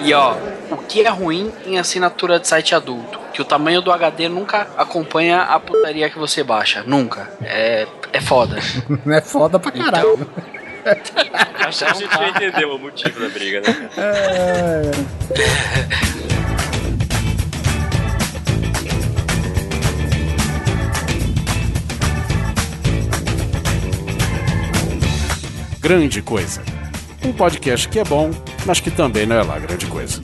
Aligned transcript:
E 0.00 0.14
ó, 0.14 0.36
o 0.70 0.76
que 0.76 1.02
é 1.02 1.08
ruim 1.08 1.52
em 1.66 1.78
assinatura 1.78 2.38
de 2.38 2.46
site 2.46 2.74
adulto? 2.74 3.18
Que 3.32 3.42
o 3.42 3.44
tamanho 3.44 3.80
do 3.80 3.92
HD 3.92 4.28
nunca 4.28 4.68
acompanha 4.76 5.42
a 5.42 5.58
putaria 5.60 6.08
que 6.08 6.18
você 6.18 6.42
baixa. 6.42 6.82
Nunca. 6.86 7.30
É, 7.42 7.86
é 8.12 8.20
foda. 8.20 8.58
é 9.06 9.20
foda 9.20 9.58
pra 9.58 9.70
caralho. 9.70 10.14
Então, 10.14 10.58
Acho 11.66 11.84
que 11.84 11.90
a 11.90 11.94
gente 11.94 12.14
já 12.14 12.28
entendeu 12.28 12.74
o 12.74 12.78
motivo 12.78 13.20
da 13.20 13.28
briga, 13.28 13.60
né? 13.60 13.90
É... 13.96 14.90
Grande 25.80 26.22
Coisa. 26.22 26.62
Um 27.24 27.32
podcast 27.32 27.88
que 27.88 27.98
é 27.98 28.04
bom, 28.04 28.30
mas 28.68 28.80
que 28.80 28.90
também 28.90 29.24
não 29.24 29.36
é 29.36 29.42
lá 29.42 29.58
grande 29.58 29.86
coisa. 29.86 30.20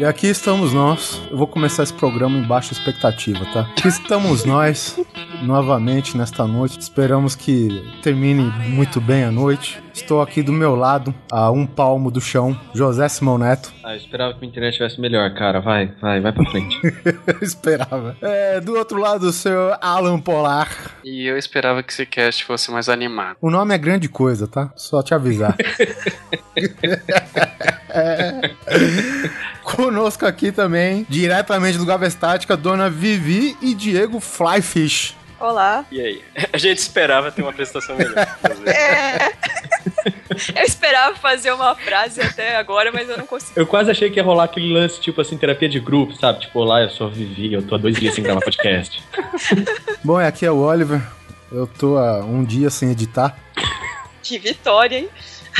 E 0.00 0.04
aqui 0.06 0.28
estamos 0.28 0.72
nós. 0.72 1.20
Eu 1.30 1.36
vou 1.36 1.46
começar 1.46 1.82
esse 1.82 1.92
programa 1.92 2.38
em 2.38 2.42
baixa 2.42 2.72
expectativa, 2.72 3.44
tá? 3.52 3.60
Aqui 3.76 3.86
estamos 3.86 4.46
nós, 4.46 4.98
novamente 5.42 6.16
nesta 6.16 6.46
noite. 6.46 6.80
Esperamos 6.80 7.36
que 7.36 7.86
termine 8.02 8.44
muito 8.70 8.98
bem 8.98 9.24
a 9.24 9.30
noite. 9.30 9.78
Estou 9.92 10.22
aqui 10.22 10.42
do 10.42 10.54
meu 10.54 10.74
lado, 10.74 11.14
a 11.30 11.50
um 11.50 11.66
palmo 11.66 12.10
do 12.10 12.18
chão, 12.18 12.58
José 12.72 13.06
Simão 13.10 13.36
Neto. 13.36 13.70
Ah, 13.84 13.92
eu 13.92 13.98
esperava 13.98 14.32
que 14.32 14.42
a 14.42 14.48
internet 14.48 14.72
tivesse 14.72 14.98
melhor, 14.98 15.34
cara. 15.34 15.60
Vai, 15.60 15.94
vai, 16.00 16.18
vai 16.18 16.32
pra 16.32 16.46
frente. 16.46 16.80
eu 17.04 17.38
esperava. 17.42 18.16
É, 18.22 18.58
do 18.58 18.74
outro 18.76 18.98
lado, 18.98 19.24
o 19.26 19.32
senhor 19.32 19.76
Alan 19.82 20.18
Polar. 20.18 20.70
E 21.04 21.26
eu 21.26 21.36
esperava 21.36 21.82
que 21.82 21.92
esse 21.92 22.06
cast 22.06 22.42
fosse 22.46 22.70
mais 22.70 22.88
animado. 22.88 23.36
O 23.38 23.50
nome 23.50 23.74
é 23.74 23.78
grande 23.78 24.08
coisa, 24.08 24.48
tá? 24.48 24.72
Só 24.76 25.02
te 25.02 25.12
avisar. 25.12 25.54
é. 27.90 28.50
Conosco 29.74 30.26
aqui 30.26 30.50
também, 30.50 31.06
diretamente 31.08 31.78
do 31.78 31.86
Gavestática, 31.86 32.56
dona 32.56 32.90
Vivi 32.90 33.56
e 33.62 33.72
Diego 33.72 34.18
Flyfish. 34.18 35.14
Olá. 35.38 35.84
E 35.90 36.00
aí? 36.00 36.22
A 36.52 36.58
gente 36.58 36.78
esperava 36.78 37.30
ter 37.30 37.40
uma 37.42 37.50
apresentação 37.50 37.96
melhor. 37.96 38.14
é. 38.66 39.32
Eu 40.54 40.64
esperava 40.64 41.14
fazer 41.16 41.52
uma 41.52 41.74
frase 41.74 42.20
até 42.20 42.56
agora, 42.56 42.90
mas 42.92 43.08
eu 43.08 43.16
não 43.16 43.26
consegui. 43.26 43.52
Eu 43.58 43.66
quase 43.66 43.90
achei 43.90 44.10
que 44.10 44.18
ia 44.18 44.22
rolar 44.24 44.44
aquele 44.44 44.72
lance, 44.72 45.00
tipo 45.00 45.20
assim, 45.20 45.38
terapia 45.38 45.68
de 45.68 45.80
grupo, 45.80 46.14
sabe? 46.16 46.40
Tipo, 46.40 46.60
olá, 46.60 46.82
eu 46.82 46.90
sou 46.90 47.06
a 47.06 47.10
Vivi, 47.10 47.52
eu 47.52 47.62
tô 47.62 47.76
há 47.76 47.78
dois 47.78 47.96
dias 47.96 48.14
sem 48.14 48.24
gravar 48.24 48.40
podcast. 48.40 49.02
Bom, 50.04 50.18
aqui 50.18 50.44
é 50.44 50.50
o 50.50 50.58
Oliver. 50.58 51.00
Eu 51.50 51.66
tô 51.66 51.96
há 51.96 52.18
um 52.24 52.44
dia 52.44 52.70
sem 52.70 52.90
editar. 52.90 53.36
Que 54.22 54.38
vitória, 54.38 54.98
hein? 54.98 55.08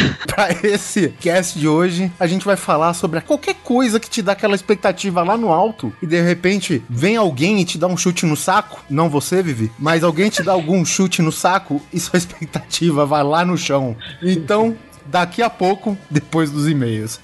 pra 0.26 0.48
esse 0.62 1.08
cast 1.20 1.58
de 1.58 1.68
hoje, 1.68 2.10
a 2.18 2.26
gente 2.26 2.44
vai 2.44 2.56
falar 2.56 2.94
sobre 2.94 3.20
qualquer 3.20 3.54
coisa 3.54 4.00
que 4.00 4.08
te 4.08 4.22
dá 4.22 4.32
aquela 4.32 4.54
expectativa 4.54 5.22
lá 5.22 5.36
no 5.36 5.52
alto 5.52 5.92
e 6.02 6.06
de 6.06 6.20
repente 6.20 6.82
vem 6.88 7.16
alguém 7.16 7.60
e 7.60 7.64
te 7.64 7.78
dá 7.78 7.86
um 7.86 7.96
chute 7.96 8.26
no 8.26 8.36
saco. 8.36 8.84
Não 8.88 9.08
você, 9.08 9.42
Vivi, 9.42 9.70
mas 9.78 10.02
alguém 10.04 10.30
te 10.30 10.42
dá 10.42 10.52
algum 10.52 10.84
chute 10.84 11.22
no 11.22 11.32
saco 11.32 11.82
e 11.92 12.00
sua 12.00 12.16
expectativa 12.18 13.06
vai 13.06 13.22
lá 13.22 13.44
no 13.44 13.56
chão. 13.56 13.96
Então, 14.22 14.76
daqui 15.06 15.42
a 15.42 15.50
pouco, 15.50 15.96
depois 16.10 16.50
dos 16.50 16.68
e-mails. 16.68 17.20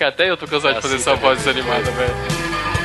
Até 0.00 0.30
eu 0.30 0.36
tô 0.36 0.46
cansado 0.46 0.74
de 0.74 0.82
fazer 0.82 0.96
essa 0.96 1.14
voz 1.14 1.38
desanimada, 1.38 1.90
velho. 1.90 2.75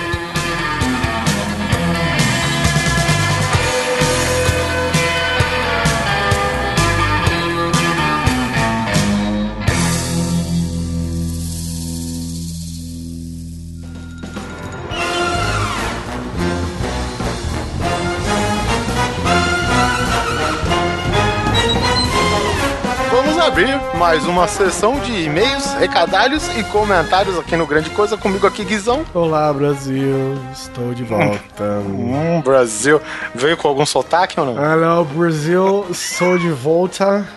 Abrir 23.52 23.78
mais 23.98 24.26
uma 24.26 24.48
sessão 24.48 24.98
de 25.02 25.12
e-mails, 25.12 25.74
recadalhos 25.74 26.48
e 26.58 26.64
comentários 26.64 27.38
aqui 27.38 27.58
no 27.58 27.68
Grande 27.68 27.90
Coisa. 27.90 28.18
Comigo 28.18 28.48
aqui, 28.48 28.64
Guizão. 28.64 29.06
Olá, 29.14 29.52
Brasil. 29.52 30.40
Estou 30.54 30.94
de 30.94 31.04
volta. 31.04 31.64
hum, 31.86 32.42
Brasil. 32.42 33.02
Veio 33.36 33.58
com 33.58 33.68
algum 33.68 33.86
sotaque 33.86 34.40
ou 34.40 34.46
não? 34.46 34.54
Hello, 34.54 35.04
Brasil. 35.04 35.86
Sou 35.94 36.38
de 36.38 36.50
volta. 36.50 37.28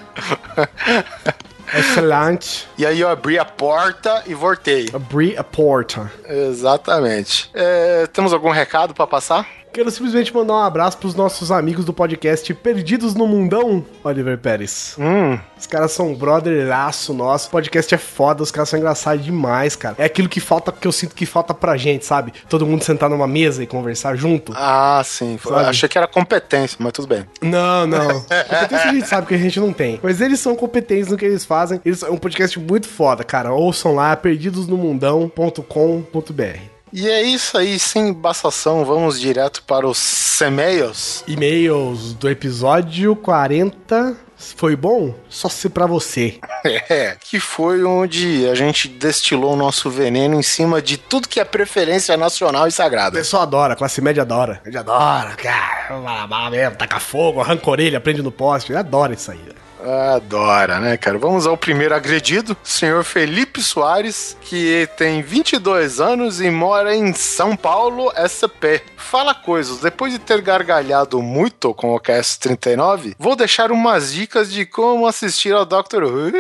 Excelente. 1.77 2.69
E 2.79 2.87
aí 2.87 3.01
eu 3.01 3.09
abri 3.09 3.37
a 3.37 3.45
porta 3.45 4.23
e 4.25 4.35
voltei. 4.35 4.89
Abri 4.95 5.37
a 5.37 5.43
porta. 5.43 6.13
Exatamente. 6.29 7.51
É, 7.53 8.07
temos 8.07 8.33
algum 8.33 8.51
recado 8.51 8.95
para 8.95 9.07
passar? 9.09 9.49
Quero 9.75 9.91
simplesmente 9.91 10.33
mandar 10.33 10.53
um 10.53 10.63
abraço 10.63 10.97
pros 10.99 11.17
nossos 11.17 11.51
amigos 11.51 11.85
do 11.85 11.93
podcast 11.93 12.55
Perdidos 12.55 13.13
no 13.13 13.27
Mundão, 13.27 13.85
Oliver 14.05 14.39
Pérez. 14.39 14.95
Hum. 14.97 15.37
Os 15.59 15.67
caras 15.67 15.91
são 15.91 16.13
um 16.13 16.15
brotherlaço 16.15 17.13
nosso. 17.13 17.49
O 17.49 17.51
podcast 17.51 17.93
é 17.93 17.99
foda, 17.99 18.45
os 18.45 18.53
caras 18.53 18.69
são 18.69 18.79
engraçados 18.79 19.25
demais, 19.25 19.75
cara. 19.75 19.97
É 19.99 20.05
aquilo 20.05 20.29
que 20.29 20.39
falta, 20.39 20.71
que 20.71 20.87
eu 20.87 20.93
sinto 20.93 21.17
que 21.17 21.27
falta 21.27 21.53
pra 21.53 21.77
gente, 21.77 22.07
sabe? 22.07 22.33
Todo 22.49 22.65
mundo 22.65 22.85
sentar 22.85 23.11
numa 23.11 23.27
mesa 23.27 23.65
e 23.65 23.67
conversar 23.67 24.15
junto. 24.15 24.53
Ah, 24.55 25.03
sim. 25.05 25.41
Sabe? 25.43 25.65
Achei 25.65 25.89
que 25.89 25.99
era 25.99 26.07
competência, 26.07 26.77
mas 26.79 26.93
tudo 26.93 27.09
bem. 27.09 27.27
Não, 27.43 27.85
não. 27.85 28.21
competência 28.31 28.91
a 28.91 28.93
gente 28.93 29.09
sabe 29.09 29.27
que 29.27 29.35
a 29.35 29.39
gente 29.39 29.59
não 29.59 29.73
tem. 29.73 29.99
Mas 30.01 30.21
eles 30.21 30.39
são 30.39 30.55
competentes 30.55 31.09
no 31.09 31.17
que 31.17 31.25
eles 31.25 31.45
fazem. 31.45 31.81
Eles 31.85 31.99
são 31.99 32.13
um 32.13 32.17
podcast 32.17 32.61
muito 32.61 32.87
foda, 32.87 33.25
cara. 33.25 33.53
Ouçam 33.53 33.93
lá, 33.93 34.15
perdidosnomundão.com.br. 34.15 36.74
E 36.97 37.09
é 37.09 37.23
isso 37.23 37.59
aí, 37.59 37.77
sem 37.77 38.11
embaçação, 38.11 38.85
vamos 38.85 39.19
direto 39.19 39.65
para 39.65 39.85
os 39.85 40.41
e-mails. 40.41 41.25
E-mails 41.27 42.15
do 42.15 42.31
episódio 42.31 43.17
40. 43.17 44.17
Foi 44.37 44.77
bom? 44.77 45.13
Só 45.29 45.49
ser 45.49 45.71
para 45.71 45.87
você. 45.87 46.39
É, 46.89 47.17
que 47.21 47.39
foi 47.39 47.85
onde 47.85 48.49
a 48.49 48.55
gente 48.55 48.89
destilou 48.89 49.53
o 49.53 49.57
nosso 49.57 49.91
veneno 49.91 50.35
em 50.35 50.43
cima 50.43 50.81
de 50.81 50.97
tudo 50.97 51.29
que 51.29 51.39
é 51.39 51.45
preferência 51.45 52.17
nacional 52.17 52.67
e 52.67 52.73
sagrada. 52.73 53.17
O 53.17 53.21
pessoal 53.21 53.43
adora, 53.43 53.77
classe 53.77 54.01
média 54.01 54.23
adora. 54.23 54.63
A 54.63 54.67
gente 54.67 54.79
adora, 54.79 55.35
cara, 55.35 56.51
mesmo, 56.51 56.77
taca 56.77 56.99
fogo, 56.99 57.41
arranca 57.41 57.69
orelha, 57.69 58.01
prende 58.01 58.23
no 58.23 58.33
poste, 58.33 58.75
adora 58.75 59.13
isso 59.13 59.31
aí. 59.31 59.41
Adora, 59.85 60.81
né, 60.81 60.97
cara? 60.97 61.19
Vamos 61.19 61.47
ao 61.47 61.59
primeiro 61.59 61.95
agredido, 61.95 62.57
senhor 62.63 63.05
Felipe 63.05 63.63
Soares, 63.63 64.35
que 64.41 64.89
tem 64.97 65.21
22 65.21 66.01
anos 66.01 66.41
e 66.41 66.51
mora 66.51 66.97
em 66.97 67.13
São 67.13 67.55
Paulo, 67.55 68.11
SP. 68.17 68.81
Fala 68.97 69.35
coisas, 69.35 69.81
depois 69.81 70.13
de 70.13 70.19
ter 70.19 70.41
gargalhado 70.41 71.21
muito 71.21 71.75
com 71.75 71.95
o 71.95 72.01
Cast 72.01 72.41
39, 72.41 73.15
vou 73.19 73.37
deixar 73.37 73.71
umas 73.71 74.13
dicas 74.13 74.51
de 74.51 74.65
como 74.65 75.07
assistir 75.07 75.53
ao 75.53 75.67
Doctor 75.67 76.05
Who. 76.05 76.33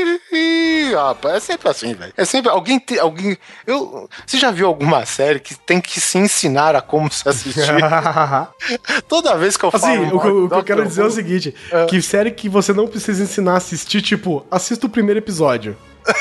Rapaz, 0.94 1.36
é 1.36 1.40
sempre 1.40 1.68
assim, 1.68 1.92
velho. 1.92 2.12
É 2.16 2.24
sempre 2.24 2.50
alguém 2.50 2.80
tem 2.80 2.98
alguém, 2.98 3.36
eu, 3.66 4.08
você 4.26 4.38
já 4.38 4.50
viu 4.50 4.66
alguma 4.66 5.04
série 5.04 5.38
que 5.38 5.54
tem 5.54 5.80
que 5.82 6.00
se 6.00 6.16
ensinar 6.16 6.74
a 6.74 6.80
como 6.80 7.12
se 7.12 7.28
assistir? 7.28 7.60
Toda 9.06 9.36
vez 9.36 9.58
que 9.58 9.64
eu 9.64 9.70
assim, 9.72 10.06
falo, 10.06 10.16
o, 10.16 10.44
o 10.46 10.48
que 10.48 10.56
eu 10.56 10.64
quero 10.64 10.86
dizer 10.86 11.02
é 11.02 11.04
o 11.04 11.10
seguinte, 11.10 11.54
é... 11.70 11.84
que 11.84 12.00
série 12.00 12.30
que 12.30 12.48
você 12.48 12.72
não 12.72 12.86
precisa 12.86 13.22
ensinar 13.22 13.33
ensinar 13.34 13.54
a 13.54 13.56
assistir, 13.56 14.00
tipo, 14.00 14.46
assista 14.50 14.86
o 14.86 14.90
primeiro 14.90 15.18
episódio. 15.18 15.76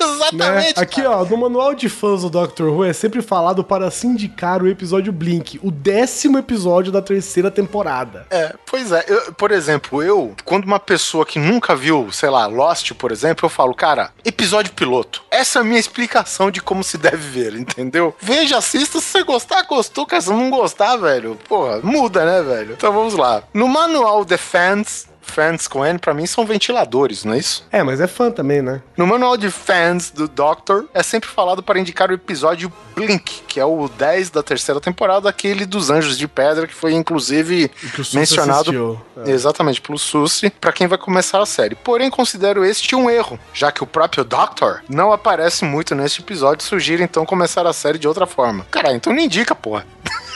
Exatamente. 0.00 0.76
Né? 0.76 0.82
Aqui, 0.82 1.04
ó, 1.04 1.24
no 1.24 1.36
manual 1.36 1.74
de 1.74 1.88
fãs 1.88 2.22
do 2.22 2.30
Doctor 2.30 2.70
Who 2.70 2.84
é 2.84 2.92
sempre 2.92 3.22
falado 3.22 3.64
para 3.64 3.90
se 3.90 4.06
indicar 4.06 4.62
o 4.62 4.68
episódio 4.68 5.12
Blink, 5.12 5.58
o 5.62 5.70
décimo 5.70 6.38
episódio 6.38 6.92
da 6.92 7.02
terceira 7.02 7.50
temporada. 7.50 8.26
É, 8.30 8.54
pois 8.66 8.92
é. 8.92 9.04
Eu, 9.08 9.32
por 9.34 9.50
exemplo, 9.50 10.02
eu, 10.02 10.34
quando 10.44 10.64
uma 10.64 10.78
pessoa 10.78 11.24
que 11.24 11.38
nunca 11.38 11.74
viu, 11.74 12.10
sei 12.12 12.30
lá, 12.30 12.46
Lost, 12.46 12.92
por 12.92 13.10
exemplo, 13.10 13.46
eu 13.46 13.50
falo, 13.50 13.74
cara, 13.74 14.10
episódio 14.24 14.72
piloto. 14.72 15.22
Essa 15.30 15.58
é 15.58 15.62
a 15.62 15.64
minha 15.64 15.80
explicação 15.80 16.50
de 16.50 16.60
como 16.60 16.84
se 16.84 16.98
deve 16.98 17.16
ver, 17.16 17.54
entendeu? 17.58 18.14
Veja, 18.20 18.58
assista, 18.58 19.00
se 19.00 19.06
você 19.06 19.22
gostar, 19.22 19.62
gostou, 19.62 20.06
cara, 20.06 20.22
se 20.22 20.30
não 20.30 20.50
gostar, 20.50 20.96
velho, 20.96 21.38
porra, 21.48 21.80
muda, 21.82 22.24
né, 22.24 22.42
velho? 22.42 22.74
Então 22.74 22.92
vamos 22.92 23.14
lá. 23.14 23.42
No 23.52 23.68
manual 23.68 24.24
The 24.24 24.36
Fans, 24.36 25.08
fans 25.30 25.68
com 25.68 25.84
N, 25.84 25.98
pra 25.98 26.14
mim, 26.14 26.26
são 26.26 26.44
ventiladores, 26.44 27.24
não 27.24 27.34
é 27.34 27.38
isso? 27.38 27.66
É, 27.70 27.82
mas 27.82 28.00
é 28.00 28.06
fã 28.06 28.30
também, 28.30 28.62
né? 28.62 28.82
No 28.96 29.06
manual 29.06 29.36
de 29.36 29.50
fans 29.50 30.10
do 30.10 30.26
Doctor, 30.28 30.86
é 30.92 31.02
sempre 31.02 31.28
falado 31.28 31.62
para 31.62 31.78
indicar 31.78 32.10
o 32.10 32.14
episódio 32.14 32.72
Blink, 32.94 33.42
que 33.46 33.60
é 33.60 33.64
o 33.64 33.88
10 33.88 34.30
da 34.30 34.42
terceira 34.42 34.80
temporada, 34.80 35.28
aquele 35.28 35.64
dos 35.64 35.90
Anjos 35.90 36.18
de 36.18 36.26
Pedra, 36.26 36.66
que 36.66 36.74
foi 36.74 36.94
inclusive 36.94 37.68
que 37.68 38.16
mencionado 38.16 39.00
é. 39.24 39.30
exatamente 39.30 39.80
pelo 39.80 39.98
Sussi, 39.98 40.50
para 40.50 40.72
quem 40.72 40.86
vai 40.86 40.98
começar 40.98 41.40
a 41.40 41.46
série. 41.46 41.74
Porém, 41.74 42.10
considero 42.10 42.64
este 42.64 42.94
um 42.94 43.08
erro, 43.08 43.38
já 43.52 43.70
que 43.70 43.82
o 43.82 43.86
próprio 43.86 44.24
Doctor 44.24 44.82
não 44.88 45.12
aparece 45.12 45.64
muito 45.64 45.94
neste 45.94 46.20
episódio, 46.20 46.64
sugiro 46.64 47.02
então 47.02 47.24
começar 47.24 47.66
a 47.66 47.72
série 47.72 47.98
de 47.98 48.08
outra 48.08 48.26
forma. 48.26 48.66
Caralho, 48.70 48.96
então 48.96 49.12
não 49.12 49.20
indica, 49.20 49.54
porra. 49.54 49.86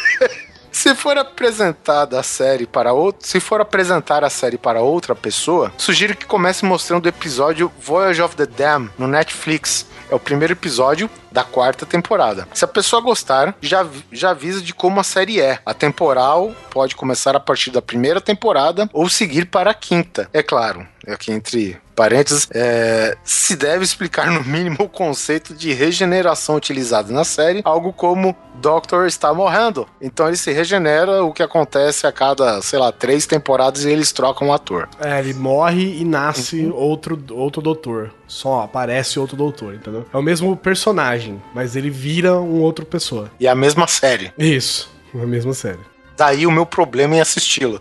Se 0.83 0.97
for 0.97 1.17
apresentada 1.17 2.19
a 2.19 2.25
série 2.25 2.67
para 2.67 2.93
outro, 2.93 3.25
se 3.25 3.39
for 3.39 3.61
apresentar 3.61 4.25
a 4.25 4.29
série 4.29 4.59
para 4.59 4.81
outra 4.81 5.15
pessoa, 5.15 5.73
sugiro 5.79 6.17
que 6.17 6.27
comece 6.27 6.65
mostrando 6.65 7.07
o 7.07 7.09
episódio 7.09 7.71
Voyage 7.81 8.21
of 8.21 8.35
the 8.35 8.47
Dam 8.47 8.91
no 8.99 9.07
Netflix. 9.07 9.87
É 10.11 10.15
o 10.17 10.19
primeiro 10.19 10.55
episódio 10.55 11.09
da 11.33 11.43
quarta 11.45 11.87
temporada. 11.87 12.47
Se 12.53 12.65
a 12.65 12.69
pessoa 12.69 13.03
gostar, 13.03 13.55
já, 13.61 13.87
já 14.11 14.31
avisa 14.31 14.61
de 14.61 14.75
como 14.75 15.01
a 15.01 15.05
série 15.05 15.41
é. 15.41 15.59
A 15.65 15.75
temporal 15.75 16.53
pode 16.71 16.95
começar 16.95 17.35
a 17.35 17.41
partir 17.41 17.71
da 17.71 17.83
primeira 17.83 18.21
temporada 18.21 18.89
ou 18.93 19.09
seguir 19.09 19.47
para 19.47 19.71
a 19.71 19.75
quinta. 19.75 20.29
É 20.33 20.43
claro, 20.43 20.87
aqui 21.07 21.33
entre 21.33 21.81
parênteses, 21.95 22.49
é, 22.53 23.17
se 23.23 23.55
deve 23.55 23.85
explicar 23.85 24.31
no 24.31 24.43
mínimo 24.45 24.77
o 24.81 24.89
conceito 24.89 25.55
de 25.55 25.73
regeneração 25.73 26.57
utilizado 26.57 27.13
na 27.13 27.25
série, 27.25 27.61
algo 27.65 27.93
como 27.93 28.37
Doctor 28.57 29.07
está 29.07 29.33
morrendo. 29.33 29.87
Então 30.01 30.27
ele 30.27 30.37
se 30.37 30.53
regenera, 30.53 31.23
o 31.25 31.33
que 31.33 31.43
acontece 31.43 32.07
a 32.07 32.13
cada, 32.13 32.61
sei 32.63 32.79
lá, 32.79 32.93
três 32.93 33.27
temporadas 33.27 33.85
e 33.85 33.91
eles 33.91 34.13
trocam 34.13 34.49
o 34.49 34.53
ator. 34.53 34.89
É, 35.01 35.19
ele 35.19 35.35
morre 35.35 36.01
e 36.01 36.05
nasce 36.05 36.67
outro, 36.75 37.23
outro 37.31 37.61
doutor. 37.61 38.13
Só 38.27 38.63
aparece 38.63 39.19
outro 39.19 39.37
doutor, 39.37 39.75
entendeu? 39.75 40.07
É 40.13 40.17
o 40.17 40.23
mesmo 40.23 40.57
personagem, 40.57 41.22
mas 41.55 41.77
ele 41.77 41.91
vira 41.91 42.35
um 42.41 42.61
outro 42.61 42.85
pessoa. 42.85 43.31
E 43.39 43.47
é 43.47 43.51
a 43.51 43.55
mesma 43.55 43.87
série. 43.87 44.33
Isso, 44.39 44.91
a 45.15 45.27
mesma 45.27 45.55
série. 45.55 45.81
Daí 46.17 46.47
o 46.47 46.51
meu 46.51 46.67
problema 46.67 47.17
em 47.17 47.21
assisti-la. 47.21 47.81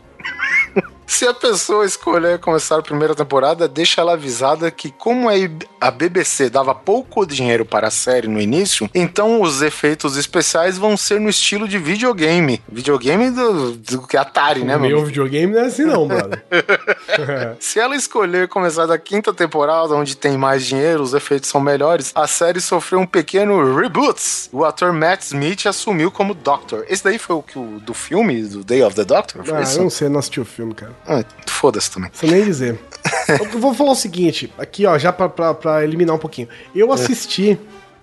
Se 1.11 1.27
a 1.27 1.33
pessoa 1.33 1.85
escolher 1.85 2.39
começar 2.39 2.79
a 2.79 2.81
primeira 2.81 3.13
temporada, 3.13 3.67
deixa 3.67 3.99
ela 3.99 4.13
avisada 4.13 4.71
que, 4.71 4.89
como 4.89 5.27
a 5.79 5.91
BBC 5.91 6.49
dava 6.49 6.73
pouco 6.73 7.25
dinheiro 7.25 7.65
para 7.65 7.89
a 7.89 7.91
série 7.91 8.29
no 8.29 8.39
início, 8.39 8.89
então 8.95 9.41
os 9.41 9.61
efeitos 9.61 10.15
especiais 10.15 10.77
vão 10.77 10.95
ser 10.95 11.19
no 11.19 11.29
estilo 11.29 11.67
de 11.67 11.77
videogame. 11.77 12.63
Videogame 12.71 13.29
do, 13.29 13.73
do 13.73 14.07
que 14.07 14.15
Atari, 14.15 14.63
né, 14.63 14.77
o 14.77 14.79
meu 14.79 14.89
meu? 14.89 15.05
videogame 15.05 15.53
não 15.53 15.61
é 15.61 15.65
assim 15.65 15.83
não, 15.83 16.07
brother. 16.07 16.43
Se 17.59 17.77
ela 17.77 17.95
escolher 17.95 18.47
começar 18.47 18.85
da 18.85 18.97
quinta 18.97 19.33
temporada, 19.33 19.93
onde 19.93 20.15
tem 20.15 20.37
mais 20.37 20.65
dinheiro, 20.65 21.03
os 21.03 21.13
efeitos 21.13 21.49
são 21.49 21.59
melhores, 21.59 22.11
a 22.15 22.25
série 22.25 22.61
sofreu 22.61 23.01
um 23.01 23.05
pequeno 23.05 23.75
reboot. 23.75 24.49
O 24.51 24.63
ator 24.63 24.93
Matt 24.93 25.23
Smith 25.23 25.67
assumiu 25.67 26.09
como 26.09 26.33
Doctor. 26.33 26.85
Esse 26.87 27.03
daí 27.03 27.19
foi 27.19 27.35
o 27.35 27.43
que 27.43 27.59
o 27.59 27.79
do 27.81 27.93
filme, 27.93 28.41
do 28.43 28.63
Day 28.63 28.81
of 28.81 28.95
the 28.95 29.03
Doctor? 29.03 29.43
Ah, 29.53 29.61
eu 29.61 29.83
não 29.83 29.89
sei, 29.89 30.07
não 30.07 30.19
assisti 30.19 30.39
o 30.39 30.45
filme, 30.45 30.73
cara. 30.73 31.00
Ah, 31.07 31.23
Foda-se 31.47 31.91
também. 31.91 32.09
Sei 32.13 32.29
nem 32.29 32.43
dizer. 32.43 32.79
eu 33.29 33.59
vou 33.59 33.73
falar 33.73 33.91
o 33.91 33.95
seguinte, 33.95 34.51
aqui 34.57 34.85
ó, 34.85 34.97
já 34.97 35.11
pra, 35.11 35.29
pra, 35.29 35.53
pra 35.53 35.83
eliminar 35.83 36.15
um 36.15 36.19
pouquinho. 36.19 36.47
Eu 36.75 36.91
assisti, 36.91 37.57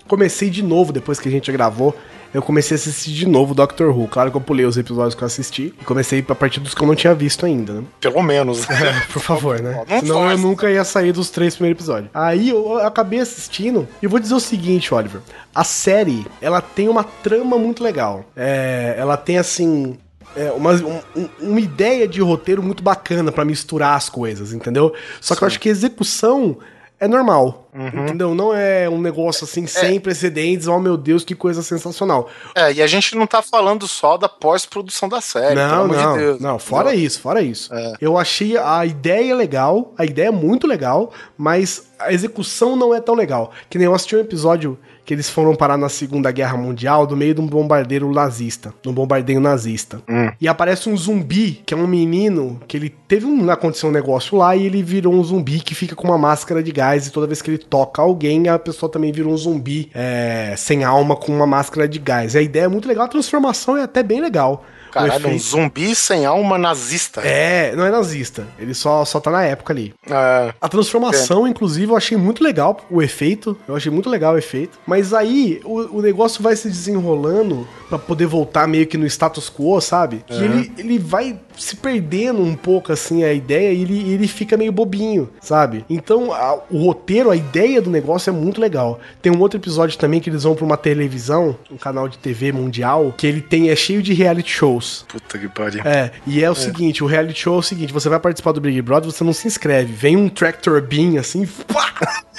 comecei 0.07 0.51
de 0.51 0.63
novo 0.63 0.93
depois 0.93 1.19
que 1.19 1.29
a 1.29 1.33
gente 1.33 1.51
gravou. 1.51 1.95
Eu 2.33 2.43
comecei 2.43 2.75
a 2.75 2.79
assistir 2.79 3.13
de 3.13 3.27
novo 3.27 3.55
Doctor 3.55 3.89
Who. 3.97 4.07
Claro 4.09 4.31
que 4.31 4.37
eu 4.37 4.41
pulei 4.41 4.67
os 4.67 4.77
episódios 4.77 5.15
que 5.15 5.23
eu 5.23 5.27
assisti. 5.27 5.75
E 5.81 5.85
comecei 5.85 6.25
a 6.29 6.35
partir 6.35 6.61
dos 6.61 6.75
que 6.75 6.83
eu 6.83 6.87
não 6.87 6.95
tinha 6.95 7.15
visto 7.15 7.47
ainda, 7.47 7.73
né? 7.73 7.85
Pelo 8.01 8.23
menos. 8.23 8.67
Por 9.11 9.23
favor, 9.23 9.61
né? 9.61 9.83
Não 9.89 10.01
Senão 10.01 10.31
eu 10.31 10.37
nunca 10.37 10.71
ia 10.71 10.85
sair 10.85 11.13
dos 11.13 11.31
três 11.31 11.55
primeiros 11.55 11.81
episódios. 11.81 12.11
Aí 12.13 12.51
eu 12.51 12.79
acabei 12.79 13.21
assistindo 13.21 13.89
e 14.03 14.07
vou 14.07 14.21
dizer 14.21 14.35
o 14.35 14.41
seguinte, 14.41 14.93
Oliver. 14.93 15.23
A 15.55 15.65
série, 15.65 16.27
ela 16.41 16.61
tem 16.61 16.89
uma 16.89 17.03
trama 17.03 17.57
muito 17.57 17.83
legal. 17.83 18.25
É, 18.37 18.95
ela 18.99 19.17
tem, 19.17 19.39
assim... 19.39 19.99
é, 20.37 20.51
uma, 20.53 20.73
um- 20.73 21.01
um- 21.17 21.29
uma 21.41 21.61
ideia 21.61 22.07
de 22.07 22.21
roteiro 22.21 22.63
muito 22.63 22.83
bacana 22.83 23.33
pra 23.33 23.45
misturar 23.45 23.97
as 23.97 24.09
coisas, 24.09 24.53
entendeu? 24.53 24.93
Só 25.21 25.35
que 25.35 25.43
eu 25.43 25.47
acho 25.47 25.59
que 25.61 25.69
a 25.69 25.73
execução 25.73 26.59
é 27.01 27.07
normal, 27.07 27.69
entendeu? 27.73 28.35
Não 28.35 28.53
é 28.53 28.89
um 28.89 29.01
negócio 29.01 29.45
assim 29.45 29.69
sem 29.69 30.01
precedentes, 30.01 30.67
oh 30.67 30.81
meu 30.81 30.97
Deus, 30.97 31.25
que 31.25 31.33
coisa 31.33 31.63
sensacional. 31.63 32.29
É, 32.57 32.73
e 32.73 32.83
a 32.83 32.89
gente 32.89 33.15
não 33.15 33.25
tá 33.25 33.41
falando 33.41 33.87
só 33.87 34.17
da 34.17 34.29
pós-produção 34.29 35.09
da 35.09 35.21
série, 35.21 35.55
pelo 35.55 35.69
Não, 35.69 35.85
amor 35.85 35.97
não, 35.97 36.13
de 36.15 36.19
Deus. 36.19 36.41
não, 36.41 36.59
fora 36.59 36.91
Não. 36.91 36.99
isso, 36.99 37.21
fora 37.21 37.41
isso. 37.41 37.73
É. 37.73 37.93
Eu 38.01 38.19
achei 38.19 38.57
a 38.59 38.85
ideia 38.85 39.35
legal, 39.37 39.93
a 39.97 40.05
ideia 40.05 40.27
é 40.27 40.33
muito 40.33 40.67
legal, 40.67 41.13
mas 41.37 41.85
a 41.99 42.13
execução 42.13 42.77
não 42.77 42.95
é 42.95 43.01
tão 43.01 43.15
legal. 43.15 43.53
Que 43.69 43.79
nem 43.79 43.87
eu 43.87 43.95
assisti 43.95 44.17
um 44.17 44.21
episódio 44.21 44.79
que 45.05 45.15
eles 45.15 45.31
foram 45.31 45.57
parar 45.57 45.79
na 45.79 45.89
Segunda 45.89 46.31
Guerra 46.31 46.59
Mundial 46.59 47.07
do 47.07 47.17
meio 47.17 47.35
de 47.35 47.41
um 47.41 47.47
bombardeiro 47.47 48.13
nazista, 48.13 48.75
de 48.83 48.91
um 48.91 48.93
bombardeio 48.93 49.41
nazista. 49.41 50.03
Hum. 50.07 50.31
E 50.39 50.47
aparece 50.47 50.91
um 50.91 50.97
zumbi, 50.97 51.63
que 51.65 51.73
é 51.73 51.77
um 51.77 51.87
menino, 51.87 52.61
que 52.69 52.77
ele 52.77 52.91
teve 53.09 53.25
um, 53.25 53.51
aconteceu 53.51 53.89
um 53.89 53.93
negócio 53.93 54.37
lá 54.37 54.55
e 54.55 54.67
ele 54.67 54.83
virou 54.83 55.15
um 55.15 55.25
zumbi 55.25 55.61
que 55.61 55.75
fica 55.75 55.97
com 55.97 56.07
uma 56.07 56.19
máscara 56.19 56.63
de 56.63 56.71
gás 56.71 57.07
e 57.07 57.11
toda 57.11 57.27
vez 57.27 57.41
que 57.41 57.51
ele 57.51 57.57
toca 57.57 58.03
alguém, 58.03 58.49
a 58.49 58.59
pessoa 58.59 58.93
também 58.93 59.11
vira 59.11 59.29
um 59.29 59.37
zumbi 59.37 59.91
é, 59.95 60.53
sem 60.59 60.85
alma 60.85 61.17
com 61.17 61.33
uma 61.33 61.47
máscara 61.47 61.89
de 61.89 61.99
gás. 61.99 62.35
E 62.35 62.39
a 62.39 62.43
ideia 62.43 62.65
é 62.65 62.69
muito 62.69 62.87
legal, 62.87 63.07
a 63.07 63.09
transformação 63.09 63.79
é 63.79 63.85
até 63.85 64.03
bem 64.03 64.21
legal. 64.21 64.63
Caralho, 64.91 65.29
um 65.29 65.39
zumbi 65.39 65.95
sem 65.95 66.25
alma 66.27 66.57
nazista. 66.59 67.21
é, 67.23 67.75
não 67.77 67.85
é 67.85 67.91
nazista. 67.91 68.47
Ele 68.59 68.75
só, 68.75 69.05
só 69.05 69.21
tá 69.21 69.31
na 69.31 69.45
época 69.45 69.73
ali. 69.73 69.95
É, 70.09 70.53
A 70.61 70.69
transformação, 70.69 71.47
inclusive, 71.47 71.91
eu 71.93 71.97
achei 71.97 72.17
muito 72.17 72.43
legal 72.43 72.81
o 72.91 73.03
efeito. 73.03 73.57
Eu 73.67 73.77
achei 73.77 73.91
muito 73.91 74.09
legal 74.11 74.35
o 74.35 74.39
efeito. 74.39 74.79
Mas 74.87 75.13
aí 75.15 75.61
o, 75.65 75.99
o 75.99 76.03
negócio 76.03 76.43
vai 76.43 76.57
se 76.57 76.69
desenrolando 76.69 77.67
pra 77.89 77.99
poder 77.99 78.27
voltar 78.27 78.67
meio 78.69 78.87
que 78.87 78.99
no 78.99 79.07
status 79.07 79.49
quo, 79.51 79.81
sabe? 79.81 80.23
Que 80.27 80.35
ele, 80.35 80.73
ele 80.77 80.99
vai 80.99 81.39
se 81.57 81.75
perdendo 81.77 82.41
um 82.43 82.55
pouco 82.55 82.93
assim 82.93 83.25
a 83.25 83.33
ideia 83.33 83.73
e 83.73 83.83
ele, 83.83 84.13
ele 84.13 84.29
fica 84.29 84.57
meio 84.57 84.71
bobinho, 84.71 85.29
sabe? 85.41 85.85
Então 85.89 86.33
a- 86.33 86.59
o 86.71 86.85
roteiro, 86.85 87.31
a 87.31 87.37
ideia 87.37 87.81
do 87.83 87.91
negócio 87.91 88.31
é 88.31 88.33
muito 88.33 88.61
legal. 88.61 89.01
Tem 89.23 89.33
um 89.33 89.41
outro 89.41 89.59
episódio 89.59 89.99
também 89.99 90.21
que 90.21 90.29
eles 90.31 90.43
vão 90.45 90.55
pra 90.55 90.65
uma 90.65 90.77
televisão, 90.77 91.57
um 91.71 91.77
canal 91.77 92.09
de 92.09 92.19
TV 92.19 92.53
mundial, 92.53 93.13
que 93.17 93.27
ele 93.27 93.41
tem 93.41 93.71
é 93.71 93.77
cheio 93.77 94.03
de 94.03 94.13
reality 94.13 94.51
shows. 94.79 95.05
puta 95.09 95.39
que 95.39 95.49
pariu. 95.49 95.83
É, 95.85 96.11
e 96.27 96.43
é 96.43 96.51
o 96.51 96.55
seguinte, 96.55 97.03
o 97.03 97.07
reality 97.07 97.41
show 97.41 97.57
é 97.57 97.59
o 97.59 97.63
seguinte, 97.63 97.93
você 97.93 98.09
vai 98.09 98.19
participar 98.19 98.53
do 98.53 98.61
Big 98.61 98.81
Brother, 98.83 99.11
você 99.11 99.25
não 99.25 99.33
se 99.33 99.47
inscreve, 99.47 99.93
vem 99.93 100.17
um 100.17 100.29
tractor 100.29 100.81
beam 100.81 101.19
assim, 101.19 101.47
pá, 101.47 101.93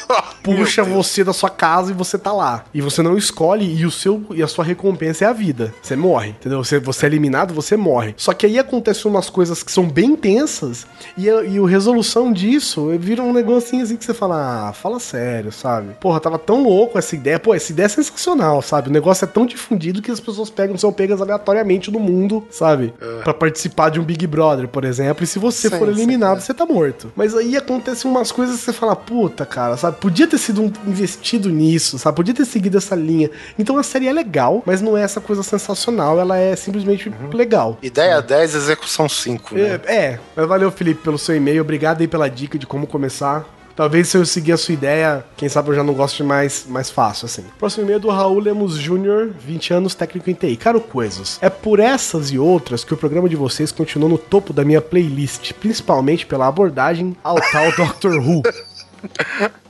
puxa 0.43 0.83
você 0.83 1.23
da 1.23 1.33
sua 1.33 1.49
casa 1.49 1.91
e 1.91 1.93
você 1.93 2.17
tá 2.17 2.31
lá. 2.31 2.65
E 2.73 2.81
você 2.81 3.01
não 3.01 3.17
escolhe 3.17 3.75
e 3.75 3.85
o 3.85 3.91
seu 3.91 4.25
e 4.31 4.41
a 4.41 4.47
sua 4.47 4.63
recompensa 4.63 5.25
é 5.25 5.27
a 5.27 5.33
vida. 5.33 5.73
Você 5.81 5.95
morre, 5.95 6.29
entendeu? 6.29 6.63
Você, 6.63 6.79
você 6.79 7.05
é 7.05 7.09
eliminado, 7.09 7.53
você 7.53 7.75
morre. 7.75 8.13
Só 8.17 8.33
que 8.33 8.45
aí 8.45 8.57
acontecem 8.57 9.09
umas 9.09 9.29
coisas 9.29 9.63
que 9.63 9.71
são 9.71 9.87
bem 9.87 10.15
tensas 10.15 10.87
e 11.17 11.29
a, 11.29 11.43
e 11.43 11.57
a 11.57 11.67
resolução 11.67 12.31
disso 12.31 12.89
vira 12.99 13.21
um 13.21 13.33
negocinho 13.33 13.83
assim 13.83 13.95
que 13.95 14.05
você 14.05 14.13
fala, 14.13 14.69
ah, 14.69 14.73
fala 14.73 14.99
sério, 14.99 15.51
sabe? 15.51 15.93
Porra, 15.99 16.19
tava 16.19 16.39
tão 16.39 16.63
louco 16.63 16.97
essa 16.97 17.15
ideia. 17.15 17.39
Pô, 17.39 17.53
essa 17.53 17.71
ideia 17.71 17.85
é 17.85 17.89
sensacional, 17.89 18.61
sabe? 18.61 18.89
O 18.89 18.93
negócio 18.93 19.25
é 19.25 19.27
tão 19.27 19.45
difundido 19.45 20.01
que 20.01 20.11
as 20.11 20.19
pessoas 20.19 20.49
pegam, 20.49 20.77
são 20.77 20.91
pegas 20.91 21.21
aleatoriamente 21.21 21.91
do 21.91 21.99
mundo, 21.99 22.28
sabe? 22.49 22.93
Pra 23.23 23.33
participar 23.33 23.89
de 23.89 23.99
um 23.99 24.03
Big 24.03 24.25
Brother, 24.27 24.67
por 24.67 24.83
exemplo. 24.85 25.23
E 25.23 25.27
se 25.27 25.39
você 25.39 25.69
Sim, 25.69 25.77
for 25.77 25.87
sim, 25.87 25.93
eliminado, 25.93 26.39
você 26.41 26.53
tá 26.53 26.65
morto. 26.65 27.11
Mas 27.15 27.35
aí 27.35 27.55
acontecem 27.57 28.09
umas 28.09 28.31
coisas 28.31 28.57
que 28.59 28.65
você 28.65 28.73
fala, 28.73 28.95
puta, 28.95 29.45
cara, 29.45 29.75
sabe? 29.77 29.97
Podia 29.97 30.27
ter 30.27 30.37
sido 30.37 30.61
um- 30.61 30.71
investido 30.87 31.49
nisso, 31.49 31.97
sabe? 31.97 32.15
Podia 32.15 32.33
ter 32.33 32.45
seguido 32.45 32.77
essa 32.77 32.95
linha. 32.95 33.29
Então 33.57 33.77
a 33.77 33.83
série 33.83 34.07
é 34.07 34.13
legal, 34.13 34.61
mas 34.65 34.81
não 34.81 34.97
é 34.97 35.01
essa 35.01 35.19
coisa 35.21 35.41
sensacional, 35.43 36.19
ela 36.19 36.37
é 36.37 36.55
simplesmente 36.55 37.11
legal. 37.33 37.77
Ideia 37.81 38.21
10, 38.21 38.55
execução 38.55 39.07
5. 39.09 39.55
Né? 39.55 39.79
É, 39.85 39.95
é, 39.95 40.19
mas 40.35 40.47
valeu, 40.47 40.71
Felipe, 40.71 41.01
pelo 41.03 41.17
seu 41.17 41.35
e-mail. 41.35 41.61
Obrigado 41.61 42.01
aí 42.01 42.07
pela 42.07 42.29
dica 42.29 42.57
de 42.57 42.65
como 42.67 42.85
começar. 42.87 43.45
Talvez 43.79 44.09
se 44.09 44.17
eu 44.17 44.25
seguir 44.25 44.51
a 44.51 44.57
sua 44.57 44.73
ideia, 44.73 45.23
quem 45.37 45.47
sabe 45.47 45.69
eu 45.69 45.73
já 45.73 45.81
não 45.85 45.93
goste 45.93 46.21
mais, 46.21 46.65
mais 46.67 46.89
fácil, 46.89 47.27
assim. 47.27 47.45
Próximo 47.57 47.85
e-mail 47.85 47.95
é 47.95 47.99
do 48.01 48.09
Raul 48.09 48.37
Lemos 48.37 48.75
Júnior, 48.75 49.29
20 49.39 49.73
anos, 49.73 49.95
técnico 49.95 50.29
em 50.29 50.33
TI. 50.33 50.57
Caro 50.57 50.81
Coesos, 50.81 51.39
é 51.41 51.49
por 51.49 51.79
essas 51.79 52.29
e 52.29 52.37
outras 52.37 52.83
que 52.83 52.93
o 52.93 52.97
programa 52.97 53.29
de 53.29 53.37
vocês 53.37 53.71
continuou 53.71 54.09
no 54.09 54.17
topo 54.17 54.51
da 54.51 54.65
minha 54.65 54.81
playlist, 54.81 55.53
principalmente 55.53 56.25
pela 56.25 56.45
abordagem 56.45 57.15
ao 57.23 57.37
tal 57.53 57.71
Doctor 57.71 58.17
Who. 58.17 58.43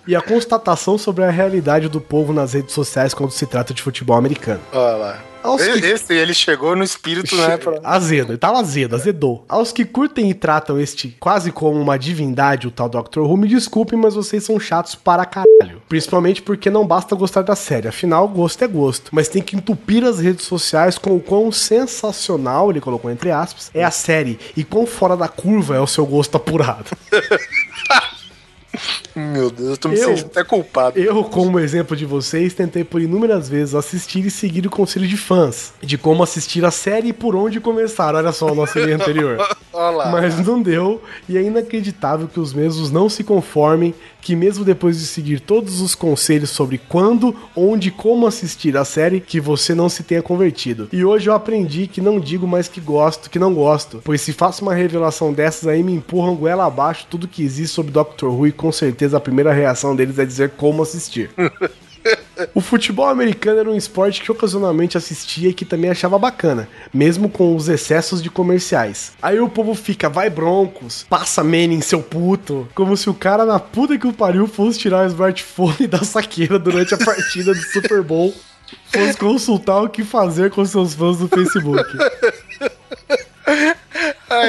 E 0.07 0.15
a 0.15 0.21
constatação 0.23 0.97
sobre 0.97 1.23
a 1.23 1.29
realidade 1.29 1.87
do 1.87 2.01
povo 2.01 2.33
nas 2.33 2.53
redes 2.53 2.73
sociais 2.73 3.13
quando 3.13 3.29
se 3.29 3.45
trata 3.45 3.75
de 3.75 3.83
futebol 3.83 4.17
americano. 4.17 4.61
Olha 4.73 4.95
lá. 4.95 5.28
Aos 5.41 5.61
que- 5.61 5.69
Esse, 5.85 6.13
ele 6.13 6.33
chegou 6.33 6.75
no 6.75 6.83
espírito, 6.83 7.33
né? 7.35 7.55
Pra... 7.57 7.79
Azedo, 7.83 8.31
ele 8.33 8.37
tava 8.37 8.59
azedo, 8.59 8.95
azedou. 8.95 9.45
Aos 9.47 9.71
que 9.71 9.85
curtem 9.85 10.29
e 10.29 10.33
tratam 10.33 10.79
este 10.79 11.15
quase 11.19 11.51
como 11.51 11.79
uma 11.79 11.97
divindade, 11.97 12.67
o 12.67 12.71
tal 12.71 12.89
Dr. 12.89 13.19
Who, 13.21 13.37
me 13.37 13.47
desculpem, 13.47 13.97
mas 13.97 14.15
vocês 14.15 14.43
são 14.43 14.59
chatos 14.59 14.95
para 14.95 15.25
caralho. 15.25 15.81
Principalmente 15.87 16.41
porque 16.41 16.69
não 16.69 16.85
basta 16.85 17.15
gostar 17.15 17.41
da 17.41 17.55
série, 17.55 17.87
afinal, 17.87 18.27
gosto 18.27 18.63
é 18.63 18.67
gosto. 18.67 19.09
Mas 19.13 19.27
tem 19.29 19.41
que 19.41 19.55
entupir 19.55 20.03
as 20.03 20.19
redes 20.19 20.45
sociais 20.45 20.97
com 20.97 21.15
o 21.15 21.19
quão 21.21 21.51
sensacional, 21.51 22.69
ele 22.69 22.81
colocou 22.81 23.09
entre 23.09 23.31
aspas, 23.31 23.71
é 23.73 23.83
a 23.83 23.91
série 23.91 24.37
e 24.57 24.63
quão 24.63 24.85
fora 24.85 25.15
da 25.15 25.27
curva 25.27 25.75
é 25.75 25.79
o 25.79 25.87
seu 25.87 26.05
gosto 26.05 26.35
apurado. 26.35 26.85
Meu 29.15 29.49
Deus, 29.49 29.69
eu 29.71 29.77
tô 29.77 29.89
me 29.89 29.97
Eu- 29.99 30.09
sentindo 30.09 30.27
até 30.27 30.43
culpado. 30.43 30.97
Eu, 30.99 31.23
como 31.23 31.59
exemplo 31.59 31.95
de 31.97 32.05
vocês, 32.05 32.53
tentei 32.53 32.83
por 32.83 33.01
inúmeras 33.01 33.49
vezes 33.49 33.73
assistir 33.75 34.25
e 34.25 34.31
seguir 34.31 34.65
o 34.65 34.69
conselho 34.69 35.07
de 35.07 35.17
fãs 35.17 35.73
de 35.81 35.97
como 35.97 36.21
assistir 36.23 36.63
a 36.63 36.71
série 36.71 37.09
e 37.09 37.13
por 37.13 37.35
onde 37.35 37.59
começar. 37.59 38.13
Olha 38.15 38.31
só 38.31 38.51
o 38.51 38.55
nosso 38.55 38.77
e 38.79 38.91
anterior. 38.91 39.37
Olha 39.73 39.95
lá. 39.97 40.11
Mas 40.11 40.45
não 40.45 40.61
deu, 40.61 41.01
e 41.27 41.37
é 41.37 41.41
inacreditável 41.41 42.27
que 42.27 42.39
os 42.39 42.53
mesmos 42.53 42.91
não 42.91 43.09
se 43.09 43.23
conformem, 43.23 43.93
que 44.21 44.35
mesmo 44.35 44.63
depois 44.63 44.99
de 44.99 45.05
seguir 45.05 45.39
todos 45.39 45.81
os 45.81 45.95
conselhos 45.95 46.49
sobre 46.49 46.77
quando, 46.77 47.35
onde 47.55 47.89
e 47.89 47.91
como 47.91 48.27
assistir 48.27 48.77
a 48.77 48.85
série, 48.85 49.19
que 49.19 49.39
você 49.39 49.73
não 49.73 49.89
se 49.89 50.03
tenha 50.03 50.21
convertido. 50.21 50.87
E 50.91 51.03
hoje 51.03 51.29
eu 51.29 51.33
aprendi 51.33 51.87
que 51.87 52.01
não 52.01 52.19
digo 52.19 52.47
mais 52.47 52.67
que 52.67 52.79
gosto, 52.79 53.29
que 53.29 53.39
não 53.39 53.53
gosto, 53.53 54.01
pois 54.03 54.21
se 54.21 54.33
faço 54.33 54.61
uma 54.61 54.73
revelação 54.73 55.33
dessas 55.33 55.67
aí 55.67 55.83
me 55.83 55.93
empurram 55.93 56.35
goela 56.35 56.65
abaixo 56.65 57.07
tudo 57.09 57.27
que 57.27 57.43
existe 57.43 57.73
sobre 57.73 57.91
Doctor 57.91 58.31
Who 58.31 58.47
e 58.47 58.51
com 58.51 58.71
certeza 58.71 59.17
a 59.17 59.21
primeira 59.21 59.51
reação 59.51 59.95
deles 59.95 60.19
é 60.19 60.25
dizer 60.25 60.51
como 60.51 60.83
assistir. 60.83 61.31
O 62.53 62.61
futebol 62.61 63.07
americano 63.07 63.59
era 63.59 63.69
um 63.69 63.75
esporte 63.75 64.21
que 64.21 64.31
ocasionalmente 64.31 64.97
assistia 64.97 65.49
e 65.49 65.53
que 65.53 65.65
também 65.65 65.89
achava 65.89 66.17
bacana, 66.17 66.69
mesmo 66.93 67.29
com 67.29 67.55
os 67.55 67.67
excessos 67.67 68.21
de 68.21 68.29
comerciais. 68.29 69.11
Aí 69.21 69.39
o 69.39 69.49
povo 69.49 69.75
fica, 69.75 70.09
vai 70.09 70.29
Broncos, 70.29 71.05
passa 71.09 71.43
Manning, 71.43 71.81
seu 71.81 72.01
puto, 72.01 72.67
como 72.73 72.95
se 72.95 73.09
o 73.09 73.13
cara 73.13 73.45
na 73.45 73.59
puta 73.59 73.97
que 73.97 74.07
o 74.07 74.13
pariu 74.13 74.47
fosse 74.47 74.79
tirar 74.79 75.05
o 75.05 75.09
smartphone 75.09 75.87
da 75.87 76.03
saqueira 76.03 76.57
durante 76.57 76.93
a 76.93 76.97
partida 76.97 77.53
do 77.53 77.61
Super 77.61 78.01
Bowl, 78.01 78.33
fosse 78.87 79.17
consultar 79.17 79.81
o 79.81 79.89
que 79.89 80.03
fazer 80.03 80.49
com 80.51 80.63
seus 80.65 80.93
fãs 80.93 81.17
do 81.17 81.27
Facebook. 81.27 81.83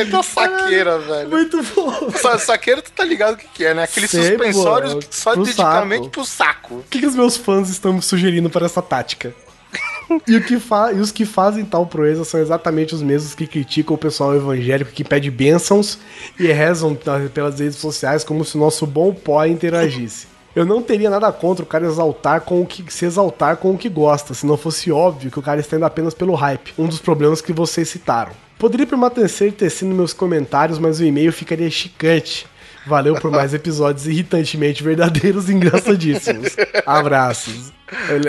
Ai, 0.05 0.11
da 0.11 0.23
saqueira, 0.23 0.99
velho. 0.99 1.31
Muito 1.31 1.63
bom. 1.75 2.11
Sa 2.13 2.39
saqueira, 2.39 2.83
tu 2.83 2.91
tá 2.93 3.05
ligado 3.05 3.35
o 3.35 3.37
que, 3.37 3.47
que 3.55 3.65
é, 3.65 3.75
né? 3.75 3.85
Aquele 3.85 4.09
Sei, 4.09 4.23
suspensório 4.37 4.95
pô, 4.97 5.03
só 5.11 5.33
pro 5.33 5.43
dedicamente 5.45 6.03
saco. 6.05 6.11
pro 6.11 6.25
saco. 6.25 6.75
O 6.77 6.85
que, 6.89 7.01
que 7.01 7.07
os 7.07 7.15
meus 7.15 7.37
fãs 7.37 7.69
estão 7.69 7.93
me 7.93 8.03
sugerindo 8.03 8.49
para 8.51 8.67
essa 8.67 8.81
tática? 8.83 9.35
E, 10.27 10.35
o 10.37 10.43
que 10.43 10.59
fa- 10.59 10.91
e 10.93 10.97
os 10.99 11.13
que 11.13 11.25
fazem 11.25 11.65
tal 11.65 11.87
proeza 11.87 12.25
são 12.25 12.41
exatamente 12.41 12.93
os 12.97 13.01
mesmos 13.01 13.33
que 13.33 13.47
criticam 13.47 13.95
o 13.95 13.99
pessoal 13.99 14.35
evangélico 14.35 14.91
que 14.91 15.05
pede 15.05 15.31
bênçãos 15.31 15.99
e 16.37 16.49
rezam 16.51 16.97
tá, 16.97 17.21
pelas 17.33 17.61
redes 17.61 17.77
sociais 17.77 18.25
como 18.25 18.45
se 18.45 18.57
o 18.57 18.61
nosso 18.61 18.85
bom 18.89 19.15
pó 19.15 19.45
interagisse. 19.45 20.27
Eu 20.57 20.65
não 20.67 20.83
teria 20.83 21.09
nada 21.09 21.31
contra 21.31 21.63
o 21.63 21.67
cara 21.67 21.87
exaltar 21.87 22.41
com 22.41 22.61
o 22.61 22.67
que 22.67 22.85
se 22.93 23.05
exaltar 23.05 23.57
com 23.59 23.71
o 23.71 23.79
que 23.79 23.89
gosta, 23.89 24.35
se 24.35 24.45
não 24.45 24.57
fosse 24.57 24.91
óbvio 24.91 25.31
que 25.31 25.39
o 25.39 25.43
cara 25.43 25.61
está 25.61 25.77
indo 25.77 25.85
apenas 25.87 26.13
pelo 26.13 26.35
hype, 26.35 26.75
um 26.77 26.89
dos 26.89 26.99
problemas 26.99 27.41
que 27.41 27.53
vocês 27.53 27.89
citaram. 27.89 28.33
Poderia 28.61 28.87
permanecer 28.87 29.53
tecendo 29.53 29.95
meus 29.95 30.13
comentários, 30.13 30.79
mas 30.79 31.01
o 31.01 31.05
e-mail 31.05 31.33
ficaria 31.33 31.71
chicante. 31.71 32.47
Valeu 32.87 33.15
por 33.15 33.31
mais 33.31 33.55
episódios 33.55 34.07
irritantemente 34.07 34.85
verdadeiros 34.85 35.49
e 35.49 35.55
engraçadíssimos. 35.55 36.55
Abraços. 36.85 37.73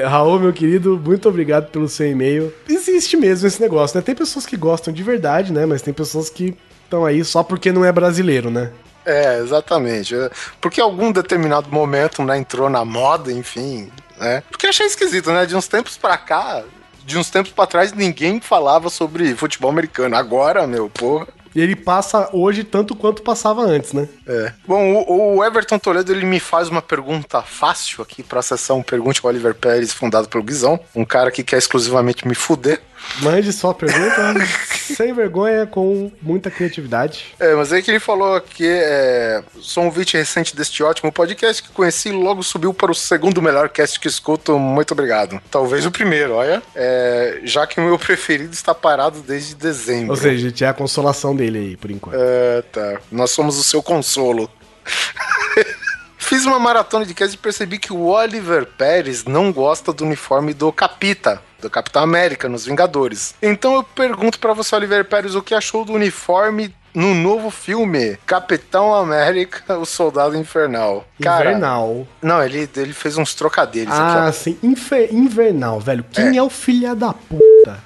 Raul, 0.10 0.40
meu 0.40 0.54
querido, 0.54 0.98
muito 0.98 1.28
obrigado 1.28 1.70
pelo 1.70 1.90
seu 1.90 2.08
e-mail. 2.08 2.54
Existe 2.68 3.18
mesmo 3.18 3.46
esse 3.46 3.62
negócio, 3.62 3.98
né? 3.98 4.02
Tem 4.02 4.16
pessoas 4.16 4.46
que 4.46 4.56
gostam 4.56 4.94
de 4.94 5.04
verdade, 5.04 5.52
né? 5.52 5.66
Mas 5.66 5.82
tem 5.82 5.94
pessoas 5.94 6.30
que 6.30 6.56
estão 6.86 7.04
aí 7.06 7.26
só 7.26 7.44
porque 7.44 7.74
não 7.74 7.84
é 7.84 7.92
brasileiro, 7.92 8.50
né? 8.50 8.72
É, 9.06 9.38
exatamente. 9.40 10.16
É, 10.16 10.30
Porque 10.62 10.80
algum 10.80 11.12
determinado 11.12 11.70
momento, 11.70 12.24
né, 12.24 12.38
entrou 12.38 12.70
na 12.70 12.86
moda, 12.86 13.34
enfim, 13.34 13.92
né? 14.18 14.44
Porque 14.50 14.68
achei 14.68 14.86
esquisito, 14.86 15.30
né? 15.32 15.46
De 15.46 15.58
uns 15.58 15.68
tempos 15.68 15.98
pra 15.98 16.18
cá, 16.18 16.64
de 17.06 17.18
uns 17.18 17.30
tempos 17.30 17.52
pra 17.52 17.68
trás, 17.68 17.94
ninguém 17.94 18.40
falava 18.40 18.90
sobre 18.90 19.36
futebol 19.36 19.70
americano. 19.70 20.16
Agora, 20.16 20.66
meu, 20.68 20.90
porra. 20.90 21.28
E 21.54 21.60
ele 21.60 21.76
passa 21.76 22.30
hoje 22.32 22.64
tanto 22.64 22.96
quanto 22.96 23.22
passava 23.22 23.62
antes, 23.62 23.92
né? 23.92 24.08
É. 24.26 24.54
Bom, 24.66 24.94
o, 24.94 25.38
o 25.38 25.44
Everton 25.44 25.78
Toledo 25.78 26.14
ele 26.14 26.26
me 26.26 26.40
faz 26.40 26.70
uma 26.70 26.82
pergunta 26.82 27.42
fácil 27.42 28.02
aqui 28.02 28.24
pra 28.24 28.42
sessão 28.42 28.82
Pergunte 28.82 29.20
ao 29.22 29.30
Oliver 29.30 29.54
Pérez, 29.54 29.92
fundado 29.92 30.30
pelo 30.30 30.44
Guizão. 30.44 30.80
Um 30.96 31.04
cara 31.04 31.30
que 31.30 31.44
quer 31.44 31.58
exclusivamente 31.58 32.26
me 32.26 32.36
fuder. 32.36 32.82
Mande 33.22 33.52
sua 33.52 33.74
pergunta 33.74 34.34
sem 34.96 35.14
vergonha, 35.14 35.66
com 35.66 36.12
muita 36.22 36.50
criatividade. 36.50 37.36
É, 37.40 37.54
mas 37.56 37.72
aí 37.72 37.82
que 37.82 37.92
ele 37.92 38.00
falou 38.00 38.40
que 38.42 38.66
é, 38.66 39.44
sou 39.60 39.84
um 39.84 39.86
ouvinte 39.88 40.18
recente 40.18 40.56
deste 40.56 40.84
ótimo 40.84 41.12
podcast 41.12 41.62
que 41.62 41.70
conheci 41.70 42.10
e 42.10 42.12
logo 42.12 42.44
subiu 42.44 42.74
para 42.74 42.92
o 42.92 42.96
segundo 42.96 43.42
melhor 43.42 43.70
cast 43.70 44.00
que 44.00 44.08
escuto. 44.08 44.58
Muito 44.58 44.92
obrigado. 44.92 45.42
Talvez 45.50 45.86
o 45.86 45.92
primeiro, 45.92 46.34
olha. 46.34 46.62
É, 46.76 47.42
já 47.44 47.68
que 47.68 47.80
o 47.80 47.84
meu 47.84 47.98
preferido 48.00 48.54
está 48.54 48.74
parado 48.74 49.22
desde 49.22 49.56
dezembro. 49.56 50.12
Ou 50.12 50.18
seja, 50.18 50.50
gente, 50.50 50.64
é 50.64 50.68
a 50.68 50.74
consolação 50.74 51.36
dele 51.36 51.60
aí, 51.60 51.78
por 51.78 51.92
enquanto. 51.92 52.16
É, 52.20 52.62
tá. 52.72 53.00
Nós 53.12 53.32
somos 53.32 53.58
o 53.58 53.64
seu 53.64 53.82
consolo. 53.84 54.50
Fiz 56.18 56.46
uma 56.46 56.60
maratona 56.60 57.06
de 57.06 57.14
cast 57.14 57.36
e 57.36 57.38
percebi 57.38 57.78
que 57.78 57.92
o 57.92 58.06
Oliver 58.06 58.66
Pérez 58.66 59.26
não 59.26 59.52
gosta 59.52 59.92
do 59.92 60.06
uniforme 60.06 60.54
do 60.54 60.72
Capita, 60.72 61.42
do 61.62 61.70
Capitão 61.70 62.02
América, 62.02 62.50
nos 62.50 62.66
Vingadores. 62.66 63.36
Então 63.42 63.76
eu 63.76 63.84
pergunto 63.84 64.40
pra 64.40 64.54
você, 64.54 64.76
Oliver 64.76 65.06
Pérez, 65.06 65.36
o 65.36 65.42
que 65.42 65.54
achou 65.54 65.86
do 65.86 65.94
uniforme 65.94 66.74
no 66.94 67.14
novo 67.14 67.50
filme 67.50 68.18
Capitão 68.26 68.94
América, 68.94 69.78
o 69.80 69.86
Soldado 69.86 70.36
Infernal. 70.38 71.06
Cara, 71.22 71.50
Invernal. 71.52 72.08
não, 72.22 72.42
ele, 72.44 72.70
ele 72.76 72.94
fez 72.94 73.18
uns 73.18 73.34
trocadilhos 73.36 73.94
Ah, 73.94 74.28
aqui, 74.28 74.36
sim. 74.38 74.58
Infer- 74.64 75.14
invernal, 75.14 75.80
velho. 75.80 76.04
Quem 76.12 76.38
é, 76.38 76.44
o 76.44 76.50
filho 76.50 76.96
da 76.96 77.14
puta 77.14 77.42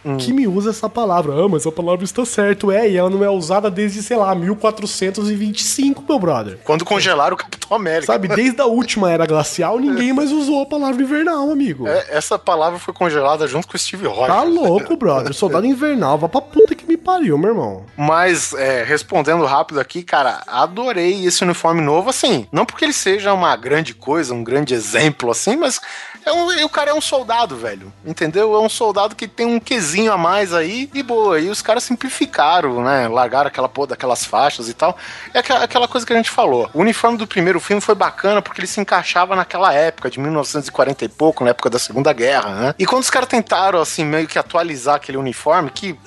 Hum. 0.06 0.16
que 0.18 0.32
me 0.32 0.48
usa 0.48 0.70
essa 0.70 0.88
palavra? 0.90 1.34
Ah, 1.34 1.50
mas 1.50 1.68
a 1.68 1.72
palavra 1.72 2.06
está 2.06 2.24
certo. 2.26 2.72
É, 2.72 2.90
e 2.90 2.96
ela 2.96 3.10
não 3.10 3.22
é 3.24 3.30
usada 3.30 3.70
desde, 3.70 4.02
sei 4.02 4.16
lá, 4.16 4.34
1425, 4.34 6.04
meu 6.08 6.20
brother. 6.20 6.58
Quando 6.64 6.86
congelaram 6.86 7.36
o 7.36 7.38
Capitão 7.38 7.76
América. 7.76 8.06
Sabe, 8.14 8.28
desde 8.34 8.62
a 8.62 8.66
última 8.66 9.12
era 9.12 9.26
glacial, 9.26 9.80
ninguém 9.80 10.14
mais 10.14 10.32
usou 10.32 10.62
a 10.62 10.66
palavra 10.66 11.02
invernal, 11.02 11.52
amigo. 11.52 11.88
É, 11.88 12.06
essa 12.10 12.38
palavra 12.40 12.80
foi 12.80 12.94
congelada 12.94 13.48
junto 13.48 13.68
com 13.68 13.76
o 13.76 13.80
Steve 13.80 14.08
Rogers. 14.08 14.28
Tá 14.28 14.44
louco, 14.44 14.96
brother. 14.96 15.34
Soldado 15.36 15.66
invernal, 15.66 16.18
vá 16.18 16.30
pra 16.30 16.42
puta 16.42 16.74
que 16.76 16.86
me 16.88 16.96
pariu, 16.98 17.38
meu 17.38 17.50
irmão. 17.52 17.84
Mas, 17.98 18.54
é, 18.54 18.84
respondendo 18.96 19.44
rápido 19.46 19.80
aqui, 19.80 20.02
cara, 20.02 20.42
adorei 20.48 21.26
esse 21.26 21.44
uniforme 21.44 21.82
novo, 21.82 22.10
assim, 22.10 22.48
não 22.52 22.66
porque 22.66 22.86
ele 22.86 22.94
seja 22.94 23.34
uma 23.34 23.54
grande 23.58 23.94
coisa, 23.94 24.34
um 24.34 24.44
grande 24.44 24.74
exemplo, 24.74 25.30
assim, 25.30 25.58
mas 25.58 25.82
é 26.26 26.32
um- 26.32 26.64
o 26.66 26.70
cara 26.70 26.92
é 26.92 26.94
um 26.94 27.02
soldado, 27.02 27.58
velho, 27.58 27.92
entendeu? 28.06 28.56
É 28.56 28.60
um 28.60 28.70
soldado 28.70 29.16
que 29.16 29.28
tem 29.28 29.46
um 29.46 29.60
quesinho 29.60 30.12
a 30.14 30.18
mais 30.18 30.54
aí, 30.54 30.90
e 30.94 31.04
boa, 31.04 31.40
e 31.40 31.50
os 31.50 31.62
caras 31.62 31.84
simplificaram, 31.84 32.82
né, 32.84 33.08
largaram 33.08 33.48
aquela 33.48 33.68
porra 33.68 33.90
daquelas 33.90 34.24
faixas 34.26 34.70
e 34.70 34.74
tal, 34.74 34.98
é 35.34 35.40
aquela, 35.40 35.64
aquela 35.64 35.88
coisa 35.88 36.06
que 36.08 36.14
a 36.14 36.16
gente 36.16 36.30
falou, 36.32 36.70
o 36.74 36.80
uniforme 36.80 37.18
do 37.18 37.28
primeiro 37.28 37.60
filme 37.60 37.82
foi 37.82 37.96
bacana 37.96 38.42
porque 38.42 38.62
ele 38.62 38.68
se 38.68 38.80
encaixava 38.80 39.36
naquela 39.36 39.74
época, 39.74 40.10
de 40.10 40.20
1940 40.20 41.04
e 41.06 41.10
pouco, 41.10 41.44
na 41.44 41.50
época 41.50 41.70
da 41.70 41.78
Segunda 41.78 42.14
Guerra, 42.14 42.50
né, 42.56 42.76
e 42.80 42.86
quando 42.86 43.04
os 43.04 43.10
caras 43.10 43.28
tentaram, 43.28 43.80
assim, 43.82 44.06
meio 44.06 44.28
que 44.28 44.40
atualizar 44.40 44.96
aquele 44.96 45.18
uniforme, 45.18 45.70
que 45.70 45.98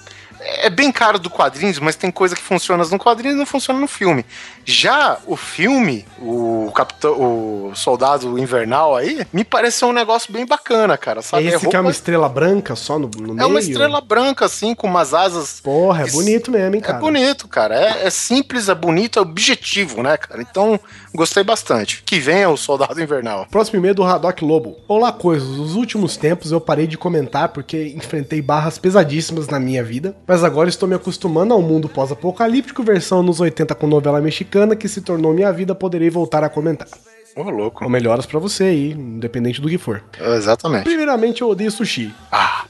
é 0.40 0.70
bem 0.70 0.90
caro 0.92 1.18
do 1.18 1.28
quadrinhos, 1.30 1.78
mas 1.78 1.96
tem 1.96 2.10
coisa 2.10 2.34
que 2.36 2.42
funciona 2.42 2.84
no 2.84 2.98
quadrinho 2.98 3.34
e 3.34 3.38
não 3.38 3.46
funciona 3.46 3.78
no 3.80 3.88
filme. 3.88 4.24
Já 4.64 5.18
o 5.26 5.36
filme, 5.36 6.04
o 6.18 6.70
Capitão, 6.74 7.12
o 7.12 7.72
Soldado 7.74 8.38
Invernal 8.38 8.94
aí, 8.96 9.26
me 9.32 9.42
pareceu 9.44 9.88
um 9.88 9.92
negócio 9.92 10.32
bem 10.32 10.44
bacana, 10.46 10.96
cara, 10.98 11.22
sabe? 11.22 11.46
Esse 11.46 11.60
que 11.68 11.74
é 11.74 11.78
uma 11.78 11.84
roupa- 11.84 11.90
estrela 11.96 12.28
branca 12.28 12.76
só 12.76 12.98
no, 12.98 13.08
no 13.08 13.34
meio? 13.34 13.40
é 13.42 13.46
uma 13.46 13.58
estrela 13.60 14.00
branca, 14.00 14.44
assim, 14.44 14.74
com 14.74 14.86
umas 14.86 15.14
asas. 15.14 15.60
Porra, 15.60 16.02
é 16.04 16.10
bonito 16.10 16.50
mesmo, 16.50 16.74
hein, 16.74 16.82
É 16.82 16.86
cara. 16.86 16.98
bonito, 16.98 17.48
cara. 17.48 17.74
É, 17.74 18.06
é 18.06 18.10
simples, 18.10 18.68
é 18.68 18.74
bonito, 18.74 19.18
é 19.18 19.22
objetivo, 19.22 20.02
né, 20.02 20.16
cara? 20.16 20.42
Então, 20.42 20.78
gostei 21.14 21.42
bastante. 21.42 22.02
Que 22.04 22.18
venha 22.20 22.50
o 22.50 22.56
Soldado 22.56 23.00
Invernal. 23.00 23.46
Próximo 23.50 23.78
e-mail 23.78 23.94
do 23.94 24.04
Haddock 24.04 24.44
Lobo. 24.44 24.76
Olá, 24.86 25.10
coisas. 25.12 25.48
Nos 25.48 25.74
últimos 25.74 26.16
tempos 26.16 26.52
eu 26.52 26.60
parei 26.60 26.86
de 26.86 26.98
comentar 26.98 27.48
porque 27.48 27.94
enfrentei 27.96 28.42
barras 28.42 28.76
pesadíssimas 28.78 29.48
na 29.48 29.58
minha 29.58 29.82
vida, 29.82 30.14
mas 30.28 30.44
agora 30.44 30.68
estou 30.68 30.88
me 30.88 30.94
acostumando 30.94 31.54
ao 31.54 31.62
mundo 31.62 31.88
pós-apocalíptico, 31.88 32.82
versão 32.82 33.22
nos 33.22 33.40
80 33.40 33.74
com 33.74 33.86
novela 33.86 34.20
mexicana 34.20 34.76
que 34.76 34.86
se 34.88 35.00
tornou 35.00 35.32
minha 35.32 35.50
vida, 35.52 35.74
poderei 35.74 36.10
voltar 36.10 36.44
a 36.44 36.48
comentar. 36.48 36.86
Ô, 37.34 37.44
louco. 37.50 37.82
Ou 37.82 37.90
melhoras 37.90 38.26
pra 38.26 38.38
você 38.38 38.64
aí, 38.64 38.92
independente 38.92 39.60
do 39.60 39.68
que 39.68 39.78
for. 39.78 40.02
Exatamente. 40.20 40.84
Primeiramente, 40.84 41.40
eu 41.40 41.48
odeio 41.48 41.70
sushi. 41.70 42.14
Ah, 42.30 42.64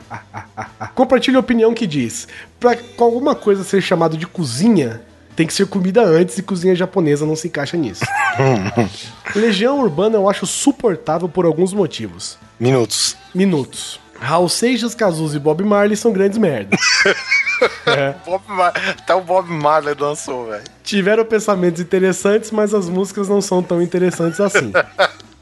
Compartilhe 0.94 1.36
a 1.36 1.40
opinião 1.40 1.72
que 1.74 1.86
diz: 1.86 2.26
pra 2.58 2.76
alguma 2.98 3.34
coisa 3.34 3.62
ser 3.64 3.80
chamado 3.80 4.16
de 4.16 4.26
cozinha, 4.26 5.02
tem 5.36 5.46
que 5.46 5.52
ser 5.52 5.66
comida 5.66 6.02
antes 6.02 6.38
e 6.38 6.42
cozinha 6.42 6.74
japonesa 6.74 7.26
não 7.26 7.36
se 7.36 7.48
encaixa 7.48 7.76
nisso. 7.76 8.04
Legião 9.36 9.78
Urbana 9.80 10.16
eu 10.16 10.28
acho 10.28 10.46
suportável 10.46 11.28
por 11.28 11.44
alguns 11.44 11.72
motivos. 11.72 12.38
minutos. 12.58 13.16
Minutos. 13.34 14.00
Raul 14.22 14.48
Seixas, 14.48 14.94
Cazuza 14.94 15.36
e 15.36 15.40
Bob 15.40 15.62
Marley 15.64 15.96
são 15.96 16.12
grandes 16.12 16.38
merdas. 16.38 16.78
Bob 18.24 18.42
Mar- 18.48 18.72
Até 18.98 19.14
o 19.14 19.20
Bob 19.20 19.48
Marley 19.50 19.94
dançou, 19.94 20.46
velho. 20.46 20.62
Tiveram 20.82 21.24
pensamentos 21.24 21.80
interessantes, 21.80 22.50
mas 22.50 22.72
as 22.74 22.88
músicas 22.88 23.28
não 23.28 23.40
são 23.40 23.62
tão 23.62 23.82
interessantes 23.82 24.40
assim. 24.40 24.72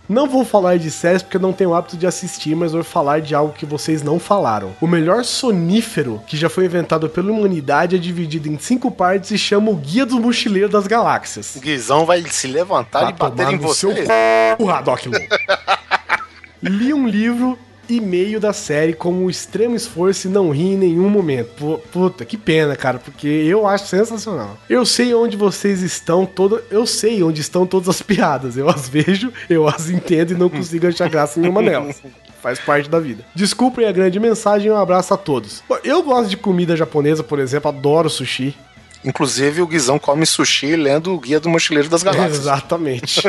Não 0.08 0.26
vou 0.28 0.44
falar 0.44 0.76
de 0.76 0.90
séries 0.90 1.22
porque 1.22 1.36
eu 1.36 1.40
não 1.40 1.52
tenho 1.52 1.72
hábito 1.72 1.96
de 1.96 2.04
assistir, 2.04 2.56
mas 2.56 2.72
vou 2.72 2.82
falar 2.82 3.20
de 3.20 3.32
algo 3.32 3.52
que 3.52 3.64
vocês 3.64 4.02
não 4.02 4.18
falaram. 4.18 4.72
O 4.80 4.86
melhor 4.88 5.24
sonífero 5.24 6.20
que 6.26 6.36
já 6.36 6.48
foi 6.50 6.64
inventado 6.64 7.08
pela 7.08 7.30
humanidade 7.30 7.94
é 7.94 7.98
dividido 8.00 8.48
em 8.48 8.58
cinco 8.58 8.90
partes 8.90 9.30
e 9.30 9.38
chama 9.38 9.70
o 9.70 9.76
Guia 9.76 10.04
do 10.04 10.18
Mochileiro 10.18 10.68
das 10.68 10.88
Galáxias. 10.88 11.54
O 11.54 11.60
Guizão 11.60 12.04
vai 12.04 12.24
se 12.24 12.48
levantar 12.48 13.02
Vai 13.02 13.10
e 13.10 13.12
bater 13.12 13.50
em 13.50 13.56
no 13.56 13.62
você. 13.62 13.86
seu 14.04 14.56
O 14.58 14.68
Haddock. 14.68 15.08
Li 16.60 16.92
um 16.92 17.06
livro 17.06 17.56
e 17.90 18.00
meio 18.00 18.38
da 18.40 18.52
série 18.52 18.92
com 18.92 19.12
o 19.24 19.30
extremo 19.30 19.74
esforço 19.76 20.26
e 20.28 20.30
não 20.30 20.50
ri 20.50 20.72
em 20.72 20.76
nenhum 20.76 21.08
momento. 21.08 21.48
Pu- 21.56 21.78
Puta, 21.92 22.24
que 22.24 22.36
pena, 22.36 22.74
cara, 22.76 22.98
porque 22.98 23.26
eu 23.28 23.66
acho 23.66 23.86
sensacional. 23.86 24.56
Eu 24.68 24.86
sei 24.86 25.12
onde 25.14 25.36
vocês 25.36 25.82
estão, 25.82 26.24
todo, 26.24 26.62
eu 26.70 26.86
sei 26.86 27.22
onde 27.22 27.40
estão 27.40 27.66
todas 27.66 27.88
as 27.88 28.00
piadas. 28.02 28.56
Eu 28.56 28.68
as 28.68 28.88
vejo, 28.88 29.32
eu 29.48 29.66
as 29.68 29.90
entendo 29.90 30.32
e 30.32 30.34
não 30.36 30.48
consigo 30.48 30.86
achar 30.86 31.08
graça 31.08 31.40
nenhuma 31.40 31.62
delas. 31.62 32.00
Faz 32.42 32.58
parte 32.58 32.88
da 32.88 32.98
vida. 32.98 33.22
Desculpem 33.34 33.86
a 33.86 33.92
grande 33.92 34.18
mensagem 34.18 34.68
e 34.68 34.70
um 34.70 34.76
abraço 34.76 35.12
a 35.12 35.16
todos. 35.16 35.62
Eu 35.84 36.02
gosto 36.02 36.30
de 36.30 36.36
comida 36.38 36.74
japonesa, 36.76 37.22
por 37.22 37.38
exemplo, 37.38 37.68
adoro 37.68 38.08
sushi. 38.08 38.54
Inclusive, 39.04 39.62
o 39.62 39.66
Guizão 39.66 39.98
come 39.98 40.24
sushi 40.26 40.76
lendo 40.76 41.14
o 41.14 41.18
Guia 41.18 41.40
do 41.40 41.48
Mochileiro 41.48 41.88
das 41.88 42.02
Galáxias. 42.02 42.38
Exatamente. 42.40 43.22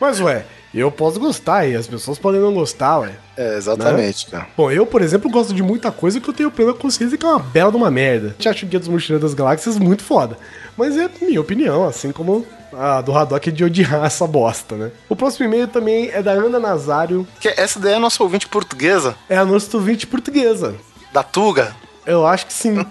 Mas, 0.00 0.20
ué, 0.20 0.44
eu 0.78 0.90
posso 0.90 1.18
gostar 1.18 1.66
e 1.66 1.74
as 1.74 1.86
pessoas 1.86 2.18
podem 2.18 2.40
não 2.40 2.54
gostar, 2.54 2.98
ué. 3.00 3.12
É, 3.36 3.56
exatamente, 3.56 4.26
cara. 4.26 4.46
Bom, 4.56 4.70
eu, 4.70 4.86
por 4.86 5.02
exemplo, 5.02 5.30
gosto 5.30 5.52
de 5.52 5.62
muita 5.62 5.90
coisa 5.90 6.20
que 6.20 6.28
eu 6.28 6.34
tenho 6.34 6.50
plena 6.50 6.72
consciência 6.72 7.18
que 7.18 7.24
é 7.26 7.28
uma 7.28 7.38
bela 7.40 7.70
de 7.70 7.76
uma 7.76 7.90
merda. 7.90 8.36
Eu 8.44 8.50
acho 8.50 8.64
o 8.64 8.68
Guia 8.68 8.78
dos 8.78 8.88
Mochileiros 8.88 9.30
das 9.30 9.34
Galáxias 9.34 9.78
muito 9.78 10.04
foda. 10.04 10.36
Mas 10.76 10.96
é 10.96 11.10
minha 11.22 11.40
opinião, 11.40 11.86
assim 11.86 12.12
como 12.12 12.46
a 12.72 13.00
do 13.00 13.12
Haddock 13.16 13.50
de 13.50 13.64
odiar 13.64 14.04
essa 14.06 14.26
bosta, 14.26 14.76
né? 14.76 14.90
O 15.08 15.16
próximo 15.16 15.46
e-mail 15.46 15.66
também 15.66 16.08
é 16.12 16.22
da 16.22 16.32
Ana 16.32 16.60
Nazário. 16.60 17.26
Que 17.40 17.48
essa 17.48 17.80
daí 17.80 17.94
é 17.94 17.96
a 17.96 18.00
nossa 18.00 18.22
ouvinte 18.22 18.46
portuguesa, 18.46 19.16
É 19.28 19.36
a 19.36 19.44
nossa 19.44 19.76
ouvinte 19.76 20.06
portuguesa. 20.06 20.74
da 21.12 21.22
Tuga. 21.22 21.74
Eu 22.06 22.26
acho 22.26 22.46
que 22.46 22.52
sim. 22.52 22.76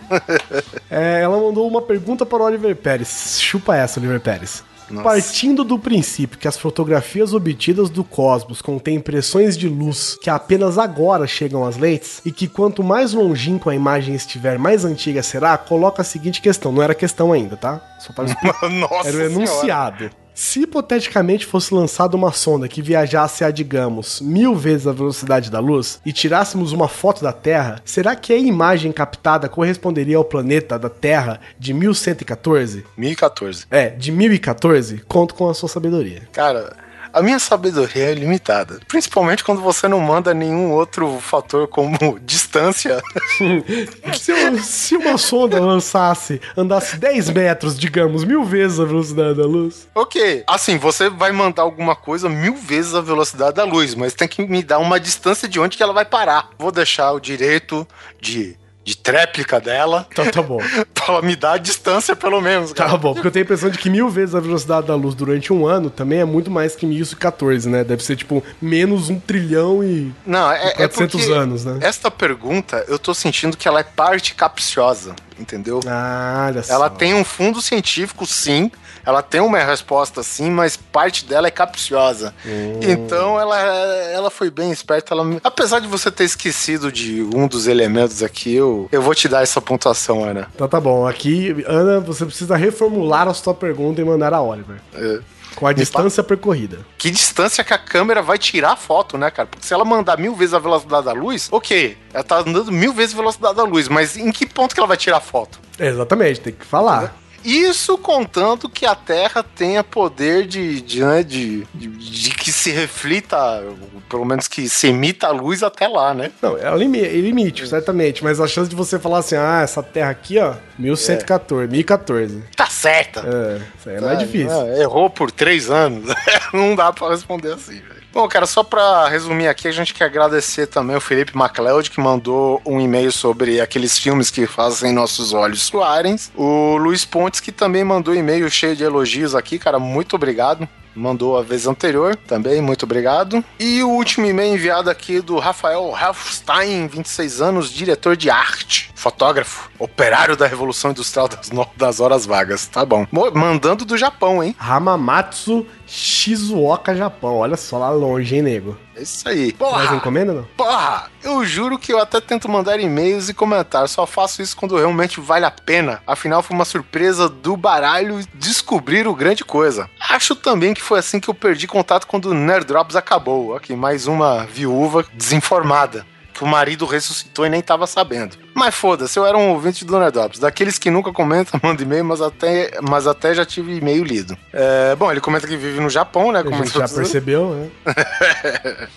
É, 0.92 1.22
ela 1.22 1.38
mandou 1.38 1.68
uma 1.68 1.82
pergunta 1.82 2.26
para 2.26 2.42
o 2.42 2.46
Oliver 2.46 2.76
Pérez. 2.76 3.38
Chupa 3.40 3.76
essa, 3.76 4.00
Oliver 4.00 4.20
Pérez. 4.20 4.64
Nossa. 4.90 5.04
Partindo 5.04 5.64
do 5.64 5.78
princípio 5.78 6.38
que 6.38 6.48
as 6.48 6.58
fotografias 6.58 7.34
obtidas 7.34 7.90
do 7.90 8.04
cosmos 8.04 8.62
contêm 8.62 8.96
impressões 8.96 9.58
de 9.58 9.68
luz 9.68 10.18
que 10.22 10.30
apenas 10.30 10.78
agora 10.78 11.28
chegam 11.28 11.66
às 11.66 11.78
lentes 11.78 12.22
e 12.26 12.32
que 12.32 12.48
quanto 12.48 12.84
mais 12.84 13.14
longínqua 13.14 13.72
a 13.72 13.76
imagem 13.76 14.16
estiver, 14.16 14.58
mais 14.58 14.86
antiga 14.86 15.22
será, 15.22 15.58
coloca 15.58 16.02
a 16.02 16.06
seguinte 16.06 16.42
questão. 16.42 16.72
Não 16.72 16.82
era 16.82 16.96
questão 16.96 17.32
ainda, 17.32 17.56
tá? 17.56 17.82
Só 18.00 18.14
para. 18.14 18.30
Nossa 18.70 19.10
Era 19.10 19.30
o 19.30 19.48
Senhora. 19.48 20.12
Se 20.40 20.62
hipoteticamente 20.62 21.46
fosse 21.46 21.74
lançada 21.74 22.16
uma 22.16 22.32
sonda 22.32 22.70
que 22.70 22.82
viajasse 22.82 23.44
a, 23.44 23.52
digamos, 23.52 24.22
mil 24.22 24.56
vezes 24.56 24.88
a 24.88 24.94
velocidade 24.94 25.52
da 25.52 25.60
luz 25.60 26.00
e 26.06 26.14
tirássemos 26.14 26.72
uma 26.72 26.88
foto 26.88 27.22
da 27.22 27.34
Terra, 27.34 27.82
será 27.84 28.16
que 28.16 28.32
a 28.32 28.38
imagem 28.38 28.94
captada 28.94 29.50
corresponderia 29.50 30.16
ao 30.16 30.24
planeta 30.24 30.80
da 30.80 30.90
Terra 30.90 31.42
de 31.60 31.74
1114? 31.74 32.86
1014. 32.96 33.66
É, 33.70 33.90
de 33.90 34.14
1014? 34.14 35.04
Conto 35.10 35.36
com 35.36 35.50
a 35.50 35.54
sua 35.54 35.68
sabedoria. 35.68 36.22
Cara, 36.32 36.74
a 37.14 37.22
minha 37.22 37.40
sabedoria 37.40 38.06
é 38.12 38.14
limitada. 38.14 38.80
Principalmente 38.88 39.44
quando 39.44 39.62
você 39.62 39.88
não 39.88 40.00
manda 40.00 40.34
nenhum 40.34 40.72
outro 40.72 41.20
fator 41.20 41.68
como 41.68 41.98
distância. 42.22 43.02
Se, 44.18 44.32
eu- 44.32 44.58
se 44.60 44.96
uma 44.96 45.18
sonda 45.18 45.60
lançasse, 45.60 46.42
andasse 46.58 46.98
10 46.98 47.30
metros, 47.30 47.78
digamos, 47.78 48.24
mil 48.24 48.44
vezes 48.44 48.80
a 48.80 48.86
velocidade 48.86 49.38
da 49.38 49.46
luz. 49.46 49.88
ok. 49.96 50.44
Assim, 50.48 50.78
você 50.78 51.10
vai 51.10 51.32
mandar 51.32 51.62
alguma 51.64 51.96
coisa 51.96 52.28
mil 52.30 52.56
vezes 52.56 52.94
a 52.96 53.02
velocidade 53.02 53.56
da 53.56 53.64
luz, 53.64 53.96
mas 53.96 54.14
tem 54.14 54.28
que 54.28 54.46
me 54.46 54.62
dar 54.64 54.80
uma 54.80 55.00
distância 55.00 55.48
de 55.48 55.60
onde 55.60 55.78
que 55.78 55.84
ela 55.84 55.94
vai 55.94 56.06
parar. 56.06 56.50
Vou 56.58 56.72
deixar 56.72 57.12
o 57.12 57.20
direito 57.20 57.88
de, 58.20 58.56
de 58.84 58.98
tréplica 58.98 59.60
dela 59.60 60.08
Então 60.12 60.30
tá 60.32 60.42
bom. 60.42 60.58
pra 60.94 61.06
ela 61.14 61.22
me 61.22 61.36
dar 61.36 61.54
a 61.54 61.58
distância, 61.58 62.16
pelo 62.16 62.42
menos, 62.42 62.74
cara. 62.74 62.92
Tá 62.92 62.98
bom, 62.98 63.14
porque 63.14 63.28
eu 63.28 63.32
tenho 63.32 63.44
a 63.44 63.46
impressão 63.46 63.70
de 63.70 63.78
que 63.78 63.90
mil 63.90 64.10
vezes 64.10 64.36
a 64.36 64.40
velocidade 64.40 64.88
da 64.88 64.96
luz 64.96 65.16
durante 65.16 65.54
um 65.54 65.68
ano 65.68 65.90
também 65.90 66.20
é 66.20 66.26
muito 66.26 66.50
mais 66.50 66.76
que 66.76 66.86
1014, 66.86 67.70
né? 67.70 67.84
Deve 67.84 68.04
ser 68.04 68.16
tipo 68.16 68.44
menos 68.62 69.10
um 69.10 69.20
trilhão 69.20 69.84
e. 69.84 70.12
Não, 70.26 70.52
é, 70.52 70.70
é 70.70 70.74
400 70.88 71.22
porque 71.22 71.34
anos, 71.34 71.66
né? 71.66 71.80
esta 71.82 72.10
pergunta 72.10 72.84
eu 72.88 72.98
tô 72.98 73.14
sentindo 73.14 73.56
que 73.56 73.68
ela 73.68 73.80
é 73.80 73.84
parte 73.84 74.34
capciosa, 74.34 75.16
entendeu? 75.40 75.80
Ah, 75.86 76.46
olha 76.48 76.64
só. 76.64 76.74
Ela 76.74 76.90
tem 76.90 77.14
um 77.14 77.24
fundo 77.24 77.62
científico, 77.62 78.26
sim. 78.26 78.72
Ela 79.06 79.22
tem 79.22 79.42
uma 79.42 79.60
resposta, 79.60 80.24
sim, 80.24 80.50
mas 80.50 80.78
parte 80.78 81.26
dela 81.26 81.48
é 81.48 81.52
capciosa. 81.52 82.34
Hum. 82.46 82.80
Então 82.82 83.40
ela, 83.40 83.58
ela 83.60 84.30
foi 84.30 84.50
bem 84.50 84.72
esperta. 84.72 85.14
Ela... 85.14 85.26
Apesar 85.44 85.80
de 85.80 85.88
você 85.88 86.12
ter 86.12 86.24
esquecido 86.24 86.92
de 86.92 87.22
um 87.34 87.48
dos 87.48 87.68
elementos 87.68 88.22
aqui, 88.24 88.56
eu, 88.56 88.88
eu 88.92 89.02
vou 89.02 89.16
te 89.16 89.28
dar 89.28 89.42
essa 89.42 89.62
pontuação, 89.62 90.24
Ana. 90.24 90.48
Então 90.54 90.68
tá 90.68 90.80
bom. 90.80 91.08
Aqui, 91.08 91.64
Ana, 91.68 92.00
você 92.00 92.26
precisa 92.26 92.56
reformular 92.56 93.28
a 93.28 93.34
sua 93.34 93.54
pergunta 93.54 94.02
e 94.02 94.06
mandar 94.06 94.34
a 94.34 94.42
Oliver. 94.42 94.78
É. 94.94 95.20
Com 95.56 95.68
a 95.68 95.74
distância 95.74 96.24
percorrida. 96.24 96.80
Que 96.98 97.10
distância 97.10 97.64
que 97.64 97.74
a 97.74 97.78
câmera 97.78 98.22
vai 98.22 98.38
tirar 98.38 98.74
a 98.74 98.76
foto, 98.78 99.18
né, 99.18 99.30
cara? 99.30 99.48
Porque 99.48 99.66
se 99.66 99.74
ela 99.74 99.84
mandar 99.84 100.18
mil 100.18 100.34
vezes 100.34 100.54
a 100.54 100.60
velocidade 100.60 101.06
da 101.06 101.12
luz, 101.12 101.50
ok. 101.52 101.98
Ela 102.14 102.24
tá 102.24 102.38
andando 102.40 102.72
mil 102.72 102.94
vezes 102.94 103.14
a 103.14 103.18
velocidade 103.18 103.56
da 103.56 103.64
luz, 103.64 103.90
mas 103.90 104.16
em 104.16 104.32
que 104.32 104.46
ponto 104.46 104.74
que 104.74 104.80
ela 104.80 104.88
vai 104.88 104.96
tirar 104.96 105.18
a 105.18 105.22
foto? 105.22 105.60
Exatamente, 105.78 106.40
tem 106.40 106.54
que 106.54 106.66
falar. 106.66 107.14
Isso 107.44 107.98
contando 107.98 108.70
que 108.70 108.86
a 108.86 108.96
Terra 108.96 109.44
tenha 109.44 109.84
poder 109.84 110.46
de, 110.46 110.82
de, 110.82 111.04
né, 111.04 111.24
de, 111.24 111.66
de, 111.74 111.88
de 111.88 112.30
que 112.32 112.52
se 112.52 112.72
reflita, 112.72 113.64
pelo 114.10 114.26
menos 114.26 114.48
que 114.48 114.68
se 114.68 114.88
emita 114.88 115.28
a 115.28 115.32
luz 115.32 115.64
até 115.64 115.88
lá, 115.88 116.14
né? 116.14 116.32
Não, 116.42 116.58
é 116.58 116.66
é 116.66 116.78
limite, 116.78 117.68
certamente. 117.68 118.24
Mas 118.24 118.40
a 118.40 118.48
chance 118.48 118.70
de 118.70 118.76
você 118.76 119.00
falar 119.00 119.20
assim, 119.20 119.36
ah, 119.36 119.62
essa 119.64 119.82
terra 119.84 120.10
aqui, 120.10 120.38
ó, 120.40 120.56
1114, 120.78 121.72
1014. 121.72 122.44
Tá 122.56 122.68
certa. 122.68 123.22
É, 123.22 123.62
isso 123.78 123.90
aí 123.90 123.96
é 123.96 124.02
mais 124.02 124.20
difícil. 124.20 124.52
Ah, 124.52 124.80
errou 124.80 125.10
por 125.10 125.32
três 125.32 125.70
anos. 125.70 126.14
Não 126.54 126.76
dá 126.76 126.92
pra 126.92 127.10
responder 127.10 127.54
assim, 127.54 127.80
velho. 127.80 127.99
Bom, 128.12 128.28
cara, 128.28 128.48
só 128.48 128.64
pra 128.64 129.08
resumir 129.08 129.48
aqui, 129.48 129.68
a 129.68 129.72
gente 129.72 129.94
quer 129.94 130.06
agradecer 130.06 130.66
também 130.66 130.96
o 130.96 131.02
Felipe 131.02 131.38
MacLeod, 131.38 131.92
que 131.92 132.02
mandou 132.02 132.60
um 132.66 132.82
e-mail 132.82 133.12
sobre 133.12 133.62
aqueles 133.62 134.00
filmes 134.00 134.32
que 134.32 134.48
fazem 134.48 134.92
nossos 134.92 135.32
olhos 135.32 135.62
suarem. 135.62 136.16
O 136.36 136.76
Luiz 136.78 137.06
Pontes, 137.06 137.40
que 137.40 137.52
também 137.52 137.84
mandou 137.84 138.16
e-mail 138.16 138.50
cheio 138.50 138.76
de 138.76 138.84
elogios 138.84 139.36
aqui, 139.36 139.60
cara, 139.60 139.78
muito 139.78 140.16
obrigado. 140.16 140.68
Mandou 141.00 141.38
a 141.38 141.42
vez 141.42 141.66
anterior 141.66 142.16
também, 142.16 142.62
muito 142.62 142.84
obrigado. 142.84 143.44
E 143.60 143.82
o 143.82 143.90
último 143.90 144.26
e-mail 144.26 144.54
enviado 144.54 144.90
aqui 144.90 145.22
do 145.22 145.40
Rafael 145.40 145.94
Helfstein, 146.00 146.88
26 146.88 147.42
anos, 147.42 147.72
diretor 147.72 148.18
de 148.18 148.30
arte, 148.30 148.92
fotógrafo, 148.94 149.70
operário 149.80 150.36
da 150.36 150.46
Revolução 150.46 150.92
Industrial 150.92 151.28
das, 151.30 151.52
no- 151.52 151.68
das 151.78 152.00
Horas 152.02 152.26
Vagas. 152.26 152.68
Tá 152.68 152.84
bom. 152.86 153.08
Mandando 153.34 153.86
do 153.86 153.98
Japão, 153.98 154.44
hein? 154.44 154.54
Hamamatsu 154.60 155.66
Shizuoka, 155.88 156.96
Japão. 156.96 157.38
Olha 157.38 157.56
só 157.58 157.78
lá 157.78 157.90
longe, 157.90 158.36
hein, 158.36 158.42
nego? 158.42 158.78
É 159.00 159.04
isso 159.04 159.28
aí. 159.30 159.56
Mais 159.58 159.72
Porra! 159.72 159.96
encomenda, 159.96 160.34
não? 160.34 160.44
Porra! 160.58 161.10
Eu 161.24 161.46
juro 161.46 161.80
que 161.80 161.94
eu 161.94 162.00
até 162.00 162.20
tento 162.20 162.50
mandar 162.50 162.80
e-mails 162.80 163.30
e 163.30 163.34
comentários, 163.34 163.92
só 163.92 164.06
faço 164.06 164.42
isso 164.42 164.58
quando 164.58 164.76
realmente 164.78 165.22
vale 165.22 165.46
a 165.46 165.52
pena. 165.52 166.02
Afinal, 166.06 166.44
foi 166.44 166.54
uma 166.54 166.66
surpresa 166.66 167.30
do 167.30 167.56
baralho 167.56 168.20
descobrir 168.36 169.08
o 169.08 169.16
grande 169.16 169.46
coisa. 169.46 169.90
Acho 170.10 170.36
também 170.36 170.74
que 170.74 170.82
foi 170.82 171.00
assim 171.00 171.20
que 171.20 171.30
eu 171.30 171.34
perdi 171.34 171.66
contato 171.66 172.08
quando 172.08 172.26
o 172.26 172.34
Nerd 172.34 172.66
Drops 172.66 172.98
acabou. 172.98 173.56
Aqui, 173.56 173.74
mais 173.74 174.06
uma 174.06 174.46
viúva 174.46 175.06
desinformada. 175.14 176.06
Que 176.34 176.44
o 176.44 176.48
marido 176.48 176.86
ressuscitou 176.86 177.46
e 177.46 177.50
nem 177.50 177.62
tava 177.62 177.88
sabendo. 177.88 178.38
Mas 178.60 178.76
foda-se, 178.76 179.18
eu 179.18 179.26
era 179.26 179.38
um 179.38 179.52
ouvinte 179.52 179.86
do 179.86 179.98
Nerd 179.98 180.12
Drops. 180.12 180.40
Daqueles 180.40 180.78
que 180.78 180.92
nunca 180.92 181.14
comentam, 181.14 181.58
manda 181.64 181.82
e-mail, 181.82 182.04
mas 182.04 182.20
até, 182.20 182.78
mas 182.82 183.08
até 183.08 183.34
já 183.34 183.46
tive 183.46 183.78
e-mail 183.78 184.04
lido. 184.04 184.38
É, 184.52 184.94
bom, 184.98 185.10
ele 185.10 185.22
comenta 185.22 185.48
que 185.48 185.56
vive 185.56 185.80
no 185.80 185.90
Japão, 185.90 186.34
né? 186.34 186.44
A 186.46 186.52
gente 186.52 186.78
já 186.78 186.88
percebeu, 186.88 187.56
né? 187.56 187.70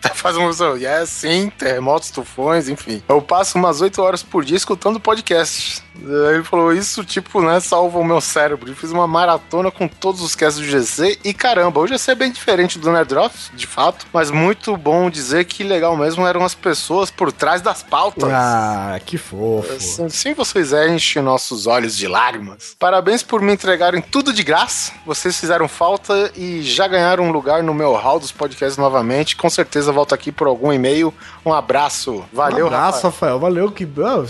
Tá 0.00 0.10
fazendo 0.10 0.44
um 0.44 0.86
é 0.86 1.06
sim, 1.06 1.50
terremotos, 1.50 2.10
tufões, 2.10 2.68
enfim. 2.68 3.02
Eu 3.08 3.22
passo 3.22 3.58
umas 3.58 3.80
8 3.80 4.00
horas 4.02 4.22
por 4.22 4.44
dia 4.44 4.56
escutando 4.56 5.00
podcast. 5.00 5.82
Aí 5.96 6.34
Ele 6.34 6.44
falou, 6.44 6.72
isso, 6.72 7.04
tipo, 7.04 7.40
né, 7.40 7.58
salva 7.60 7.98
o 7.98 8.04
meu 8.04 8.20
cérebro. 8.20 8.70
E 8.70 8.74
fiz 8.74 8.90
uma 8.90 9.06
maratona 9.06 9.70
com 9.70 9.88
todos 9.88 10.20
os 10.20 10.34
casts 10.34 10.62
do 10.62 10.68
GC 10.68 11.18
e 11.24 11.32
caramba, 11.32 11.80
o 11.80 11.86
GC 11.86 12.10
é 12.10 12.14
bem 12.14 12.30
diferente 12.30 12.78
do 12.78 12.90
Nerd 12.92 13.08
Drops, 13.08 13.50
de 13.54 13.66
fato, 13.66 14.06
mas 14.12 14.30
muito 14.30 14.76
bom 14.76 15.08
dizer 15.08 15.44
que 15.44 15.62
legal 15.62 15.96
mesmo 15.96 16.26
eram 16.26 16.44
as 16.44 16.54
pessoas 16.54 17.10
por 17.10 17.32
trás 17.32 17.62
das 17.62 17.82
pautas. 17.82 18.30
Ah, 18.30 18.98
que 19.06 19.16
fofo. 19.16 19.72
Assim, 19.72 20.08
Sim, 20.08 20.34
vocês 20.34 20.72
enchem 20.72 21.22
nossos 21.22 21.66
olhos 21.66 21.96
de 21.96 22.08
lágrimas. 22.08 22.76
Parabéns 22.78 23.22
por 23.22 23.40
me 23.40 23.52
entregarem 23.52 24.02
tudo 24.02 24.32
de 24.32 24.42
graça. 24.42 24.92
Vocês 25.06 25.38
fizeram 25.38 25.68
falta 25.68 26.30
e 26.36 26.62
já 26.62 26.88
ganharam 26.88 27.24
um 27.24 27.30
lugar 27.30 27.62
no 27.62 27.72
meu 27.72 27.94
hall 27.94 28.18
dos 28.18 28.32
podcasts 28.32 28.76
novamente. 28.76 29.36
Com 29.36 29.48
certeza 29.48 29.92
volto 29.92 30.14
aqui 30.14 30.32
por 30.32 30.46
algum 30.46 30.72
e-mail. 30.72 31.14
Um 31.44 31.52
abraço. 31.52 32.24
Valeu, 32.32 32.64
um 32.64 32.68
abraço, 32.68 33.06
Rafael. 33.06 33.36
Rafael. 33.36 33.38
Valeu. 33.38 33.70
Que, 33.70 33.84
ah, 33.84 34.24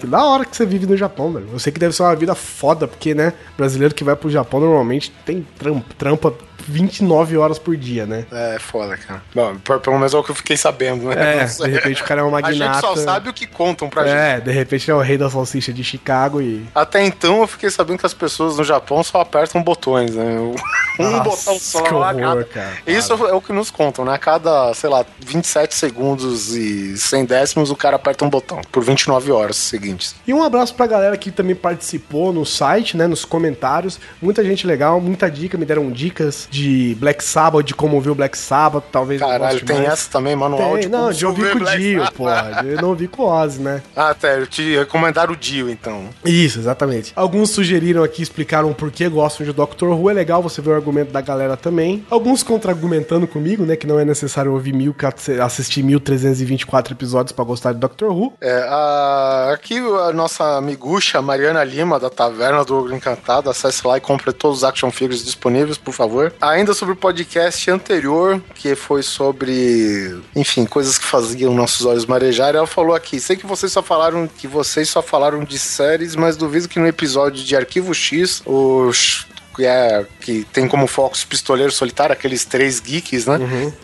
que 0.00 0.06
da 0.06 0.24
hora 0.24 0.44
que 0.44 0.56
você 0.56 0.64
vive 0.64 0.86
no 0.86 0.96
Japão, 0.96 1.32
velho. 1.32 1.48
Eu 1.52 1.58
sei 1.58 1.72
que 1.72 1.78
deve 1.78 1.94
ser 1.94 2.02
uma 2.02 2.16
vida 2.16 2.34
foda, 2.34 2.88
porque, 2.88 3.14
né, 3.14 3.34
brasileiro 3.56 3.94
que 3.94 4.02
vai 4.02 4.16
pro 4.16 4.30
Japão 4.30 4.60
normalmente 4.60 5.12
tem 5.24 5.46
trampa, 5.58 5.94
trampa 5.98 6.34
29 6.66 7.36
horas 7.36 7.58
por 7.58 7.76
dia, 7.76 8.06
né? 8.06 8.24
É, 8.32 8.58
foda, 8.58 8.96
cara. 8.96 9.22
Bom, 9.34 9.56
pelo 9.56 9.96
menos 9.98 10.14
é 10.14 10.16
o 10.16 10.22
que 10.24 10.30
eu 10.30 10.34
fiquei 10.34 10.56
sabendo, 10.56 11.04
né? 11.08 11.42
É, 11.42 11.44
de 11.44 11.70
repente 11.70 12.02
o 12.02 12.04
cara 12.04 12.20
é 12.20 12.24
um 12.24 12.34
A 12.36 12.50
gente 12.50 12.60
magnata. 12.60 12.80
só 12.80 12.96
sabe 12.96 13.28
o 13.28 13.32
que 13.32 13.46
contam 13.46 13.88
pra 13.88 14.04
gente. 14.04 14.16
É, 14.16 14.40
de 14.40 14.50
repente 14.52 14.84
ele 14.90 14.92
é 14.92 15.00
o 15.00 15.02
rei 15.02 15.18
da 15.18 15.28
salsicha 15.30 15.72
de 15.72 15.82
Chicago 15.84 16.40
e. 16.40 16.64
Até 16.74 17.04
então 17.04 17.40
eu 17.40 17.46
fiquei 17.46 17.70
sabendo 17.70 17.98
que 17.98 18.06
as 18.06 18.14
pessoas 18.14 18.56
no 18.56 18.64
Japão 18.64 19.02
só 19.02 19.20
apertam 19.20 19.62
botões, 19.62 20.14
né? 20.14 20.24
Um 20.38 20.54
Nossa, 20.98 21.22
botão 21.24 21.58
só. 21.58 21.82
que 21.82 21.94
horror, 21.94 22.14
cada- 22.14 22.44
cara. 22.44 22.72
Isso 22.86 23.12
é 23.12 23.32
o 23.34 23.40
que 23.40 23.52
nos 23.52 23.70
contam, 23.70 24.04
né? 24.04 24.12
A 24.14 24.18
cada, 24.18 24.72
sei 24.74 24.90
lá, 24.90 25.04
27 25.20 25.74
segundos 25.74 26.54
e 26.54 26.96
100 26.96 27.24
décimos 27.24 27.70
o 27.70 27.76
cara 27.76 27.96
aperta 27.96 28.24
um 28.24 28.30
botão 28.30 28.60
por 28.70 28.82
29 28.84 29.30
horas 29.32 29.56
seguintes. 29.56 30.14
E 30.26 30.32
um 30.34 30.42
abraço 30.42 30.74
pra 30.74 30.86
galera 30.86 31.16
que 31.16 31.30
também 31.30 31.54
participou 31.54 32.32
no 32.32 32.44
site, 32.44 32.96
né, 32.96 33.06
nos 33.06 33.24
comentários. 33.24 33.98
Muita 34.20 34.44
gente 34.44 34.66
legal, 34.66 35.00
muita 35.00 35.30
dica, 35.30 35.56
me 35.56 35.64
deram 35.64 35.90
dicas 35.90 36.46
de 36.52 36.94
Black 37.00 37.24
Sabbath, 37.24 37.64
de 37.64 37.74
como 37.74 37.96
ouvir 37.96 38.10
o 38.10 38.14
Black 38.14 38.36
Sabbath, 38.36 38.84
talvez 38.92 39.18
Caralho, 39.20 39.64
tem 39.64 39.78
mais. 39.78 39.88
essa 39.94 40.10
também, 40.10 40.36
manual 40.36 40.72
Tem, 40.74 40.80
de 40.82 40.88
não, 40.90 41.10
de 41.10 41.24
ouvir 41.24 41.52
com 41.52 41.64
o 41.64 41.76
Dio, 41.78 42.12
pô. 42.12 42.28
Eu 42.28 42.80
não 42.82 42.90
ouvi 42.90 43.08
com 43.08 43.22
o 43.22 43.26
Ozzy, 43.26 43.60
né? 43.60 43.82
Ah, 43.96 44.12
tá, 44.14 44.28
eu 44.28 44.46
te 44.46 44.76
recomendaram 44.76 45.32
o 45.32 45.36
Dio, 45.36 45.70
então. 45.70 46.04
Isso, 46.22 46.58
exatamente. 46.58 47.12
Alguns 47.16 47.50
sugeriram 47.50 48.02
aqui, 48.04 48.22
explicaram 48.22 48.72
por 48.74 48.90
que 48.90 49.08
gostam 49.08 49.46
de 49.46 49.52
Doctor 49.52 49.88
Who. 49.98 50.10
É 50.10 50.12
legal 50.12 50.42
você 50.42 50.60
ver 50.60 50.70
o 50.70 50.74
argumento 50.74 51.10
da 51.10 51.22
galera 51.22 51.56
também. 51.56 52.04
Alguns 52.10 52.42
contra-argumentando 52.42 53.26
comigo, 53.26 53.64
né? 53.64 53.74
Que 53.74 53.86
não 53.86 53.98
é 53.98 54.04
necessário 54.04 54.52
ouvir 54.52 54.74
mil, 54.74 54.94
assistir 55.42 55.82
1324 55.82 56.92
episódios 56.94 57.32
pra 57.32 57.44
gostar 57.44 57.72
de 57.72 57.78
Doctor 57.78 58.10
Who. 58.12 58.34
É, 58.42 58.66
a- 58.68 59.50
aqui 59.54 59.78
a 59.78 60.12
nossa 60.12 60.58
amigucha 60.58 61.22
Mariana 61.22 61.64
Lima, 61.64 61.98
da 61.98 62.10
Taverna 62.10 62.62
do 62.64 62.76
Ogro 62.76 62.94
Encantado, 62.94 63.48
acesse 63.48 63.86
lá 63.86 63.96
e 63.96 64.00
compre 64.00 64.32
todos 64.32 64.58
os 64.58 64.64
action 64.64 64.90
figures 64.90 65.24
disponíveis, 65.24 65.78
por 65.78 65.92
favor. 65.94 66.32
Ainda 66.42 66.74
sobre 66.74 66.94
o 66.94 66.96
podcast 66.96 67.70
anterior, 67.70 68.42
que 68.56 68.74
foi 68.74 69.00
sobre, 69.00 70.20
enfim, 70.34 70.64
coisas 70.64 70.98
que 70.98 71.04
faziam 71.04 71.54
nossos 71.54 71.86
olhos 71.86 72.04
marejar, 72.04 72.56
ela 72.56 72.66
falou 72.66 72.96
aqui, 72.96 73.20
sei 73.20 73.36
que 73.36 73.46
vocês 73.46 73.70
só 73.70 73.80
falaram 73.80 74.26
que 74.26 74.48
vocês 74.48 74.88
só 74.88 75.00
falaram 75.00 75.44
de 75.44 75.56
séries, 75.56 76.16
mas 76.16 76.36
duvido 76.36 76.68
que 76.68 76.80
no 76.80 76.86
episódio 76.88 77.44
de 77.44 77.54
Arquivo 77.54 77.94
X, 77.94 78.42
os 78.44 79.24
que, 79.54 79.64
é, 79.66 80.06
que 80.20 80.44
tem 80.52 80.66
como 80.66 80.86
foco 80.86 81.14
os 81.14 81.24
pistoleiros 81.24 81.74
solitários, 81.74 82.16
aqueles 82.18 82.44
três 82.44 82.80
geeks, 82.80 83.26
né? 83.26 83.38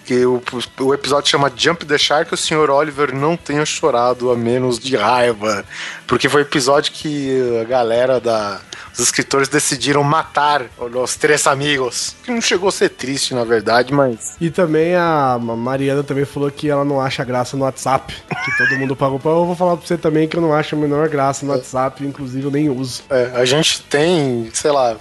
Que 0.05 0.25
o, 0.25 0.43
o 0.81 0.95
episódio 0.95 1.31
chama 1.31 1.53
Jump 1.55 1.85
the 1.85 1.99
Shark, 1.99 2.33
o 2.33 2.37
Sr. 2.37 2.71
Oliver 2.71 3.15
não 3.15 3.37
tenha 3.37 3.65
chorado 3.65 4.31
a 4.31 4.37
menos 4.37 4.79
de 4.79 4.97
raiva. 4.97 5.65
Porque 6.07 6.29
foi 6.29 6.43
o 6.43 6.45
episódio 6.45 6.93
que 6.93 7.59
a 7.61 7.65
galera 7.65 8.21
da. 8.21 8.61
Os 8.93 9.05
escritores 9.05 9.49
decidiram 9.49 10.03
matar 10.03 10.67
os 10.77 11.15
três 11.15 11.47
amigos. 11.47 12.17
Que 12.25 12.33
não 12.33 12.41
chegou 12.41 12.69
a 12.69 12.73
ser 12.73 12.89
triste, 12.89 13.33
na 13.33 13.45
verdade, 13.45 13.93
mas. 13.93 14.35
E 14.41 14.51
também 14.51 14.97
a 14.97 15.39
Mariana 15.39 16.03
também 16.03 16.25
falou 16.25 16.51
que 16.51 16.69
ela 16.69 16.85
não 16.85 17.01
acha 17.01 17.23
graça 17.25 17.57
no 17.57 17.63
WhatsApp. 17.63 18.13
Que 18.45 18.57
todo 18.57 18.77
mundo 18.77 18.97
pagou 18.97 19.21
pra. 19.21 19.31
Eu 19.31 19.45
vou 19.47 19.55
falar 19.55 19.77
pra 19.77 19.87
você 19.87 19.97
também 19.97 20.27
que 20.27 20.37
eu 20.37 20.41
não 20.41 20.53
acho 20.53 20.75
a 20.75 20.79
menor 20.79 21.09
graça 21.09 21.47
no 21.47 21.53
WhatsApp, 21.53 22.05
inclusive 22.05 22.45
eu 22.45 22.51
nem 22.51 22.69
uso. 22.71 23.03
é, 23.11 23.31
a 23.35 23.45
gente 23.45 23.83
tem, 23.83 24.51
sei 24.53 24.73
lá, 24.73 24.97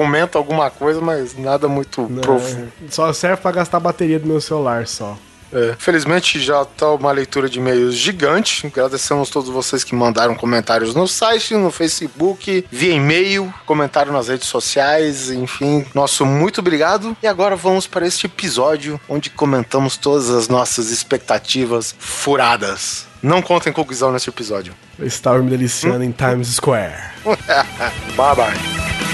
comenta 0.00 0.38
alguma 0.38 0.70
coisa, 0.70 0.98
mas 0.98 1.36
nada 1.36 1.68
muito 1.68 2.00
né? 2.08 2.22
profundo. 2.22 2.72
Só 2.88 3.12
serve 3.12 3.36
pra 3.42 3.52
gastar 3.52 3.76
a 3.76 3.80
bateria 3.80 4.18
do 4.18 4.26
meu 4.26 4.40
celular 4.40 4.86
só. 4.86 5.14
É, 5.52 5.74
felizmente 5.78 6.40
já 6.40 6.64
tá 6.64 6.90
uma 6.92 7.12
leitura 7.12 7.50
de 7.50 7.58
e-mails 7.58 7.96
gigante. 7.96 8.66
Agradecemos 8.66 9.28
a 9.28 9.32
todos 9.32 9.50
vocês 9.50 9.84
que 9.84 9.94
mandaram 9.94 10.34
comentários 10.34 10.94
no 10.94 11.06
site, 11.06 11.54
no 11.54 11.70
Facebook, 11.70 12.64
via 12.70 12.94
e-mail, 12.94 13.52
comentário 13.66 14.10
nas 14.10 14.28
redes 14.28 14.48
sociais, 14.48 15.30
enfim. 15.30 15.84
Nosso 15.94 16.24
muito 16.24 16.60
obrigado. 16.60 17.14
E 17.22 17.26
agora 17.26 17.54
vamos 17.54 17.86
para 17.86 18.06
este 18.06 18.24
episódio 18.24 18.98
onde 19.06 19.28
comentamos 19.28 19.98
todas 19.98 20.30
as 20.30 20.48
nossas 20.48 20.90
expectativas 20.90 21.94
furadas. 21.98 23.06
Não 23.22 23.42
contem 23.42 23.70
com 23.70 23.82
o 23.82 23.84
Guizão 23.84 24.12
nesse 24.12 24.30
episódio. 24.30 24.72
Eu 24.98 25.06
estava 25.06 25.40
me 25.40 25.50
deliciando 25.50 26.02
em 26.02 26.10
Times 26.10 26.48
Square. 26.54 26.94
bye 28.16 28.34
bye. 28.34 29.09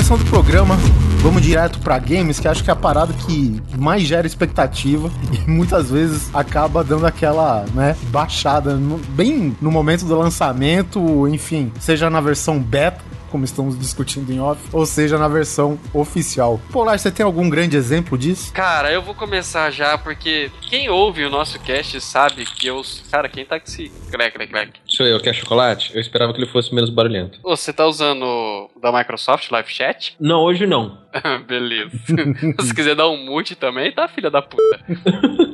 Começando 0.00 0.22
o 0.22 0.30
programa, 0.30 0.76
vamos 1.20 1.42
direto 1.42 1.78
pra 1.80 1.98
games, 1.98 2.40
que 2.40 2.48
acho 2.48 2.64
que 2.64 2.70
é 2.70 2.72
a 2.72 2.76
parada 2.76 3.12
que 3.12 3.60
mais 3.78 4.02
gera 4.04 4.26
expectativa 4.26 5.10
e 5.30 5.50
muitas 5.50 5.90
vezes 5.90 6.30
acaba 6.32 6.82
dando 6.82 7.06
aquela, 7.06 7.66
né, 7.74 7.94
baixada 8.10 8.76
no- 8.76 8.96
bem 9.10 9.54
no 9.60 9.70
momento 9.70 10.06
do 10.06 10.16
lançamento, 10.16 11.28
enfim, 11.28 11.70
seja 11.78 12.08
na 12.08 12.18
versão 12.18 12.58
beta, 12.58 13.09
como 13.30 13.44
estamos 13.44 13.78
discutindo 13.78 14.30
em 14.32 14.40
off, 14.40 14.60
ou 14.72 14.84
seja 14.84 15.16
na 15.16 15.28
versão 15.28 15.78
oficial. 15.94 16.60
Polar, 16.72 16.98
você 16.98 17.10
tem 17.10 17.24
algum 17.24 17.48
grande 17.48 17.76
exemplo 17.76 18.18
disso? 18.18 18.52
Cara, 18.52 18.92
eu 18.92 19.00
vou 19.02 19.14
começar 19.14 19.70
já, 19.70 19.96
porque 19.96 20.50
quem 20.62 20.88
ouve 20.88 21.24
o 21.24 21.30
nosso 21.30 21.58
cast 21.60 22.00
sabe 22.00 22.44
que 22.44 22.66
eu. 22.66 22.82
Cara, 23.10 23.28
quem 23.28 23.44
tá 23.44 23.58
com 23.58 23.66
esse. 23.66 23.90
Crack, 24.10 24.32
crack, 24.34 24.52
crack. 24.52 24.72
Sou 24.86 25.06
eu, 25.06 25.20
quer 25.20 25.34
chocolate? 25.34 25.92
Eu 25.94 26.00
esperava 26.00 26.32
que 26.32 26.38
ele 26.40 26.50
fosse 26.50 26.74
menos 26.74 26.90
barulhento. 26.90 27.38
Ô, 27.42 27.56
Você 27.56 27.72
tá 27.72 27.86
usando 27.86 28.22
o 28.24 28.80
da 28.80 28.92
Microsoft 28.92 29.50
Live 29.50 29.70
Chat? 29.70 30.16
Não, 30.20 30.40
hoje 30.42 30.66
não. 30.66 30.98
Beleza. 31.46 31.90
Se 32.60 32.74
quiser 32.74 32.94
dar 32.94 33.08
um 33.08 33.24
mute 33.26 33.54
também, 33.56 33.92
tá, 33.92 34.06
filha 34.08 34.30
da 34.30 34.40
puta. 34.42 34.80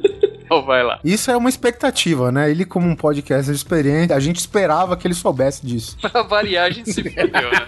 Então 0.46 0.62
vai 0.64 0.82
lá. 0.82 1.00
Isso 1.04 1.30
é 1.30 1.36
uma 1.36 1.48
expectativa, 1.48 2.30
né? 2.30 2.48
Ele, 2.50 2.64
como 2.64 2.88
um 2.88 2.94
podcaster 2.96 3.54
experiente, 3.54 4.12
a 4.12 4.20
gente 4.20 4.36
esperava 4.36 4.96
que 4.96 5.06
ele 5.06 5.14
soubesse 5.14 5.66
disso. 5.66 5.98
Pra 6.00 6.22
variar, 6.22 6.66
a 6.66 6.70
gente 6.70 6.92
se 6.92 7.02
fudeu, 7.02 7.50
né? 7.50 7.66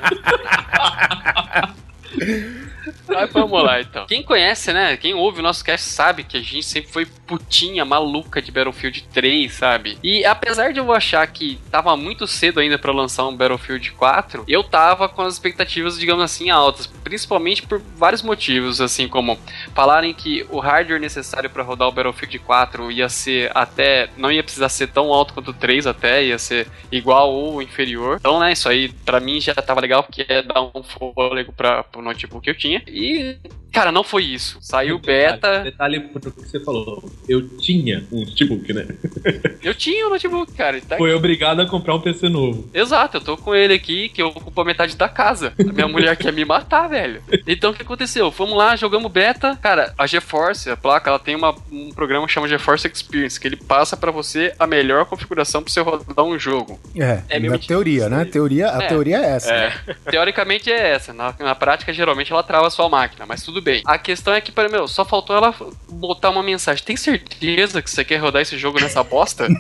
Mas 3.09 3.33
vamos 3.33 3.63
lá 3.63 3.81
então. 3.81 4.07
Quem 4.07 4.23
conhece, 4.23 4.73
né? 4.73 4.97
Quem 4.97 5.15
ouve 5.15 5.41
o 5.41 5.43
nosso 5.43 5.65
cast 5.65 5.89
sabe 5.89 6.25
que 6.25 6.37
a 6.37 6.41
gente 6.41 6.65
sempre 6.65 6.91
foi 6.91 7.07
putinha 7.07 7.85
maluca 7.85 8.41
de 8.41 8.51
Battlefield 8.51 9.05
3, 9.13 9.53
sabe? 9.53 9.99
E 10.03 10.25
apesar 10.25 10.73
de 10.73 10.81
eu 10.81 10.93
achar 10.93 11.27
que 11.27 11.59
tava 11.71 11.97
muito 11.97 12.27
cedo 12.27 12.61
ainda 12.61 12.79
pra 12.79 12.93
lançar 12.93 13.27
um 13.27 13.37
Battlefield 13.37 13.93
4, 13.93 14.45
eu 14.49 14.65
tava 14.65 15.09
com 15.09 15.23
as 15.23 15.35
expectativas, 15.35 15.99
digamos 15.99 16.25
assim, 16.25 16.51
altas, 16.51 16.87
principalmente 16.87 17.63
por 17.63 17.81
vários 17.97 18.23
motivos, 18.23 18.81
assim 18.81 19.09
como 19.09 19.39
falarem 19.75 20.15
que 20.15 20.47
o 20.51 20.59
hardware 20.59 21.01
necessário 21.01 21.51
pra 21.51 21.63
rodar 21.63 21.89
o 21.89 21.93
Battlefield 21.93 22.39
4 22.39 22.91
ia 22.91 23.09
ser 23.09 23.51
até 23.55 24.09
não 24.17 24.33
ia 24.33 24.43
precisar 24.43 24.69
ser 24.69 24.89
tão 24.89 25.13
alto 25.13 25.35
quanto 25.35 25.51
o 25.51 25.55
3 25.55 25.87
até, 25.87 26.25
ia 26.25 26.39
ser 26.39 26.67
igual 26.91 27.33
ou 27.33 27.61
inferior. 27.63 28.17
Então, 28.19 28.41
né, 28.41 28.53
isso 28.53 28.69
aí 28.69 28.89
pra 28.89 29.21
mim 29.21 29.41
já 29.41 29.55
tava 29.55 29.81
legal 29.81 30.03
porque 30.03 30.27
ia 30.29 30.43
dar 30.43 30.63
um 30.63 30.83
fôlego 30.83 31.53
para 31.53 31.83
pro 31.83 32.03
notebook 32.03 32.45
que 32.45 32.51
eu 32.51 32.57
tinha. 32.57 32.83
E 32.99 33.37
cara, 33.71 33.93
não 33.93 34.03
foi 34.03 34.25
isso. 34.25 34.59
Saiu 34.61 34.99
beta, 34.99 35.61
Detalhe 35.61 36.01
pro 36.01 36.33
que 36.33 36.41
você 36.41 36.59
falou. 36.59 37.05
Eu 37.29 37.47
tinha 37.59 38.03
um 38.11 38.21
notebook, 38.25 38.73
né? 38.73 38.87
eu 39.63 39.73
tinha 39.75 40.07
o 40.07 40.11
notebook, 40.11 40.53
cara. 40.55 40.81
Tá 40.81 40.97
Foi 40.97 41.13
obrigado 41.15 41.61
a 41.61 41.67
comprar 41.67 41.95
um 41.95 42.01
PC 42.01 42.29
novo. 42.29 42.69
Exato, 42.75 43.19
eu 43.19 43.21
tô 43.21 43.37
com 43.37 43.55
ele 43.55 43.75
aqui, 43.75 44.09
que 44.09 44.21
ocupa 44.23 44.65
metade 44.65 44.97
da 44.97 45.09
casa. 45.09 45.53
A 45.61 45.73
minha 45.73 45.87
mulher 45.87 46.17
quer 46.17 46.33
me 46.33 46.45
matar, 46.45 46.89
velho. 46.89 47.23
Então 47.47 47.71
o 47.71 47.75
que 47.75 47.83
aconteceu? 47.83 48.33
Fomos 48.33 48.57
lá, 48.57 48.75
jogamos 48.75 49.13
beta. 49.13 49.57
Cara, 49.63 49.95
a 49.97 50.07
GeForce, 50.09 50.71
a 50.71 50.77
placa, 50.77 51.11
ela 51.11 51.19
tem 51.19 51.37
uma- 51.37 51.55
um 51.71 51.91
programa 51.93 52.27
que 52.27 52.33
chama 52.33 52.49
GeForce 52.49 52.91
Experience, 52.93 53.39
que 53.39 53.47
ele 53.47 53.57
passa 53.57 53.97
pra 53.97 54.11
você 54.11 54.53
a 54.59 54.67
melhor 54.67 55.05
configuração 55.05 55.63
pra 55.63 55.73
você 55.73 55.81
rodar 55.81 56.25
um 56.25 56.37
jogo. 56.39 56.81
É, 56.97 57.23
É 57.29 57.39
na 57.39 57.59
teoria, 57.59 58.09
né? 58.09 58.25
Teoria, 58.25 58.71
a 58.77 58.83
É. 58.83 58.87
teoria 58.89 59.19
é 59.19 59.31
essa. 59.37 59.53
É, 59.55 59.73
teoricamente 60.11 60.69
é 60.73 60.91
essa. 60.91 61.13
Na, 61.13 61.33
na 61.39 61.55
prática, 61.55 61.93
geralmente 61.93 62.33
ela 62.33 62.43
trava 62.43 62.67
a 62.67 62.71
máquina, 62.89 63.27
mas 63.27 63.43
tudo 63.43 63.61
bem. 63.61 63.83
A 63.85 63.99
questão 63.99 64.33
é 64.35 64.41
que, 64.41 64.53
para 64.53 64.69
meu, 64.69 64.89
só 64.89 65.05
faltou 65.05 65.37
ela 65.37 65.55
botar 65.91 66.31
uma 66.31 66.43
mensagem. 66.43 66.85
Tem 66.85 66.97
certeza 66.97 67.83
que 67.83 67.91
você 67.91 68.05
quer 68.05 68.19
rodar 68.19 68.43
esse 68.43 68.57
jogo 68.59 68.81
nessa 68.81 69.03
bosta? 69.03 69.49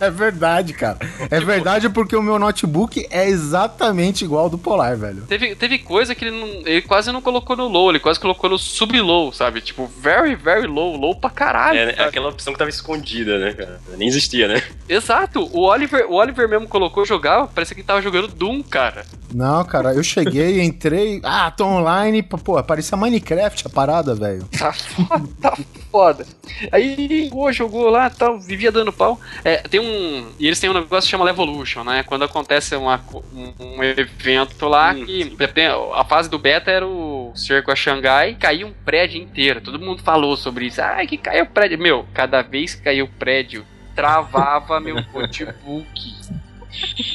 É 0.00 0.10
verdade, 0.10 0.72
cara. 0.72 0.98
É 1.30 1.40
verdade 1.40 1.88
porque 1.88 2.16
o 2.16 2.22
meu 2.22 2.38
notebook 2.38 3.06
é 3.10 3.28
exatamente 3.28 4.24
igual 4.24 4.44
ao 4.44 4.50
do 4.50 4.58
Polar, 4.58 4.96
velho. 4.96 5.22
teve, 5.26 5.54
teve 5.54 5.78
coisa 5.78 6.14
que 6.14 6.24
ele, 6.24 6.36
não, 6.36 6.48
ele 6.66 6.82
quase 6.82 7.12
não 7.12 7.22
colocou 7.22 7.56
no 7.56 7.68
low, 7.68 7.90
ele 7.90 8.00
quase 8.00 8.18
colocou 8.18 8.50
no 8.50 8.58
sub-low, 8.58 9.32
sabe? 9.32 9.60
Tipo, 9.60 9.86
very, 9.86 10.34
very 10.34 10.66
low, 10.66 10.96
low 10.96 11.14
pra 11.14 11.30
caralho. 11.30 11.78
É, 11.78 11.82
é 11.82 11.96
sabe? 11.96 12.08
aquela 12.08 12.28
opção 12.28 12.52
que 12.52 12.58
tava 12.58 12.70
escondida, 12.70 13.38
né, 13.38 13.52
cara? 13.52 13.80
Nem 13.96 14.08
existia, 14.08 14.48
né? 14.48 14.62
Exato, 14.88 15.48
o 15.52 15.62
Oliver, 15.62 16.06
o 16.10 16.14
Oliver 16.14 16.48
mesmo 16.48 16.68
colocou 16.68 17.04
jogar, 17.04 17.46
parecia 17.48 17.74
que 17.74 17.80
ele 17.80 17.86
tava 17.86 18.02
jogando 18.02 18.28
Doom, 18.28 18.62
cara. 18.62 19.04
Não, 19.32 19.64
cara, 19.64 19.92
eu 19.92 20.02
cheguei, 20.02 20.62
entrei. 20.62 21.20
Ah, 21.24 21.50
tô 21.50 21.63
online. 21.64 22.22
Pô, 22.22 22.62
parecia 22.62 22.96
Minecraft 22.96 23.66
a 23.66 23.70
parada, 23.70 24.14
velho. 24.14 24.44
Tá 24.58 24.72
foda, 24.72 25.28
tá 25.40 25.58
foda. 25.90 26.26
Aí 26.72 27.24
jogou, 27.24 27.52
jogou 27.52 27.90
lá 27.90 28.10
tal, 28.10 28.38
vivia 28.38 28.70
dando 28.72 28.92
pau. 28.92 29.18
É, 29.44 29.56
tem 29.58 29.80
um. 29.80 30.28
E 30.38 30.46
eles 30.46 30.58
têm 30.60 30.70
um 30.70 30.74
negócio 30.74 31.02
que 31.06 31.10
chama 31.10 31.24
Levolution, 31.24 31.84
né? 31.84 32.02
Quando 32.02 32.24
acontece 32.24 32.74
uma, 32.76 33.00
um, 33.34 33.52
um 33.58 33.82
evento 33.82 34.66
lá 34.68 34.94
que. 34.94 35.36
tem- 35.54 35.66
A 35.94 36.04
fase 36.04 36.28
do 36.28 36.38
beta 36.38 36.70
era 36.70 36.86
o 36.86 37.32
cerco 37.34 37.70
a 37.70 37.76
Xangai, 37.76 38.34
caiu 38.34 38.68
um 38.68 38.72
prédio 38.84 39.20
inteiro. 39.20 39.60
Todo 39.60 39.78
mundo 39.78 40.02
falou 40.02 40.36
sobre 40.36 40.66
isso. 40.66 40.80
Ai, 40.82 41.06
que 41.06 41.16
caiu 41.16 41.44
o 41.44 41.48
prédio. 41.48 41.78
Meu, 41.78 42.06
cada 42.14 42.42
vez 42.42 42.74
que 42.74 42.82
caiu 42.82 43.06
o 43.06 43.08
prédio, 43.08 43.64
travava 43.94 44.80
meu 44.80 44.96
notebook. 45.14 46.14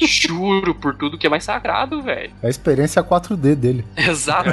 Juro 0.06 0.74
por 0.74 0.94
tudo 0.96 1.18
que 1.18 1.26
é 1.26 1.30
mais 1.30 1.44
sagrado, 1.44 2.02
velho. 2.02 2.32
É 2.42 2.46
a 2.46 2.50
experiência 2.50 3.02
4D 3.02 3.54
dele. 3.54 3.84
Exato. 3.96 4.50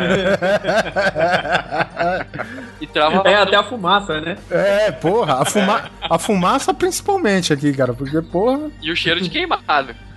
e 2.82 2.88
travava 2.88 3.30
É 3.30 3.36
até 3.36 3.56
a 3.56 3.63
fumaça, 3.63 4.20
né? 4.22 4.38
É, 4.50 4.91
porra, 4.91 5.41
a, 5.41 5.46
fuma... 5.46 5.91
a 6.02 6.20
fumaça 6.20 6.74
principalmente 6.74 7.54
aqui, 7.54 7.74
cara, 7.74 7.93
porque, 7.93 8.22
porra. 8.22 8.70
E 8.82 8.91
o 8.91 8.96
cheiro 8.96 9.22
de 9.22 9.30
queimado. 9.30 9.63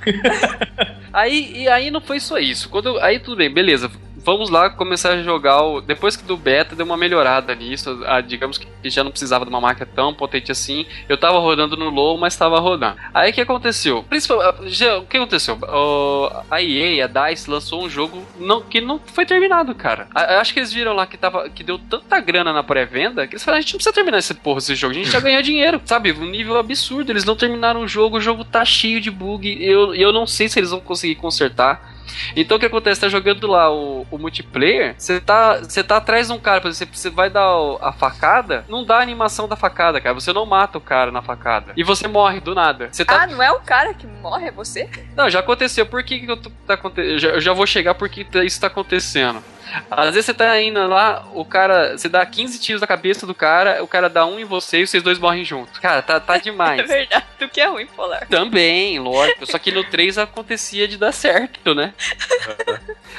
aí, 1.12 1.62
e 1.62 1.68
aí 1.68 1.90
não 1.90 2.00
foi 2.00 2.20
só 2.20 2.38
isso. 2.38 2.68
Quando, 2.68 2.98
aí 3.00 3.18
tudo 3.18 3.36
bem, 3.36 3.52
beleza. 3.52 3.90
Vamos 4.30 4.48
lá 4.48 4.70
começar 4.70 5.10
a 5.10 5.22
jogar 5.24 5.60
o. 5.62 5.80
Depois 5.80 6.14
que 6.14 6.22
do 6.22 6.36
beta 6.36 6.76
deu 6.76 6.86
uma 6.86 6.96
melhorada 6.96 7.52
nisso. 7.52 8.00
ah, 8.06 8.20
digamos 8.20 8.58
que 8.58 8.68
já 8.84 9.02
não 9.02 9.10
precisava 9.10 9.44
de 9.44 9.50
uma 9.50 9.60
máquina 9.60 9.88
tão 9.92 10.14
potente 10.14 10.52
assim. 10.52 10.86
Eu 11.08 11.18
tava 11.18 11.38
rodando 11.40 11.76
no 11.76 11.90
low, 11.90 12.16
mas 12.16 12.36
tava 12.36 12.60
rodando. 12.60 12.96
Aí 13.12 13.30
o 13.30 13.34
que 13.34 13.40
aconteceu? 13.40 14.04
Principal, 14.04 14.40
ah, 14.40 14.54
o 14.98 15.06
que 15.06 15.16
aconteceu? 15.16 15.58
O- 15.60 16.30
a 16.48 16.62
EA, 16.62 17.06
a 17.06 17.28
DICE, 17.30 17.50
lançou 17.50 17.82
um 17.82 17.90
jogo 17.90 18.22
não, 18.38 18.62
que 18.62 18.80
não 18.80 19.00
foi 19.00 19.26
terminado, 19.26 19.74
cara. 19.74 20.06
A- 20.14 20.38
Acho 20.40 20.52
que 20.54 20.60
eles 20.60 20.72
viram 20.72 20.92
lá 20.94 21.06
que, 21.08 21.16
tava, 21.18 21.50
que 21.50 21.64
deu 21.64 21.76
tanta 21.78 22.20
grana 22.20 22.52
na 22.52 22.62
pré-venda 22.62 23.26
que 23.26 23.34
eles 23.34 23.42
falaram: 23.44 23.58
a 23.58 23.62
gente 23.62 23.72
não 23.72 23.78
precisa 23.78 23.92
terminar 23.94 24.18
esse 24.18 24.32
porra, 24.34 24.58
esse 24.58 24.76
jogo. 24.76 24.92
A 24.92 24.94
gente 24.96 25.10
já 25.10 25.18
ganhou 25.18 25.42
dinheiro, 25.42 25.80
sabe? 25.84 26.12
Um 26.12 26.26
nível 26.30 26.56
absurdo. 26.56 27.10
Eles 27.10 27.24
não 27.24 27.34
terminaram 27.34 27.80
o 27.80 27.88
jogo, 27.88 28.18
o 28.18 28.20
jogo 28.20 28.44
tá 28.44 28.64
cheio 28.64 29.00
de 29.00 29.10
bug. 29.10 29.58
Eu, 29.60 29.92
eu 29.92 30.12
não 30.12 30.24
sei 30.24 30.48
se 30.48 30.58
eles 30.60 30.70
vão 30.70 30.78
conseguir 30.80 31.16
consertar. 31.16 31.98
Então 32.36 32.56
o 32.56 32.60
que 32.60 32.66
acontece? 32.66 33.00
Tá 33.00 33.08
jogando 33.08 33.46
lá 33.46 33.70
o, 33.72 34.06
o 34.10 34.18
multiplayer, 34.18 34.94
você 34.98 35.20
tá, 35.20 35.58
você 35.58 35.82
tá 35.82 35.96
atrás 35.96 36.28
de 36.28 36.32
um 36.32 36.38
cara, 36.38 36.60
por 36.60 36.68
exemplo, 36.68 36.96
você 36.96 37.10
vai 37.10 37.30
dar 37.30 37.48
a 37.80 37.92
facada, 37.92 38.64
não 38.68 38.84
dá 38.84 38.98
a 38.98 39.02
animação 39.02 39.48
da 39.48 39.56
facada, 39.56 40.00
cara. 40.00 40.14
Você 40.14 40.32
não 40.32 40.46
mata 40.46 40.78
o 40.78 40.80
cara 40.80 41.10
na 41.10 41.22
facada. 41.22 41.72
E 41.76 41.82
você 41.84 42.06
morre 42.08 42.40
do 42.40 42.54
nada. 42.54 42.88
Você 42.90 43.04
tá. 43.04 43.22
Ah, 43.22 43.26
não 43.26 43.42
é 43.42 43.50
o 43.52 43.60
cara 43.60 43.94
que 43.94 44.06
morre, 44.06 44.48
é 44.48 44.50
você? 44.50 44.88
Não, 45.16 45.28
já 45.28 45.40
aconteceu. 45.40 45.86
Por 45.86 46.02
que, 46.02 46.20
que 46.20 46.30
eu 46.30 46.36
tô, 46.36 46.50
tá 46.66 46.78
eu, 46.96 47.18
já, 47.18 47.28
eu 47.30 47.40
já 47.40 47.52
vou 47.52 47.66
chegar 47.66 47.94
porque 47.94 48.24
tá- 48.24 48.44
isso 48.44 48.60
tá 48.60 48.66
acontecendo. 48.68 49.42
Às 49.90 50.14
vezes 50.14 50.26
você 50.26 50.34
tá 50.34 50.60
indo 50.60 50.86
lá, 50.86 51.26
o 51.34 51.44
cara. 51.44 51.96
Você 51.96 52.08
dá 52.08 52.24
15 52.24 52.58
tiros 52.60 52.80
na 52.80 52.86
cabeça 52.86 53.26
do 53.26 53.34
cara, 53.34 53.82
o 53.82 53.86
cara 53.86 54.08
dá 54.08 54.26
um 54.26 54.38
em 54.38 54.44
você 54.44 54.80
e 54.80 54.86
vocês 54.86 55.02
dois 55.02 55.18
morrem 55.18 55.44
junto. 55.44 55.80
Cara, 55.80 56.02
tá, 56.02 56.18
tá 56.18 56.36
É 56.40 56.40
demais. 56.40 56.88
verdade, 56.88 57.24
tu 57.38 57.48
que 57.48 57.60
é 57.60 57.66
ruim, 57.66 57.86
Polar. 57.86 58.26
Também, 58.28 58.98
lógico. 58.98 59.46
Só 59.46 59.58
que 59.58 59.70
no 59.70 59.84
3 59.84 60.18
acontecia 60.18 60.88
de 60.88 60.96
dar 60.96 61.12
certo, 61.12 61.74
né? 61.74 61.92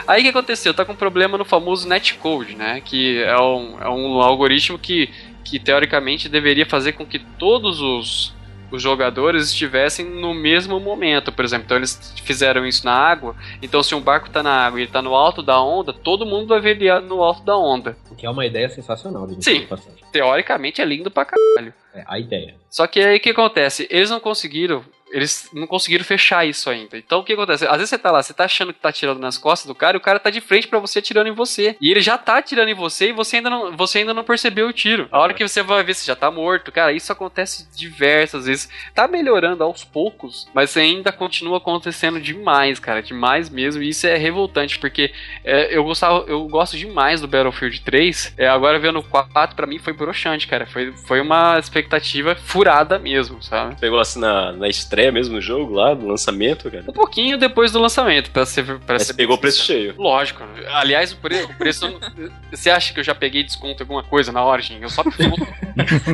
Aí 0.08 0.22
o 0.22 0.24
que 0.24 0.30
aconteceu? 0.30 0.74
Tá 0.74 0.84
com 0.84 0.96
problema 0.96 1.38
no 1.38 1.46
famoso 1.46 1.88
netcode, 1.88 2.56
né? 2.56 2.82
Que 2.84 3.22
é 3.24 3.40
um, 3.40 3.78
é 3.82 3.90
um 3.90 4.22
algoritmo 4.22 4.80
que, 4.80 5.10
que 5.44 5.60
teoricamente 5.60 6.28
deveria 6.28 6.66
fazer 6.66 6.94
com 6.94 7.06
que 7.06 7.20
todos 7.20 7.80
os, 7.82 8.34
os 8.72 8.82
jogadores 8.82 9.48
estivessem 9.48 10.06
no 10.06 10.34
mesmo 10.34 10.80
momento. 10.80 11.32
Por 11.32 11.44
exemplo, 11.46 11.66
então 11.66 11.78
eles 11.78 12.14
fizeram 12.24 12.66
isso 12.66 12.86
na 12.86 12.94
água. 12.94 13.36
Então 13.62 13.84
se 13.84 13.94
um 13.94 14.02
barco 14.02 14.30
tá 14.30 14.42
na 14.42 14.66
água 14.66 14.80
e 14.80 14.84
ele 14.84 14.92
tá 14.92 15.02
no 15.02 15.14
alto 15.14 15.44
da 15.44 15.62
onda, 15.62 15.94
todo 15.94 16.26
mundo 16.26 16.48
vai 16.48 16.60
ver 16.60 16.82
ele 16.82 17.00
no 17.02 17.22
alto 17.22 17.44
da 17.44 17.58
onda. 17.58 17.98
O 18.10 18.16
que 18.16 18.26
é 18.26 18.30
uma 18.30 18.46
ideia 18.46 18.70
sensacional. 18.70 19.28
Sim. 19.40 19.62
de 19.62 19.66
passagem. 19.68 20.00
Teoricamente 20.12 20.82
é 20.82 20.86
lindo 20.86 21.12
pra 21.12 21.26
caralho. 21.26 21.74
É, 21.94 22.04
a 22.08 22.18
ideia. 22.18 22.56
Só 22.70 22.88
que 22.88 23.00
aí 23.00 23.18
o 23.18 23.20
que 23.20 23.30
acontece? 23.30 23.88
Eles 23.90 24.10
não 24.10 24.20
conseguiram. 24.20 24.84
Eles 25.12 25.50
não 25.54 25.68
conseguiram 25.68 26.04
fechar 26.04 26.46
isso 26.46 26.70
ainda. 26.70 26.98
Então 26.98 27.20
o 27.20 27.24
que 27.24 27.34
acontece? 27.34 27.66
Às 27.66 27.74
vezes 27.74 27.90
você 27.90 27.98
tá 27.98 28.12
lá, 28.12 28.24
você 28.24 28.34
tá 28.34 28.46
achando 28.46 28.74
que 28.74 28.80
tá 28.80 28.90
atirando 28.90 29.20
nas 29.20 29.38
costas 29.38 29.68
do 29.68 29.76
cara 29.76 29.98
e 29.98 30.00
o 30.00 30.02
cara 30.02 30.20
tá 30.20 30.30
de 30.30 30.42
frente 30.42 30.68
pra 30.68 30.80
você 30.80 31.00
atirando 31.00 31.28
em 31.28 31.34
você. 31.34 31.76
E 31.82 31.92
ele 31.92 32.02
já 32.02 32.18
tá 32.18 32.38
atirando 32.38 32.70
em 32.70 32.74
você 32.74 33.10
e 33.10 33.14
você 33.14 33.38
ainda 33.38 33.50
não, 33.50 33.76
você 33.76 34.00
ainda 34.00 34.14
não 34.14 34.24
percebeu 34.24 34.68
o 34.68 34.74
tiro. 34.74 35.08
A 35.12 35.20
hora 35.20 35.34
que 35.34 35.48
você 35.48 35.62
vai 35.62 35.84
ver, 35.84 35.94
você 35.94 36.06
já 36.06 36.16
tá 36.16 36.32
morto. 36.32 36.72
Cara, 36.72 36.94
isso 36.94 37.12
acontece 37.12 37.68
diversas 37.76 38.46
vezes. 38.46 38.70
Tá 38.96 39.08
melhorando 39.08 39.64
aos 39.64 39.84
poucos, 39.84 40.48
mas 40.54 40.76
ainda 40.78 41.12
continua 41.12 41.58
acontecendo 41.58 42.20
demais, 42.20 42.80
cara. 42.80 43.02
Demais 43.02 43.50
mesmo. 43.50 43.84
E 43.84 43.90
isso 43.90 44.08
é 44.08 44.16
revoltante, 44.16 44.80
porque 44.80 45.12
é, 45.44 45.76
eu, 45.76 45.84
gostava, 45.84 46.26
eu 46.28 46.48
gosto 46.48 46.78
demais 46.78 47.22
do 47.22 47.28
Battlefield 47.28 47.82
3. 47.82 48.34
É, 48.38 48.48
agora 48.48 48.80
vendo 48.80 49.00
o 49.00 49.04
4, 49.04 49.56
pra 49.56 49.68
mim 49.68 49.80
foi 49.80 49.94
broxante, 49.94 50.48
cara. 50.48 50.66
Foi, 50.66 50.94
foi 50.94 51.20
uma 51.20 51.60
expectativa 51.60 52.36
furada 52.36 52.98
mesmo, 52.98 53.42
sabe? 53.44 53.80
Pegou 53.80 54.00
assim 54.00 54.20
na, 54.20 54.52
na 54.54 54.70
estreia 54.70 55.01
mesmo 55.10 55.36
no 55.36 55.42
jogo, 55.42 55.74
lá, 55.74 55.96
no 55.96 56.08
lançamento, 56.10 56.70
cara. 56.70 56.84
Um 56.88 56.92
pouquinho 56.94 57.38
depois 57.38 57.72
do 57.72 57.80
lançamento, 57.80 58.30
pra 58.32 58.46
ser. 58.46 58.66
Pra 58.66 58.96
Mas 58.96 59.04
ser 59.04 59.08
você 59.08 59.14
pegou 59.14 59.36
o 59.36 59.40
preço 59.40 59.64
cheio. 59.64 59.96
Lógico. 59.98 60.44
Aliás, 60.74 61.14
o, 61.14 61.18
pre- 61.18 61.44
o 61.44 61.58
preço. 61.58 61.88
você 62.52 62.70
acha 62.70 62.94
que 62.94 63.00
eu 63.00 63.04
já 63.04 63.16
peguei 63.16 63.42
desconto 63.44 63.82
em 63.82 63.86
alguma 63.86 64.04
coisa 64.04 64.32
na 64.34 64.46
Origin? 64.46 64.80
Eu 64.82 64.90
só 64.90 65.02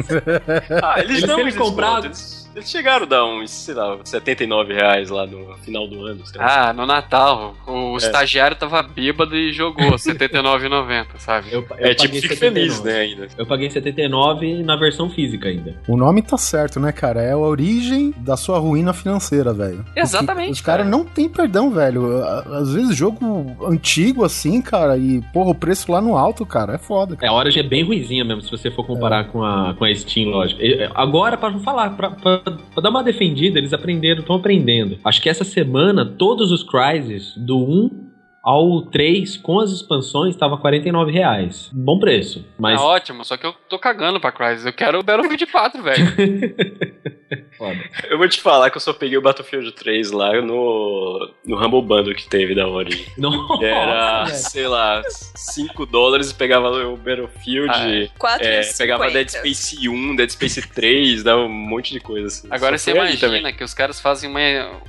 Ah, 0.83 0.99
eles 0.99 1.23
Eles 1.23 1.23
uns 1.23 1.35
descontos, 1.43 1.57
comprado. 1.57 2.11
Eles, 2.57 2.69
chegaram 2.69 3.03
a 3.05 3.07
dar 3.07 3.25
uns, 3.25 3.51
sei 3.51 3.73
lá, 3.75 3.97
79 4.03 4.73
reais 4.73 5.09
lá 5.09 5.25
no 5.25 5.55
final 5.57 5.87
do 5.87 6.03
ano. 6.05 6.25
sei 6.25 6.39
lá. 6.41 6.69
Ah, 6.69 6.73
no 6.73 6.85
Natal. 6.85 7.55
O 7.67 7.93
É. 7.93 7.97
estagiário 7.97 8.57
tava 8.57 8.81
bêbado 8.83 9.35
e 9.35 9.51
jogou 9.51 9.85
R$ 9.91 9.95
79,90, 9.97 11.05
sabe? 11.17 11.47
Eu, 11.51 11.65
eu 11.77 11.87
é 11.87 11.93
tipo, 11.93 12.15
fique 12.15 12.27
79. 12.35 12.37
feliz, 12.37 12.83
né, 12.83 12.99
ainda. 12.99 13.27
Eu 13.37 13.45
paguei 13.45 13.69
79 13.69 14.63
na 14.63 14.75
versão 14.75 15.09
física 15.09 15.49
ainda. 15.49 15.75
O 15.87 15.95
nome 15.97 16.21
tá 16.21 16.37
certo, 16.37 16.79
né, 16.79 16.91
cara? 16.91 17.21
É 17.21 17.31
a 17.31 17.37
origem 17.37 18.13
da 18.17 18.35
sua 18.35 18.59
ruína 18.59 18.93
financeira, 18.93 19.53
velho. 19.53 19.85
Exatamente, 19.95 20.51
Os 20.53 20.61
caras 20.61 20.85
cara. 20.85 20.89
não 20.97 21.03
tem 21.05 21.29
perdão, 21.29 21.69
velho. 21.71 22.23
Às 22.23 22.73
vezes 22.73 22.95
jogo 22.95 23.55
antigo 23.65 24.23
assim, 24.25 24.61
cara, 24.61 24.97
e 24.97 25.21
porra, 25.33 25.51
o 25.51 25.55
preço 25.55 25.91
lá 25.91 26.01
no 26.01 26.17
alto, 26.17 26.45
cara, 26.45 26.73
é 26.75 26.77
foda. 26.77 27.17
É, 27.21 27.27
a 27.27 27.33
Origin 27.33 27.59
é 27.59 27.63
bem 27.63 27.83
ruizinha 27.83 28.23
mesmo, 28.25 28.41
se 28.41 28.49
você 28.51 28.71
for 28.71 28.85
comparar 28.85 29.25
com, 29.25 29.43
a, 29.43 29.73
com 29.77 29.85
a 29.85 29.93
Steam, 29.93 30.29
lógico. 30.29 30.61
É, 30.61 30.89
Agora, 30.95 31.37
pra 31.37 31.49
não 31.49 31.59
falar, 31.59 31.91
pra, 31.91 32.11
pra- 32.11 32.39
pra 32.51 32.81
dar 32.81 32.89
uma 32.89 33.03
defendida, 33.03 33.57
eles 33.57 33.73
aprenderam, 33.73 34.21
estão 34.21 34.35
aprendendo. 34.35 34.97
Acho 35.03 35.21
que 35.21 35.29
essa 35.29 35.43
semana, 35.43 36.05
todos 36.05 36.51
os 36.51 36.63
Crysis, 36.63 37.33
do 37.37 37.57
1 37.57 38.06
ao 38.47 38.81
3, 38.83 39.35
com 39.35 39.59
as 39.59 39.71
expansões, 39.71 40.33
tava 40.33 40.57
49 40.57 41.11
reais. 41.11 41.69
Bom 41.73 41.99
preço, 41.99 42.45
mas 42.57 42.79
É 42.79 42.81
ótimo, 42.81 43.25
só 43.25 43.35
que 43.35 43.45
eu 43.45 43.53
tô 43.67 43.77
cagando 43.77 44.21
pra 44.21 44.31
Crysis. 44.31 44.65
Eu 44.65 44.71
quero 44.71 44.97
o 44.99 45.03
Battlefield 45.03 45.45
4, 45.47 45.83
velho. 45.83 46.05
foda. 47.57 47.77
Eu 48.09 48.17
vou 48.17 48.27
te 48.29 48.39
falar 48.39 48.69
que 48.69 48.77
eu 48.77 48.81
só 48.81 48.93
peguei 48.93 49.17
o 49.17 49.21
Battlefield 49.21 49.71
3 49.71 50.11
lá 50.11 50.41
no, 50.41 51.33
no 51.45 51.57
Humble 51.57 51.81
Bundle 51.81 52.15
que 52.15 52.29
teve 52.29 52.53
da 52.53 52.67
Origin. 52.67 53.05
Nossa, 53.17 53.65
era, 53.65 54.23
velho. 54.25 54.37
sei 54.37 54.67
lá, 54.67 55.01
5 55.35 55.85
dólares 55.87 56.31
e 56.31 56.35
pegava 56.35 56.69
o 56.69 56.95
Battlefield. 56.95 57.69
Ah, 57.73 57.89
é. 57.89 58.09
Quatro 58.17 58.47
é, 58.47 58.61
e 58.61 58.77
pegava 58.77 59.09
Dead 59.09 59.29
50. 59.29 59.37
Space 59.37 59.89
1, 59.89 60.15
Dead 60.15 60.29
Space 60.29 60.69
3, 60.69 61.23
dava 61.23 61.41
um 61.41 61.49
monte 61.49 61.91
de 61.91 61.99
coisa 61.99 62.27
assim. 62.27 62.47
Agora 62.51 62.77
Só 62.77 62.85
você 62.85 62.91
imagina 62.91 63.51
que 63.51 63.63
os 63.63 63.73
caras 63.73 63.99
fazem 63.99 64.29
uma, 64.29 64.39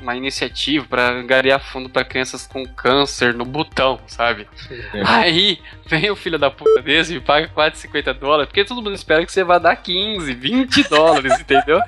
uma 0.01 0.17
iniciativa 0.17 0.87
pra 0.89 1.11
angariar 1.11 1.61
fundo 1.61 1.89
pra 1.89 2.05
crianças 2.05 2.47
com 2.47 2.65
câncer 2.65 3.35
no 3.35 3.45
botão, 3.49 4.01
sabe? 4.07 4.47
É. 4.95 5.03
Aí 5.05 5.59
vem 5.87 6.11
o 6.11 6.17
filho 6.17 6.39
da 6.39 6.51
puta 6.51 6.81
desse 6.83 7.17
e 7.17 7.21
paga 7.21 7.49
4,50 7.49 8.13
dólares, 8.15 8.47
porque 8.47 8.65
todo 8.65 8.83
mundo 8.83 8.95
espera 8.95 9.25
que 9.25 9.33
você 9.33 9.43
vá 9.43 9.59
dar 9.59 9.77
15, 9.77 10.33
20 10.35 10.89
dólares, 10.89 11.39
entendeu? 11.41 11.81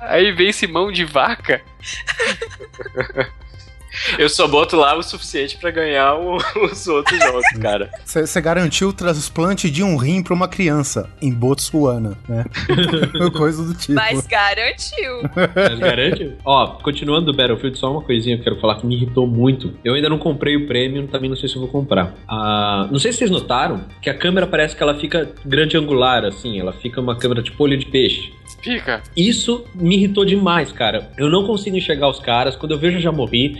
Aí 0.00 0.32
vem 0.32 0.48
esse 0.48 0.66
mão 0.66 0.92
de 0.92 1.04
vaca. 1.04 1.62
Eu 4.18 4.28
só 4.28 4.46
boto 4.46 4.76
lá 4.76 4.96
o 4.96 5.02
suficiente 5.02 5.56
pra 5.58 5.70
ganhar 5.70 6.14
o- 6.14 6.36
os 6.70 6.86
outros 6.86 7.18
jogos, 7.18 7.44
cara. 7.60 7.90
Você 8.04 8.40
garantiu 8.40 8.88
o 8.88 8.92
transplante 8.92 9.70
de 9.70 9.82
um 9.82 9.96
rim 9.96 10.22
pra 10.22 10.34
uma 10.34 10.48
criança 10.48 11.08
em 11.22 11.32
Botsuana, 11.32 12.16
né? 12.28 12.44
Coisa 13.36 13.64
do 13.64 13.74
tipo. 13.74 13.94
Mas 13.94 14.26
garantiu. 14.26 15.22
Mas 15.54 15.78
garante? 15.78 16.32
Ó, 16.44 16.66
continuando 16.82 17.26
do 17.26 17.36
Battlefield, 17.36 17.78
só 17.78 17.90
uma 17.90 18.02
coisinha 18.02 18.36
que 18.36 18.40
eu 18.42 18.44
quero 18.44 18.60
falar 18.60 18.76
que 18.76 18.86
me 18.86 18.94
irritou 18.94 19.26
muito. 19.26 19.72
Eu 19.84 19.94
ainda 19.94 20.08
não 20.08 20.18
comprei 20.18 20.56
o 20.56 20.66
Premium, 20.66 21.06
também 21.06 21.28
não 21.30 21.36
sei 21.36 21.48
se 21.48 21.56
eu 21.56 21.60
vou 21.62 21.70
comprar. 21.70 22.14
Ah, 22.28 22.88
não 22.90 22.98
sei 22.98 23.12
se 23.12 23.18
vocês 23.18 23.30
notaram 23.30 23.84
que 24.02 24.10
a 24.10 24.14
câmera 24.14 24.46
parece 24.46 24.74
que 24.76 24.82
ela 24.82 24.94
fica 24.98 25.30
grande 25.44 25.76
angular, 25.76 26.24
assim. 26.24 26.58
Ela 26.60 26.72
fica 26.72 27.00
uma 27.00 27.16
câmera 27.16 27.42
tipo 27.42 27.62
olho 27.64 27.76
de 27.76 27.86
peixe. 27.86 28.32
Fica. 28.62 29.02
Isso 29.16 29.64
me 29.74 29.96
irritou 29.96 30.24
demais, 30.24 30.72
cara. 30.72 31.10
Eu 31.16 31.28
não 31.30 31.46
consigo 31.46 31.76
enxergar 31.76 32.08
os 32.08 32.18
caras. 32.18 32.56
Quando 32.56 32.72
eu 32.72 32.78
vejo, 32.78 32.96
eu 32.96 33.00
já 33.02 33.12
morri. 33.12 33.56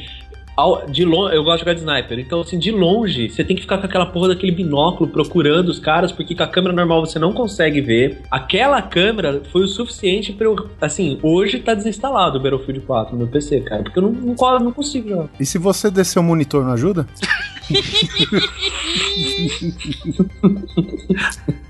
Ao- 0.59 0.85
de 0.87 1.05
longe, 1.05 1.37
eu 1.37 1.45
gosto 1.45 1.59
de 1.59 1.61
jogar 1.61 1.75
de 1.75 1.81
sniper. 1.81 2.19
Então, 2.19 2.41
assim, 2.41 2.59
de 2.59 2.73
longe, 2.73 3.31
você 3.31 3.45
tem 3.45 3.55
que 3.55 3.63
ficar 3.63 3.79
com 3.79 3.87
aquela 3.87 4.07
porra 4.07 4.29
daquele 4.29 4.51
binóculo 4.51 5.09
procurando 5.09 5.69
os 5.69 5.79
caras, 5.79 6.11
porque 6.11 6.35
com 6.35 6.43
a 6.43 6.49
câmera 6.49 6.75
normal 6.75 7.07
você 7.07 7.19
não 7.19 7.33
consegue 7.33 7.81
ver. 7.81 8.23
Aquela 8.29 8.83
câmera 8.83 9.41
foi 9.53 9.63
o 9.63 9.69
suficiente 9.69 10.33
pra 10.33 10.47
eu. 10.47 10.57
Assim, 10.81 11.19
hoje 11.23 11.61
tá 11.61 11.75
desinstalado 11.75 12.39
o 12.39 12.43
Battlefield 12.43 12.81
4 12.81 13.13
no 13.13 13.19
meu 13.19 13.29
PC, 13.29 13.61
cara. 13.61 13.85
Porque 13.85 13.99
eu 13.99 14.03
não, 14.03 14.11
não, 14.11 14.59
não 14.59 14.73
consigo 14.73 15.09
jogar. 15.09 15.29
E 15.39 15.47
se 15.47 15.59
você 15.59 15.91
descer 15.91 16.19
o 16.19 16.23
monitor, 16.25 16.65
não 16.65 16.73
ajuda? 16.73 17.07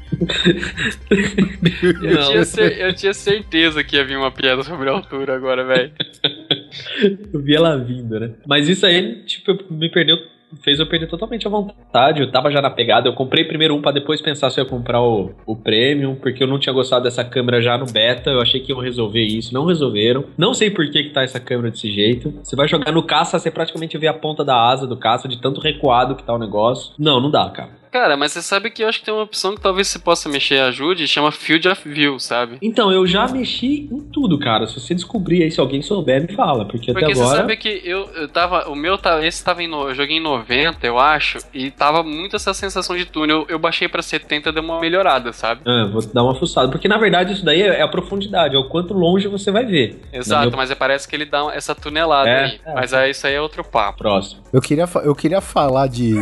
Eu 2.03 2.19
tinha, 2.27 2.45
cer- 2.45 2.79
eu 2.81 2.95
tinha 2.95 3.15
certeza 3.15 3.83
que 3.85 3.97
ia 3.97 4.05
vir 4.05 4.17
uma 4.17 4.31
piada 4.31 4.63
sobre 4.63 4.89
a 4.89 4.93
altura 4.93 5.35
agora, 5.35 5.65
velho. 5.65 5.93
Eu 7.33 7.41
vi 7.41 7.55
ela 7.55 7.77
vindo, 7.79 8.19
né? 8.21 8.31
Mas 8.47 8.69
isso 8.69 8.85
aí, 8.85 9.23
tipo, 9.25 9.57
me 9.71 9.91
perdeu. 9.91 10.17
Fez 10.65 10.81
eu 10.81 10.87
perder 10.87 11.07
totalmente 11.09 11.47
a 11.47 11.51
vontade. 11.51 12.23
Eu 12.23 12.31
tava 12.31 12.51
já 12.51 12.63
na 12.63 12.71
pegada. 12.71 13.07
Eu 13.07 13.13
comprei 13.13 13.45
primeiro 13.45 13.75
um 13.75 13.83
pra 13.83 13.93
depois 13.93 14.21
pensar 14.23 14.49
se 14.49 14.59
eu 14.59 14.65
ia 14.65 14.71
comprar 14.71 15.03
o, 15.03 15.31
o 15.45 15.55
Premium, 15.55 16.15
porque 16.15 16.43
eu 16.43 16.47
não 16.47 16.59
tinha 16.59 16.73
gostado 16.73 17.05
dessa 17.05 17.23
câmera 17.23 17.61
já 17.61 17.77
no 17.77 17.85
beta. 17.85 18.31
Eu 18.31 18.41
achei 18.41 18.59
que 18.61 18.73
iam 18.73 18.81
resolver 18.81 19.23
isso. 19.23 19.53
Não 19.53 19.67
resolveram. 19.67 20.25
Não 20.39 20.55
sei 20.55 20.71
por 20.71 20.89
que, 20.91 21.03
que 21.05 21.11
tá 21.11 21.23
essa 21.23 21.39
câmera 21.39 21.71
desse 21.71 21.91
jeito. 21.93 22.31
Você 22.43 22.57
vai 22.57 22.67
jogar 22.67 22.91
no 22.93 23.03
caça, 23.03 23.39
você 23.39 23.51
praticamente 23.51 23.99
vê 23.99 24.07
a 24.09 24.15
ponta 24.15 24.43
da 24.43 24.57
asa 24.71 24.87
do 24.87 24.97
caça, 24.97 25.29
de 25.29 25.39
tanto 25.39 25.61
recuado 25.61 26.15
que 26.17 26.23
tá 26.23 26.33
o 26.35 26.39
negócio. 26.39 26.95
Não, 26.99 27.21
não 27.21 27.31
dá, 27.31 27.51
cara. 27.51 27.71
Cara, 27.91 28.17
mas 28.17 28.33
você 28.33 28.43
sabe 28.43 28.71
que 28.71 28.83
eu 28.83 28.89
acho 28.89 28.99
que 29.01 29.05
tem 29.07 29.15
uma 29.15 29.23
opção 29.23 29.55
que 29.55 29.61
talvez 29.61 29.89
você 29.89 29.99
possa 29.99 30.29
mexer 30.29 30.57
e 30.57 30.61
ajude, 30.61 31.07
chama 31.09 31.31
Field 31.33 31.69
of 31.69 31.89
View, 31.89 32.19
sabe? 32.19 32.59
Então, 32.61 32.91
eu 32.93 33.07
já 33.07 33.27
mexi 33.29 33.89
em 33.91 34.01
tudo, 34.13 34.39
cara. 34.39 34.67
Se 34.67 34.79
você 34.79 34.95
descobrir 34.95 35.43
aí, 35.43 35.51
se 35.51 35.59
alguém 35.61 35.81
souber, 35.83 36.23
me 36.23 36.35
fala. 36.35 36.65
Porque, 36.67 36.93
Porque 36.93 37.05
até 37.05 37.15
você 37.15 37.23
agora. 37.23 37.37
sabe 37.39 37.57
que 37.57 37.81
eu, 37.85 38.09
eu 38.15 38.29
tava. 38.29 38.69
O 38.69 38.75
meu 38.75 38.99
tá. 38.99 39.25
Esse 39.25 39.43
tava 39.45 39.63
em. 39.63 39.67
no- 39.69 39.89
Eu 39.89 39.95
joguei 39.95 40.17
em 40.19 40.21
90, 40.23 40.87
eu 40.87 40.99
acho. 40.99 41.39
E 41.55 41.71
tava 41.71 42.03
muito 42.03 42.37
essa 42.37 42.53
sensação 42.53 42.97
de 42.97 43.05
túnel. 43.07 43.39
Eu, 43.43 43.47
eu 43.51 43.59
baixei 43.59 43.89
pra 43.89 44.03
70 44.03 44.53
deu 44.53 44.63
uma 44.63 44.81
melhorada, 44.81 45.33
sabe? 45.33 45.63
Ah, 45.67 45.89
vou 45.91 46.03
dar 46.13 46.23
uma 46.25 46.35
fuçada. 46.35 46.69
Porque 46.71 46.89
na 46.89 46.99
verdade 46.99 47.33
isso 47.33 47.45
daí 47.45 47.63
é 47.63 47.79
é 47.79 47.83
a 47.83 47.89
profundidade, 47.89 48.57
é 48.57 48.59
o 48.59 48.69
quanto 48.69 48.93
longe 48.93 49.29
você 49.29 49.51
vai 49.51 49.65
ver. 49.65 50.01
Exato, 50.13 50.49
meu 50.49 50.57
mas 50.57 50.71
é- 50.71 50.75
parece 50.75 51.07
que 51.09 51.15
ele 51.15 51.25
dá 51.25 51.51
essa 51.55 51.75
tunelada 51.75 52.29
É, 52.29 52.45
aí. 52.45 52.61
é. 52.67 52.75
Mas 52.75 52.93
aí 52.93 53.11
isso 53.13 53.27
aí 53.27 53.35
é 53.35 53.41
outro 53.41 53.63
papo. 53.65 53.99
Próximo. 53.99 54.43
Eu 54.53 54.61
queria, 54.61 54.89
eu 55.05 55.15
queria 55.15 55.41
falar 55.41 55.87
de, 55.87 56.13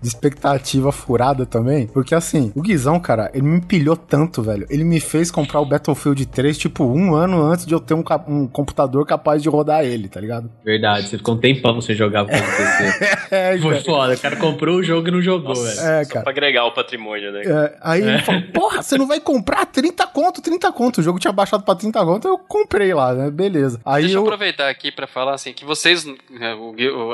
de 0.00 0.08
expectativa 0.08 0.90
furada 0.92 1.14
também, 1.46 1.86
porque 1.86 2.14
assim, 2.14 2.52
o 2.54 2.60
Guizão, 2.60 3.00
cara, 3.00 3.30
ele 3.32 3.44
me 3.44 3.56
empilhou 3.58 3.96
tanto, 3.96 4.42
velho. 4.42 4.66
Ele 4.68 4.84
me 4.84 5.00
fez 5.00 5.30
comprar 5.30 5.60
o 5.60 5.66
Battlefield 5.66 6.26
3, 6.26 6.58
tipo, 6.58 6.84
um 6.84 7.14
ano 7.14 7.42
antes 7.42 7.64
de 7.64 7.72
eu 7.72 7.80
ter 7.80 7.94
um, 7.94 8.04
um 8.28 8.46
computador 8.46 9.06
capaz 9.06 9.42
de 9.42 9.48
rodar 9.48 9.84
ele, 9.84 10.08
tá 10.08 10.20
ligado? 10.20 10.50
Verdade, 10.64 11.08
você 11.08 11.16
ficou 11.16 11.34
um 11.34 11.38
tempão 11.38 11.80
sem 11.80 11.94
jogar 11.94 12.24
com 12.24 12.30
o 12.30 12.40
PC. 12.40 13.14
É, 13.30 13.58
Foi 13.58 13.72
velho. 13.72 13.84
foda, 13.84 14.14
o 14.14 14.18
cara 14.18 14.36
comprou 14.36 14.76
o 14.76 14.82
jogo 14.82 15.08
e 15.08 15.10
não 15.10 15.20
jogou, 15.20 15.54
velho. 15.54 15.80
É, 15.80 16.04
Só 16.04 16.12
cara. 16.12 16.22
pra 16.22 16.30
agregar 16.30 16.66
o 16.66 16.72
patrimônio, 16.72 17.32
né? 17.32 17.42
É, 17.44 17.76
aí 17.80 18.00
ele 18.02 18.18
falou, 18.20 18.42
porra, 18.52 18.82
você 18.82 18.96
não 18.96 19.08
vai 19.08 19.18
comprar 19.18 19.66
30 19.66 20.06
conto, 20.08 20.40
30 20.40 20.70
conto. 20.72 20.98
O 20.98 21.02
jogo 21.02 21.18
tinha 21.18 21.32
baixado 21.32 21.64
pra 21.64 21.74
30 21.74 22.04
conto, 22.04 22.28
eu 22.28 22.38
comprei 22.38 22.92
lá, 22.94 23.12
né? 23.12 23.30
Beleza. 23.30 23.80
Aí 23.84 24.02
Deixa 24.02 24.18
eu 24.18 24.22
aproveitar 24.22 24.68
aqui 24.68 24.92
pra 24.92 25.06
falar 25.06 25.34
assim, 25.34 25.52
que 25.52 25.64
vocês, 25.64 26.04
né, 26.04 26.16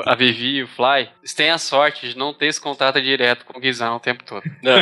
a 0.05 0.15
Vivi 0.15 0.57
e 0.57 0.63
o 0.63 0.67
Fly, 0.67 1.09
têm 1.35 1.49
a 1.49 1.57
sorte 1.57 2.09
de 2.09 2.17
não 2.17 2.33
ter 2.33 2.47
esse 2.47 2.61
contato 2.61 3.01
direto 3.01 3.45
com 3.45 3.57
o 3.57 3.61
Guizão 3.61 3.90
o 3.95 3.99
tempo 3.99 4.23
todo. 4.23 4.43
Não. 4.61 4.73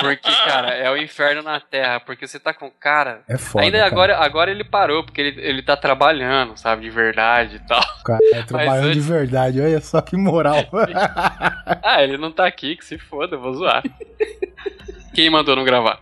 Porque, 0.00 0.30
cara, 0.44 0.74
é 0.74 0.90
o 0.90 0.96
inferno 0.96 1.42
na 1.42 1.60
Terra, 1.60 2.00
porque 2.00 2.26
você 2.26 2.38
tá 2.38 2.52
com 2.54 2.66
o 2.66 2.70
cara... 2.70 3.22
É 3.28 3.36
foda. 3.36 3.64
Ainda 3.64 3.78
cara. 3.78 3.90
agora, 3.90 4.18
agora 4.18 4.50
ele 4.50 4.64
parou, 4.64 5.04
porque 5.04 5.20
ele, 5.20 5.40
ele 5.40 5.62
tá 5.62 5.76
trabalhando, 5.76 6.56
sabe, 6.56 6.82
de 6.82 6.90
verdade 6.90 7.56
e 7.56 7.66
tal. 7.66 7.80
O 8.00 8.04
cara 8.04 8.18
tá 8.32 8.42
trabalhando 8.44 8.92
de 8.92 8.98
antes- 8.98 9.06
verdade, 9.06 9.60
olha 9.60 9.80
só 9.80 10.00
que 10.00 10.16
moral. 10.16 10.56
Ah, 11.82 12.02
ele 12.02 12.16
não 12.16 12.30
tá 12.32 12.46
aqui, 12.46 12.76
que 12.76 12.84
se 12.84 12.98
foda, 12.98 13.36
eu 13.36 13.40
vou 13.40 13.54
zoar. 13.54 13.82
Quem 15.14 15.30
mandou 15.30 15.56
não 15.56 15.64
gravar? 15.64 15.98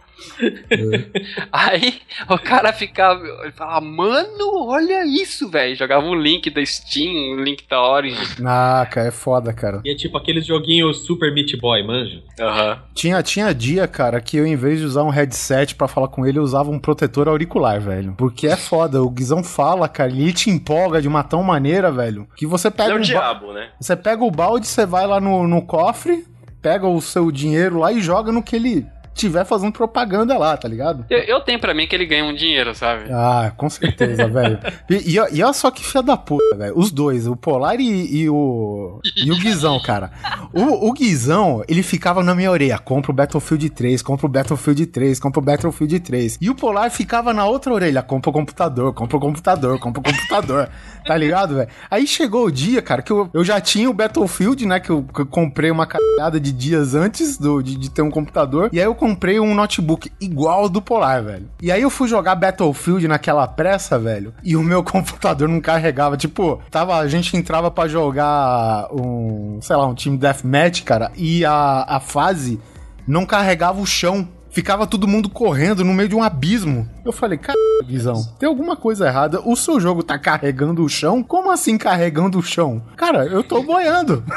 Aí 1.53 2.01
o 2.29 2.39
cara 2.39 2.73
ficava. 2.73 3.25
Ele 3.43 3.53
falava, 3.53 3.81
mano, 3.81 4.67
olha 4.67 5.05
isso, 5.05 5.49
velho. 5.49 5.77
Jogava 5.77 6.07
um 6.07 6.15
link 6.15 6.51
da 6.51 6.65
Steam, 6.65 7.37
um 7.37 7.43
link 7.43 7.65
da 7.69 7.83
Origin. 7.83 8.19
ah, 8.45 8.87
cara, 8.91 9.09
é 9.09 9.11
foda, 9.11 9.53
cara. 9.53 9.81
E 9.85 9.93
é 9.93 9.97
tipo 9.97 10.17
aqueles 10.17 10.47
joguinhos 10.47 11.05
Super 11.05 11.33
Meat 11.33 11.57
Boy, 11.59 11.83
manja? 11.83 12.23
Aham. 12.41 12.83
Tinha, 12.95 13.23
tinha 13.23 13.55
dia, 13.55 13.87
cara, 13.87 14.21
que 14.21 14.37
eu, 14.37 14.47
em 14.47 14.57
vez 14.57 14.79
de 14.79 14.87
usar 14.87 15.03
um 15.03 15.11
headset 15.11 15.75
pra 15.75 15.89
falar 15.89 16.09
com 16.09 16.27
ele, 16.27 16.39
eu 16.39 16.43
usava 16.43 16.71
um 16.71 16.79
protetor 16.79 17.29
auricular, 17.29 17.81
velho. 17.81 18.15
Porque 18.17 18.47
é 18.47 18.57
foda, 18.57 19.03
o 19.03 19.11
Guizão 19.11 19.43
fala, 19.43 19.89
cara, 19.89 20.11
ele 20.11 20.33
te 20.33 20.51
empolga 20.51 21.01
de 21.01 21.09
uma 21.09 21.23
tão 21.23 21.43
maneira, 21.43 21.91
velho, 21.91 22.29
que 22.37 22.47
você 22.47 22.71
pega 22.71 22.93
é 22.93 22.95
o 22.95 22.99
um 22.99 23.01
diabo, 23.01 23.53
né? 23.53 23.71
Você 23.81 23.97
pega 23.97 24.25
o 24.25 24.31
balde, 24.31 24.67
você 24.67 24.87
vai 24.87 25.07
lá 25.07 25.21
no, 25.21 25.47
no 25.47 25.63
cofre, 25.63 26.25
pega 26.61 26.87
o 26.87 27.01
seu 27.01 27.31
dinheiro 27.31 27.79
lá 27.79 27.93
e 27.93 28.01
joga 28.01 28.33
no 28.33 28.43
que 28.43 28.57
ele 28.57 28.87
tiver 29.15 29.45
fazendo 29.45 29.73
propaganda 29.73 30.37
lá, 30.37 30.57
tá 30.57 30.69
ligado? 30.69 31.07
Eu, 31.09 31.21
eu 31.21 31.41
tenho 31.41 31.61
pra 31.61 31.73
mim 31.73 31.87
que 31.87 31.95
ele 31.95 32.05
ganha 32.05 32.25
um 32.25 32.35
dinheiro, 32.35 32.75
sabe? 32.75 33.05
Ah, 33.11 33.53
com 33.57 33.71
certeza, 33.71 34.27
velho. 34.29 34.59
E, 34.91 34.95
e, 34.95 35.15
e 35.15 35.43
olha 35.43 35.53
só 35.53 35.71
que 35.71 35.85
filha 35.85 36.03
da 36.03 36.17
puta, 36.17 36.57
velho. 36.57 36.75
Os 36.77 36.91
dois, 36.91 37.27
o 37.27 37.37
Polar 37.37 37.81
e, 37.81 38.23
e 38.23 38.29
o. 38.29 39.01
E 39.17 39.31
o 39.31 39.37
Guizão, 39.39 39.81
cara. 39.81 40.11
O, 40.53 40.89
o 40.89 40.93
Guizão, 40.93 41.63
ele 41.69 41.83
ficava 41.83 42.23
na 42.23 42.35
minha 42.35 42.51
orelha: 42.51 42.79
compra 42.79 43.13
o 43.13 43.15
Battlefield 43.15 43.71
3, 43.71 44.03
compra 44.03 44.27
o 44.27 44.29
Battlefield 44.29 44.87
3, 44.87 45.21
compra 45.21 45.41
o 45.41 45.45
Battlefield 45.45 46.01
3. 46.01 46.39
E 46.41 46.51
o 46.51 46.55
Polar 46.55 46.91
ficava 46.91 47.33
na 47.33 47.47
outra 47.47 47.73
orelha: 47.73 48.03
compra 48.03 48.31
o 48.31 48.33
computador, 48.33 48.93
compra 48.93 49.17
o 49.17 49.21
computador, 49.21 49.79
compra 49.79 50.01
o 50.01 50.05
computador. 50.05 50.69
Tá 51.05 51.17
ligado, 51.17 51.57
velho? 51.57 51.69
Aí 51.91 52.07
chegou 52.07 52.47
o 52.47 52.51
dia, 52.51 52.81
cara, 52.81 53.03
que 53.03 53.13
eu, 53.13 53.29
eu 53.33 53.45
já 53.45 53.61
tinha 53.61 53.91
o 53.91 53.93
Battlefield, 53.93 54.65
né? 54.67 54.81
Que 54.81 54.91
eu, 54.91 55.03
que 55.03 55.21
eu 55.21 55.27
comprei 55.27 55.71
uma 55.71 55.87
caralhada 55.87 56.41
de 56.41 56.51
dias 56.51 56.95
antes 56.95 57.37
do, 57.37 57.63
de, 57.63 57.77
de 57.77 57.91
ter 57.91 58.03
um 58.03 58.11
computador. 58.11 58.71
E 58.73 58.81
aí 58.81 58.87
eu 58.87 58.95
comprei 58.95 59.39
um 59.39 59.55
notebook 59.55 60.11
igual 60.19 60.63
ao 60.63 60.69
do 60.69 60.81
Polar, 60.81 61.23
velho. 61.23 61.49
E 61.61 61.71
aí 61.71 61.83
eu 61.83 61.91
fui 61.91 62.09
jogar 62.09 62.35
Battlefield 62.35 63.07
naquela 63.07 63.47
pressa, 63.47 63.99
velho. 63.99 64.33
E 64.43 64.57
o 64.57 64.63
meu 64.63 64.83
computador 64.85 65.49
não 65.49 65.61
carregava. 65.61 66.17
Tipo, 66.17 66.63
tava, 66.71 66.97
a 66.97 67.07
gente 67.07 67.37
entrava 67.37 67.71
pra 67.71 67.87
jogar 67.87 68.89
um, 68.91 69.59
sei 69.61 69.77
lá, 69.77 69.87
um 69.87 69.95
time 69.95 70.17
deathmatch, 70.17 70.85
cara. 70.85 71.13
E 71.17 71.45
a, 71.45 71.85
a 71.87 72.01
fase 72.01 72.59
não 73.07 73.27
carregava 73.27 73.81
o 73.81 73.87
chão. 73.87 74.27
Ficava 74.55 74.87
todo 74.87 75.09
mundo 75.09 75.29
correndo 75.29 75.85
no 75.85 75.93
meio 75.93 76.09
de 76.09 76.15
um 76.15 76.23
abismo. 76.23 76.89
Eu 77.05 77.11
falei, 77.11 77.37
cara, 77.37 77.59
Guizão, 77.85 78.25
tem 78.39 78.49
alguma 78.49 78.77
coisa 78.77 79.09
errada. 79.09 79.41
O 79.45 79.57
seu 79.57 79.81
jogo 79.81 80.01
tá 80.01 80.17
carregando 80.17 80.85
o 80.85 80.89
chão? 80.89 81.25
Como 81.25 81.51
assim 81.51 81.77
carregando 81.77 82.39
o 82.39 82.43
chão? 82.43 82.81
Cara, 82.97 83.27
eu 83.27 83.43
tô 83.43 83.65
boiando. 83.65 84.23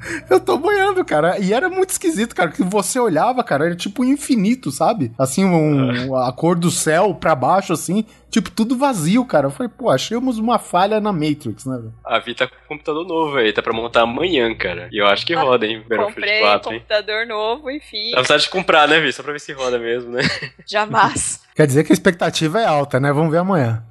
Eu 0.28 0.40
tô 0.40 0.56
boiando, 0.56 1.04
cara. 1.04 1.38
E 1.38 1.52
era 1.52 1.68
muito 1.68 1.90
esquisito, 1.90 2.34
cara. 2.34 2.50
Que 2.50 2.62
você 2.62 2.98
olhava, 2.98 3.42
cara, 3.44 3.66
era 3.66 3.76
tipo 3.76 4.04
infinito, 4.04 4.70
sabe? 4.70 5.12
Assim, 5.18 5.44
um, 5.44 6.14
a 6.16 6.32
cor 6.32 6.56
do 6.56 6.70
céu 6.70 7.14
pra 7.14 7.34
baixo, 7.34 7.72
assim. 7.72 8.04
Tipo, 8.30 8.50
tudo 8.50 8.76
vazio, 8.76 9.24
cara. 9.24 9.46
Eu 9.46 9.50
falei, 9.50 9.70
pô, 9.76 9.90
achamos 9.90 10.38
uma 10.38 10.58
falha 10.58 11.00
na 11.00 11.12
Matrix, 11.12 11.64
né, 11.66 11.76
velho? 11.76 11.94
A 12.04 12.18
Vi 12.20 12.34
tá 12.34 12.46
com 12.46 12.54
um 12.54 12.68
computador 12.68 13.06
novo 13.06 13.36
aí, 13.36 13.52
tá 13.52 13.62
pra 13.62 13.72
montar 13.72 14.02
amanhã, 14.02 14.54
cara. 14.54 14.88
E 14.92 14.98
eu 14.98 15.06
acho 15.06 15.26
que 15.26 15.34
roda, 15.34 15.66
hein, 15.66 15.80
Battlefield 15.80 16.14
Comprei 16.14 16.40
4, 16.40 16.70
um 16.70 16.72
hein. 16.72 16.78
computador 16.80 17.26
novo, 17.26 17.70
enfim. 17.70 18.12
Dá 18.12 18.22
vontade 18.22 18.42
de 18.44 18.50
comprar, 18.50 18.88
né, 18.88 19.00
Vi? 19.00 19.12
Só 19.12 19.22
pra 19.22 19.32
ver 19.32 19.40
se 19.40 19.52
roda 19.52 19.78
mesmo, 19.78 20.12
né? 20.12 20.22
Jamais. 20.66 21.42
Quer 21.54 21.66
dizer 21.66 21.84
que 21.84 21.92
a 21.92 21.94
expectativa 21.94 22.60
é 22.60 22.66
alta, 22.66 23.00
né? 23.00 23.12
Vamos 23.12 23.32
ver 23.32 23.38
amanhã. 23.38 23.84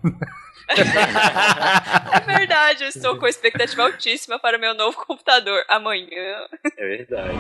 É 0.69 2.19
verdade, 2.19 2.83
eu 2.83 2.89
estou 2.89 3.17
com 3.17 3.27
expectativa 3.27 3.83
altíssima 3.83 4.37
para 4.39 4.57
meu 4.57 4.73
novo 4.73 4.97
computador. 5.05 5.63
Amanhã. 5.67 6.45
É 6.77 6.85
verdade. 6.85 7.37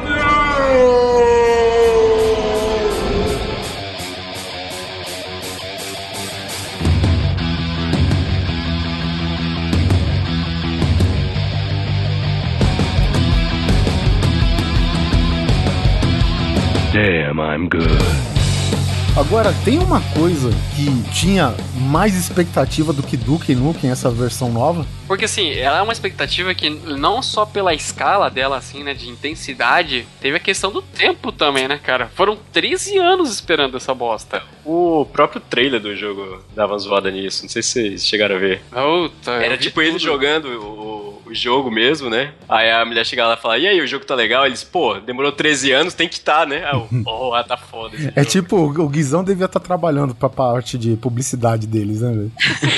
Damn, 16.91 17.39
I'm 17.39 17.69
good. 17.69 18.38
Agora, 19.15 19.53
tem 19.65 19.77
uma 19.79 19.99
coisa 20.13 20.49
que 20.75 21.11
tinha 21.11 21.53
mais 21.75 22.15
expectativa 22.15 22.93
do 22.93 23.03
que 23.03 23.17
Duke 23.17 23.53
Nukem, 23.53 23.91
essa 23.91 24.09
versão 24.09 24.49
nova. 24.49 24.85
Porque 25.07 25.25
assim, 25.25 25.51
ela 25.51 25.79
é 25.79 25.81
uma 25.81 25.91
expectativa 25.91 26.53
que 26.53 26.69
não 26.69 27.21
só 27.21 27.45
pela 27.45 27.73
escala 27.73 28.29
dela, 28.29 28.55
assim, 28.57 28.81
né, 28.83 28.93
de 28.93 29.09
intensidade, 29.09 30.07
teve 30.21 30.37
a 30.37 30.39
questão 30.39 30.71
do 30.71 30.81
tempo 30.81 31.31
também, 31.31 31.67
né, 31.67 31.79
cara? 31.83 32.09
Foram 32.15 32.37
13 32.53 32.97
anos 32.97 33.29
esperando 33.31 33.75
essa 33.75 33.93
bosta. 33.93 34.41
O 34.63 35.05
próprio 35.11 35.41
trailer 35.41 35.81
do 35.81 35.95
jogo 35.95 36.41
dava 36.55 36.73
uma 36.73 36.79
zoada 36.79 37.09
nisso. 37.11 37.43
Não 37.43 37.49
sei 37.49 37.61
se 37.63 37.71
vocês 37.71 38.05
chegaram 38.05 38.35
a 38.35 38.39
ver. 38.39 38.61
Eu 38.71 39.11
Era 39.25 39.57
tipo 39.57 39.81
ele 39.81 39.93
tudo. 39.93 40.03
jogando 40.03 40.45
o, 40.61 41.21
o 41.25 41.33
jogo 41.33 41.71
mesmo, 41.71 42.09
né? 42.09 42.31
Aí 42.47 42.71
a 42.71 42.85
mulher 42.85 43.05
chegava 43.05 43.29
lá 43.29 43.35
e 43.35 43.41
falava, 43.41 43.59
e 43.59 43.67
aí, 43.67 43.81
o 43.81 43.87
jogo 43.87 44.05
tá 44.05 44.13
legal? 44.15 44.45
Eles, 44.45 44.63
pô, 44.63 44.93
demorou 44.99 45.31
13 45.31 45.71
anos, 45.71 45.93
tem 45.95 46.07
que 46.07 46.19
tá, 46.19 46.45
né? 46.45 46.63
Aí 46.65 46.73
eu, 46.73 46.87
porra, 47.03 47.43
tá 47.43 47.57
foda 47.57 47.95
esse 47.95 48.07
É 48.15 48.21
jogo. 48.21 48.25
tipo, 48.29 48.57
o 48.83 48.89
Guizão 48.99 49.23
devia 49.23 49.45
estar 49.45 49.61
trabalhando 49.61 50.13
pra 50.13 50.27
parte 50.27 50.77
de 50.77 50.97
publicidade 50.97 51.65
deles, 51.65 52.01
né, 52.01 52.11
velho? 52.11 52.31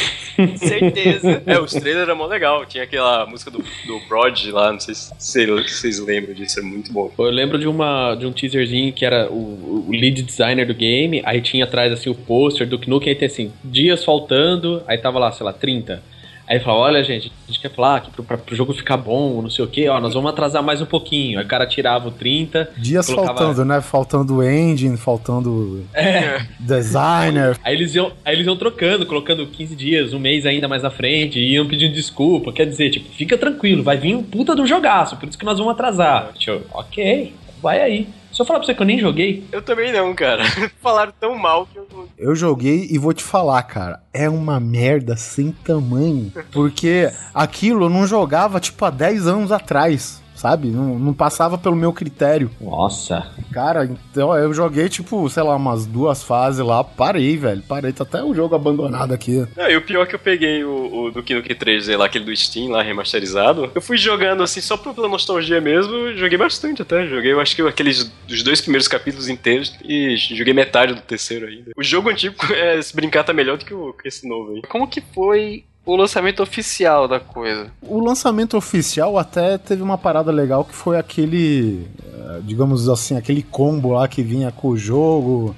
Certeza. 0.56 1.42
É, 1.48 1.60
os 1.60 1.72
trailers 1.72 2.08
eram 2.08 2.16
mó 2.16 2.28
legal. 2.28 2.64
Tinha 2.66 2.84
aquela 2.84 3.26
música 3.26 3.50
do, 3.50 3.58
do 3.58 4.00
Prod 4.08 4.46
lá, 4.52 4.72
não 4.72 4.80
sei 4.80 4.94
se 4.94 5.12
se 5.18 5.48
vocês 5.48 6.00
lembram 6.00 6.36
disso, 6.36 6.60
é 6.60 6.62
muito 6.62 6.94
bom. 6.94 7.12
Eu 7.18 7.26
lembro 7.26 7.58
de, 7.58 7.68
uma, 7.68 8.14
de 8.14 8.28
um 8.28 8.32
teaserzinho 8.32 8.94
que 8.94 9.04
era 9.04 9.32
o, 9.32 9.88
o 9.88 9.92
lead 9.92 10.22
designer 10.22 10.68
do 10.68 10.76
game, 10.76 11.24
aí 11.26 11.42
tinha 11.42 11.64
atrás 11.64 11.92
assim 11.92 12.10
o 12.10 12.16
pôster 12.16 12.68
do 12.68 12.80
Nukem, 12.88 13.10
aí 13.10 13.16
tem 13.16 13.26
assim, 13.26 13.52
dias 13.64 14.06
faltando, 14.06 14.84
aí 14.88 15.00
tava 15.00 15.18
lá, 15.18 15.32
sei 15.32 15.44
lá, 15.44 15.54
30. 15.54 16.04
Aí 16.52 16.58
ele 16.58 16.66
falou, 16.66 16.82
olha 16.82 17.02
gente, 17.02 17.32
a 17.48 17.48
gente 17.50 17.62
quer 17.62 17.72
falar 17.74 18.02
que 18.02 18.12
pro, 18.12 18.26
pra, 18.26 18.38
pro 18.38 18.54
jogo 18.54 18.74
ficar 18.74 18.98
bom, 18.98 19.42
não 19.42 19.50
sei 19.50 19.64
o 19.64 19.70
que, 19.70 19.88
ó, 19.88 20.02
nós 20.02 20.14
vamos 20.14 20.30
atrasar 20.32 20.62
mais 20.62 20.82
um 20.82 20.86
pouquinho. 20.86 21.40
Aí 21.40 21.46
o 21.46 21.48
cara 21.48 21.66
tirava 21.66 22.10
o 22.10 22.12
30. 22.12 22.72
Dias 22.78 23.06
colocava- 23.06 23.38
faltando, 23.40 23.64
né? 23.64 23.80
Faltando 23.80 24.44
engine, 24.44 24.98
faltando 24.98 25.86
É. 25.94 26.42
designer. 26.60 27.58
Aí 27.64 27.74
eles, 27.74 27.96
iam, 27.96 28.12
aí 28.26 28.36
eles 28.36 28.46
iam 28.46 28.58
trocando, 28.58 29.06
colocando 29.06 29.48
15 29.48 29.78
dias, 29.78 30.14
um 30.14 30.20
mês 30.20 30.46
ainda 30.46 30.68
mais 30.68 30.84
na 30.84 30.90
frente, 30.90 31.40
e 31.40 31.54
iam 31.54 31.66
pedindo 31.66 31.94
desculpa. 31.94 32.52
Quer 32.52 32.66
dizer, 32.66 32.90
tipo, 32.90 33.10
fica 33.16 33.38
tranquilo, 33.38 33.82
vai 33.82 33.96
vir 33.96 34.14
um 34.14 34.22
puta 34.22 34.54
do 34.54 34.68
jogaço, 34.68 35.16
por 35.16 35.30
isso 35.30 35.38
que 35.38 35.46
nós 35.46 35.58
vamos 35.58 35.72
atrasar. 35.72 36.34
Tipo, 36.38 36.66
ok, 36.74 37.34
vai 37.62 37.80
aí. 37.82 38.08
Se 38.32 38.42
eu 38.42 38.46
falar 38.46 38.60
pra 38.60 38.66
você 38.66 38.74
que 38.74 38.82
eu 38.82 38.86
nem 38.86 39.00
joguei, 39.00 39.44
Eu 39.52 39.62
também 39.62 39.92
não, 39.92 40.14
cara. 40.14 40.44
Falaram 40.82 41.14
tão 41.20 41.38
mal 41.38 41.68
que 41.68 41.78
eu. 41.78 41.88
Eu 42.18 42.36
joguei 42.36 42.88
e 42.90 42.98
vou 42.98 43.14
te 43.14 43.24
falar, 43.24 43.62
cara, 43.64 44.02
é 44.14 44.30
uma 44.30 44.60
merda 44.60 45.18
sem 45.18 45.52
tamanho. 45.52 46.32
Porque 46.52 47.12
aquilo 47.34 47.86
eu 47.86 47.90
não 47.90 48.08
jogava, 48.08 48.60
tipo, 48.60 48.86
há 48.86 48.90
10 48.90 49.28
anos 49.28 49.52
atrás, 49.52 50.21
sabe? 50.42 50.70
Não, 50.70 50.98
não 50.98 51.14
passava 51.14 51.56
pelo 51.56 51.76
meu 51.76 51.94
critério. 51.94 52.50
Nossa. 52.60 53.32
Cara, 53.52 53.86
então 53.86 54.36
eu 54.36 54.52
joguei, 54.54 54.90
tipo, 54.90 55.30
sei 55.30 55.44
lá, 55.44 55.56
umas 55.56 55.86
duas 55.86 56.24
fases 56.24 56.66
lá, 56.66 56.84
parei, 56.84 57.38
velho. 57.38 57.62
Parei, 57.62 57.94
tá 57.94 58.04
até 58.04 58.24
o 58.24 58.34
jogo 58.34 58.56
abandonado 58.56 59.14
aqui. 59.14 59.46
Não, 59.56 59.70
e 59.70 59.78
o 59.78 59.82
pior 59.82 60.04
é 60.04 60.06
que 60.08 60.16
eu 60.16 60.20
peguei 60.20 60.64
o, 60.64 61.06
o 61.06 61.12
Duke 61.12 61.36
Nukem 61.36 61.56
3D 61.56 61.96
lá, 61.96 62.06
aquele 62.06 62.26
do 62.26 62.36
Steam 62.36 62.72
lá, 62.72 62.82
remasterizado. 62.82 63.72
Eu 63.76 63.82
fui 63.82 63.98
jogando 63.98 64.42
assim, 64.42 64.62
só 64.62 64.76
pela 64.76 65.08
nostalgia 65.08 65.62
mesmo, 65.62 66.14
joguei 66.16 66.38
bastante 66.38 66.82
até. 66.82 67.06
Joguei, 67.06 67.34
eu 67.34 67.40
acho 67.40 67.56
que 67.56 67.62
aqueles 67.62 68.12
dos 68.28 68.42
dois 68.42 68.62
primeiros 68.62 68.88
capítulos 68.88 69.30
inteiros 69.30 69.76
e 69.84 70.16
joguei 70.18 70.54
metade 70.54 70.96
do 70.96 71.02
terceiro 71.02 71.46
ainda. 71.46 71.72
O 71.78 71.84
jogo 71.84 72.10
antigo, 72.10 72.36
é, 72.52 72.82
se 72.82 72.96
brincar, 72.96 73.24
tá 73.24 73.32
melhor 73.32 73.58
do 73.58 73.66
que, 73.66 73.74
o, 73.74 73.94
que 73.94 74.08
esse 74.08 74.28
novo 74.28 74.54
aí. 74.54 74.62
Como 74.64 74.88
que 74.88 75.02
foi 75.02 75.66
o 75.86 75.96
lançamento 75.96 76.44
oficial 76.44 77.08
da 77.08 77.20
coisa? 77.20 77.68
O 77.82 78.00
lançamento 78.00 78.56
oficial 78.58 79.18
até 79.18 79.58
teve 79.58 79.82
uma 79.82 79.98
parada 79.98 80.32
legal 80.32 80.64
que 80.64 80.74
foi 80.76 80.98
aquele, 80.98 81.88
eh, 82.04 82.40
digamos 82.44 82.88
assim, 82.88 83.18
aquele 83.18 83.42
combo 83.44 83.94
lá 83.94 84.08
que 84.08 84.22
vinha 84.22 84.52
com 84.52 84.70
o 84.70 84.78
jogo, 84.78 85.56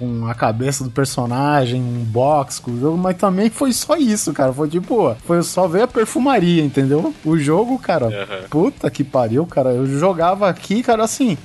com 0.00 0.26
a 0.26 0.34
cabeça 0.34 0.82
do 0.82 0.90
personagem, 0.90 1.82
um 1.82 2.02
box 2.04 2.58
com 2.58 2.70
o 2.70 2.80
jogo, 2.80 2.96
mas 2.96 3.18
também 3.18 3.50
foi 3.50 3.70
só 3.70 3.96
isso, 3.96 4.32
cara. 4.32 4.50
Foi 4.50 4.66
tipo, 4.66 5.14
foi 5.26 5.42
só 5.42 5.68
ver 5.68 5.82
a 5.82 5.86
perfumaria, 5.86 6.64
entendeu? 6.64 7.14
O 7.22 7.36
jogo, 7.36 7.78
cara, 7.78 8.06
Aham. 8.06 8.48
puta 8.48 8.90
que 8.90 9.04
pariu, 9.04 9.44
cara. 9.44 9.70
Eu 9.72 9.86
jogava 9.86 10.48
aqui, 10.48 10.82
cara, 10.82 11.04
assim, 11.04 11.36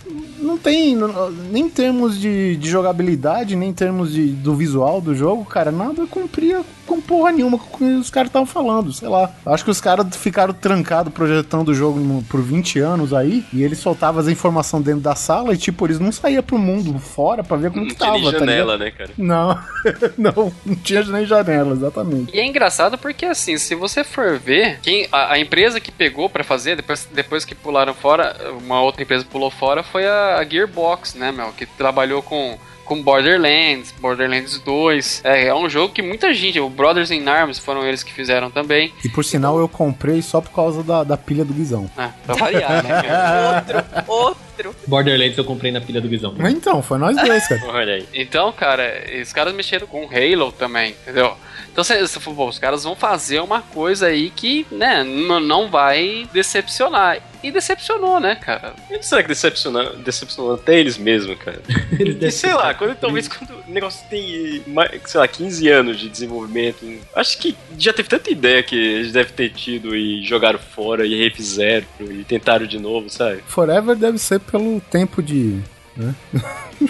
não 0.46 0.58
tem, 0.58 0.96
não- 0.96 1.30
nem 1.32 1.64
em 1.66 1.70
termos 1.70 2.20
de, 2.20 2.56
de 2.58 2.70
jogabilidade, 2.70 3.56
nem 3.56 3.70
em 3.70 3.74
termos 3.74 4.14
de, 4.14 4.28
do 4.28 4.56
visual 4.56 5.02
do 5.02 5.16
jogo, 5.16 5.43
cara, 5.46 5.72
nada 5.72 6.06
cumpria 6.08 6.62
com 6.86 7.02
porra 7.02 7.32
nenhuma 7.32 7.58
com 7.58 7.74
o 7.74 7.78
que 7.80 7.84
os 7.96 8.12
caras 8.12 8.30
estavam 8.30 8.46
falando, 8.46 8.93
sei 8.93 9.08
lá. 9.08 9.32
Acho 9.46 9.64
que 9.66 9.72
os 9.72 9.82
caras 9.82 10.16
ficaram 10.16 10.54
trancados 10.54 11.12
projetando 11.12 11.70
o 11.70 11.74
jogo 11.74 12.00
no- 12.00 12.22
por 12.24 12.41
20 12.41 12.78
anos 12.80 13.12
aí, 13.14 13.43
e 13.52 13.64
eles 13.64 13.80
soltavam 13.80 14.22
as 14.22 14.28
informações 14.28 14.84
dentro 14.84 15.02
da 15.02 15.16
sala 15.16 15.54
e, 15.54 15.58
tipo, 15.58 15.86
eles 15.88 16.00
não 16.00 16.12
saíam 16.12 16.43
pro 16.43 16.60
mundo 16.60 16.98
fora 17.00 17.43
pra 17.43 17.58
ver 17.58 17.72
como 17.72 17.82
Não 17.82 17.89
que 17.89 17.96
tinha 17.96 18.08
tava, 18.12 18.22
nem 18.22 18.32
tá 18.32 18.38
janela, 18.39 18.76
ligado? 18.76 18.80
né, 18.86 18.91
cara? 18.91 19.10
Não, 19.18 19.60
não, 20.18 20.54
não 20.66 20.76
tinha 20.76 21.04
nem 21.06 21.26
janela, 21.26 21.74
exatamente. 21.74 22.36
E 22.36 22.39
é 22.39 22.46
engraçado 22.46 22.98
porque, 23.00 23.26
assim, 23.26 23.58
se 23.58 23.74
você 23.74 24.04
for 24.04 24.38
ver, 24.38 24.80
quem, 24.82 25.08
a, 25.12 25.34
a 25.34 25.39
empresa 25.39 25.80
que 25.80 25.91
pegou 25.91 26.30
pra 26.30 26.43
fazer, 26.43 26.76
depois, 26.76 27.08
depois 27.12 27.43
que 27.43 27.56
pularam 27.56 27.96
fora, 27.96 28.36
uma 28.64 28.82
outra 28.82 29.02
empresa 29.02 29.26
pulou 29.30 29.50
fora, 29.50 29.82
foi 29.82 30.06
a, 30.08 30.35
a 30.38 30.44
Gearbox, 30.44 31.16
né, 31.16 31.32
meu? 31.32 31.52
Que 31.52 31.66
trabalhou 31.66 32.22
com, 32.22 32.58
com 32.84 33.02
Borderlands, 33.02 33.94
Borderlands 34.00 34.60
2. 34.60 35.22
É, 35.24 35.48
é 35.48 35.56
um 35.56 35.70
jogo 35.70 35.94
que 35.94 36.02
muita 36.02 36.34
gente, 36.34 36.60
o 36.60 36.70
Brothers 36.70 37.12
in 37.12 37.28
Arms 37.28 37.60
foram 37.60 37.86
eles 37.86 38.04
que 38.04 38.14
fizeram 38.14 38.50
também. 38.52 38.94
E 39.04 39.10
por 39.10 39.24
sinal, 39.24 39.60
eu 39.60 39.68
comprei 39.68 40.22
só 40.22 40.42
por 40.42 40.52
causa 40.52 40.84
da, 40.84 41.04
da 41.04 41.18
pilha 41.18 41.44
do 41.44 41.54
Guizão. 41.54 41.90
Ah, 41.98 42.12
pra 42.26 42.36
variar, 42.36 42.84
né? 42.84 43.02
cara? 43.04 44.06
Outro. 44.08 44.76
Borderlands 44.88 45.38
eu 45.38 45.44
comprei 45.44 45.72
na 45.72 45.82
pilha 45.82 46.00
do 46.00 46.08
Guizão. 46.08 46.34
Então, 46.50 46.82
foi 46.82 46.98
nós 46.98 47.16
dois, 47.18 47.48
cara. 47.48 47.62
Olha 47.68 47.96
aí. 47.96 48.08
Então, 48.14 48.52
cara, 48.54 49.04
os 49.22 49.34
caras 49.34 49.54
mexeram 49.54 49.88
com 49.88 50.08
Halo 50.08 50.52
também, 50.52 50.92
entendeu? 50.92 51.36
Então 51.76 51.84
você 51.84 52.08
falou, 52.22 52.38
pô, 52.38 52.48
os 52.48 52.58
caras 52.58 52.86
vão 52.86 52.96
fazer 52.96 53.42
uma 53.42 53.62
coisa 53.62 54.08
aí 54.08 54.30
que, 54.30 54.66
né, 54.72 55.04
não 55.04 55.70
vai 55.70 56.26
decepcionar. 56.32 57.18
E 57.44 57.52
decepcionou, 57.52 58.20
né, 58.20 58.36
cara? 58.36 58.74
E 58.90 59.02
será 59.04 59.22
que 59.22 59.28
decepcionou, 59.28 59.96
decepcionou 59.98 60.56
até 60.56 60.80
eles 60.80 60.98
mesmos, 60.98 61.38
cara? 61.38 61.62
Eles 62.00 62.22
E 62.22 62.32
sei 62.32 62.54
lá, 62.54 62.74
quando, 62.74 62.96
talvez 62.96 63.28
quando 63.28 63.52
o 63.52 63.72
negócio 63.72 64.06
tem, 64.10 64.64
mais, 64.68 65.02
sei 65.06 65.20
lá, 65.20 65.28
15 65.28 65.70
anos 65.70 66.00
de 66.00 66.10
desenvolvimento, 66.10 66.86
acho 67.16 67.38
que 67.38 67.56
já 67.78 67.94
teve 67.94 68.10
tanta 68.10 68.30
ideia 68.30 68.62
que 68.64 68.76
eles 68.76 69.12
devem 69.12 69.34
ter 69.34 69.50
tido 69.52 69.96
e 69.96 70.24
jogaram 70.24 70.60
fora 70.60 71.06
e 71.06 71.18
refizeram 71.18 71.86
e 72.00 72.24
tentaram 72.24 72.66
de 72.66 72.80
novo, 72.80 73.10
sabe? 73.10 73.44
Forever 73.48 73.96
deve 73.96 74.18
ser 74.18 74.40
pelo 74.40 74.80
tempo 74.82 75.22
de. 75.22 75.60
né? 75.96 76.16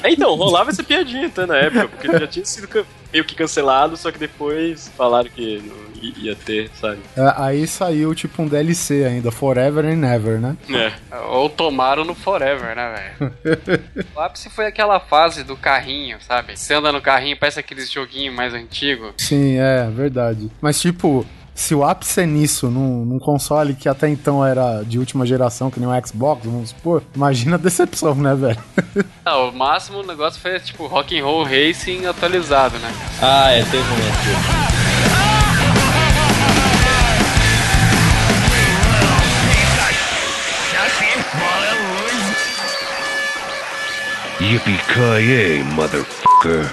É, 0.03 0.11
então, 0.11 0.33
rolava 0.35 0.71
essa 0.71 0.83
piadinha 0.83 1.27
até 1.27 1.45
na 1.45 1.57
época, 1.57 1.87
porque 1.87 2.07
já 2.07 2.27
tinha 2.27 2.45
sido 2.45 2.85
meio 3.11 3.25
que 3.25 3.35
cancelado, 3.35 3.95
só 3.95 4.11
que 4.11 4.19
depois 4.19 4.91
falaram 4.97 5.29
que 5.29 5.61
ia 6.01 6.35
ter, 6.35 6.69
sabe? 6.79 6.99
É, 7.15 7.33
aí 7.37 7.67
saiu 7.67 8.13
tipo 8.13 8.41
um 8.41 8.47
DLC 8.47 9.05
ainda, 9.05 9.31
Forever 9.31 9.85
and 9.85 10.05
Ever, 10.05 10.39
né? 10.39 10.57
É. 10.69 11.17
Ou 11.29 11.49
tomaram 11.49 12.03
no 12.03 12.15
Forever, 12.15 12.75
né, 12.75 13.13
velho? 13.19 13.33
o 14.15 14.19
ápice 14.19 14.49
foi 14.49 14.67
aquela 14.67 14.99
fase 14.99 15.43
do 15.43 15.55
carrinho, 15.55 16.17
sabe? 16.21 16.57
Você 16.57 16.73
anda 16.73 16.91
no 16.91 17.01
carrinho, 17.01 17.37
parece 17.37 17.59
aqueles 17.59 17.91
joguinhos 17.91 18.35
mais 18.35 18.53
antigos. 18.53 19.13
Sim, 19.17 19.57
é, 19.57 19.89
verdade. 19.89 20.49
Mas 20.61 20.79
tipo, 20.79 21.25
se 21.55 21.73
o 21.73 21.85
ápice 21.85 22.21
é 22.21 22.25
nisso, 22.25 22.69
num, 22.69 23.05
num 23.05 23.17
console 23.17 23.73
que 23.73 23.87
até 23.87 24.09
então 24.09 24.45
era 24.45 24.83
de 24.83 24.99
última 24.99 25.25
geração, 25.25 25.71
que 25.71 25.79
nem 25.79 25.87
o 25.87 26.05
Xbox, 26.05 26.45
vamos 26.45 26.69
supor, 26.69 27.01
imagina 27.15 27.55
a 27.55 27.59
decepção, 27.59 28.13
né, 28.13 28.35
velho? 28.35 28.59
Não, 29.25 29.49
o 29.49 29.53
máximo 29.53 29.99
o 29.99 30.05
negócio 30.05 30.39
foi 30.39 30.59
tipo 30.59 30.85
Rock 30.85 31.17
and 31.17 31.23
Roll 31.23 31.45
Racing 31.45 32.05
atualizado, 32.05 32.77
né? 32.77 32.93
Ah, 33.21 33.51
é, 33.51 33.63
teve 33.63 33.77
um 33.77 33.97
esse. 33.97 34.84
Yippee-ki-yay, 44.49 45.63
motherfucker. 45.63 46.69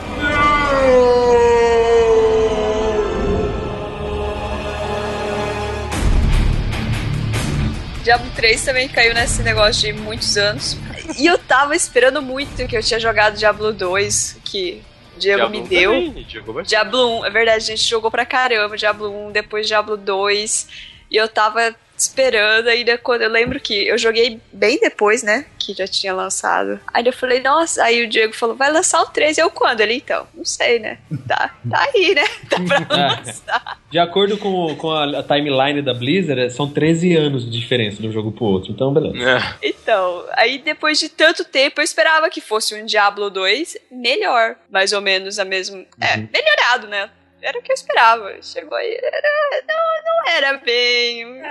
Diablo 8.02 8.30
3 8.34 8.64
também 8.64 8.88
caiu 8.88 9.14
nesse 9.14 9.42
negócio 9.42 9.82
de 9.82 9.92
muitos 10.00 10.36
anos. 10.36 10.76
E 11.16 11.26
eu 11.26 11.38
tava 11.38 11.74
esperando 11.76 12.20
muito 12.20 12.66
que 12.66 12.76
eu 12.76 12.82
tinha 12.82 12.98
jogado 12.98 13.36
Diablo 13.38 13.72
2, 13.72 14.40
que 14.44 14.82
o 15.16 15.20
Diego 15.20 15.48
me 15.48 15.62
Diablo 15.62 15.68
deu. 15.68 16.08
também, 16.08 16.26
jogou 16.28 16.54
bastante. 16.54 16.68
Diablo 16.68 17.20
1, 17.20 17.26
é 17.26 17.30
verdade, 17.30 17.56
a 17.58 17.76
gente 17.76 17.88
jogou 17.88 18.10
pra 18.10 18.26
caramba 18.26 18.76
Diablo 18.76 19.28
1, 19.28 19.32
depois 19.32 19.66
Diablo 19.66 19.96
2. 19.96 20.68
E 21.10 21.16
eu 21.16 21.28
tava 21.28 21.74
esperando, 22.02 22.68
ainda 22.68 22.96
quando 22.98 23.22
eu 23.22 23.30
lembro 23.30 23.58
que 23.60 23.86
eu 23.86 23.96
joguei 23.98 24.40
bem 24.52 24.78
depois, 24.80 25.22
né? 25.22 25.46
Que 25.58 25.72
já 25.74 25.86
tinha 25.86 26.12
lançado. 26.12 26.80
Aí 26.92 27.04
eu 27.06 27.12
falei, 27.12 27.40
nossa, 27.40 27.82
aí 27.84 28.02
o 28.04 28.08
Diego 28.08 28.32
falou, 28.34 28.56
vai 28.56 28.70
lançar 28.72 29.00
o 29.02 29.06
3. 29.06 29.38
Eu 29.38 29.50
quando? 29.50 29.80
Ele, 29.80 29.94
então, 29.94 30.26
não 30.34 30.44
sei, 30.44 30.78
né? 30.78 30.98
Tá, 31.26 31.54
tá 31.70 31.88
aí, 31.94 32.14
né? 32.14 32.24
Tá 32.50 32.56
pra 32.86 32.96
É. 32.96 33.06
lançar. 33.16 33.80
De 33.90 33.98
acordo 33.98 34.36
com, 34.38 34.74
com 34.76 34.90
a, 34.90 35.20
a 35.20 35.22
timeline 35.22 35.82
da 35.82 35.94
Blizzard, 35.94 36.50
são 36.52 36.68
13 36.68 37.14
anos 37.16 37.44
de 37.50 37.58
diferença 37.58 38.00
de 38.00 38.08
um 38.08 38.12
jogo 38.12 38.32
pro 38.32 38.44
outro. 38.46 38.72
Então, 38.72 38.92
beleza. 38.92 39.16
É. 39.62 39.68
Então, 39.68 40.24
aí 40.32 40.58
depois 40.58 40.98
de 40.98 41.08
tanto 41.08 41.44
tempo, 41.44 41.80
eu 41.80 41.84
esperava 41.84 42.28
que 42.30 42.40
fosse 42.40 42.74
um 42.74 42.84
Diablo 42.84 43.30
2 43.30 43.76
melhor. 43.90 44.56
Mais 44.70 44.92
ou 44.92 45.00
menos 45.00 45.38
a 45.38 45.44
mesma. 45.44 45.84
É, 46.00 46.16
melhorado, 46.16 46.86
né? 46.88 47.10
Era 47.42 47.58
o 47.58 47.62
que 47.62 47.72
eu 47.72 47.74
esperava. 47.74 48.40
Chegou 48.40 48.76
aí. 48.76 48.96
Era, 49.02 49.62
não, 49.68 49.76
não 50.04 50.32
era 50.32 50.58
bem 50.58 51.42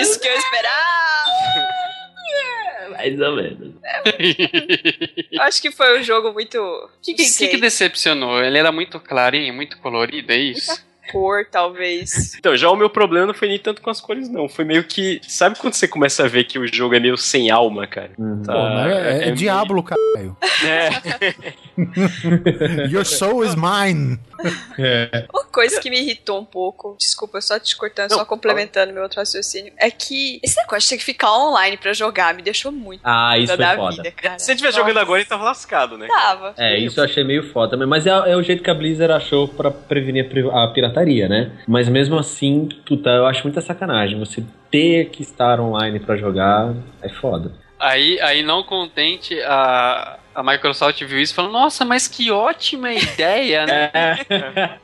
isso 0.00 0.18
que 0.18 0.26
eu 0.26 0.34
esperava. 0.34 0.74
Mais 2.90 3.20
ou 3.20 3.36
menos. 3.36 3.74
Eu 5.30 5.42
acho 5.42 5.60
que 5.60 5.70
foi 5.70 6.00
um 6.00 6.02
jogo 6.02 6.32
muito. 6.32 6.58
O 6.58 6.90
que, 7.02 7.14
que, 7.14 7.48
que 7.48 7.56
decepcionou? 7.56 8.42
Ele 8.42 8.58
era 8.58 8.72
muito 8.72 8.98
clarinho, 9.00 9.54
muito 9.54 9.78
colorido, 9.78 10.32
é 10.32 10.36
isso? 10.36 10.82
cor, 11.10 11.46
talvez. 11.50 12.34
Então, 12.34 12.56
já 12.56 12.70
o 12.70 12.76
meu 12.76 12.88
problema 12.90 13.26
não 13.26 13.34
foi 13.34 13.48
nem 13.48 13.58
tanto 13.58 13.82
com 13.82 13.90
as 13.90 14.00
cores, 14.00 14.28
não. 14.28 14.48
Foi 14.48 14.64
meio 14.64 14.84
que. 14.84 15.20
Sabe 15.26 15.58
quando 15.58 15.74
você 15.74 15.86
começa 15.86 16.24
a 16.24 16.28
ver 16.28 16.44
que 16.44 16.58
o 16.58 16.66
jogo 16.72 16.94
é 16.94 17.00
meio 17.00 17.16
sem 17.16 17.50
alma, 17.50 17.86
cara? 17.86 18.10
Tá, 18.44 18.52
Pô, 18.52 18.58
mas 18.58 18.92
é, 18.92 19.28
é 19.28 19.30
Diablo, 19.32 19.82
caralho. 19.82 20.36
É. 20.64 20.90
Your 22.90 23.04
soul 23.04 23.44
is 23.44 23.54
mine. 23.54 24.18
Uma 25.32 25.44
coisa 25.44 25.80
que 25.80 25.90
me 25.90 26.00
irritou 26.00 26.40
um 26.40 26.44
pouco, 26.44 26.96
desculpa, 26.98 27.40
só 27.40 27.58
te 27.58 27.76
cortando, 27.76 28.10
só 28.10 28.24
complementando 28.24 28.92
meu 28.92 29.02
outro 29.02 29.18
raciocínio, 29.18 29.72
é 29.78 29.90
que 29.90 30.40
esse 30.42 30.56
negócio 30.56 30.80
de 30.80 30.88
ter 30.90 30.96
que 30.98 31.04
ficar 31.04 31.32
online 31.32 31.76
pra 31.76 31.92
jogar 31.92 32.34
me 32.34 32.42
deixou 32.42 32.72
muito 32.72 33.00
Ah, 33.04 33.36
isso 33.38 33.48
foi 33.48 33.56
da 33.56 33.76
foda. 33.76 33.96
vida, 34.02 34.10
cara. 34.10 34.38
Se 34.38 34.46
você 34.46 34.52
estiver 34.52 34.72
jogando 34.72 34.98
agora, 34.98 35.20
ele 35.20 35.28
tava 35.28 35.44
lascado, 35.44 35.96
né? 35.96 36.06
Tava. 36.08 36.54
É, 36.56 36.78
isso 36.78 37.00
eu 37.00 37.04
achei 37.04 37.24
meio 37.24 37.50
foda 37.52 37.72
também. 37.72 37.86
Mas 37.86 38.06
é, 38.06 38.10
é 38.10 38.36
o 38.36 38.42
jeito 38.42 38.62
que 38.62 38.70
a 38.70 38.74
Blizzard 38.74 39.12
achou 39.12 39.48
pra 39.48 39.70
prevenir 39.70 40.28
a 40.52 40.68
pirataria, 40.68 41.28
né? 41.28 41.52
Mas 41.66 41.88
mesmo 41.88 42.18
assim, 42.18 42.68
puta, 42.86 43.10
eu 43.10 43.26
acho 43.26 43.42
muita 43.44 43.60
sacanagem. 43.60 44.18
Você 44.18 44.42
ter 44.70 45.10
que 45.10 45.22
estar 45.22 45.60
online 45.60 46.00
pra 46.00 46.16
jogar 46.16 46.74
é 47.02 47.08
foda. 47.08 47.52
Aí, 47.78 48.20
aí 48.20 48.42
não 48.42 48.62
contente, 48.62 49.38
a, 49.42 50.18
a 50.34 50.42
Microsoft 50.42 51.02
viu 51.04 51.20
isso 51.20 51.32
e 51.32 51.36
falou, 51.36 51.52
nossa, 51.52 51.84
mas 51.84 52.08
que 52.08 52.30
ótima 52.30 52.92
ideia, 52.92 53.64
né? 53.66 53.90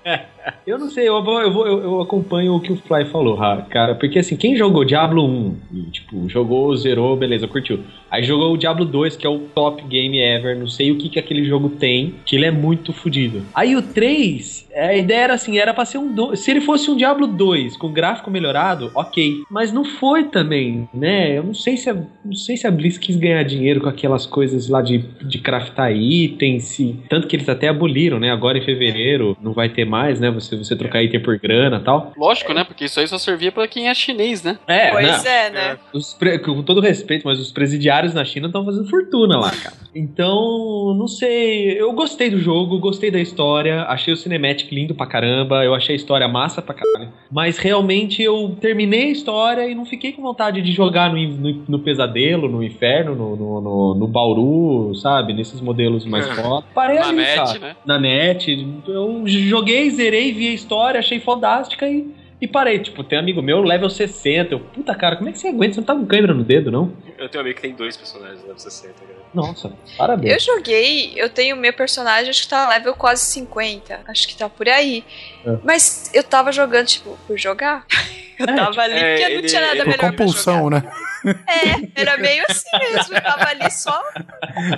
Eu 0.67 0.79
não 0.79 0.89
sei, 0.89 1.09
eu, 1.09 1.23
vou, 1.23 1.41
eu, 1.41 1.53
vou, 1.53 1.67
eu, 1.67 2.01
acompanho 2.01 2.55
o 2.55 2.61
que 2.61 2.73
o 2.73 2.77
Fly 2.77 3.05
falou, 3.07 3.35
Ra- 3.35 3.63
cara. 3.69 3.95
Porque 3.95 4.19
assim, 4.19 4.37
quem 4.37 4.57
jogou 4.57 4.85
Diablo 4.85 5.25
1, 5.27 5.57
e, 5.73 5.83
tipo, 5.91 6.29
jogou, 6.29 6.75
zerou, 6.77 7.17
beleza, 7.17 7.47
curtiu. 7.49 7.81
Aí 8.11 8.23
jogou 8.25 8.53
o 8.53 8.57
Diablo 8.57 8.85
2, 8.85 9.17
que 9.17 9.27
é 9.27 9.31
o 9.31 9.39
top 9.55 9.83
game 9.85 10.19
ever, 10.19 10.59
não 10.59 10.67
sei 10.67 10.91
o 10.91 10.97
que, 10.99 11.09
que 11.09 11.19
aquele 11.19 11.45
jogo 11.45 11.69
tem, 11.71 12.15
que 12.27 12.37
ele 12.37 12.45
é 12.47 12.51
muito 12.51 12.93
fodido. 12.93 13.43
Aí 13.55 13.77
o 13.77 13.83
3, 13.83 14.69
a 14.75 14.95
ideia 14.95 15.21
era 15.25 15.35
assim, 15.35 15.59
era 15.59 15.73
pra 15.75 15.85
ser 15.85 15.99
um. 15.99 16.13
do- 16.13 16.35
Se 16.37 16.51
ele 16.51 16.61
fosse 16.61 16.91
um 16.91 16.97
Diablo 16.97 17.27
2 17.27 17.77
com 17.77 17.93
gráfico 17.93 18.31
melhorado, 18.31 18.91
ok. 18.95 19.43
Mas 19.51 19.73
não 19.73 19.85
foi 19.85 20.25
também, 20.25 20.89
né? 20.95 21.37
Eu 21.39 21.43
não 21.45 21.55
sei 21.55 21.77
se 21.77 21.89
a, 21.91 21.95
não 22.25 22.35
sei 22.35 22.57
se 22.57 22.67
a 22.67 22.71
Blizz 22.71 22.99
quis 22.99 23.17
ganhar 23.17 23.43
dinheiro 23.45 23.81
com 23.81 23.89
aquelas 23.89 24.27
coisas 24.27 24.69
lá 24.69 24.81
de, 24.83 24.99
de 24.99 25.39
craftar 25.39 25.93
itens, 25.93 26.79
tanto 27.09 27.27
que 27.27 27.37
eles 27.37 27.49
até 27.49 27.69
aboliram, 27.69 28.19
né? 28.19 28.31
Agora 28.31 28.59
em 28.59 28.63
fevereiro 28.63 29.37
não 29.41 29.53
vai 29.53 29.69
ter 29.69 29.85
mais, 29.85 30.19
né? 30.21 30.31
Você, 30.41 30.57
você 30.57 30.75
trocar 30.77 31.03
item 31.03 31.21
por 31.21 31.39
grana 31.39 31.77
e 31.79 31.85
tal. 31.85 32.13
Lógico, 32.17 32.53
né? 32.53 32.65
Porque 32.65 32.85
isso 32.87 32.99
aí 33.01 33.07
só 33.07 33.19
servia 33.19 33.53
pra 33.53 33.69
quem 33.69 33.89
é 33.89 33.95
chinês, 33.95 34.43
né? 34.43 34.59
É, 34.67 34.91
Pois 34.91 35.25
não. 35.25 35.31
é, 35.31 35.51
né? 35.51 35.79
Os 35.93 36.15
pre- 36.15 36.39
Com 36.39 36.63
todo 36.63 36.81
respeito, 36.81 37.27
mas 37.27 37.39
os 37.39 37.51
presidiários 37.53 38.15
na 38.15 38.25
China 38.25 38.47
estão 38.47 38.65
fazendo 38.65 38.89
fortuna 38.89 39.39
lá, 39.39 39.51
cara. 39.51 39.75
Então, 39.95 40.95
não 40.97 41.07
sei. 41.09 41.81
Eu 41.81 41.93
gostei 41.93 42.31
do 42.31 42.39
jogo, 42.39 42.79
gostei 42.79 43.11
da 43.11 43.19
história, 43.21 43.83
achei 43.85 44.13
o 44.13 44.17
cinematic 44.17 44.71
lindo 44.73 44.95
pra 44.95 45.07
caramba, 45.07 45.65
eu 45.65 45.75
achei 45.75 45.95
a 45.95 45.97
história 45.97 46.27
massa 46.29 46.61
pra 46.63 46.75
caralho. 46.75 47.11
Mas 47.31 47.59
realmente 47.59 48.23
eu 48.23 48.57
terminei 48.61 49.05
a 49.05 49.11
história 49.13 49.69
e 49.69 49.75
não 49.75 49.85
fiquei 49.85 50.13
com 50.13 50.23
vontade 50.23 50.63
de 50.63 50.73
jogar 50.73 51.13
no, 51.13 51.19
no- 51.21 51.63
no 51.69 51.79
pesadelo, 51.79 52.49
no 52.49 52.63
inferno, 52.63 53.15
no, 53.15 53.37
no, 53.37 53.61
no, 53.61 53.95
no 53.95 54.07
Bauru, 54.07 54.95
sabe? 54.95 55.33
Nesses 55.33 55.61
modelos 55.61 56.05
mais 56.05 56.27
foda. 56.39 56.65
Parei 56.75 56.99
Na 56.99 57.09
ali, 57.09 57.17
net, 57.17 57.35
sabe? 57.49 57.59
né? 57.61 57.77
Na 57.85 57.99
net. 57.99 58.69
Eu 58.87 59.23
joguei, 59.27 59.91
zerei, 59.91 60.20
vi 60.33 60.49
a 60.49 60.53
história, 60.53 61.01
achei 61.01 61.21
fodástica 61.21 61.89
e. 61.89 62.19
E 62.43 62.49
parei, 62.49 62.79
tipo, 62.79 63.05
tem 63.05 63.19
um 63.19 63.21
amigo 63.21 63.43
meu, 63.43 63.61
level 63.61 63.91
60. 63.91 64.55
Eu, 64.55 64.61
puta 64.61 64.95
cara, 64.95 65.15
como 65.17 65.29
é 65.29 65.33
que 65.33 65.39
você 65.39 65.49
aguenta? 65.49 65.75
Você 65.75 65.81
não 65.81 65.87
tá 65.87 65.95
com 65.95 66.07
câmera 66.07 66.33
no 66.33 66.43
dedo, 66.43 66.71
não? 66.71 66.91
Eu 67.19 67.29
tenho 67.29 67.43
um 67.43 67.45
amigo 67.45 67.57
que 67.57 67.61
tem 67.61 67.75
dois 67.75 67.99
personagens 67.99 68.41
level 68.41 68.59
60, 68.59 68.95
cara. 68.95 69.21
Nossa, 69.35 69.73
parabéns. 69.99 70.33
Eu 70.33 70.55
joguei, 70.57 71.13
eu 71.17 71.29
tenho 71.29 71.55
meu 71.55 71.73
personagem, 71.75 72.31
acho 72.31 72.41
que 72.45 72.49
tá 72.49 72.67
level 72.71 72.95
quase 72.95 73.27
50. 73.27 74.01
Acho 74.09 74.27
que 74.27 74.35
tá 74.35 74.49
por 74.49 74.67
aí. 74.71 75.05
É. 75.45 75.59
Mas 75.63 76.11
eu 76.15 76.25
tava 76.25 76.51
jogando, 76.51 76.87
tipo, 76.87 77.19
por 77.27 77.37
jogar. 77.39 77.85
Eu 78.41 78.47
tava 78.47 78.81
ali 78.81 78.95
é, 78.95 79.17
porque 79.19 79.29
não 79.35 79.39
ele- 79.41 79.49
tinha 79.49 79.61
nada 79.61 79.73
ele- 79.75 79.85
melhor 79.85 79.97
Por 79.99 79.99
pra 79.99 80.11
compulsão, 80.13 80.71
né? 80.71 80.83
jogar. 81.23 81.45
É, 81.47 82.01
era 82.01 82.17
meio 82.17 82.43
assim 82.49 82.71
mesmo. 82.79 83.15
Eu 83.15 83.21
tava 83.23 83.45
ali 83.51 83.71
só. 83.71 84.03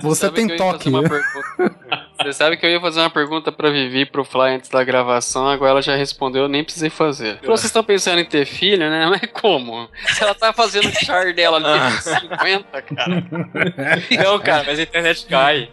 Você 0.03 0.21
Sabe 0.23 0.35
tem 0.35 0.57
toque. 0.57 0.89
uma 0.89 1.01
pergunta- 1.01 2.02
Você 2.25 2.33
sabe 2.33 2.57
que 2.57 2.65
eu 2.67 2.71
ia 2.71 2.81
fazer 2.81 3.01
uma 3.01 3.11
pergunta 3.11 3.51
pra 3.53 3.71
Vivi 3.71 4.05
pro 4.07 4.25
Fly 4.25 4.55
antes 4.55 4.71
da 4.71 4.83
gravação, 4.85 5.49
agora 5.49 5.73
ela 5.73 5.83
já 5.83 5.97
respondeu, 5.97 6.43
eu 6.43 6.49
nem 6.49 6.63
precisei 6.65 6.91
fazer. 6.91 7.39
Falou, 7.41 7.57
Vocês 7.57 7.67
estão 7.67 7.83
pensando 7.85 8.21
em 8.21 8.25
ter 8.25 8.45
filho, 8.47 8.89
né? 8.91 9.07
Mas 9.07 9.21
como? 9.33 9.89
Se 10.07 10.23
ela 10.23 10.35
tá 10.35 10.53
fazendo 10.53 10.89
o 10.89 11.05
char 11.05 11.33
dela 11.33 11.57
ali 11.57 11.67
Ah. 11.67 11.89
de 11.91 12.03
50, 12.03 12.83
cara. 12.83 13.25
Não, 14.25 14.39
cara, 14.39 14.65
mas 14.67 14.79
a 14.79 14.83
internet 14.83 15.27
cai. 15.27 15.69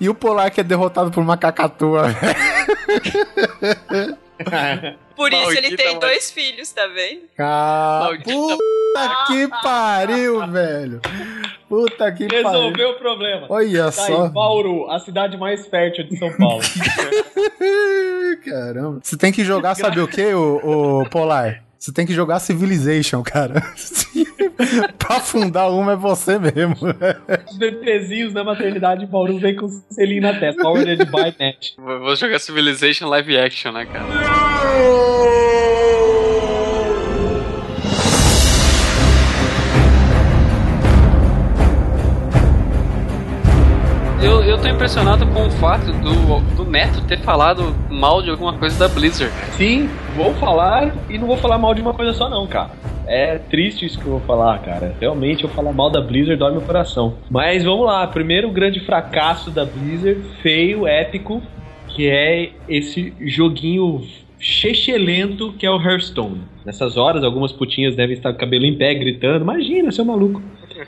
E 0.00 0.08
o 0.08 0.14
Polar 0.14 0.50
que 0.50 0.60
é 0.60 0.64
derrotado 0.64 1.10
por 1.10 1.20
uma 1.20 1.36
cacatua. 1.36 2.06
Por 5.16 5.32
isso 5.32 5.50
ele 5.50 5.60
Maldita 5.62 5.76
tem 5.76 5.90
mãe. 5.92 5.98
dois 6.00 6.30
filhos, 6.30 6.70
tá 6.70 6.86
vendo? 6.86 7.22
Ah, 7.38 8.10
puta 8.22 9.26
que 9.26 9.48
pariu, 9.62 10.46
velho. 10.46 11.00
Puta 11.68 12.12
que 12.12 12.26
pariu. 12.28 12.44
Resolveu 12.46 12.90
o 12.90 12.94
problema. 12.98 13.46
Olha 13.50 13.84
Tá 13.86 13.92
só. 13.92 14.24
aí, 14.24 14.28
Bauru, 14.30 14.90
a 14.90 14.98
cidade 15.00 15.36
mais 15.36 15.66
fértil 15.66 16.04
de 16.04 16.16
São 16.18 16.34
Paulo. 16.36 16.62
Caramba. 18.44 19.00
Você 19.02 19.16
tem 19.16 19.32
que 19.32 19.44
jogar, 19.44 19.74
sabe 19.74 20.00
o 20.00 20.08
que, 20.08 20.32
o, 20.34 21.04
Polar? 21.10 21.62
Você 21.78 21.92
tem 21.92 22.04
que 22.04 22.12
jogar 22.12 22.40
Civilization, 22.40 23.22
cara. 23.22 23.62
pra 24.98 25.18
afundar 25.18 25.70
uma 25.70 25.92
é 25.92 25.96
você 25.96 26.36
mesmo. 26.36 26.74
Os 27.48 27.56
bebezinhos 27.56 28.34
na 28.34 28.42
maternidade 28.42 29.02
de 29.02 29.06
Bauru 29.06 29.38
vem 29.38 29.54
com 29.54 29.68
selinho 29.88 30.22
na 30.22 30.34
testa. 30.34 30.60
Powered 30.60 31.04
by 31.04 31.36
net. 31.38 31.74
Vou 31.78 32.00
vou 32.00 32.16
jogar 32.16 32.40
Civilization 32.40 33.08
live 33.08 33.38
action, 33.38 33.70
né, 33.70 33.86
cara? 33.86 34.06
Eu, 44.20 44.42
eu 44.42 44.58
tô 44.60 44.66
impressionado 44.66 45.24
com 45.28 45.46
o 45.46 45.50
fato 45.52 45.92
do, 45.92 46.40
do 46.56 46.64
Neto 46.68 47.00
ter 47.02 47.20
falado 47.20 47.72
mal 47.88 48.20
de 48.20 48.30
alguma 48.30 48.58
coisa 48.58 48.76
da 48.76 48.88
Blizzard. 48.88 49.32
Sim, 49.56 49.88
vou 50.18 50.34
falar 50.34 50.92
e 51.08 51.16
não 51.16 51.28
vou 51.28 51.36
falar 51.36 51.58
mal 51.58 51.72
de 51.72 51.80
uma 51.80 51.94
coisa 51.94 52.12
só 52.12 52.28
não, 52.28 52.44
cara. 52.46 52.70
É 53.06 53.38
triste 53.38 53.86
isso 53.86 53.98
que 53.98 54.04
eu 54.04 54.12
vou 54.12 54.20
falar, 54.20 54.58
cara. 54.58 54.94
Realmente 55.00 55.44
eu 55.44 55.50
falar 55.50 55.72
mal 55.72 55.88
da 55.88 56.00
Blizzard 56.00 56.36
dói 56.36 56.50
meu 56.50 56.60
coração. 56.60 57.14
Mas 57.30 57.62
vamos 57.64 57.86
lá, 57.86 58.04
primeiro 58.08 58.50
grande 58.50 58.80
fracasso 58.80 59.50
da 59.50 59.64
Blizzard, 59.64 60.20
feio, 60.42 60.86
épico, 60.86 61.40
que 61.86 62.10
é 62.10 62.50
esse 62.68 63.14
joguinho 63.20 64.02
chechelento 64.40 65.52
que 65.52 65.64
é 65.64 65.70
o 65.70 65.80
Hearthstone. 65.80 66.42
Nessas 66.68 66.98
horas, 66.98 67.24
algumas 67.24 67.50
putinhas 67.50 67.96
devem 67.96 68.14
estar 68.14 68.28
com 68.28 68.36
o 68.36 68.38
cabelo 68.38 68.66
em 68.66 68.76
pé 68.76 68.92
gritando: 68.92 69.40
Imagina, 69.42 69.90
seu 69.90 70.04
maluco. 70.04 70.42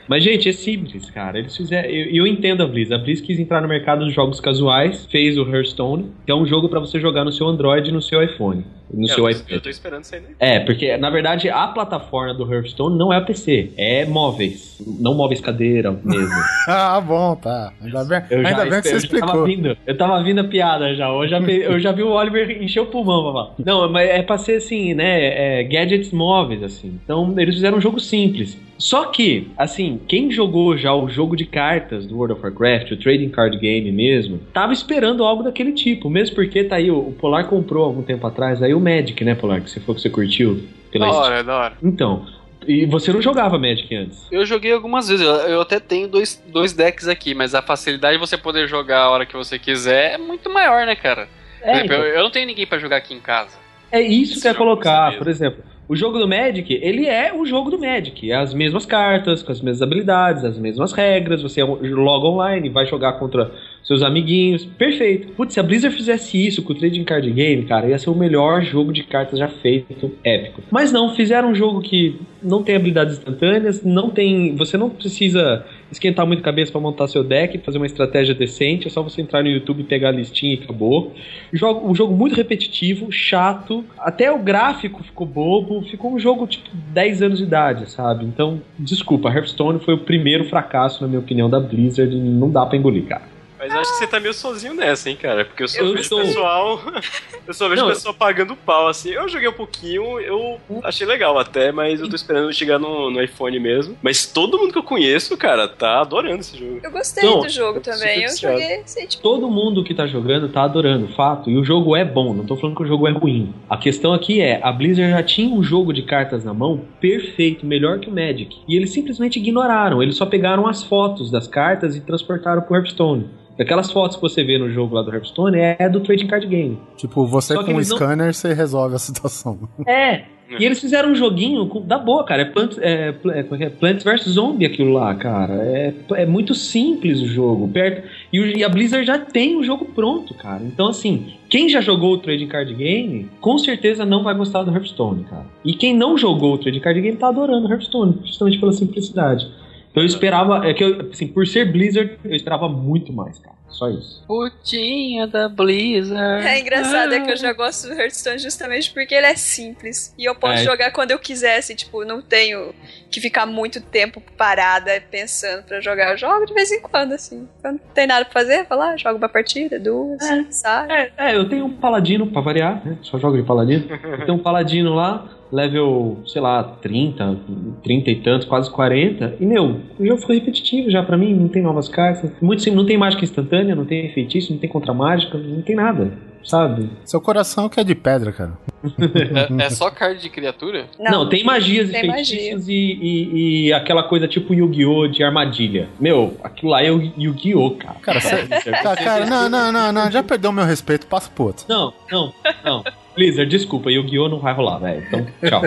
Mas, 0.07 0.23
gente, 0.23 0.47
é 0.47 0.53
simples, 0.53 1.09
cara. 1.09 1.39
Eles 1.39 1.57
fizeram. 1.57 1.89
Eu, 1.89 2.05
eu 2.17 2.27
entendo 2.27 2.61
a 2.61 2.67
Blizz. 2.67 2.91
A 2.91 2.99
Blizz 2.99 3.19
quis 3.19 3.39
entrar 3.39 3.61
no 3.61 3.67
mercado 3.67 4.05
dos 4.05 4.13
jogos 4.13 4.39
casuais, 4.39 5.07
fez 5.07 5.39
o 5.39 5.41
Hearthstone, 5.41 6.05
que 6.23 6.31
é 6.31 6.35
um 6.35 6.45
jogo 6.45 6.69
pra 6.69 6.79
você 6.79 6.99
jogar 6.99 7.25
no 7.25 7.31
seu 7.31 7.47
Android 7.47 7.89
e 7.89 7.91
no 7.91 7.99
seu 8.01 8.21
iPhone. 8.23 8.63
No 8.93 9.05
É, 9.05 9.07
seu 9.13 9.23
eu, 9.23 9.29
iPad. 9.31 9.49
eu 9.51 9.61
tô 9.61 9.69
esperando 9.69 10.03
isso 10.03 10.13
aí, 10.13 10.21
né? 10.21 10.27
É, 10.39 10.59
porque 10.59 10.97
na 10.97 11.09
verdade 11.09 11.49
a 11.49 11.65
plataforma 11.67 12.33
do 12.33 12.51
Hearthstone 12.53 12.97
não 12.97 13.11
é 13.11 13.17
o 13.19 13.25
PC, 13.25 13.71
é 13.77 14.05
móveis. 14.05 14.81
Não 14.99 15.13
móveis 15.15 15.39
cadeira 15.41 15.91
mesmo. 16.03 16.29
ah, 16.67 16.99
bom, 17.01 17.35
tá. 17.37 17.71
Ainda 17.81 18.03
bem, 18.03 18.21
Eu 18.29 18.41
já 18.43 18.49
ainda 18.49 18.65
bem 18.65 18.81
que 18.81 18.87
você 18.89 18.97
espe- 18.97 19.15
eu 19.15 19.19
Tava 19.21 19.31
explicou. 19.31 19.45
vindo, 19.71 19.77
eu 19.87 19.97
tava 19.97 20.23
vindo 20.23 20.39
a 20.41 20.43
piada 20.43 20.93
já. 20.93 21.07
Eu 21.07 21.27
já, 21.27 21.39
vi- 21.39 21.61
eu 21.61 21.79
já 21.79 21.91
vi 21.93 22.03
o 22.03 22.09
Oliver 22.11 22.61
encher 22.61 22.81
o 22.81 22.85
pulmão, 22.87 23.31
papá. 23.33 23.53
Não, 23.65 23.89
mas 23.89 24.09
é 24.09 24.21
pra 24.21 24.37
ser 24.37 24.57
assim, 24.57 24.93
né? 24.93 25.59
é, 25.59 25.63
gadgets 25.71 26.11
móveis, 26.11 26.61
assim. 26.61 26.99
Então 27.03 27.33
eles 27.37 27.55
fizeram 27.55 27.77
um 27.77 27.81
jogo 27.81 27.99
simples. 27.99 28.57
Só 28.77 29.05
que, 29.05 29.47
assim, 29.57 29.99
quem 30.07 30.31
jogou 30.31 30.75
já 30.75 30.93
o 30.93 31.07
jogo 31.07 31.35
de 31.35 31.45
cartas 31.45 32.05
do 32.07 32.15
World 32.17 32.33
of 32.33 32.43
Warcraft, 32.43 32.91
o 32.91 32.97
Trading 32.97 33.29
Card 33.29 33.57
Game 33.59 33.91
mesmo, 33.91 34.39
tava 34.51 34.73
esperando 34.73 35.23
algo 35.23 35.43
daquele 35.43 35.71
tipo. 35.71 36.09
Mesmo 36.09 36.35
porque 36.35 36.63
tá 36.63 36.77
aí, 36.77 36.89
o, 36.89 37.11
Polar 37.19 37.45
comprou 37.47 37.85
algum 37.85 38.01
tempo 38.01 38.25
atrás 38.25 38.61
aí 38.63 38.73
o 38.73 38.79
Magic, 38.79 39.23
né, 39.23 39.35
Polar? 39.35 39.61
Que 39.61 39.69
você 39.69 39.79
falou 39.79 39.95
que 39.95 40.01
você 40.01 40.09
curtiu. 40.09 40.63
Pela 40.91 41.05
Da 41.07 41.13
hora, 41.13 41.43
da 41.43 41.55
hora. 41.57 41.73
Então, 41.83 42.25
e 42.67 42.85
você 42.85 43.13
não 43.13 43.21
jogava 43.21 43.57
Magic 43.59 43.95
antes? 43.95 44.27
Eu 44.31 44.45
joguei 44.45 44.71
algumas 44.73 45.07
vezes, 45.07 45.25
eu, 45.25 45.31
eu 45.33 45.61
até 45.61 45.79
tenho 45.79 46.07
dois, 46.07 46.43
dois 46.47 46.73
decks 46.73 47.07
aqui, 47.07 47.33
mas 47.35 47.53
a 47.55 47.61
facilidade 47.61 48.15
de 48.15 48.19
você 48.19 48.37
poder 48.37 48.67
jogar 48.67 49.01
a 49.03 49.09
hora 49.11 49.25
que 49.25 49.35
você 49.37 49.57
quiser 49.59 50.13
é 50.13 50.17
muito 50.17 50.49
maior, 50.49 50.85
né, 50.87 50.95
cara? 50.95 51.27
Por 51.61 51.67
É, 51.69 51.73
exemplo, 51.75 51.93
então. 51.93 52.05
eu, 52.05 52.15
eu 52.15 52.23
não 52.23 52.31
tenho 52.31 52.47
ninguém 52.47 52.65
pra 52.65 52.79
jogar 52.79 52.97
aqui 52.97 53.13
em 53.13 53.19
casa. 53.19 53.60
É 53.91 54.01
isso 54.01 54.33
Esse 54.33 54.41
que 54.41 54.47
é 54.47 54.53
jogo 54.53 54.63
colocar, 54.63 55.11
você 55.11 55.17
por 55.17 55.27
exemplo. 55.27 55.63
O 55.91 55.95
jogo 55.97 56.17
do 56.17 56.25
Magic, 56.25 56.73
ele 56.81 57.05
é 57.05 57.33
o 57.33 57.45
jogo 57.45 57.69
do 57.69 57.77
Magic. 57.77 58.31
É 58.31 58.35
as 58.35 58.53
mesmas 58.53 58.85
cartas, 58.85 59.43
com 59.43 59.51
as 59.51 59.59
mesmas 59.59 59.81
habilidades, 59.81 60.45
as 60.45 60.57
mesmas 60.57 60.93
regras. 60.93 61.41
Você 61.41 61.61
loga 61.61 62.27
online, 62.27 62.69
vai 62.69 62.85
jogar 62.85 63.13
contra 63.19 63.51
seus 63.83 64.01
amiguinhos. 64.01 64.63
Perfeito. 64.63 65.33
Putz, 65.33 65.53
se 65.53 65.59
a 65.59 65.63
Blizzard 65.63 65.93
fizesse 65.93 66.47
isso 66.47 66.63
com 66.63 66.71
o 66.71 66.75
Trading 66.77 67.03
Card 67.03 67.29
Game, 67.29 67.65
cara, 67.65 67.89
ia 67.89 67.99
ser 67.99 68.09
o 68.09 68.15
melhor 68.15 68.61
jogo 68.61 68.93
de 68.93 69.03
cartas 69.03 69.37
já 69.37 69.49
feito, 69.49 70.13
épico. 70.23 70.61
Mas 70.71 70.93
não, 70.93 71.13
fizeram 71.13 71.49
um 71.49 71.55
jogo 71.55 71.81
que 71.81 72.17
não 72.41 72.63
tem 72.63 72.77
habilidades 72.77 73.17
instantâneas, 73.17 73.83
não 73.83 74.09
tem. 74.09 74.55
Você 74.55 74.77
não 74.77 74.89
precisa 74.89 75.65
esquentar 75.91 76.25
muito 76.25 76.39
a 76.39 76.43
cabeça 76.43 76.71
pra 76.71 76.79
montar 76.79 77.07
seu 77.07 77.23
deck, 77.23 77.57
fazer 77.59 77.77
uma 77.77 77.85
estratégia 77.85 78.33
decente, 78.33 78.87
é 78.87 78.89
só 78.89 79.01
você 79.03 79.21
entrar 79.21 79.43
no 79.43 79.49
YouTube, 79.49 79.83
pegar 79.83 80.09
a 80.09 80.11
listinha 80.11 80.55
e 80.55 80.63
acabou. 80.63 81.13
Jogo, 81.51 81.89
um 81.89 81.93
jogo 81.93 82.15
muito 82.15 82.35
repetitivo, 82.35 83.11
chato, 83.11 83.83
até 83.99 84.31
o 84.31 84.39
gráfico 84.39 85.03
ficou 85.03 85.27
bobo, 85.27 85.81
ficou 85.83 86.13
um 86.13 86.19
jogo 86.19 86.47
tipo 86.47 86.69
10 86.93 87.21
anos 87.21 87.37
de 87.39 87.43
idade, 87.43 87.89
sabe? 87.89 88.25
Então, 88.25 88.61
desculpa, 88.77 89.29
Hearthstone 89.29 89.79
foi 89.79 89.95
o 89.95 89.99
primeiro 89.99 90.45
fracasso, 90.45 91.01
na 91.01 91.07
minha 91.07 91.19
opinião, 91.19 91.49
da 91.49 91.59
Blizzard 91.59 92.15
não 92.15 92.49
dá 92.49 92.65
pra 92.65 92.77
engolir, 92.77 93.05
cara. 93.05 93.30
Mas 93.61 93.75
acho 93.75 93.91
que 93.91 93.97
você 93.99 94.07
tá 94.07 94.19
meio 94.19 94.33
sozinho 94.33 94.73
nessa, 94.73 95.07
hein, 95.07 95.15
cara? 95.15 95.45
Porque 95.45 95.61
eu 95.61 95.67
só 95.67 95.81
Eu 95.81 95.93
vejo 95.93 96.09
sou. 96.09 96.21
pessoal. 96.21 96.81
eu 97.47 97.53
só 97.53 97.69
vejo 97.69 97.83
Não, 97.83 97.89
pessoal 97.89 98.15
pagando 98.15 98.55
pau, 98.55 98.87
assim. 98.87 99.11
Eu 99.11 99.29
joguei 99.29 99.47
um 99.47 99.53
pouquinho, 99.53 100.19
eu 100.19 100.59
achei 100.83 101.05
legal 101.05 101.37
até, 101.37 101.71
mas 101.71 102.01
eu 102.01 102.09
tô 102.09 102.15
esperando 102.15 102.51
chegar 102.51 102.79
no, 102.79 103.11
no 103.11 103.21
iPhone 103.21 103.59
mesmo. 103.59 103.95
Mas 104.01 104.25
todo 104.25 104.57
mundo 104.57 104.71
que 104.71 104.79
eu 104.79 104.83
conheço, 104.83 105.37
cara, 105.37 105.67
tá 105.67 106.01
adorando 106.01 106.39
esse 106.39 106.57
jogo. 106.57 106.79
Eu 106.81 106.89
gostei 106.89 107.23
Não, 107.23 107.41
do 107.41 107.49
jogo 107.49 107.77
eu 107.77 107.83
também. 107.83 108.23
Eu 108.23 108.35
joguei 108.35 108.81
assim, 108.81 109.05
tipo, 109.05 109.21
Todo 109.21 109.47
mundo 109.47 109.83
que 109.83 109.93
tá 109.93 110.07
jogando 110.07 110.49
tá 110.49 110.63
adorando, 110.63 111.07
fato. 111.09 111.47
E 111.47 111.55
o 111.55 111.63
jogo 111.63 111.95
é 111.95 112.03
bom, 112.03 112.33
não 112.33 112.47
tô 112.47 112.55
falando 112.55 112.75
que 112.75 112.83
o 112.83 112.87
jogo 112.87 113.07
é 113.07 113.11
ruim. 113.11 113.53
A 113.69 113.77
questão 113.77 114.11
aqui 114.11 114.41
é, 114.41 114.59
a 114.63 114.71
Blizzard 114.71 115.11
já 115.11 115.21
tinha 115.21 115.53
um 115.53 115.61
jogo 115.61 115.93
de 115.93 116.01
cartas 116.01 116.43
na 116.43 116.53
mão 116.53 116.81
perfeito, 116.99 117.63
melhor 117.63 117.99
que 117.99 118.09
o 118.09 118.11
Magic. 118.11 118.57
E 118.67 118.75
eles 118.75 118.91
simplesmente 118.91 119.37
ignoraram, 119.37 120.01
eles 120.01 120.15
só 120.15 120.25
pegaram 120.25 120.67
as 120.67 120.81
fotos 120.81 121.29
das 121.29 121.47
cartas 121.47 121.95
e 121.95 122.01
transportaram 122.01 122.63
pro 122.63 122.75
Hearthstone. 122.75 123.29
Aquelas 123.61 123.91
fotos 123.91 124.15
que 124.17 124.21
você 124.21 124.43
vê 124.43 124.57
no 124.57 124.69
jogo 124.69 124.95
lá 124.95 125.01
do 125.01 125.11
Hearthstone 125.13 125.57
é 125.57 125.87
do 125.89 125.99
Trading 126.01 126.27
Card 126.27 126.47
Game. 126.47 126.77
Tipo, 126.97 127.25
você 127.25 127.53
Só 127.53 127.63
com 127.63 127.71
o 127.71 127.75
eles 127.75 127.89
não- 127.89 127.97
scanner, 127.97 128.33
você 128.33 128.53
resolve 128.53 128.95
a 128.95 128.99
situação. 128.99 129.57
É. 129.87 130.23
E 130.59 130.65
eles 130.65 130.81
fizeram 130.81 131.11
um 131.11 131.15
joguinho 131.15 131.63
da 131.85 131.97
boa, 131.97 132.25
cara. 132.25 132.41
É 132.41 132.45
Plants, 132.45 132.77
é, 132.79 133.15
é, 133.25 133.39
é 133.39 133.63
é? 133.63 133.69
Plants 133.69 134.03
vs 134.03 134.23
Zombie 134.33 134.65
aquilo 134.65 134.91
lá, 134.91 135.15
cara. 135.15 135.53
É, 135.53 135.93
é 136.15 136.25
muito 136.25 136.53
simples 136.53 137.21
o 137.21 137.25
jogo. 137.25 137.69
Perto, 137.69 138.05
e, 138.33 138.37
o- 138.41 138.45
e 138.57 138.61
a 138.61 138.67
Blizzard 138.67 139.05
já 139.07 139.17
tem 139.17 139.55
o 139.55 139.63
jogo 139.63 139.85
pronto, 139.95 140.33
cara. 140.33 140.61
Então, 140.61 140.89
assim, 140.89 141.27
quem 141.49 141.69
já 141.69 141.79
jogou 141.79 142.15
o 142.15 142.17
Trading 142.17 142.47
Card 142.47 142.73
Game, 142.73 143.29
com 143.39 143.57
certeza 143.57 144.05
não 144.05 144.23
vai 144.23 144.35
gostar 144.35 144.63
do 144.63 144.71
Hearthstone, 144.71 145.23
cara. 145.23 145.45
E 145.63 145.73
quem 145.73 145.95
não 145.95 146.17
jogou 146.17 146.55
o 146.55 146.57
Trading 146.57 146.81
Card 146.81 146.99
Game 146.99 147.15
tá 147.15 147.29
adorando 147.29 147.65
o 147.67 147.71
Hearthstone, 147.71 148.17
justamente 148.25 148.59
pela 148.59 148.73
simplicidade. 148.73 149.47
Então 149.91 150.01
eu 150.01 150.07
esperava, 150.07 150.65
é 150.67 150.73
que 150.73 150.83
eu, 150.83 151.09
assim, 151.11 151.27
por 151.27 151.45
ser 151.45 151.71
Blizzard, 151.71 152.17
eu 152.23 152.33
esperava 152.35 152.67
muito 152.69 153.11
mais, 153.13 153.37
cara. 153.39 153.59
Só 153.69 153.89
isso. 153.89 154.21
Putinha 154.27 155.27
da 155.27 155.47
Blizzard. 155.47 156.45
É 156.45 156.59
engraçado, 156.59 157.13
é 157.13 157.21
que 157.21 157.31
eu 157.31 157.37
já 157.37 157.53
gosto 157.53 157.87
do 157.87 157.93
Hearthstone 157.93 158.37
justamente 158.37 158.91
porque 158.91 159.15
ele 159.15 159.25
é 159.27 159.35
simples. 159.35 160.13
E 160.17 160.25
eu 160.25 160.35
posso 160.35 160.61
É. 160.61 160.63
jogar 160.65 160.91
quando 160.91 161.11
eu 161.11 161.19
quiser, 161.19 161.57
assim, 161.57 161.73
tipo, 161.73 162.03
não 162.03 162.21
tenho 162.21 162.73
que 163.09 163.21
ficar 163.21 163.45
muito 163.45 163.79
tempo 163.81 164.21
parada 164.37 165.01
pensando 165.09 165.63
pra 165.63 165.79
jogar. 165.79 166.11
Eu 166.11 166.17
jogo 166.17 166.45
de 166.45 166.53
vez 166.53 166.69
em 166.71 166.81
quando, 166.81 167.13
assim. 167.13 167.47
Quando 167.61 167.79
não 167.79 167.93
tem 167.93 168.05
nada 168.07 168.25
pra 168.25 168.33
fazer, 168.33 168.65
vou 168.67 168.77
lá, 168.77 168.95
jogo 168.97 169.17
uma 169.17 169.29
partida, 169.29 169.79
duas, 169.79 170.21
sai. 170.49 170.91
É, 170.91 171.11
é, 171.31 171.35
eu 171.37 171.47
tenho 171.47 171.65
um 171.65 171.73
paladino 171.73 172.27
pra 172.27 172.41
variar, 172.41 172.85
né? 172.85 172.97
Só 173.01 173.17
jogo 173.17 173.37
de 173.37 173.43
paladino. 173.43 173.85
Eu 174.03 174.25
tenho 174.25 174.37
um 174.37 174.43
paladino 174.43 174.93
lá, 174.93 175.29
level, 175.51 176.19
sei 176.25 176.41
lá, 176.41 176.63
30, 176.63 177.37
30 177.83 178.09
e 178.11 178.15
tantos, 178.21 178.47
quase 178.47 178.69
40. 178.71 179.35
E, 179.39 179.45
meu, 179.45 179.81
o 179.99 180.05
jogo 180.05 180.21
ficou 180.21 180.35
repetitivo 180.35 180.89
já 180.89 181.03
pra 181.03 181.17
mim, 181.17 181.33
não 181.33 181.47
tem 181.47 181.61
novas 181.61 181.89
cartas. 181.89 182.31
Muito 182.41 182.61
sim, 182.63 182.71
não 182.71 182.85
tem 182.85 182.97
mágica 182.97 183.23
instantânea, 183.23 183.75
não 183.75 183.85
tem 183.85 184.11
feitiço, 184.13 184.51
não 184.53 184.59
tem 184.59 184.69
contra-mágica, 184.69 185.37
não 185.37 185.61
tem 185.61 185.75
nada, 185.75 186.11
sabe? 186.43 186.89
Seu 187.05 187.19
coração 187.19 187.67
que 187.69 187.79
é 187.79 187.83
de 187.83 187.95
pedra, 187.95 188.31
cara. 188.31 188.53
É, 189.61 189.65
é 189.65 189.69
só 189.69 189.91
card 189.91 190.19
de 190.19 190.27
criatura? 190.29 190.87
Não, 190.99 191.29
tem 191.29 191.43
magias 191.43 191.89
e 191.89 191.91
tem 191.91 192.11
feitiços 192.11 192.67
e, 192.67 192.73
e- 192.73 193.65
e 193.67 193.73
aquela 193.73 194.01
coisa 194.01 194.27
tipo 194.27 194.55
Yu-Gi-Oh! 194.55 195.07
de 195.07 195.23
armadilha. 195.23 195.87
Meu, 195.99 196.35
aquilo 196.43 196.71
lá 196.71 196.81
é 196.83 196.91
o 196.91 196.99
Yu-Gi-Oh! 197.15 197.71
cara. 197.75 197.95
Cara, 198.01 198.19
você. 198.19 198.71
Cara, 198.71 198.95
cara, 198.95 199.25
não, 199.27 199.47
não, 199.47 199.71
não, 199.71 199.91
não, 199.91 200.09
já 200.11 200.23
perdeu 200.23 200.51
meu 200.51 200.65
respeito, 200.65 201.05
passa 201.05 201.29
pro 201.29 201.43
outro. 201.45 201.65
Não, 201.69 201.93
não, 202.11 202.33
não. 202.65 202.83
Blizzard, 203.15 203.49
desculpa, 203.49 203.91
Yu-Gi-Oh! 203.91 204.29
não 204.29 204.39
vai 204.39 204.53
rolar, 204.53 204.79
velho. 204.79 205.03
Então, 205.07 205.25
tchau. 205.47 205.61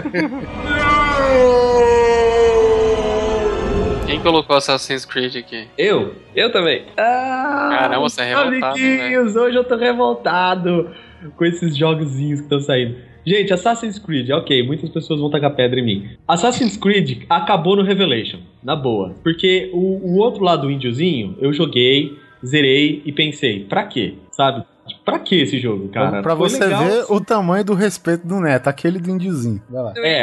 Quem 4.07 4.20
colocou 4.20 4.57
Assassin's 4.57 5.05
Creed 5.05 5.36
aqui? 5.36 5.66
Eu? 5.76 6.14
Eu 6.34 6.51
também. 6.53 6.84
Ah, 6.97 7.76
Caramba, 7.78 8.01
você 8.01 8.22
é 8.22 8.24
revoltado, 8.26 8.78
Amiguinhos, 8.78 9.36
hoje 9.36 9.57
eu 9.57 9.64
tô 9.64 9.76
revoltado 9.76 10.90
com 11.36 11.45
esses 11.45 11.76
jogozinhos 11.76 12.40
que 12.40 12.47
estão 12.47 12.61
saindo. 12.61 12.97
Gente, 13.26 13.55
Assassin's 13.55 13.99
Creed, 13.99 14.28
ok, 14.30 14.62
muitas 14.66 14.90
pessoas 14.90 15.18
vão 15.18 15.30
tacar 15.30 15.55
pedra 15.55 15.80
em 15.80 15.84
mim. 15.84 16.09
Assassin's 16.28 16.76
Creed 16.76 17.22
acabou 17.28 17.74
no 17.74 17.82
Revelation, 17.82 18.38
na 18.62 18.76
boa. 18.76 19.14
Porque 19.22 19.70
o, 19.72 19.78
o 19.78 20.18
outro 20.18 20.45
lado 20.45 20.62
do 20.62 20.70
índiozinho, 20.70 21.36
eu 21.40 21.53
joguei, 21.53 22.18
zerei 22.45 23.03
e 23.07 23.12
pensei, 23.12 23.64
pra 23.64 23.84
quê? 23.84 24.14
Sabe? 24.30 24.64
Pra 25.05 25.18
que 25.18 25.41
esse 25.43 25.59
jogo, 25.59 25.89
cara? 25.89 26.22
pra 26.22 26.35
Foi 26.37 26.49
você 26.49 26.62
legal, 26.64 26.85
ver 26.85 27.05
o 27.11 27.20
tamanho 27.20 27.64
do 27.64 27.74
respeito 27.74 28.26
do 28.26 28.41
Neto, 28.41 28.68
aquele 28.68 28.99
do 28.99 29.11
índiozinho. 29.11 29.61
Vai 29.68 29.82
lá. 29.82 29.93
É, 29.99 30.22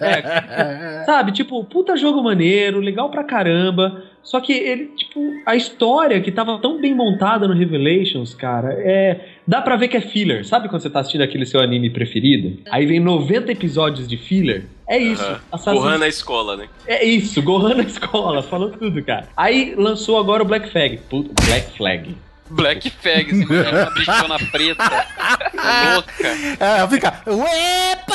é. 0.00 1.02
Sabe, 1.04 1.32
tipo, 1.32 1.62
puta 1.64 1.96
jogo 1.96 2.22
maneiro, 2.22 2.80
legal 2.80 3.10
pra 3.10 3.24
caramba. 3.24 4.02
Só 4.22 4.40
que 4.40 4.52
ele, 4.52 4.86
tipo, 4.96 5.20
a 5.44 5.54
história 5.54 6.20
que 6.20 6.32
tava 6.32 6.58
tão 6.58 6.80
bem 6.80 6.94
montada 6.94 7.46
no 7.46 7.54
Revelations, 7.54 8.34
cara, 8.34 8.72
é. 8.78 9.20
Dá 9.46 9.60
pra 9.60 9.76
ver 9.76 9.88
que 9.88 9.96
é 9.96 10.00
filler. 10.00 10.46
Sabe 10.46 10.68
quando 10.68 10.80
você 10.82 10.88
tá 10.88 11.00
assistindo 11.00 11.20
aquele 11.22 11.44
seu 11.44 11.60
anime 11.60 11.90
preferido? 11.90 12.58
Aí 12.70 12.86
vem 12.86 12.98
90 13.00 13.52
episódios 13.52 14.08
de 14.08 14.16
filler. 14.16 14.64
É 14.88 14.96
isso. 14.96 15.22
Assassin's- 15.52 15.82
Gohan 15.82 15.98
na 15.98 16.08
escola, 16.08 16.56
né? 16.56 16.68
É 16.86 17.04
isso, 17.04 17.42
Gohan 17.42 17.74
na 17.74 17.82
escola, 17.82 18.42
falou 18.42 18.70
tudo, 18.70 19.02
cara. 19.04 19.28
Aí 19.36 19.74
lançou 19.76 20.18
agora 20.18 20.42
o 20.42 20.46
Black 20.46 20.70
Flag. 20.70 20.98
Puta, 21.10 21.30
Black 21.46 21.76
Flag. 21.76 22.14
Black 22.54 22.88
Flag, 22.90 23.30
esse 23.30 23.44
mulher, 23.46 23.74
uma 23.74 23.90
bichona 23.90 24.38
preta. 24.52 25.06
louca. 25.94 26.28
É, 26.60 26.88
fica. 26.88 27.20
Uepa! 27.26 28.14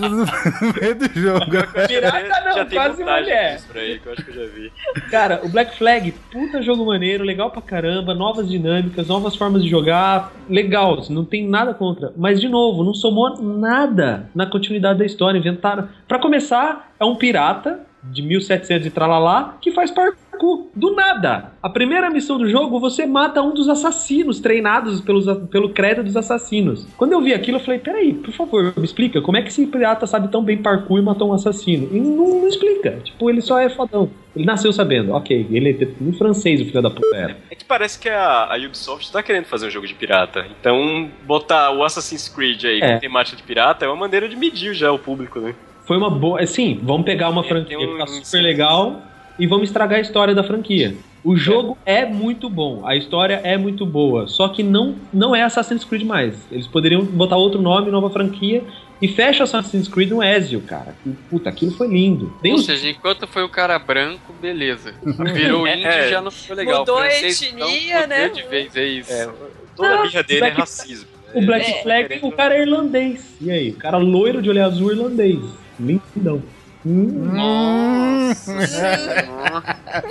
No 0.00 0.72
meio 0.80 0.94
do 0.94 1.08
jogo. 1.18 1.46
Pirata 1.88 2.44
não, 2.44 2.54
já 2.54 2.66
quase 2.66 3.02
mulher. 3.02 3.60
aí, 3.74 3.98
que 3.98 4.06
eu 4.06 4.12
acho 4.12 4.24
que 4.24 4.30
eu 4.30 4.34
já 4.34 4.52
vi. 4.52 4.72
Cara, 5.10 5.40
o 5.42 5.48
Black 5.48 5.76
Flag, 5.76 6.12
puta 6.30 6.62
jogo 6.62 6.84
maneiro, 6.84 7.24
legal 7.24 7.50
pra 7.50 7.62
caramba, 7.62 8.14
novas 8.14 8.48
dinâmicas, 8.48 9.08
novas 9.08 9.34
formas 9.34 9.62
de 9.62 9.68
jogar, 9.68 10.32
legal, 10.48 10.98
assim, 10.98 11.14
não 11.14 11.24
tem 11.24 11.48
nada 11.48 11.74
contra. 11.74 12.12
Mas, 12.16 12.40
de 12.40 12.48
novo, 12.48 12.84
não 12.84 12.94
somou 12.94 13.40
nada 13.42 14.28
na 14.34 14.46
continuidade 14.46 14.98
da 14.98 15.06
história. 15.06 15.38
Inventaram. 15.38 15.88
Pra 16.06 16.18
começar, 16.18 16.92
é 17.00 17.04
um 17.04 17.16
pirata 17.16 17.80
de 18.02 18.22
1700 18.22 18.86
e 18.86 18.90
tralalá 18.90 19.56
que 19.60 19.70
faz 19.72 19.90
parkour 19.90 20.66
do 20.74 20.94
nada. 20.94 21.52
A 21.62 21.68
primeira 21.68 22.10
missão 22.10 22.36
do 22.36 22.48
jogo, 22.48 22.80
você 22.80 23.06
mata 23.06 23.40
um 23.42 23.54
dos 23.54 23.68
assassinos 23.68 24.40
treinados 24.40 25.00
pelos, 25.00 25.26
pelo 25.48 25.68
credo 25.70 26.02
dos 26.02 26.16
assassinos. 26.16 26.86
Quando 26.96 27.12
eu 27.12 27.20
vi 27.20 27.32
aquilo, 27.32 27.58
eu 27.58 27.62
falei: 27.62 27.78
peraí, 27.78 28.12
por 28.14 28.32
favor, 28.32 28.72
me 28.76 28.84
explica 28.84 29.20
como 29.20 29.36
é 29.36 29.42
que 29.42 29.48
esse 29.48 29.64
pirata 29.66 30.06
sabe 30.06 30.28
tão 30.28 30.42
bem 30.42 30.58
parkour 30.58 30.98
e 30.98 31.02
matou 31.02 31.30
um 31.30 31.32
assassino? 31.32 31.88
E 31.92 32.00
não, 32.00 32.40
não 32.40 32.48
explica. 32.48 32.98
Tipo, 33.04 33.30
ele 33.30 33.40
só 33.40 33.58
é 33.60 33.68
fodão. 33.68 34.10
Ele 34.34 34.46
nasceu 34.46 34.72
sabendo, 34.72 35.12
ok, 35.12 35.46
ele 35.50 35.70
é 35.70 35.88
um 36.02 36.12
francês, 36.14 36.60
o 36.60 36.64
filho 36.64 36.80
da 36.82 36.90
puta 36.90 37.14
era. 37.14 37.36
É 37.50 37.54
que 37.54 37.64
parece 37.66 37.98
que 37.98 38.08
a, 38.08 38.52
a 38.52 38.56
Ubisoft 38.56 39.12
tá 39.12 39.22
querendo 39.22 39.44
fazer 39.44 39.66
um 39.66 39.70
jogo 39.70 39.86
de 39.86 39.94
pirata. 39.94 40.46
Então, 40.58 41.10
botar 41.24 41.70
o 41.70 41.84
Assassin's 41.84 42.28
Creed 42.30 42.64
aí 42.64 42.80
É. 42.80 42.94
com 42.94 42.98
temática 43.00 43.36
de 43.36 43.42
pirata 43.42 43.84
é 43.84 43.88
uma 43.88 43.96
maneira 43.96 44.26
de 44.28 44.34
medir 44.34 44.72
já 44.74 44.90
o 44.90 44.98
público, 44.98 45.38
né? 45.38 45.54
Foi 45.84 45.96
uma 45.96 46.10
boa. 46.10 46.40
Assim, 46.40 46.78
vamos 46.82 47.04
pegar 47.04 47.28
uma 47.30 47.42
franquia 47.44 47.76
tem 47.76 47.86
um- 47.86 47.92
que 47.92 47.98
tá 47.98 48.06
super 48.06 48.40
legal 48.42 49.02
e 49.38 49.46
vamos 49.46 49.64
estragar 49.68 49.98
a 49.98 50.02
história 50.02 50.34
da 50.34 50.42
franquia. 50.44 50.94
O 51.24 51.36
jogo 51.36 51.78
é. 51.86 52.04
muito 52.04 52.50
bom, 52.50 52.82
a 52.84 52.96
história 52.96 53.40
é 53.44 53.56
muito 53.56 53.86
boa, 53.86 54.26
só 54.26 54.48
que 54.48 54.60
não, 54.64 54.96
não 55.12 55.36
é 55.36 55.42
Assassin's 55.42 55.84
Creed 55.84 56.02
mais. 56.02 56.34
Eles 56.50 56.66
poderiam 56.66 57.04
botar 57.04 57.36
outro 57.36 57.62
nome, 57.62 57.92
nova 57.92 58.10
franquia 58.10 58.64
e 59.00 59.06
fecha 59.06 59.44
Assassin's 59.44 59.86
Creed 59.86 60.10
no 60.10 60.20
Ezio, 60.20 60.60
cara. 60.62 60.96
Puta, 61.30 61.48
aquilo 61.48 61.70
foi 61.72 61.86
lindo. 61.86 62.32
Ou 62.44 62.58
seja, 62.58 62.88
enquanto 62.88 63.28
foi 63.28 63.44
o 63.44 63.48
cara 63.48 63.78
branco, 63.78 64.32
beleza. 64.42 64.94
Virou 65.32 65.64
É, 65.66 65.76
índio 65.76 65.86
é. 65.88 66.08
já 66.08 66.20
não 66.20 66.30
foi 66.32 66.56
legal. 66.56 66.80
Mudou 66.80 66.98
a 66.98 67.06
etnia, 67.06 67.98
então, 67.98 68.08
né? 68.08 68.28
de 68.28 68.42
vez, 68.42 68.74
é 68.76 68.84
isso. 68.84 69.12
É, 69.12 69.28
toda 69.76 70.00
a 70.00 70.02
birra 70.02 70.22
dele 70.24 70.38
é 70.38 70.40
Black- 70.40 70.60
racismo. 70.60 71.06
o 71.34 71.46
Black 71.46 71.70
É. 71.70 71.82
Flag, 71.82 72.18
o 72.22 72.32
cara 72.32 72.56
é 72.56 72.62
irlandês. 72.62 73.36
E 73.40 73.48
aí? 73.48 73.70
O 73.70 73.76
cara 73.76 73.96
loiro 73.96 74.42
de 74.42 74.50
olho 74.50 74.64
azul 74.64 74.90
irlandês. 74.90 75.38
Lindão. 75.78 76.42
Hum. 76.84 77.30
Nossa 77.32 78.52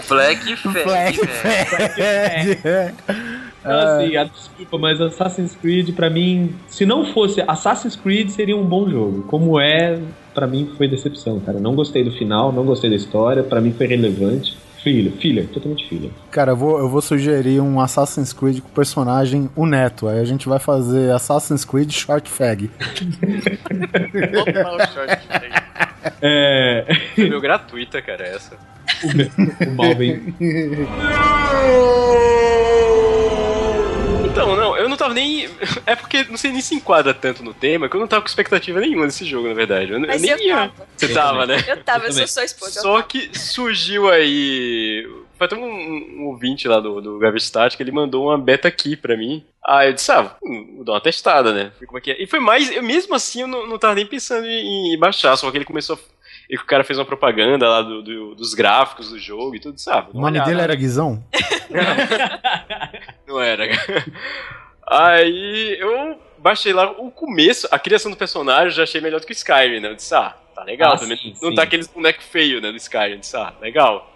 Black 0.08 0.56
Flag, 0.56 0.60
Black. 0.84 1.18
Flag. 1.28 2.94
Então, 3.60 3.80
assim, 3.80 4.16
a 4.16 4.24
desculpa, 4.24 4.78
mas 4.78 5.00
Assassin's 5.00 5.56
Creed, 5.56 5.94
pra 5.94 6.10
mim, 6.10 6.56
se 6.68 6.86
não 6.86 7.06
fosse 7.14 7.44
Assassin's 7.48 7.96
Creed, 7.96 8.30
seria 8.30 8.58
um 8.58 8.64
bom 8.64 8.90
jogo. 8.90 9.24
Como 9.24 9.60
é, 9.60 10.00
pra 10.34 10.48
mim 10.48 10.72
foi 10.78 10.88
decepção, 10.88 11.40
cara. 11.40 11.60
Não 11.60 11.76
gostei 11.76 12.04
do 12.04 12.12
final, 12.12 12.52
não 12.52 12.64
gostei 12.64 12.90
da 12.90 12.96
história, 12.96 13.44
pra 13.44 13.62
mim 13.62 13.72
foi 13.72 13.86
relevante. 13.86 14.58
Filho, 14.84 15.12
filha, 15.20 15.48
totalmente 15.54 15.88
filha. 15.88 16.10
Cara, 16.32 16.54
eu 16.54 16.56
vou, 16.56 16.80
eu 16.80 16.90
vou 16.90 17.02
sugerir 17.02 17.60
um 17.60 17.80
Assassin's 17.80 18.34
Creed 18.34 18.62
com 18.62 18.68
o 18.68 18.72
personagem 18.72 19.48
o 19.56 19.66
Neto. 19.66 20.08
Aí 20.08 20.20
a 20.20 20.26
gente 20.26 20.50
vai 20.50 20.58
fazer 20.58 21.12
Assassin's 21.12 21.64
Creed 21.64 21.92
Short 21.92 22.28
Fag. 22.28 22.70
Total 24.34 24.80
short 24.88 25.28
flag. 25.28 25.52
É. 26.20 26.84
Gratuita, 27.40 28.02
cara, 28.02 28.24
essa. 28.24 28.58
o 29.68 29.72
mal 29.76 29.96
vem. 29.96 30.34
Então, 34.44 34.56
não, 34.56 34.78
eu 34.78 34.90
não 34.90 34.98
tava 34.98 35.14
nem. 35.14 35.48
É 35.86 35.96
porque 35.96 36.24
não 36.26 36.38
sei 36.38 36.52
nem 36.52 36.62
se 36.62 36.76
enquadra 36.76 37.14
tanto 37.14 37.44
no 37.44 37.54
tema, 37.54 37.88
que 37.90 37.96
eu 37.96 38.00
não 38.00 38.08
tava 38.08 38.22
com 38.22 38.28
expectativa 38.28 38.80
nenhuma 38.80 39.06
desse 39.06 39.26
jogo, 39.26 39.48
na 39.48 39.54
verdade. 39.54 39.92
Eu, 39.92 40.00
Mas 40.00 40.22
nem 40.22 40.32
eu 40.32 40.38
ia. 40.40 40.56
tava. 40.56 40.74
Você 40.98 41.06
Eu 41.06 41.14
tava, 41.14 41.40
também. 41.42 41.58
né? 41.58 41.64
Eu 41.68 41.84
tava, 41.84 42.04
eu, 42.06 42.08
Eu 42.08 42.14
sou 42.14 42.28
sua 42.28 42.44
esposa. 42.46 42.82
Só 42.82 43.02
que 43.02 43.38
surgiu 43.38 44.10
aí. 44.10 45.08
Foi 45.38 45.46
até 45.48 45.56
um, 45.56 45.64
um 46.20 46.26
ouvinte 46.28 46.68
lá 46.68 46.80
do, 46.80 47.02
do 47.02 47.18
Gravestat 47.18 47.76
que 47.76 47.82
ele 47.82 47.92
mandou 47.92 48.28
uma 48.28 48.38
beta 48.38 48.68
aqui 48.68 48.96
pra 48.96 49.18
mim. 49.18 49.44
Aí 49.68 49.90
eu 49.90 49.94
disse, 49.94 50.12
ah, 50.12 50.36
vou 50.76 50.84
dar 50.84 50.94
uma 50.94 51.02
testada, 51.02 51.52
né? 51.54 51.72
Como 51.86 51.98
é 51.98 52.02
que 52.02 52.12
é. 52.12 52.22
E 52.22 52.28
foi 52.28 52.40
mais, 52.40 52.72
eu, 52.72 52.84
mesmo 52.84 53.16
assim 53.16 53.42
eu 53.42 53.48
não, 53.48 53.66
não 53.68 53.78
tava 53.80 53.96
nem 53.96 54.06
pensando 54.06 54.46
em, 54.46 54.94
em 54.94 55.00
baixar, 55.00 55.36
só 55.38 55.50
que 55.50 55.58
ele 55.58 55.66
começou 55.66 55.96
a. 55.96 56.00
E 56.50 56.56
o 56.58 56.66
cara 56.66 56.84
fez 56.84 57.00
uma 57.00 57.06
propaganda 57.06 57.68
lá 57.70 57.82
do, 57.82 58.02
do- 58.04 58.36
dos 58.36 58.54
gráficos 58.54 59.10
do 59.10 59.18
jogo 59.18 59.56
e 59.56 59.60
tudo, 59.60 59.80
sabe? 59.80 60.10
O 60.14 60.20
nome 60.20 60.40
dele 60.44 60.60
era 60.62 60.76
Guizão? 60.76 61.24
Não 63.32 63.42
era. 63.42 63.66
Aí 64.86 65.78
eu 65.80 66.20
baixei 66.38 66.74
lá 66.74 66.92
o 66.92 67.10
começo, 67.10 67.68
a 67.72 67.80
criação 67.80 68.12
do 68.12 68.18
personagem 68.18 68.66
eu 68.66 68.72
já 68.72 68.84
achei 68.84 69.00
melhor 69.00 69.22
do 69.22 69.26
que 69.26 69.32
o 69.32 69.34
Skyrim, 69.34 69.80
né? 69.80 69.90
Eu 69.90 69.96
disse, 69.96 70.14
ah, 70.14 70.36
tá 70.54 70.64
legal. 70.64 70.94
Ah, 70.94 70.98
também 70.98 71.18
sim, 71.18 71.34
não 71.42 71.50
sim. 71.50 71.56
tá 71.56 71.64
aqueles 71.64 71.88
boneco 71.88 72.22
feio, 72.22 72.60
né, 72.60 72.72
do 72.72 72.78
Skyrim. 72.78 73.14
Eu 73.14 73.18
disse, 73.20 73.38
ah, 73.38 73.54
legal. 73.62 74.10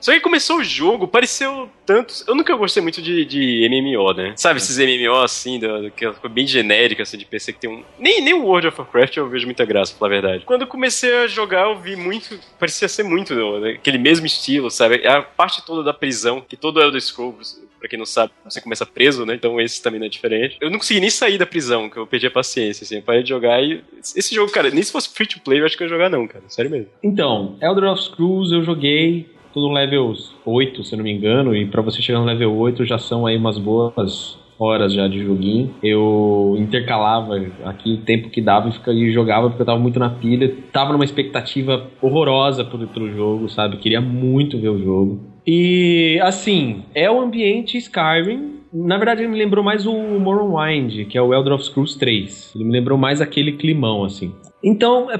Só 0.00 0.12
que 0.12 0.20
começou 0.20 0.58
o 0.58 0.64
jogo, 0.64 1.06
pareceu 1.06 1.68
tanto. 1.84 2.14
Eu 2.26 2.34
nunca 2.34 2.54
gostei 2.56 2.82
muito 2.82 3.02
de, 3.02 3.22
de 3.26 3.68
MMO, 3.68 4.14
né? 4.14 4.32
Sabe, 4.34 4.58
esses 4.58 4.78
MMO 4.78 5.16
assim, 5.22 5.58
da- 5.60 5.90
que 5.90 6.06
é 6.06 6.28
bem 6.30 6.46
genérica, 6.46 7.02
assim, 7.02 7.18
de 7.18 7.26
PC 7.26 7.52
que 7.52 7.58
tem 7.60 7.68
um. 7.70 7.84
Nem, 7.98 8.22
nem 8.22 8.32
o 8.32 8.44
World 8.44 8.68
of 8.68 8.80
Warcraft 8.80 9.16
eu 9.18 9.28
vejo 9.28 9.44
muita 9.44 9.66
graça, 9.66 9.92
pra 9.92 9.98
falar 9.98 10.10
a 10.16 10.20
verdade. 10.20 10.44
Quando 10.46 10.62
eu 10.62 10.68
comecei 10.68 11.12
a 11.18 11.26
jogar, 11.26 11.68
eu 11.68 11.78
vi 11.78 11.96
muito. 11.96 12.40
Parecia 12.58 12.88
ser 12.88 13.02
muito 13.02 13.34
né, 13.60 13.72
aquele 13.72 13.98
mesmo 13.98 14.24
estilo, 14.24 14.70
sabe? 14.70 15.06
A 15.06 15.20
parte 15.20 15.64
toda 15.66 15.82
da 15.82 15.92
prisão, 15.92 16.40
que 16.40 16.56
todo 16.56 16.80
Elder 16.80 17.00
Scrolls, 17.00 17.60
pra 17.80 17.88
quem 17.88 17.98
não 17.98 18.06
sabe, 18.06 18.32
você 18.44 18.60
começa 18.60 18.86
preso, 18.86 19.26
né? 19.26 19.34
Então 19.34 19.60
esse 19.60 19.82
também 19.82 19.98
não 19.98 20.06
é 20.06 20.10
diferente. 20.10 20.56
Eu 20.60 20.70
não 20.70 20.78
consegui 20.78 21.00
nem 21.00 21.10
sair 21.10 21.38
da 21.38 21.46
prisão, 21.46 21.90
que 21.90 21.96
eu 21.96 22.06
perdi 22.06 22.26
a 22.26 22.30
paciência, 22.30 22.84
assim. 22.84 22.96
Eu 22.96 23.02
parei 23.02 23.22
de 23.24 23.30
jogar 23.30 23.60
e. 23.62 23.80
Esse 24.14 24.34
jogo, 24.34 24.52
cara, 24.52 24.70
nem 24.70 24.82
se 24.82 24.92
fosse 24.92 25.08
free 25.12 25.26
to 25.26 25.40
play, 25.40 25.60
eu 25.60 25.66
acho 25.66 25.76
que 25.76 25.82
eu 25.82 25.86
ia 25.86 25.92
jogar, 25.92 26.08
não, 26.10 26.26
cara. 26.28 26.44
Sério 26.48 26.70
mesmo. 26.70 26.86
Então, 27.02 27.56
Elder 27.60 27.90
of 27.90 28.02
Scrolls 28.02 28.52
eu 28.54 28.62
joguei 28.62 29.28
tudo 29.52 29.66
no 29.68 29.74
level 29.74 30.14
8, 30.44 30.84
se 30.84 30.92
eu 30.92 30.98
não 30.98 31.04
me 31.04 31.10
engano, 31.10 31.56
e 31.56 31.66
pra 31.66 31.82
você 31.82 32.00
chegar 32.00 32.20
no 32.20 32.24
level 32.26 32.54
8 32.56 32.84
já 32.84 32.98
são 32.98 33.26
aí 33.26 33.36
umas 33.36 33.58
boas 33.58 34.38
horas 34.56 34.92
já 34.92 35.08
de 35.08 35.24
joguinho. 35.24 35.74
Eu 35.82 36.54
intercalava 36.58 37.34
aqui 37.64 37.94
o 37.94 37.96
tempo 37.98 38.28
que 38.30 38.40
dava 38.40 38.68
e, 38.68 38.72
fica- 38.72 38.92
e 38.92 39.10
jogava 39.10 39.48
porque 39.48 39.62
eu 39.62 39.66
tava 39.66 39.78
muito 39.78 39.98
na 39.98 40.10
pilha. 40.10 40.54
Tava 40.72 40.92
numa 40.92 41.04
expectativa 41.04 41.88
horrorosa 42.00 42.64
pro, 42.64 42.86
pro 42.86 43.10
jogo, 43.10 43.48
sabe? 43.48 43.78
Queria 43.78 44.00
muito 44.00 44.58
ver 44.60 44.68
o 44.68 44.78
jogo. 44.78 45.20
E 45.46 46.18
assim, 46.22 46.82
é 46.94 47.10
o 47.10 47.20
ambiente 47.20 47.78
Skyrim. 47.78 48.60
Na 48.72 48.96
verdade, 48.96 49.22
ele 49.22 49.28
me 49.28 49.38
lembrou 49.38 49.64
mais 49.64 49.84
o 49.84 49.92
Morrowind, 49.92 51.06
que 51.06 51.18
é 51.18 51.22
o 51.22 51.34
Elder 51.34 51.54
of 51.54 51.64
Scrolls 51.64 51.98
3. 51.98 52.52
Ele 52.54 52.64
me 52.64 52.72
lembrou 52.72 52.96
mais 52.96 53.20
aquele 53.20 53.52
climão, 53.52 54.04
assim. 54.04 54.32
Então, 54.62 55.10
é, 55.10 55.18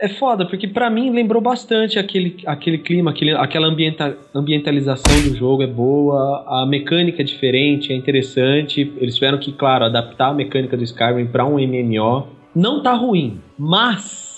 é 0.00 0.08
foda, 0.08 0.46
porque 0.46 0.68
pra 0.68 0.90
mim 0.90 1.10
lembrou 1.10 1.40
bastante 1.40 1.98
aquele, 1.98 2.36
aquele 2.46 2.78
clima, 2.78 3.10
aquele, 3.10 3.32
aquela 3.32 3.66
ambienta, 3.66 4.16
ambientalização 4.34 5.22
do 5.22 5.34
jogo 5.34 5.62
é 5.62 5.66
boa, 5.66 6.44
a 6.46 6.66
mecânica 6.66 7.22
é 7.22 7.24
diferente, 7.24 7.92
é 7.92 7.96
interessante. 7.96 8.92
Eles 8.98 9.14
tiveram 9.14 9.38
que, 9.38 9.52
claro, 9.52 9.84
adaptar 9.84 10.28
a 10.28 10.34
mecânica 10.34 10.76
do 10.76 10.84
Skyrim 10.84 11.26
pra 11.26 11.46
um 11.46 11.54
MMO. 11.54 12.26
Não 12.54 12.82
tá 12.82 12.92
ruim, 12.92 13.40
mas 13.58 14.31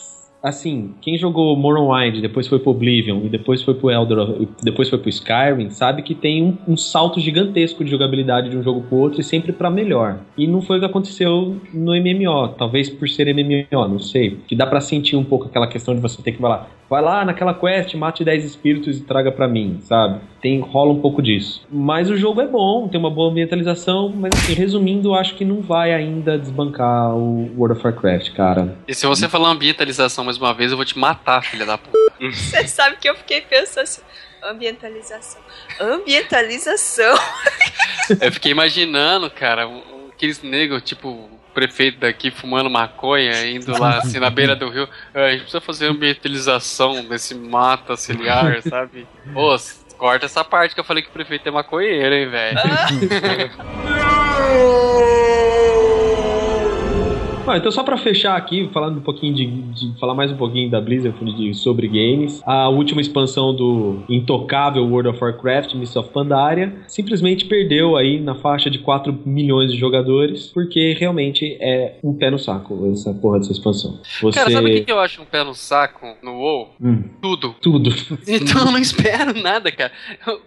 assim, 0.44 0.92
quem 1.00 1.16
jogou 1.16 1.56
Morrowind, 1.56 2.20
depois 2.20 2.46
foi 2.46 2.58
pro 2.58 2.72
Oblivion 2.72 3.22
e 3.24 3.30
depois 3.30 3.62
foi 3.62 3.72
pro 3.72 3.90
Elder, 3.90 4.46
depois 4.62 4.90
foi 4.90 4.98
pro 4.98 5.08
Skyrim, 5.08 5.70
sabe 5.70 6.02
que 6.02 6.14
tem 6.14 6.44
um, 6.44 6.72
um 6.74 6.76
salto 6.76 7.18
gigantesco 7.18 7.82
de 7.82 7.90
jogabilidade 7.90 8.50
de 8.50 8.56
um 8.58 8.62
jogo 8.62 8.82
pro 8.82 8.98
outro 8.98 9.22
e 9.22 9.24
sempre 9.24 9.52
pra 9.52 9.70
melhor. 9.70 10.18
E 10.36 10.46
não 10.46 10.60
foi 10.60 10.76
o 10.76 10.80
que 10.80 10.86
aconteceu 10.86 11.56
no 11.72 11.92
MMO, 11.92 12.48
talvez 12.58 12.90
por 12.90 13.08
ser 13.08 13.34
MMO, 13.34 13.88
não 13.88 13.98
sei. 13.98 14.38
Que 14.46 14.54
dá 14.54 14.66
pra 14.66 14.82
sentir 14.82 15.16
um 15.16 15.24
pouco 15.24 15.46
aquela 15.46 15.66
questão 15.66 15.94
de 15.94 16.02
você 16.02 16.20
ter 16.20 16.32
que 16.32 16.38
falar, 16.38 16.70
vai 16.94 17.02
lá 17.02 17.24
naquela 17.24 17.52
quest, 17.52 17.92
mate 17.94 18.22
10 18.22 18.44
espíritos 18.44 18.98
e 18.98 19.00
traga 19.00 19.32
pra 19.32 19.48
mim, 19.48 19.80
sabe? 19.82 20.20
Tem 20.40 20.60
rola 20.60 20.92
um 20.92 21.00
pouco 21.00 21.20
disso. 21.20 21.66
Mas 21.68 22.08
o 22.08 22.16
jogo 22.16 22.40
é 22.40 22.46
bom, 22.46 22.86
tem 22.86 23.00
uma 23.00 23.10
boa 23.10 23.32
ambientalização, 23.32 24.10
mas 24.10 24.30
assim, 24.32 24.54
resumindo, 24.54 25.08
eu 25.08 25.14
acho 25.16 25.34
que 25.34 25.44
não 25.44 25.60
vai 25.60 25.92
ainda 25.92 26.38
desbancar 26.38 27.12
o 27.12 27.50
World 27.58 27.76
of 27.76 27.84
Warcraft, 27.84 28.32
cara. 28.34 28.78
E 28.86 28.94
se 28.94 29.08
você 29.08 29.28
falar 29.28 29.48
ambientalização 29.48 30.22
mais 30.22 30.38
uma 30.38 30.54
vez, 30.54 30.70
eu 30.70 30.76
vou 30.76 30.86
te 30.86 30.96
matar, 30.96 31.42
filha 31.42 31.66
da 31.66 31.76
puta. 31.76 31.98
Você 32.30 32.68
sabe 32.68 32.96
que 33.00 33.10
eu 33.10 33.16
fiquei 33.16 33.40
pensando 33.40 33.82
assim. 33.82 34.00
Ambientalização. 34.42 35.42
Ambientalização. 35.80 37.18
Eu 38.20 38.32
fiquei 38.32 38.52
imaginando, 38.52 39.28
cara, 39.30 39.68
aqueles 40.12 40.40
negros, 40.42 40.82
tipo, 40.82 41.28
prefeito 41.54 42.00
daqui 42.00 42.30
fumando 42.30 42.68
maconha, 42.68 43.46
indo 43.46 43.78
lá 43.78 43.98
assim 43.98 44.18
na 44.18 44.28
beira 44.28 44.56
do 44.56 44.68
rio. 44.68 44.88
"Ah, 45.14 45.26
a 45.26 45.30
gente 45.30 45.42
precisa 45.42 45.60
fazer 45.60 45.86
ambientalização 45.86 47.04
desse 47.04 47.34
mata 47.34 47.96
ciliar, 47.96 48.60
sabe? 48.62 49.06
Ô, 49.34 49.56
corta 49.96 50.26
essa 50.26 50.44
parte 50.44 50.74
que 50.74 50.80
eu 50.80 50.84
falei 50.84 51.02
que 51.02 51.08
o 51.08 51.12
prefeito 51.12 51.48
é 51.48 51.52
maconheiro, 51.52 52.14
hein, 52.14 52.28
velho. 52.28 52.58
Bom, 57.44 57.54
então 57.54 57.70
só 57.70 57.82
pra 57.82 57.98
fechar 57.98 58.36
aqui, 58.38 58.70
falando 58.72 58.96
um 58.96 59.02
pouquinho 59.02 59.34
de, 59.34 59.44
de- 59.44 60.00
falar 60.00 60.14
mais 60.14 60.32
um 60.32 60.36
pouquinho 60.36 60.70
da 60.70 60.80
Blizzard 60.80 61.14
de- 61.36 61.52
sobre 61.52 61.86
games, 61.88 62.40
a 62.46 62.70
última 62.70 63.02
expansão 63.02 63.54
do 63.54 63.98
intocável 64.08 64.82
World 64.86 65.10
of 65.10 65.22
Warcraft, 65.22 65.74
Mists 65.74 65.94
of 65.94 66.08
Pandaria, 66.10 66.72
simplesmente 66.88 67.44
perdeu 67.44 67.96
aí 67.98 68.18
na 68.18 68.34
faixa 68.34 68.70
de 68.70 68.78
4 68.78 69.14
milhões 69.26 69.70
de 69.70 69.76
jogadores, 69.78 70.46
porque 70.54 70.94
realmente 70.98 71.58
é 71.60 71.96
um 72.02 72.14
pé 72.14 72.30
no 72.30 72.38
saco 72.38 72.90
essa 72.90 73.12
porra 73.12 73.38
dessa 73.40 73.52
expansão. 73.52 74.00
Você 74.22 74.38
Cara, 74.38 74.50
sabe 74.50 74.78
o 74.78 74.84
que 74.86 74.90
eu 74.90 74.98
acho 74.98 75.20
um 75.20 75.26
pé 75.26 75.44
no 75.44 75.54
saco 75.54 76.14
no 76.22 76.38
WoW? 76.38 76.70
Hum, 76.80 77.02
Tudo. 77.20 77.54
tudo. 77.60 77.90
Então 78.26 78.60
eu 78.64 78.72
não 78.72 78.78
espero 78.78 79.38
nada, 79.42 79.70
cara. 79.70 79.92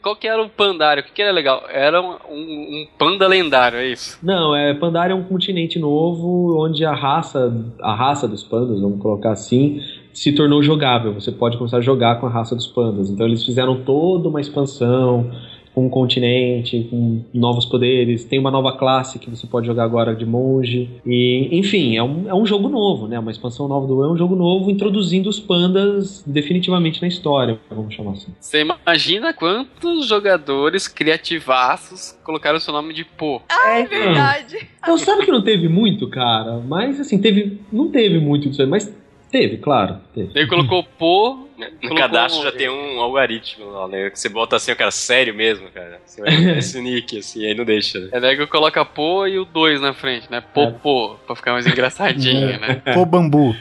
Qual 0.02 0.16
que 0.16 0.28
era 0.28 0.42
o 0.42 0.50
pandário? 0.50 1.04
O 1.04 1.06
que, 1.06 1.12
que 1.12 1.22
era 1.22 1.32
legal? 1.32 1.64
Era 1.70 2.02
um, 2.02 2.16
um- 2.28 2.82
um 2.82 2.88
panda 2.98 3.28
lendário, 3.28 3.78
é 3.78 3.88
isso? 3.88 4.18
Não, 4.24 4.56
é 4.56 4.74
Pandaria 4.74 5.14
é 5.14 5.16
um 5.16 5.24
continente 5.24 5.78
novo 5.78 6.58
onde 6.60 6.87
a 6.88 6.96
raça, 6.96 7.54
a 7.82 7.94
raça 7.94 8.28
dos 8.28 8.44
pandas, 8.44 8.80
vamos 8.80 9.00
colocar 9.02 9.32
assim, 9.32 9.80
se 10.14 10.32
tornou 10.32 10.64
jogável. 10.64 11.14
Você 11.14 11.32
pode 11.32 11.58
começar 11.58 11.78
a 11.78 11.82
jogar 11.82 12.20
com 12.20 12.26
a 12.26 12.30
raça 12.30 12.56
dos 12.56 12.68
pandas. 12.68 13.10
Então 13.10 13.26
eles 13.26 13.44
fizeram 13.44 13.84
toda 13.84 14.30
uma 14.30 14.42
expansão 14.42 15.30
com 15.78 15.86
um 15.86 15.90
continente, 15.90 16.88
com 16.90 17.24
novos 17.32 17.64
poderes. 17.64 18.26
Tem 18.26 18.40
uma 18.40 18.50
nova 18.50 18.76
classe 18.76 19.20
que 19.20 19.30
você 19.30 19.46
pode 19.46 19.68
jogar 19.68 19.84
agora 19.84 20.16
de 20.16 20.26
monge. 20.26 20.90
E, 21.06 21.50
enfim, 21.52 21.96
é 21.96 22.02
um, 22.02 22.28
é 22.28 22.34
um 22.34 22.48
jogo 22.48 22.68
novo, 22.68 23.08
né? 23.08 23.20
Uma 23.20 23.30
expansão 23.30 23.68
nova 23.68 23.86
do 23.86 24.04
é 24.04 24.12
um 24.12 24.18
jogo 24.18 24.36
novo 24.36 24.72
introduzindo 24.72 25.30
os 25.30 25.40
pandas 25.40 26.24
definitivamente 26.26 27.00
na 27.00 27.08
história, 27.08 27.60
vamos 27.70 27.94
chamar 27.94 28.14
assim. 28.14 28.34
Você 28.40 28.62
imagina 28.62 29.32
quantos 29.34 30.08
jogadores 30.08 30.88
criativaços 30.88 32.18
colocaram 32.24 32.60
seu 32.60 32.74
nome 32.74 32.92
de 32.92 33.06
pô? 33.06 33.40
Ah, 33.48 33.78
é 33.78 33.86
verdade. 33.86 34.58
Então, 34.82 34.98
sabe 34.98 35.26
que 35.26 35.32
não 35.32 35.44
teve 35.44 35.70
muito, 35.70 36.10
cara? 36.10 36.58
Mas, 36.58 37.00
assim, 37.00 37.20
teve. 37.22 37.62
Não 37.72 37.90
teve 37.92 38.18
muito 38.18 38.50
disso 38.50 38.64
aí, 38.64 38.68
mas 38.68 38.92
teve, 39.32 39.58
claro. 39.58 39.98
Teve. 40.14 40.32
Ele 40.36 40.48
colocou 40.48 40.84
pô. 40.98 41.44
No 41.58 41.66
colocou 41.80 41.98
cadastro 41.98 42.44
já 42.44 42.52
tem 42.52 42.70
um 42.70 43.02
algoritmo 43.02 43.72
lá, 43.72 43.88
né? 43.88 44.12
Que 44.12 44.20
você 44.20 44.30
bota 44.30 44.56
assim, 44.56 44.72
o 44.72 44.76
cara, 44.76 44.92
sério 44.92 45.34
mesmo, 45.34 45.68
cara. 45.72 46.00
Você 46.06 46.22
vai 46.22 46.30
ver 46.38 46.58
esse 46.60 46.80
nick, 46.80 47.18
assim, 47.18 47.46
aí 47.48 47.56
não 47.56 47.66
deixa, 47.66 48.00
né? 48.00 48.10
É 48.12 48.20
nego 48.20 48.46
coloca 48.46 48.86
pô 48.86 49.26
e 49.26 49.40
o 49.40 49.46
2 49.46 49.82
na 49.82 49.92
frente, 49.92 50.30
né? 50.30 50.40
Pô, 50.54 50.62
É. 50.62 50.72
pô, 50.72 51.16
pra 51.26 51.36
ficar 51.36 51.54
mais 51.54 51.66
engraçadinho, 51.66 52.60
né? 52.60 52.76
Pô, 52.94 53.06
bambu. 53.06 53.56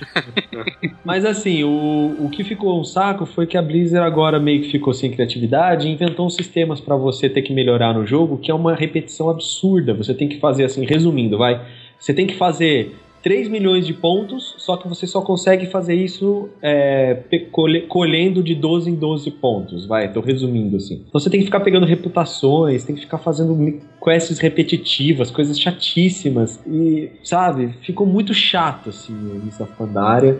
Mas 1.04 1.24
assim, 1.24 1.64
o, 1.64 2.16
o 2.20 2.28
que 2.30 2.44
ficou 2.44 2.78
um 2.78 2.84
saco 2.84 3.24
foi 3.24 3.46
que 3.46 3.56
a 3.56 3.62
Blizzard 3.62 4.06
agora 4.06 4.38
meio 4.38 4.60
que 4.60 4.70
ficou 4.70 4.92
sem 4.92 5.10
criatividade 5.10 5.88
e 5.88 5.90
inventou 5.90 6.26
uns 6.26 6.34
sistemas 6.34 6.80
pra 6.82 6.96
você 6.96 7.30
ter 7.30 7.40
que 7.40 7.52
melhorar 7.54 7.94
no 7.94 8.06
jogo, 8.06 8.36
que 8.36 8.50
é 8.50 8.54
uma 8.54 8.74
repetição 8.74 9.30
absurda. 9.30 9.94
Você 9.94 10.12
tem 10.12 10.28
que 10.28 10.38
fazer 10.38 10.64
assim, 10.64 10.84
resumindo, 10.84 11.38
vai. 11.38 11.60
Você 11.98 12.12
tem 12.12 12.26
que 12.26 12.34
fazer 12.36 12.94
3 13.26 13.48
milhões 13.48 13.84
de 13.84 13.92
pontos, 13.92 14.54
só 14.56 14.76
que 14.76 14.86
você 14.86 15.04
só 15.04 15.20
consegue 15.20 15.66
fazer 15.66 15.96
isso 15.96 16.48
é, 16.62 17.24
colhendo 17.88 18.40
de 18.40 18.54
12 18.54 18.88
em 18.88 18.94
12 18.94 19.32
pontos, 19.32 19.84
vai, 19.84 20.12
tô 20.12 20.20
resumindo 20.20 20.76
assim. 20.76 21.02
Então 21.08 21.20
você 21.20 21.28
tem 21.28 21.40
que 21.40 21.46
ficar 21.46 21.58
pegando 21.58 21.84
reputações, 21.84 22.84
tem 22.84 22.94
que 22.94 23.00
ficar 23.00 23.18
fazendo 23.18 23.80
quests 24.00 24.38
repetitivas, 24.38 25.28
coisas 25.28 25.58
chatíssimas, 25.58 26.62
e, 26.64 27.10
sabe, 27.24 27.74
ficou 27.82 28.06
muito 28.06 28.32
chato, 28.32 28.90
assim, 28.90 29.12
o 29.12 29.44
Mists 29.44 29.60
of. 29.60 29.72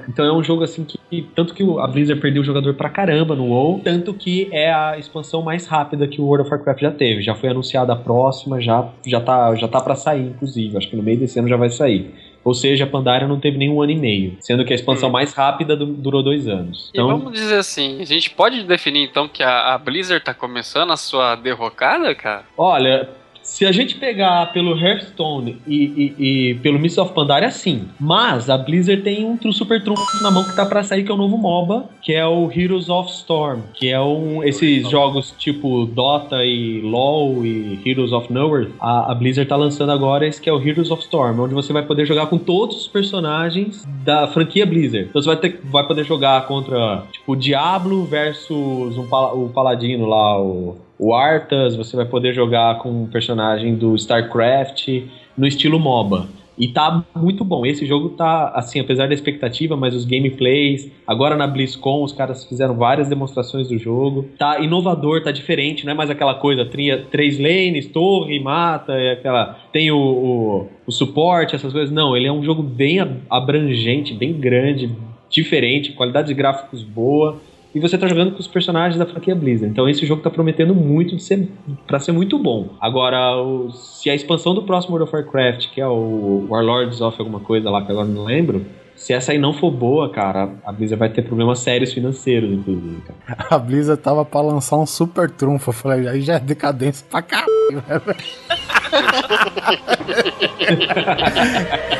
Então 0.09 0.24
é 0.24 0.32
um 0.32 0.45
jogo, 0.45 0.62
assim, 0.62 0.87
que, 1.11 1.22
tanto 1.34 1.55
que 1.55 1.64
a 1.64 1.89
Blizzard 1.89 2.20
perdeu 2.20 2.43
o 2.43 2.45
jogador 2.45 2.72
pra 2.74 2.89
caramba 2.89 3.34
no 3.34 3.47
WoW, 3.47 3.80
tanto 3.82 4.14
que 4.14 4.49
é 4.53 4.72
a 4.72 4.97
expansão 4.97 5.43
mais 5.43 5.66
rápida 5.66 6.07
que 6.07 6.20
o 6.20 6.24
World 6.24 6.47
of 6.47 6.55
Warcraft 6.55 6.82
já 6.82 6.93
teve. 6.93 7.20
Já 7.20 7.34
foi 7.34 7.49
anunciada 7.49 7.93
a 7.93 7.97
próxima, 7.97 8.61
já, 8.61 8.89
já 9.05 9.20
tá, 9.20 9.53
já 9.57 9.66
tá 9.66 9.80
pra 9.80 9.97
sair, 9.97 10.28
inclusive, 10.28 10.76
acho 10.76 10.89
que 10.89 10.95
no 10.95 11.03
meio 11.03 11.18
desse 11.18 11.37
ano 11.37 11.49
já 11.49 11.57
vai 11.57 11.70
sair. 11.70 12.14
Ou 12.47 12.55
seja, 12.55 12.84
a 12.84 12.86
Pandaria 12.86 13.26
não 13.26 13.40
teve 13.40 13.59
nenhum 13.59 13.82
ano 13.82 13.90
e 13.90 13.97
meio, 13.97 14.36
sendo 14.38 14.64
que 14.64 14.72
a 14.72 14.76
expansão 14.76 15.09
Hum. 15.09 15.12
mais 15.12 15.32
rápida 15.34 15.76
du- 15.76 15.86
durou 15.86 16.22
dois 16.22 16.47
anos. 16.47 16.90
E 16.94 17.03
vamos 17.03 17.32
dizer 17.32 17.57
assim, 17.59 18.01
a 18.01 18.05
gente 18.05 18.30
pode 18.30 18.62
definir 18.62 19.03
então 19.03 19.26
que 19.26 19.42
a, 19.42 19.74
a 19.74 19.78
Blizzard 19.78 20.24
tá 20.24 20.32
começando 20.32 20.92
a 20.92 20.97
sua 20.97 21.34
derrocada, 21.34 22.14
cara? 22.14 22.44
Olha, 22.57 23.09
se 23.57 23.64
a 23.64 23.72
gente 23.72 23.94
pegar 23.94 24.52
pelo 24.52 24.78
Hearthstone 24.78 25.57
e, 25.66 26.12
e- 26.18 26.50
e 26.50 26.54
pelo 26.57 26.78
Mists 26.78 26.98
of 26.98 27.14
Pandaria, 27.14 27.50
sim. 27.50 27.84
Mas 27.98 28.50
a 28.50 28.59
Blizzard 28.59 29.00
tem 29.02 29.24
um 29.24 29.50
super 29.50 29.82
trunfo 29.82 30.04
na 30.22 30.30
mão 30.30 30.44
que 30.44 30.54
tá 30.54 30.66
pra 30.66 30.82
sair, 30.82 31.04
que 31.04 31.11
é 31.11 31.14
o 31.14 31.16
novo 31.16 31.38
MOBA, 31.38 31.86
que 32.02 32.12
é 32.12 32.26
o 32.26 32.50
Heroes 32.54 32.90
of 32.90 33.11
Storm, 33.11 33.61
que 33.72 33.88
é 33.88 33.98
um 34.00 34.44
esses 34.44 34.90
jogos 34.90 35.34
tipo 35.38 35.86
Dota 35.86 36.44
e 36.44 36.82
LoL 36.82 37.46
e 37.46 37.80
Heroes 37.86 38.12
of 38.12 38.30
Nowhere. 38.30 38.72
A, 38.78 39.12
a 39.12 39.14
Blizzard 39.14 39.48
tá 39.48 39.57
lançando 39.57 39.90
agora 39.90 40.26
esse 40.26 40.38
que 40.40 40.50
é 40.50 40.52
o 40.52 40.61
Heroes 40.61 40.90
of 40.90 41.02
Storm, 41.02 41.40
onde 41.40 41.54
você 41.54 41.72
vai 41.72 41.82
poder 41.82 42.04
jogar 42.04 42.26
com 42.26 42.36
todos 42.36 42.76
os 42.76 42.86
personagens 42.88 43.86
da 44.04 44.28
franquia 44.28 44.66
Blizzard. 44.66 45.07
Então 45.09 45.22
você 45.22 45.28
vai, 45.28 45.36
ter, 45.38 45.61
vai 45.64 45.86
poder 45.86 46.04
jogar 46.04 46.46
contra 46.46 47.04
tipo 47.11 47.32
o 47.32 47.36
Diablo 47.36 48.04
versus 48.04 48.98
um, 48.98 49.07
o 49.32 49.48
Paladino 49.48 50.04
lá, 50.04 50.38
o 50.40 50.76
o 50.99 51.14
Arthas, 51.14 51.76
você 51.76 51.97
vai 51.97 52.07
poder 52.07 52.32
jogar 52.34 52.78
com 52.78 52.90
um 52.90 53.07
personagem 53.07 53.74
do 53.74 53.94
StarCraft 53.94 54.88
no 55.36 55.47
estilo 55.47 55.78
MOBA. 55.78 56.28
E 56.59 56.68
tá 56.68 57.05
muito 57.14 57.44
bom. 57.44 57.66
Esse 57.66 57.84
jogo 57.84 58.11
tá, 58.11 58.49
assim, 58.55 58.80
apesar 58.80 59.07
da 59.07 59.12
expectativa, 59.12 59.76
mas 59.76 59.94
os 59.94 60.07
gameplays. 60.07 60.90
Agora 61.07 61.36
na 61.36 61.47
BlizzCon, 61.47 62.03
os 62.03 62.12
caras 62.12 62.47
fizeram 62.47 62.74
várias 62.74 63.09
demonstrações 63.09 63.68
do 63.68 63.76
jogo. 63.76 64.24
Tá 64.38 64.59
inovador, 64.59 65.22
tá 65.22 65.30
diferente, 65.30 65.84
não 65.84 65.92
é 65.92 65.94
mais 65.94 66.09
aquela 66.09 66.34
coisa, 66.34 66.64
tria, 66.64 67.05
três 67.11 67.38
lanes, 67.38 67.86
torre, 67.88 68.40
mata, 68.40 68.92
e 68.99 69.11
aquela. 69.11 69.59
Tem 69.70 69.90
o, 69.90 69.99
o, 69.99 70.68
o 70.86 70.90
suporte, 70.90 71.55
essas 71.55 71.72
coisas. 71.72 71.92
Não, 71.92 72.16
ele 72.16 72.26
é 72.26 72.32
um 72.32 72.42
jogo 72.42 72.62
bem 72.62 73.01
ab- 73.01 73.20
abrangente, 73.28 74.14
bem 74.14 74.32
grande, 74.32 74.90
diferente, 75.28 75.92
qualidade 75.92 76.28
de 76.28 76.34
gráficos 76.34 76.82
boa. 76.82 77.36
E 77.76 77.80
você 77.80 77.98
tá 77.98 78.06
jogando 78.08 78.32
com 78.32 78.38
os 78.38 78.46
personagens 78.46 78.98
da 78.98 79.04
franquia 79.04 79.34
Blizzard. 79.34 79.70
Então 79.70 79.86
esse 79.86 80.06
jogo 80.06 80.22
tá 80.22 80.30
prometendo 80.30 80.74
muito 80.74 81.14
de 81.14 81.22
ser 81.22 81.46
para 81.86 82.00
ser 82.00 82.10
muito 82.12 82.38
bom. 82.38 82.70
Agora, 82.80 83.36
o- 83.36 83.70
se 83.70 84.08
a 84.08 84.14
expansão 84.14 84.54
do 84.54 84.62
próximo 84.62 84.94
World 84.96 85.10
of 85.14 85.14
Warcraft, 85.22 85.68
que 85.74 85.78
é 85.80 85.86
o 85.86 86.46
Warlords 86.48 87.02
of 87.02 87.16
alguma 87.18 87.40
coisa 87.40 87.68
lá 87.68 87.84
que 87.84 87.92
agora 87.92 88.08
não 88.08 88.24
lembro, 88.24 88.64
se 88.94 89.12
essa 89.12 89.32
aí 89.32 89.36
não 89.38 89.52
for 89.52 89.70
boa, 89.70 90.08
cara, 90.08 90.54
a 90.64 90.72
Blizzard 90.72 90.98
vai 90.98 91.10
ter 91.10 91.20
problemas 91.20 91.58
sérios 91.58 91.92
financeiros, 91.92 92.50
inclusive. 92.50 93.02
Cara. 93.26 93.46
A 93.54 93.58
Blizzard 93.58 94.00
tava 94.00 94.24
pra 94.24 94.40
lançar 94.40 94.78
um 94.78 94.86
super 94.86 95.28
trunfo. 95.30 95.68
Eu 95.68 95.74
falei, 95.74 96.08
aí 96.08 96.22
já 96.22 96.36
é 96.36 96.40
decadência 96.40 97.06
pra 97.10 97.20
caralho, 97.20 97.50
né, 97.72 98.00
velho? 98.06 98.16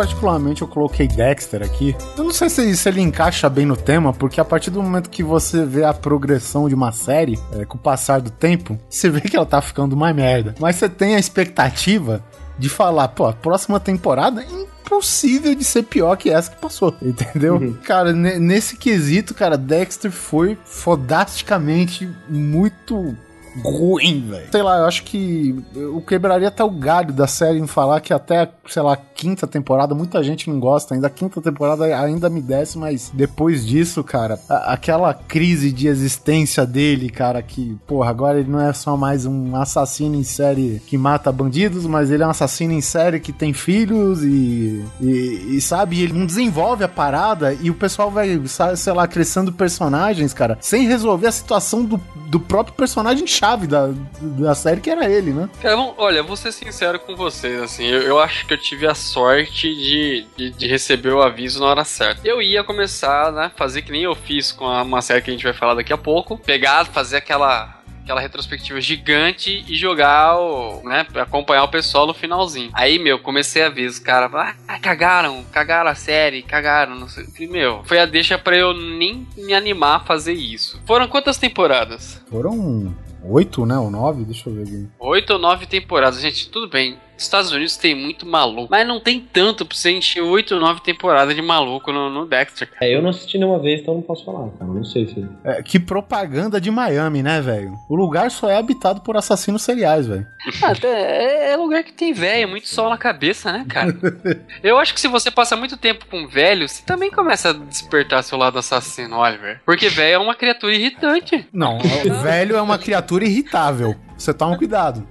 particularmente 0.00 0.62
eu 0.62 0.68
coloquei 0.68 1.06
Dexter 1.06 1.62
aqui. 1.62 1.94
Eu 2.16 2.24
não 2.24 2.32
sei 2.32 2.48
se, 2.48 2.74
se 2.74 2.88
ele 2.88 3.02
encaixa 3.02 3.50
bem 3.50 3.66
no 3.66 3.76
tema, 3.76 4.14
porque 4.14 4.40
a 4.40 4.44
partir 4.46 4.70
do 4.70 4.82
momento 4.82 5.10
que 5.10 5.22
você 5.22 5.62
vê 5.62 5.84
a 5.84 5.92
progressão 5.92 6.70
de 6.70 6.74
uma 6.74 6.90
série, 6.90 7.38
é, 7.52 7.66
com 7.66 7.76
o 7.76 7.80
passar 7.80 8.18
do 8.22 8.30
tempo, 8.30 8.78
você 8.88 9.10
vê 9.10 9.20
que 9.20 9.36
ela 9.36 9.44
tá 9.44 9.60
ficando 9.60 9.92
uma 9.92 10.10
merda. 10.14 10.54
Mas 10.58 10.76
você 10.76 10.88
tem 10.88 11.16
a 11.16 11.18
expectativa 11.18 12.24
de 12.58 12.70
falar, 12.70 13.08
pô, 13.08 13.26
a 13.26 13.34
próxima 13.34 13.78
temporada 13.78 14.42
impossível 14.42 15.54
de 15.54 15.64
ser 15.64 15.82
pior 15.82 16.16
que 16.16 16.30
essa 16.30 16.50
que 16.50 16.58
passou, 16.58 16.94
entendeu? 17.02 17.76
Cara, 17.84 18.14
ne- 18.14 18.38
nesse 18.38 18.78
quesito, 18.78 19.34
cara, 19.34 19.58
Dexter 19.58 20.10
foi 20.10 20.56
fodasticamente 20.64 22.08
muito 22.26 23.14
ruim, 23.62 24.24
velho. 24.28 24.46
Sei 24.50 24.62
lá, 24.62 24.78
eu 24.78 24.84
acho 24.84 25.02
que 25.04 25.54
eu 25.74 26.00
quebraria 26.00 26.48
até 26.48 26.62
o 26.64 26.70
galho 26.70 27.12
da 27.12 27.26
série 27.26 27.58
em 27.58 27.66
falar 27.66 28.00
que 28.00 28.12
até, 28.12 28.48
sei 28.68 28.82
lá, 28.82 28.96
quinta 28.96 29.46
temporada, 29.46 29.94
muita 29.94 30.22
gente 30.22 30.48
não 30.48 30.58
gosta 30.60 30.94
ainda. 30.94 31.06
A 31.06 31.10
quinta 31.10 31.40
temporada 31.40 31.84
ainda 31.84 32.28
me 32.30 32.40
desce, 32.40 32.78
mas 32.78 33.10
depois 33.12 33.66
disso, 33.66 34.02
cara, 34.04 34.38
a- 34.48 34.72
aquela 34.72 35.12
crise 35.12 35.72
de 35.72 35.86
existência 35.88 36.64
dele, 36.64 37.10
cara, 37.10 37.42
que, 37.42 37.76
porra, 37.86 38.10
agora 38.10 38.38
ele 38.40 38.50
não 38.50 38.60
é 38.60 38.72
só 38.72 38.96
mais 38.96 39.26
um 39.26 39.54
assassino 39.56 40.14
em 40.14 40.24
série 40.24 40.80
que 40.86 40.96
mata 40.96 41.30
bandidos, 41.32 41.86
mas 41.86 42.10
ele 42.10 42.22
é 42.22 42.26
um 42.26 42.30
assassino 42.30 42.72
em 42.72 42.80
série 42.80 43.20
que 43.20 43.32
tem 43.32 43.52
filhos 43.52 44.22
e, 44.24 44.84
e, 45.00 45.56
e, 45.56 45.60
sabe, 45.60 46.00
ele 46.02 46.12
não 46.12 46.26
desenvolve 46.26 46.84
a 46.84 46.88
parada 46.88 47.52
e 47.54 47.70
o 47.70 47.74
pessoal 47.74 48.10
vai, 48.10 48.40
sei 48.76 48.92
lá, 48.92 49.06
crescendo 49.06 49.52
personagens, 49.52 50.32
cara, 50.32 50.56
sem 50.60 50.86
resolver 50.86 51.26
a 51.26 51.32
situação 51.32 51.84
do, 51.84 52.00
do 52.28 52.40
próprio 52.40 52.74
personagem 52.74 53.26
chave 53.40 53.66
da, 53.66 53.88
da 54.20 54.54
série, 54.54 54.82
que 54.82 54.90
era 54.90 55.08
ele, 55.10 55.32
né? 55.32 55.48
Cara, 55.62 55.74
vamos- 55.76 55.94
olha, 55.96 56.22
vou 56.22 56.36
ser 56.36 56.52
sincero 56.52 56.98
com 57.00 57.16
vocês, 57.16 57.60
assim, 57.62 57.86
eu, 57.86 58.02
eu 58.02 58.18
acho 58.20 58.46
que 58.46 58.52
eu 58.52 58.58
tive 58.58 58.86
a 58.86 58.94
sorte 58.94 59.74
de, 59.74 60.26
de, 60.36 60.50
de 60.50 60.66
receber 60.66 61.10
o 61.12 61.22
aviso 61.22 61.58
na 61.60 61.66
hora 61.66 61.84
certa. 61.84 62.20
Eu 62.22 62.42
ia 62.42 62.62
começar, 62.62 63.32
né, 63.32 63.50
fazer 63.56 63.80
que 63.80 63.90
nem 63.90 64.02
eu 64.02 64.14
fiz 64.14 64.52
com 64.52 64.66
a- 64.66 64.82
uma 64.82 65.00
série 65.00 65.22
que 65.22 65.30
a 65.30 65.32
gente 65.32 65.42
vai 65.44 65.54
falar 65.54 65.74
daqui 65.74 65.92
a 65.92 65.96
pouco, 65.98 66.36
pegar, 66.36 66.84
fazer 66.86 67.16
aquela 67.16 67.76
aquela 68.02 68.20
retrospectiva 68.22 68.80
gigante 68.80 69.64
e 69.68 69.76
jogar 69.76 70.36
o, 70.36 70.82
né, 70.82 71.06
acompanhar 71.14 71.62
o 71.62 71.68
pessoal 71.68 72.08
no 72.08 72.14
finalzinho. 72.14 72.68
Aí, 72.74 72.98
meu, 72.98 73.20
comecei 73.20 73.62
a 73.62 73.68
ver 73.68 73.86
os 73.86 74.00
caras, 74.00 74.30
ah, 74.66 74.78
cagaram, 74.80 75.44
cagaram 75.52 75.88
a 75.90 75.94
série, 75.94 76.42
cagaram, 76.42 76.96
não 76.96 77.08
sei. 77.08 77.24
Falei, 77.26 77.46
meu, 77.48 77.82
foi 77.84 78.00
a 78.00 78.06
deixa 78.06 78.36
pra 78.36 78.56
eu 78.56 78.74
nem 78.74 79.28
me 79.36 79.54
animar 79.54 79.96
a 79.96 80.00
fazer 80.00 80.32
isso. 80.32 80.80
Foram 80.86 81.06
quantas 81.06 81.38
temporadas? 81.38 82.20
Foram 82.28 82.92
oito, 83.24 83.66
né? 83.66 83.78
Ou 83.78 83.90
nove? 83.90 84.24
Deixa 84.24 84.48
eu 84.48 84.54
ver 84.54 84.62
aqui. 84.62 84.88
Oito 84.98 85.32
ou 85.32 85.38
nove 85.38 85.66
temporadas. 85.66 86.20
Gente, 86.20 86.48
tudo 86.50 86.68
bem. 86.68 86.98
Estados 87.22 87.52
Unidos 87.52 87.76
tem 87.76 87.94
muito 87.94 88.26
maluco. 88.26 88.68
Mas 88.70 88.86
não 88.86 89.00
tem 89.00 89.20
tanto 89.20 89.64
pra 89.66 89.76
você 89.76 89.90
encher 89.90 90.22
oito 90.22 90.54
ou 90.54 90.60
nove 90.60 90.80
temporadas 90.80 91.34
de 91.34 91.42
maluco 91.42 91.92
no, 91.92 92.08
no 92.10 92.26
Dexter. 92.26 92.68
cara. 92.68 92.86
É, 92.86 92.94
eu 92.94 93.02
não 93.02 93.10
assisti 93.10 93.38
nenhuma 93.38 93.58
vez, 93.58 93.80
então 93.80 93.94
não 93.94 94.02
posso 94.02 94.24
falar, 94.24 94.48
cara. 94.58 94.70
Não 94.70 94.84
sei 94.84 95.06
se. 95.06 95.26
É, 95.44 95.62
que 95.62 95.78
propaganda 95.78 96.60
de 96.60 96.70
Miami, 96.70 97.22
né, 97.22 97.40
velho? 97.40 97.74
O 97.88 97.94
lugar 97.94 98.30
só 98.30 98.50
é 98.50 98.56
habitado 98.56 99.00
por 99.02 99.16
assassinos 99.16 99.62
seriais, 99.62 100.06
velho. 100.06 100.26
Ah, 100.62 100.72
até 100.72 100.88
é, 100.88 101.52
é 101.52 101.56
lugar 101.56 101.82
que 101.82 101.92
tem 101.92 102.12
velho, 102.12 102.48
muito 102.48 102.68
sol 102.68 102.90
na 102.90 102.98
cabeça, 102.98 103.52
né, 103.52 103.64
cara? 103.68 103.96
Eu 104.62 104.78
acho 104.78 104.92
que 104.92 105.00
se 105.00 105.08
você 105.08 105.30
passa 105.30 105.56
muito 105.56 105.76
tempo 105.76 106.04
com 106.06 106.26
velho, 106.26 106.68
você 106.68 106.82
também 106.82 107.10
começa 107.10 107.50
a 107.50 107.52
despertar 107.52 108.22
seu 108.22 108.36
lado 108.36 108.58
assassino, 108.58 109.16
Oliver. 109.16 109.60
Porque 109.64 109.88
velho 109.88 110.14
é 110.14 110.18
uma 110.18 110.34
criatura 110.34 110.74
irritante. 110.74 111.46
Não, 111.52 111.78
o 111.78 112.14
velho 112.22 112.56
é 112.56 112.62
uma 112.62 112.78
criatura 112.78 113.24
irritável. 113.24 113.94
Você 114.16 114.34
toma 114.34 114.58
cuidado. 114.58 115.06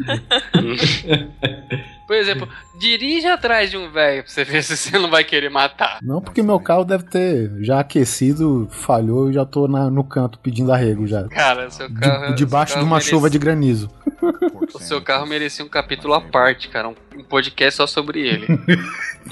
Por 2.06 2.16
exemplo, 2.16 2.46
dirija 2.78 3.32
atrás 3.32 3.70
de 3.70 3.78
um 3.78 3.90
velho 3.90 4.22
pra 4.22 4.30
você 4.30 4.44
ver 4.44 4.62
se 4.62 4.76
você 4.76 4.98
não 4.98 5.10
vai 5.10 5.24
querer 5.24 5.48
matar. 5.48 5.98
Não 6.02 6.20
porque 6.20 6.42
meu 6.42 6.60
carro 6.60 6.84
deve 6.84 7.04
ter 7.04 7.50
já 7.62 7.80
aquecido, 7.80 8.68
falhou 8.70 9.30
e 9.30 9.32
já 9.32 9.44
tô 9.46 9.66
na- 9.66 9.90
no 9.90 10.04
canto 10.04 10.38
pedindo 10.38 10.70
arrego 10.72 11.06
já. 11.06 11.24
Cara, 11.28 11.70
seu 11.70 11.90
carro. 11.94 12.28
De- 12.28 12.34
debaixo 12.36 12.72
seu 12.72 12.80
de 12.80 12.82
carro 12.82 12.86
uma 12.86 12.96
merece- 12.96 13.10
chuva 13.10 13.30
de 13.30 13.38
granizo. 13.38 13.90
O 14.74 14.78
seu 14.78 15.00
carro 15.00 15.26
merecia 15.26 15.64
um 15.64 15.68
capítulo 15.68 16.12
à 16.14 16.20
parte, 16.20 16.68
cara. 16.68 16.88
Um, 16.88 16.94
um 17.16 17.24
podcast 17.24 17.76
só 17.78 17.86
sobre 17.86 18.20
ele. 18.20 18.46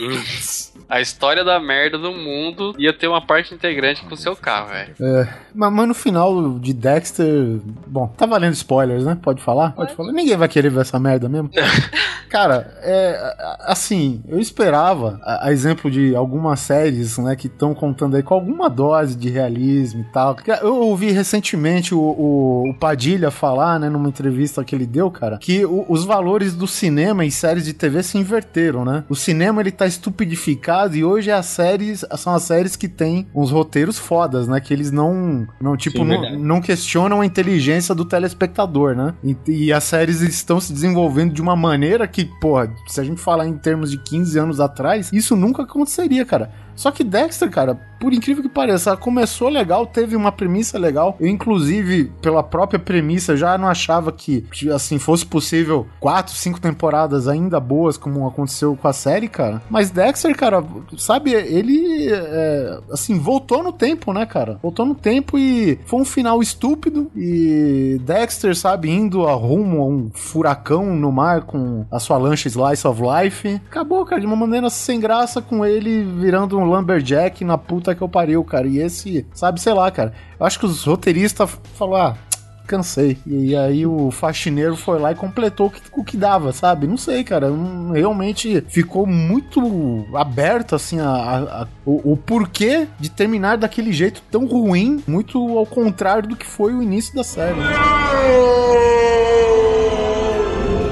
Hum. 0.00 0.71
A 0.88 1.00
história 1.00 1.44
da 1.44 1.58
merda 1.60 1.98
do 1.98 2.12
mundo 2.12 2.74
ia 2.78 2.92
ter 2.92 3.08
uma 3.08 3.20
parte 3.24 3.54
integrante 3.54 4.02
com 4.04 4.14
o 4.14 4.16
seu 4.16 4.36
carro, 4.36 4.68
velho. 4.70 4.94
É, 5.00 5.28
mas, 5.54 5.72
mas 5.72 5.88
no 5.88 5.94
final 5.94 6.58
de 6.58 6.72
Dexter. 6.72 7.58
Bom, 7.86 8.06
tá 8.08 8.26
valendo 8.26 8.54
spoilers, 8.54 9.04
né? 9.04 9.16
Pode 9.20 9.42
falar? 9.42 9.72
Pode 9.72 9.94
falar. 9.94 10.12
Ninguém 10.12 10.36
vai 10.36 10.48
querer 10.48 10.70
ver 10.70 10.80
essa 10.82 10.98
merda 10.98 11.28
mesmo. 11.28 11.50
Cara, 12.28 12.74
é. 12.82 13.56
Assim, 13.60 14.22
eu 14.26 14.38
esperava, 14.40 15.20
a, 15.22 15.48
a 15.48 15.52
exemplo 15.52 15.90
de 15.90 16.14
algumas 16.16 16.60
séries, 16.60 17.18
né, 17.18 17.36
que 17.36 17.46
estão 17.46 17.74
contando 17.74 18.16
aí 18.16 18.22
com 18.22 18.34
alguma 18.34 18.68
dose 18.70 19.14
de 19.16 19.28
realismo 19.28 20.00
e 20.00 20.12
tal. 20.12 20.36
Eu 20.62 20.76
ouvi 20.76 21.10
recentemente 21.10 21.94
o, 21.94 21.98
o- 22.00 22.70
o 22.70 22.74
Padilha 22.74 23.30
falar, 23.30 23.78
né, 23.78 23.88
numa 23.90 24.08
entrevista 24.08 24.64
que 24.64 24.74
ele 24.74 24.86
deu, 24.86 25.10
cara, 25.10 25.36
que 25.38 25.64
o- 25.66 25.84
os 25.88 26.04
valores 26.04 26.54
do 26.54 26.66
cinema 26.66 27.24
e 27.24 27.30
séries 27.30 27.64
de 27.66 27.72
TV 27.74 28.02
se 28.02 28.16
inverteram, 28.16 28.84
né? 28.84 29.04
O 29.08 29.14
cinema 29.14 29.60
ele 29.60 29.70
tá 29.70 29.86
estupidificado 29.86 30.81
e 30.92 31.04
hoje 31.04 31.30
as 31.30 31.46
séries 31.46 32.04
são 32.16 32.34
as 32.34 32.42
séries 32.42 32.76
que 32.76 32.88
têm 32.88 33.26
uns 33.34 33.50
roteiros 33.50 33.98
fodas, 33.98 34.48
né? 34.48 34.60
Que 34.60 34.72
eles 34.72 34.90
não, 34.90 35.46
não 35.60 35.76
tipo, 35.76 35.98
Sim, 35.98 36.04
não, 36.04 36.38
não 36.38 36.60
questionam 36.60 37.20
a 37.20 37.26
inteligência 37.26 37.94
do 37.94 38.04
telespectador, 38.04 38.94
né? 38.94 39.14
E, 39.22 39.36
e 39.46 39.72
as 39.72 39.84
séries 39.84 40.20
estão 40.20 40.60
se 40.60 40.72
desenvolvendo 40.72 41.32
de 41.32 41.42
uma 41.42 41.56
maneira 41.56 42.06
que, 42.06 42.24
porra, 42.24 42.72
se 42.86 43.00
a 43.00 43.04
gente 43.04 43.20
falar 43.20 43.46
em 43.46 43.56
termos 43.56 43.90
de 43.90 43.98
15 43.98 44.38
anos 44.38 44.60
atrás, 44.60 45.10
isso 45.12 45.36
nunca 45.36 45.62
aconteceria, 45.62 46.24
cara. 46.24 46.50
Só 46.74 46.90
que 46.90 47.04
Dexter, 47.04 47.50
cara, 47.50 47.78
por 48.02 48.12
incrível 48.12 48.42
que 48.42 48.48
pareça, 48.48 48.96
começou 48.96 49.48
legal, 49.48 49.86
teve 49.86 50.16
uma 50.16 50.32
premissa 50.32 50.76
legal. 50.76 51.16
Eu, 51.20 51.28
inclusive, 51.28 52.10
pela 52.20 52.42
própria 52.42 52.78
premissa, 52.78 53.36
já 53.36 53.56
não 53.56 53.68
achava 53.68 54.10
que, 54.10 54.40
que, 54.50 54.68
assim, 54.70 54.98
fosse 54.98 55.24
possível 55.24 55.86
quatro, 56.00 56.34
cinco 56.34 56.60
temporadas 56.60 57.28
ainda 57.28 57.60
boas, 57.60 57.96
como 57.96 58.26
aconteceu 58.26 58.76
com 58.76 58.88
a 58.88 58.92
série, 58.92 59.28
cara. 59.28 59.62
Mas 59.70 59.90
Dexter, 59.90 60.36
cara, 60.36 60.64
sabe, 60.98 61.32
ele, 61.32 62.08
é, 62.10 62.80
assim, 62.90 63.20
voltou 63.20 63.62
no 63.62 63.72
tempo, 63.72 64.12
né, 64.12 64.26
cara? 64.26 64.58
Voltou 64.60 64.84
no 64.84 64.96
tempo 64.96 65.38
e 65.38 65.78
foi 65.86 66.00
um 66.00 66.04
final 66.04 66.42
estúpido. 66.42 67.08
E 67.14 68.00
Dexter, 68.02 68.56
sabe, 68.56 68.90
indo 68.90 69.28
a 69.28 69.34
rumo 69.34 69.80
a 69.80 69.86
um 69.86 70.10
furacão 70.12 70.86
no 70.96 71.12
mar 71.12 71.42
com 71.42 71.86
a 71.88 72.00
sua 72.00 72.16
lancha 72.16 72.48
Slice 72.48 72.84
of 72.84 73.00
Life. 73.00 73.60
Acabou, 73.70 74.04
cara, 74.04 74.20
de 74.20 74.26
uma 74.26 74.34
maneira 74.34 74.68
sem 74.70 74.98
graça, 74.98 75.40
com 75.40 75.64
ele 75.64 76.02
virando 76.02 76.58
um 76.62 76.66
Lumberjack 76.70 77.44
na 77.44 77.58
puta 77.58 77.94
que 77.94 78.02
eu 78.02 78.08
pariu, 78.08 78.42
cara. 78.44 78.66
E 78.66 78.78
esse, 78.78 79.26
sabe, 79.34 79.60
sei 79.60 79.72
lá, 79.74 79.90
cara. 79.90 80.12
Eu 80.38 80.46
acho 80.46 80.58
que 80.58 80.66
os 80.66 80.84
roteiristas 80.84 81.50
falaram, 81.74 82.14
ah, 82.14 82.32
cansei. 82.66 83.18
E 83.26 83.54
aí 83.56 83.84
o 83.84 84.10
faxineiro 84.10 84.76
foi 84.76 84.98
lá 84.98 85.12
e 85.12 85.14
completou 85.16 85.66
o 85.66 85.70
que, 85.70 85.80
o 85.92 86.04
que 86.04 86.16
dava, 86.16 86.52
sabe? 86.52 86.86
Não 86.86 86.96
sei, 86.96 87.22
cara. 87.24 87.48
Realmente 87.92 88.64
ficou 88.68 89.06
muito 89.06 90.06
aberto, 90.14 90.74
assim, 90.74 90.98
a, 91.00 91.08
a- 91.08 91.62
a- 91.62 91.66
o, 91.84 92.12
o 92.12 92.16
porquê 92.16 92.86
de 92.98 93.10
terminar 93.10 93.58
daquele 93.58 93.92
jeito 93.92 94.22
tão 94.30 94.46
ruim, 94.46 95.02
muito 95.06 95.58
ao 95.58 95.66
contrário 95.66 96.28
do 96.28 96.36
que 96.36 96.46
foi 96.46 96.72
o 96.72 96.82
início 96.82 97.14
da 97.14 97.24
série. 97.24 97.58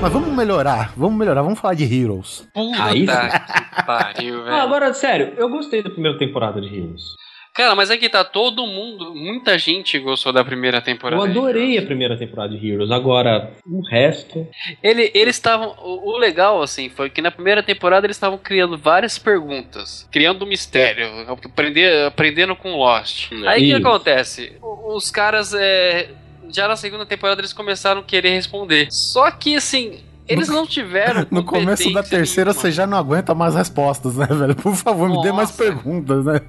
Mas 0.02 0.10
vamos 0.12 0.32
melhorar, 0.34 0.92
vamos 0.96 1.18
melhorar, 1.18 1.42
vamos 1.42 1.58
falar 1.58 1.74
de 1.74 1.84
Heroes. 1.84 2.48
Aí 2.78 3.06
que 3.06 3.12
pariu, 3.86 4.42
velho. 4.44 4.54
Ah, 4.54 4.62
agora, 4.62 4.92
sério, 4.94 5.32
eu 5.36 5.48
gostei 5.48 5.82
da 5.82 5.90
primeira 5.90 6.16
temporada 6.18 6.60
de 6.60 6.66
Heroes. 6.68 7.14
Cara, 7.52 7.74
mas 7.74 7.90
é 7.90 7.96
que 7.96 8.08
tá 8.08 8.22
todo 8.22 8.64
mundo, 8.64 9.12
muita 9.12 9.58
gente 9.58 9.98
gostou 9.98 10.32
da 10.32 10.44
primeira 10.44 10.80
temporada. 10.80 11.20
Eu 11.20 11.28
adorei 11.30 11.76
a 11.78 11.82
primeira 11.82 12.16
temporada 12.16 12.56
de 12.56 12.70
Heroes. 12.70 12.92
Agora, 12.92 13.50
o 13.66 13.80
resto. 13.90 14.46
Ele, 14.80 15.10
eles 15.12 15.34
estavam. 15.34 15.74
O, 15.82 16.12
o 16.12 16.16
legal, 16.16 16.62
assim, 16.62 16.88
foi 16.88 17.10
que 17.10 17.20
na 17.20 17.30
primeira 17.32 17.60
temporada 17.60 18.06
eles 18.06 18.16
estavam 18.16 18.38
criando 18.38 18.78
várias 18.78 19.18
perguntas, 19.18 20.08
criando 20.12 20.44
um 20.44 20.48
mistério, 20.48 21.06
aprender, 21.28 22.06
aprendendo 22.06 22.54
com 22.54 22.76
Lost. 22.76 23.32
Aí 23.46 23.64
o 23.64 23.66
que 23.66 23.72
acontece? 23.84 24.52
O- 24.62 24.94
Os 24.96 25.10
caras, 25.10 25.52
é, 25.52 26.08
já 26.52 26.68
na 26.68 26.76
segunda 26.76 27.04
temporada, 27.04 27.40
eles 27.40 27.52
começaram 27.52 28.00
a 28.00 28.04
querer 28.04 28.30
responder. 28.30 28.86
Só 28.90 29.28
que, 29.32 29.56
assim, 29.56 29.98
eles 30.30 30.48
não 30.48 30.66
tiveram. 30.66 31.26
No 31.30 31.44
começo 31.44 31.92
da 31.92 32.02
terceira 32.02 32.50
nenhuma. 32.50 32.62
você 32.62 32.72
já 32.72 32.86
não 32.86 32.96
aguenta 32.98 33.34
mais 33.34 33.54
respostas, 33.54 34.16
né, 34.16 34.26
velho? 34.26 34.54
Por 34.54 34.74
favor, 34.74 35.08
me 35.08 35.20
dê 35.22 35.32
mais 35.32 35.50
Nossa. 35.50 35.62
perguntas, 35.62 36.24
né? 36.24 36.40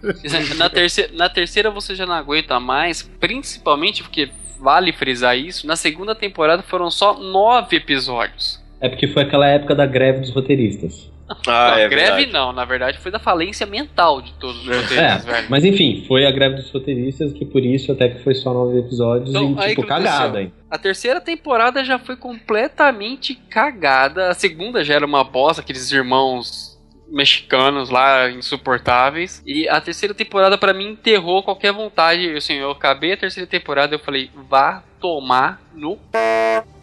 Na 0.57 0.69
terceira, 0.69 1.11
na 1.13 1.29
terceira 1.29 1.71
você 1.71 1.95
já 1.95 2.05
não 2.05 2.13
aguenta 2.13 2.59
mais, 2.59 3.03
principalmente 3.19 4.03
porque 4.03 4.29
vale 4.59 4.93
frisar 4.93 5.38
isso. 5.38 5.65
Na 5.67 5.75
segunda 5.75 6.15
temporada 6.15 6.63
foram 6.63 6.89
só 6.89 7.19
nove 7.19 7.77
episódios. 7.77 8.61
É 8.79 8.89
porque 8.89 9.07
foi 9.07 9.23
aquela 9.23 9.47
época 9.47 9.75
da 9.75 9.86
greve 9.86 10.21
dos 10.21 10.32
roteiristas. 10.32 11.11
Ah, 11.47 11.71
não, 11.71 11.77
é 11.77 11.88
greve 11.89 12.11
verdade. 12.11 12.32
não, 12.34 12.51
na 12.53 12.65
verdade 12.65 12.97
foi 12.99 13.11
da 13.11 13.19
falência 13.19 13.65
mental 13.65 14.21
de 14.21 14.34
todos 14.34 14.61
os 14.61 14.67
roteiristas, 14.67 15.27
É, 15.27 15.32
velho. 15.32 15.47
mas 15.49 15.63
enfim, 15.65 16.03
foi 16.07 16.25
a 16.25 16.32
greve 16.32 16.55
dos 16.55 16.69
roteiristas 16.71 17.32
que 17.34 17.45
por 17.45 17.63
isso 17.63 17.91
até 17.91 18.09
que 18.09 18.23
foi 18.23 18.34
só 18.36 18.53
nove 18.53 18.79
episódios 18.79 19.29
Então, 19.29 19.55
e 19.57 19.63
aí 19.63 19.69
tipo 19.75 19.86
cagada, 19.86 20.41
hein? 20.41 20.53
A 20.69 20.77
terceira 20.77 21.19
temporada 21.21 21.84
já 21.84 21.99
foi 21.99 22.15
completamente 22.15 23.36
cagada. 23.36 24.29
A 24.29 24.34
segunda 24.34 24.84
já 24.84 24.93
era 24.95 25.05
uma 25.05 25.23
bosta, 25.23 25.61
aqueles 25.61 25.91
irmãos 25.91 26.79
mexicanos 27.11 27.89
lá 27.89 28.29
insuportáveis. 28.32 29.43
E 29.45 29.67
a 29.67 29.82
terceira 29.82 30.13
temporada 30.13 30.57
pra 30.57 30.73
mim 30.73 30.91
enterrou 30.91 31.43
qualquer 31.43 31.73
vontade. 31.73 32.29
Assim, 32.36 32.53
eu 32.53 32.71
acabei 32.71 33.11
a 33.13 33.17
terceira 33.17 33.45
temporada 33.47 33.93
e 33.93 33.97
eu 33.97 33.99
falei, 33.99 34.29
vá 34.49 34.82
tomar 35.02 35.62
no 35.76 35.97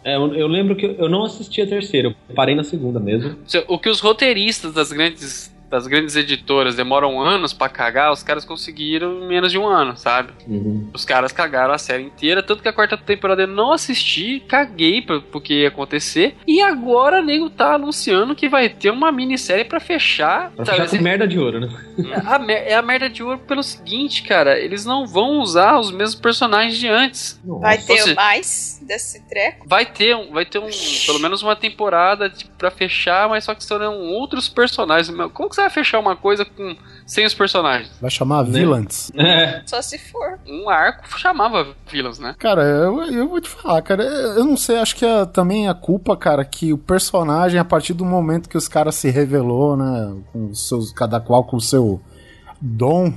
É, 0.03 0.15
eu, 0.15 0.35
eu 0.35 0.47
lembro 0.47 0.75
que 0.75 0.85
eu, 0.85 1.09
não 1.09 1.23
assisti 1.23 1.61
a 1.61 1.67
terceira, 1.67 2.09
eu 2.09 2.35
parei 2.35 2.53
na 2.53 2.63
segunda 2.63 2.99
mesmo. 2.99 3.37
O 3.67 3.79
que 3.79 3.89
os 3.89 3.99
roteiristas 4.01 4.73
das 4.73 4.91
grandes 4.91 5.51
das 5.69 5.85
grandes 5.87 6.15
editoras 6.15 6.75
demoram 6.75 7.21
anos 7.21 7.53
pra 7.53 7.69
cagar, 7.69 8.11
os 8.11 8.23
caras 8.23 8.43
conseguiram 8.43 9.19
em 9.23 9.27
menos 9.27 9.51
de 9.51 9.57
um 9.57 9.67
ano, 9.67 9.95
sabe? 9.95 10.31
Uhum. 10.47 10.89
Os 10.93 11.05
caras 11.05 11.31
cagaram 11.31 11.73
a 11.73 11.77
série 11.77 12.03
inteira, 12.03 12.41
tanto 12.41 12.61
que 12.63 12.67
a 12.69 12.73
quarta 12.73 12.97
temporada 12.97 13.43
eu 13.43 13.47
não 13.47 13.71
assisti, 13.71 14.41
caguei 14.47 15.01
porque 15.01 15.53
ia 15.61 15.67
acontecer. 15.67 16.35
E 16.47 16.61
agora 16.61 17.19
o 17.19 17.23
nego 17.23 17.49
tá 17.49 17.75
anunciando 17.75 18.35
que 18.35 18.49
vai 18.49 18.67
ter 18.69 18.89
uma 18.89 19.11
minissérie 19.11 19.63
pra 19.65 19.79
fechar. 19.79 20.51
Pra 20.51 20.65
sabe? 20.65 20.77
fechar 20.81 20.97
com 20.97 21.03
merda 21.03 21.27
de 21.27 21.37
ouro, 21.39 21.59
né? 21.59 21.69
A 22.25 22.39
mer- 22.39 22.63
é 22.67 22.73
a 22.75 22.81
merda 22.81 23.09
de 23.09 23.21
ouro 23.23 23.39
pelo 23.39 23.61
seguinte, 23.63 24.23
cara, 24.23 24.57
eles 24.59 24.85
não 24.85 25.05
vão 25.05 25.39
usar 25.39 25.79
os 25.79 25.91
mesmos 25.91 26.15
personagens 26.19 26.77
de 26.77 26.87
antes. 26.87 27.39
Vai 27.45 27.77
Nossa. 27.77 27.87
ter 28.05 28.15
mais 28.15 28.78
desse 28.89 29.21
treco? 29.21 29.67
Vai 29.69 29.85
ter, 29.85 30.15
um, 30.15 30.31
vai 30.31 30.43
ter 30.45 30.57
um, 30.57 30.67
pelo 31.05 31.19
menos 31.19 31.43
uma 31.43 31.55
temporada 31.55 32.27
tipo, 32.27 32.51
pra 32.57 32.71
fechar, 32.71 33.29
mas 33.29 33.43
só 33.43 33.53
que 33.53 33.63
serão 33.63 33.99
outros 33.99 34.49
personagens. 34.49 35.15
Como 35.31 35.47
que 35.47 35.55
você 35.55 35.61
vai 35.61 35.69
fechar 35.69 35.99
uma 35.99 36.15
coisa 36.15 36.43
com 36.43 36.75
sem 37.05 37.23
os 37.23 37.33
personagens? 37.35 37.91
Vai 38.01 38.09
chamar 38.09 38.43
Né? 38.45 38.59
Villains. 38.59 39.11
É, 39.15 39.61
Só 39.65 39.81
se 39.81 39.99
for. 39.99 40.39
Um 40.47 40.69
arco 40.69 41.07
chamava 41.19 41.75
Villains, 41.87 42.17
né? 42.17 42.35
Cara, 42.39 42.63
eu, 42.63 43.03
eu 43.03 43.29
vou 43.29 43.39
te 43.39 43.47
falar, 43.47 43.81
cara, 43.83 44.03
eu 44.03 44.43
não 44.43 44.57
sei, 44.57 44.77
acho 44.77 44.95
que 44.95 45.05
é 45.05 45.25
também 45.25 45.69
a 45.69 45.73
culpa, 45.75 46.17
cara, 46.17 46.43
que 46.43 46.73
o 46.73 46.77
personagem, 46.77 47.59
a 47.59 47.65
partir 47.65 47.93
do 47.93 48.03
momento 48.03 48.49
que 48.49 48.57
os 48.57 48.67
caras 48.67 48.95
se 48.95 49.09
revelou, 49.11 49.77
né, 49.77 50.15
com 50.33 50.53
seus, 50.53 50.91
cada 50.91 51.19
qual 51.19 51.43
com 51.43 51.57
o 51.57 51.61
seu 51.61 52.01
dom, 52.59 53.13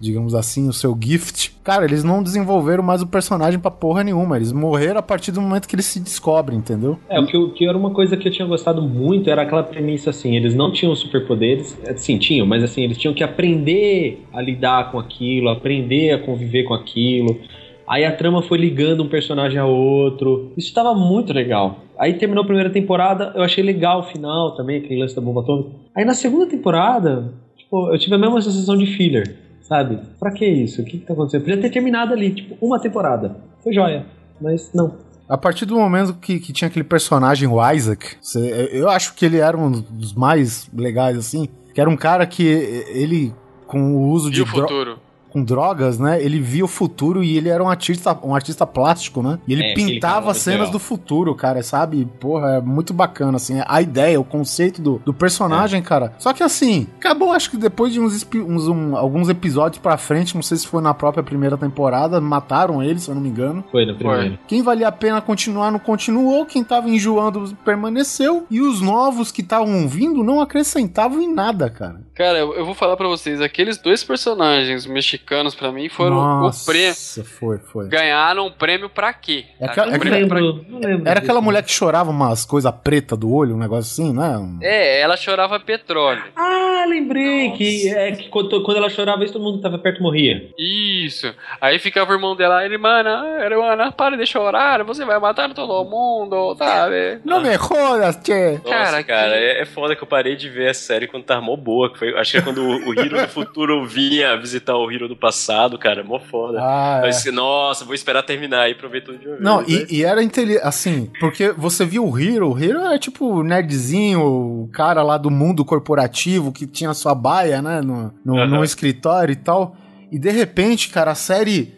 digamos 0.00 0.34
assim, 0.34 0.66
o 0.66 0.72
seu 0.72 0.96
gift, 0.98 1.52
cara, 1.62 1.84
eles 1.84 2.02
não 2.02 2.22
desenvolveram 2.22 2.82
mais 2.82 3.02
o 3.02 3.06
personagem 3.06 3.60
pra 3.60 3.70
porra 3.70 4.02
nenhuma, 4.02 4.36
eles 4.36 4.50
morreram 4.50 4.98
a 4.98 5.02
partir 5.02 5.30
do 5.30 5.42
momento 5.42 5.68
que 5.68 5.76
eles 5.76 5.84
se 5.84 6.00
descobrem, 6.00 6.58
entendeu? 6.58 6.98
É, 7.08 7.20
o 7.20 7.26
que, 7.26 7.50
que 7.50 7.68
era 7.68 7.76
uma 7.76 7.90
coisa 7.90 8.16
que 8.16 8.26
eu 8.26 8.32
tinha 8.32 8.48
gostado 8.48 8.80
muito 8.80 9.28
era 9.28 9.42
aquela 9.42 9.62
premissa 9.62 10.08
assim, 10.08 10.34
eles 10.36 10.54
não 10.54 10.72
tinham 10.72 10.96
superpoderes, 10.96 11.78
sim, 11.96 12.16
tinham, 12.16 12.46
mas 12.46 12.64
assim, 12.64 12.82
eles 12.82 12.96
tinham 12.96 13.12
que 13.12 13.22
aprender 13.22 14.24
a 14.32 14.40
lidar 14.40 14.90
com 14.90 14.98
aquilo, 14.98 15.50
aprender 15.50 16.12
a 16.12 16.18
conviver 16.18 16.64
com 16.64 16.72
aquilo. 16.72 17.38
Aí 17.86 18.04
a 18.04 18.12
trama 18.12 18.40
foi 18.40 18.56
ligando 18.56 19.02
um 19.02 19.08
personagem 19.08 19.58
a 19.58 19.66
outro. 19.66 20.52
Isso 20.56 20.68
estava 20.68 20.94
muito 20.94 21.32
legal. 21.32 21.80
Aí 21.98 22.14
terminou 22.14 22.44
a 22.44 22.46
primeira 22.46 22.70
temporada, 22.70 23.32
eu 23.34 23.42
achei 23.42 23.64
legal 23.64 24.00
o 24.00 24.02
final 24.04 24.54
também, 24.54 24.78
aquele 24.78 25.00
lance 25.00 25.16
da 25.16 25.20
bomba 25.20 25.40
atômica. 25.40 25.70
Aí 25.94 26.04
na 26.04 26.14
segunda 26.14 26.46
temporada, 26.46 27.34
tipo, 27.58 27.92
eu 27.92 27.98
tive 27.98 28.14
a 28.14 28.18
mesma 28.18 28.40
sensação 28.40 28.76
de 28.76 28.86
filler, 28.86 29.36
sabe? 29.70 30.00
Pra 30.18 30.32
que 30.32 30.44
isso? 30.44 30.82
O 30.82 30.84
que, 30.84 30.98
que 30.98 31.06
tá 31.06 31.12
acontecendo? 31.14 31.42
Podia 31.42 31.60
ter 31.60 31.70
terminado 31.70 32.12
ali, 32.12 32.34
tipo, 32.34 32.56
uma 32.60 32.78
temporada. 32.80 33.36
Foi 33.62 33.72
joia. 33.72 34.04
Mas 34.40 34.70
não. 34.74 34.96
A 35.28 35.38
partir 35.38 35.64
do 35.64 35.76
momento 35.76 36.14
que, 36.14 36.40
que 36.40 36.52
tinha 36.52 36.66
aquele 36.68 36.82
personagem, 36.84 37.46
o 37.48 37.72
Isaac, 37.72 38.16
você- 38.20 38.68
eu 38.72 38.88
acho 38.90 39.14
que 39.14 39.24
ele 39.24 39.38
era 39.38 39.56
um 39.56 39.70
dos 39.70 40.12
mais 40.12 40.68
legais, 40.74 41.16
assim, 41.16 41.48
que 41.72 41.80
era 41.80 41.88
um 41.88 41.96
cara 41.96 42.26
que 42.26 42.42
ele, 42.44 43.32
com 43.66 43.94
o 43.94 44.08
uso 44.08 44.28
E 44.28 44.32
de 44.32 44.42
o 44.42 44.44
dro- 44.44 44.54
futuro? 44.62 44.98
Com 45.32 45.42
drogas, 45.42 45.98
né? 45.98 46.22
Ele 46.22 46.40
via 46.40 46.64
o 46.64 46.68
futuro 46.68 47.22
e 47.22 47.36
ele 47.36 47.48
era 47.48 47.62
um 47.62 47.68
artista, 47.68 48.18
um 48.22 48.34
artista 48.34 48.66
plástico, 48.66 49.22
né? 49.22 49.38
E 49.46 49.52
ele 49.52 49.62
É, 49.62 49.74
pintava 49.74 50.34
cenas 50.34 50.60
legal. 50.60 50.72
do 50.72 50.78
futuro, 50.78 51.34
cara, 51.34 51.62
sabe? 51.62 52.06
Porra, 52.18 52.56
é 52.56 52.60
muito 52.60 52.92
bacana, 52.92 53.36
assim. 53.36 53.60
A 53.66 53.80
ideia, 53.82 54.20
o 54.20 54.24
conceito 54.24 54.80
do, 54.82 55.00
do 55.04 55.14
personagem, 55.14 55.80
cara. 55.82 56.12
Só 56.18 56.32
que 56.32 56.42
assim, 56.42 56.86
acabou, 56.98 57.32
acho 57.32 57.50
que 57.50 57.56
depois 57.56 57.92
de 57.92 58.00
uns, 58.00 58.26
uns- 58.34 58.68
um- 58.68 58.96
alguns 58.96 59.28
episódios 59.28 59.80
pra 59.80 59.96
frente, 59.96 60.34
não 60.34 60.42
sei 60.42 60.56
se 60.58 60.66
foi 60.66 60.82
na 60.82 60.92
própria 60.94 61.22
primeira 61.22 61.56
temporada, 61.56 62.20
mataram 62.20 62.82
ele, 62.82 62.98
se 62.98 63.08
eu 63.08 63.14
não 63.14 63.22
me 63.22 63.28
engano. 63.28 63.64
Foi 63.70 63.84
no 63.86 63.94
primeiro. 63.94 64.38
Quem 64.46 64.62
valia 64.62 64.88
a 64.88 64.92
pena 64.92 65.20
continuar 65.20 65.70
não 65.70 65.78
continuou, 65.78 66.44
quem 66.46 66.62
tava 66.64 66.88
enjoando 66.88 67.54
permaneceu, 67.64 68.46
e 68.50 68.60
os 68.60 68.80
novos 68.80 69.30
que 69.32 69.40
estavam 69.40 69.86
vindo 69.88 70.22
não 70.22 70.40
acrescentavam 70.40 71.20
em 71.20 71.32
nada, 71.32 71.70
cara. 71.70 72.00
Cara, 72.14 72.38
eu, 72.38 72.54
eu 72.54 72.66
vou 72.66 72.74
falar 72.74 72.96
pra 72.96 73.08
vocês, 73.08 73.40
aqueles 73.40 73.78
dois 73.78 74.04
personagens 74.04 74.84
mexicanos 74.86 75.19
pra 75.54 75.72
mim 75.72 75.88
foram 75.88 76.16
Nossa, 76.16 76.62
o 76.62 76.66
prêmio. 76.72 76.94
foi, 77.38 77.58
foi. 77.58 77.88
Ganharam 77.88 78.46
um 78.46 78.50
prêmio 78.50 78.88
pra 78.88 79.12
quê? 79.12 79.44
É 79.60 79.66
aquela- 79.66 79.88
Um 79.88 79.94
é 79.94 79.98
prêmio 79.98 80.28
pra- 80.28 80.40
não 80.40 80.80
lembro. 80.80 81.08
Era 81.08 81.20
aquela 81.20 81.40
mulher 81.40 81.62
que 81.62 81.72
chorava 81.72 82.10
umas 82.10 82.44
coisas 82.44 82.72
pretas 82.82 83.18
do 83.18 83.32
olho, 83.32 83.54
um 83.54 83.58
negócio 83.58 83.90
assim, 84.04 84.12
né? 84.16 84.36
É, 84.62 85.00
ela 85.00 85.16
chorava 85.16 85.58
petróleo. 85.60 86.22
Ah, 86.36 86.84
lembrei 86.88 87.50
que 87.52 87.88
é 87.88 88.12
que 88.12 88.28
quando, 88.28 88.62
quando 88.62 88.78
ela 88.78 88.88
chorava, 88.90 89.22
isso 89.24 89.32
todo 89.32 89.42
mundo 89.42 89.56
que 89.58 89.62
tava 89.62 89.78
perto 89.78 90.02
morria. 90.02 90.50
Isso. 90.58 91.32
Aí 91.60 91.78
ficava 91.78 92.10
o 92.10 92.14
irmão 92.14 92.34
dela, 92.34 92.64
irmã, 92.64 93.02
irmã, 93.42 93.90
para 93.92 94.16
de 94.16 94.26
chorar, 94.26 94.82
você 94.84 95.04
vai 95.04 95.18
matar 95.18 95.52
todo 95.54 95.88
mundo, 95.88 96.54
sabe? 96.56 97.20
Não 97.24 97.40
me 97.40 97.56
jodas, 97.56 98.16
tchê! 98.16 98.52
Nossa, 98.52 98.68
Cara, 98.68 99.04
cara, 99.04 99.28
que- 99.32 99.36
é, 99.44 99.62
é 99.62 99.64
foda 99.66 99.94
que 99.94 100.02
eu 100.02 100.06
parei 100.08 100.36
de 100.36 100.48
ver 100.48 100.68
a 100.70 100.74
série 100.74 101.06
quando 101.06 101.24
tava 101.24 101.40
mó 101.40 101.56
boa. 101.56 101.92
Que 101.92 101.98
foi, 101.98 102.18
acho 102.18 102.32
que 102.32 102.38
é 102.38 102.42
quando 102.42 102.62
o, 102.62 102.88
o 102.88 102.94
Hiro 102.94 103.20
do 103.20 103.28
futuro 103.28 103.84
vinha 103.86 104.36
visitar 104.36 104.76
o 104.76 104.90
Hiro 104.90 105.08
do 105.10 105.16
passado, 105.16 105.78
cara. 105.78 106.02
Mó 106.02 106.18
foda. 106.18 106.58
Ah, 106.60 107.00
é. 107.02 107.06
Mas, 107.06 107.24
nossa, 107.26 107.84
vou 107.84 107.94
esperar 107.94 108.22
terminar 108.22 108.68
ver 108.88 109.02
tudo 109.02 109.18
de 109.18 109.26
uma 109.26 109.34
vez. 109.36 109.44
Não, 109.44 109.60
né? 109.60 109.66
e, 109.68 109.98
e 109.98 110.04
era 110.04 110.22
inteligente, 110.22 110.62
assim, 110.64 111.10
porque 111.20 111.52
você 111.52 111.84
viu 111.84 112.06
o 112.06 112.18
Hero, 112.18 112.52
o 112.52 112.58
Hero 112.58 112.80
é 112.86 112.98
tipo 112.98 113.26
o 113.26 113.42
nerdzinho, 113.42 114.20
o 114.22 114.68
cara 114.72 115.02
lá 115.02 115.18
do 115.18 115.30
mundo 115.30 115.64
corporativo 115.64 116.52
que 116.52 116.66
tinha 116.66 116.94
sua 116.94 117.14
baia, 117.14 117.60
né, 117.60 117.80
no, 117.80 118.12
no, 118.24 118.46
no 118.46 118.64
escritório 118.64 119.32
e 119.32 119.36
tal. 119.36 119.76
E 120.10 120.18
de 120.18 120.30
repente, 120.30 120.88
cara, 120.88 121.12
a 121.12 121.14
série, 121.14 121.72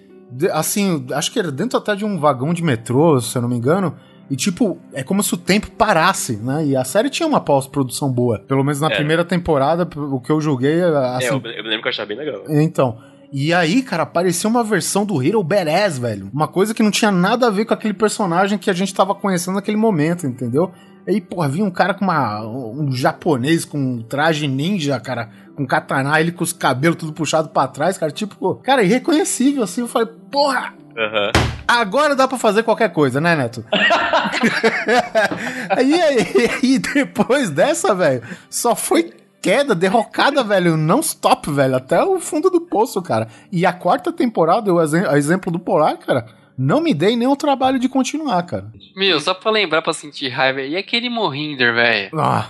assim, 0.52 1.06
acho 1.12 1.30
que 1.32 1.38
era 1.38 1.50
dentro 1.50 1.78
até 1.78 1.94
de 1.94 2.04
um 2.04 2.18
vagão 2.18 2.54
de 2.54 2.62
metrô, 2.62 3.20
se 3.20 3.36
eu 3.36 3.42
não 3.42 3.48
me 3.48 3.56
engano. 3.56 3.94
E 4.30 4.36
tipo, 4.36 4.78
é 4.94 5.02
como 5.02 5.22
se 5.22 5.34
o 5.34 5.36
tempo 5.36 5.70
parasse, 5.72 6.36
né? 6.36 6.64
E 6.64 6.74
a 6.74 6.84
série 6.84 7.10
tinha 7.10 7.26
uma 7.26 7.40
pós-produção 7.40 8.10
boa. 8.10 8.38
Pelo 8.38 8.64
menos 8.64 8.80
na 8.80 8.86
Era. 8.86 8.96
primeira 8.96 9.24
temporada, 9.24 9.86
o 9.94 10.20
que 10.20 10.30
eu 10.30 10.40
julguei, 10.40 10.80
assim, 10.80 11.26
É, 11.26 11.30
eu, 11.30 11.34
eu 11.34 11.64
lembro 11.64 11.82
que 11.82 11.88
eu 11.88 11.90
achava 11.90 12.06
bem 12.06 12.16
legal. 12.16 12.42
então. 12.48 12.96
E 13.32 13.52
aí, 13.54 13.82
cara, 13.82 14.02
apareceu 14.02 14.50
uma 14.50 14.62
versão 14.62 15.06
do 15.06 15.22
Hero 15.22 15.42
Badass, 15.42 15.98
velho. 15.98 16.30
Uma 16.34 16.46
coisa 16.46 16.74
que 16.74 16.82
não 16.82 16.90
tinha 16.90 17.10
nada 17.10 17.46
a 17.46 17.50
ver 17.50 17.64
com 17.64 17.72
aquele 17.72 17.94
personagem 17.94 18.58
que 18.58 18.68
a 18.68 18.74
gente 18.74 18.92
tava 18.92 19.14
conhecendo 19.14 19.54
naquele 19.54 19.78
momento, 19.78 20.26
entendeu? 20.26 20.70
Aí, 21.08 21.20
porra, 21.20 21.48
vinha 21.48 21.64
um 21.64 21.70
cara 21.70 21.94
com 21.94 22.04
uma. 22.04 22.46
um 22.46 22.92
japonês 22.92 23.64
com 23.64 23.78
um 23.78 24.02
traje 24.02 24.46
ninja, 24.46 25.00
cara, 25.00 25.30
com 25.56 25.66
katana, 25.66 26.20
ele 26.20 26.30
com 26.30 26.44
os 26.44 26.52
cabelos 26.52 26.98
tudo 26.98 27.12
puxado 27.12 27.48
pra 27.48 27.66
trás, 27.66 27.96
cara, 27.96 28.12
tipo, 28.12 28.54
cara, 28.56 28.82
irreconhecível, 28.82 29.62
assim. 29.62 29.80
Eu 29.80 29.88
falei, 29.88 30.08
porra, 30.30 30.74
Aham. 30.96 31.32
Agora 31.66 32.14
dá 32.14 32.28
pra 32.28 32.36
fazer 32.36 32.62
qualquer 32.62 32.90
coisa, 32.90 33.18
né, 33.20 33.34
Neto? 33.34 33.64
aí, 35.70 35.94
aí, 36.02 36.26
e 36.62 36.78
depois 36.78 37.50
dessa, 37.50 37.94
velho, 37.94 38.22
só 38.50 38.76
foi 38.76 39.12
queda, 39.42 39.74
derrocada, 39.74 40.44
velho, 40.44 40.76
não 40.76 41.00
stop, 41.00 41.50
velho, 41.50 41.74
até 41.76 42.02
o 42.04 42.20
fundo 42.20 42.48
do 42.48 42.60
poço, 42.60 43.02
cara. 43.02 43.26
E 43.50 43.66
a 43.66 43.72
quarta 43.72 44.12
temporada, 44.12 44.70
a 45.10 45.18
exemplo 45.18 45.50
do 45.52 45.58
Polar, 45.58 45.98
cara, 45.98 46.26
não 46.56 46.80
me 46.80 46.94
dei 46.94 47.16
nem 47.16 47.26
o 47.26 47.34
trabalho 47.34 47.78
de 47.78 47.88
continuar, 47.88 48.42
cara. 48.44 48.66
Meu, 48.94 49.18
só 49.18 49.34
pra 49.34 49.50
lembrar 49.50 49.82
pra 49.82 49.92
sentir 49.92 50.28
raiva. 50.28 50.60
E 50.62 50.76
aquele 50.76 51.10
Morrinder, 51.10 51.74
velho? 51.74 52.10
Ah, 52.16 52.48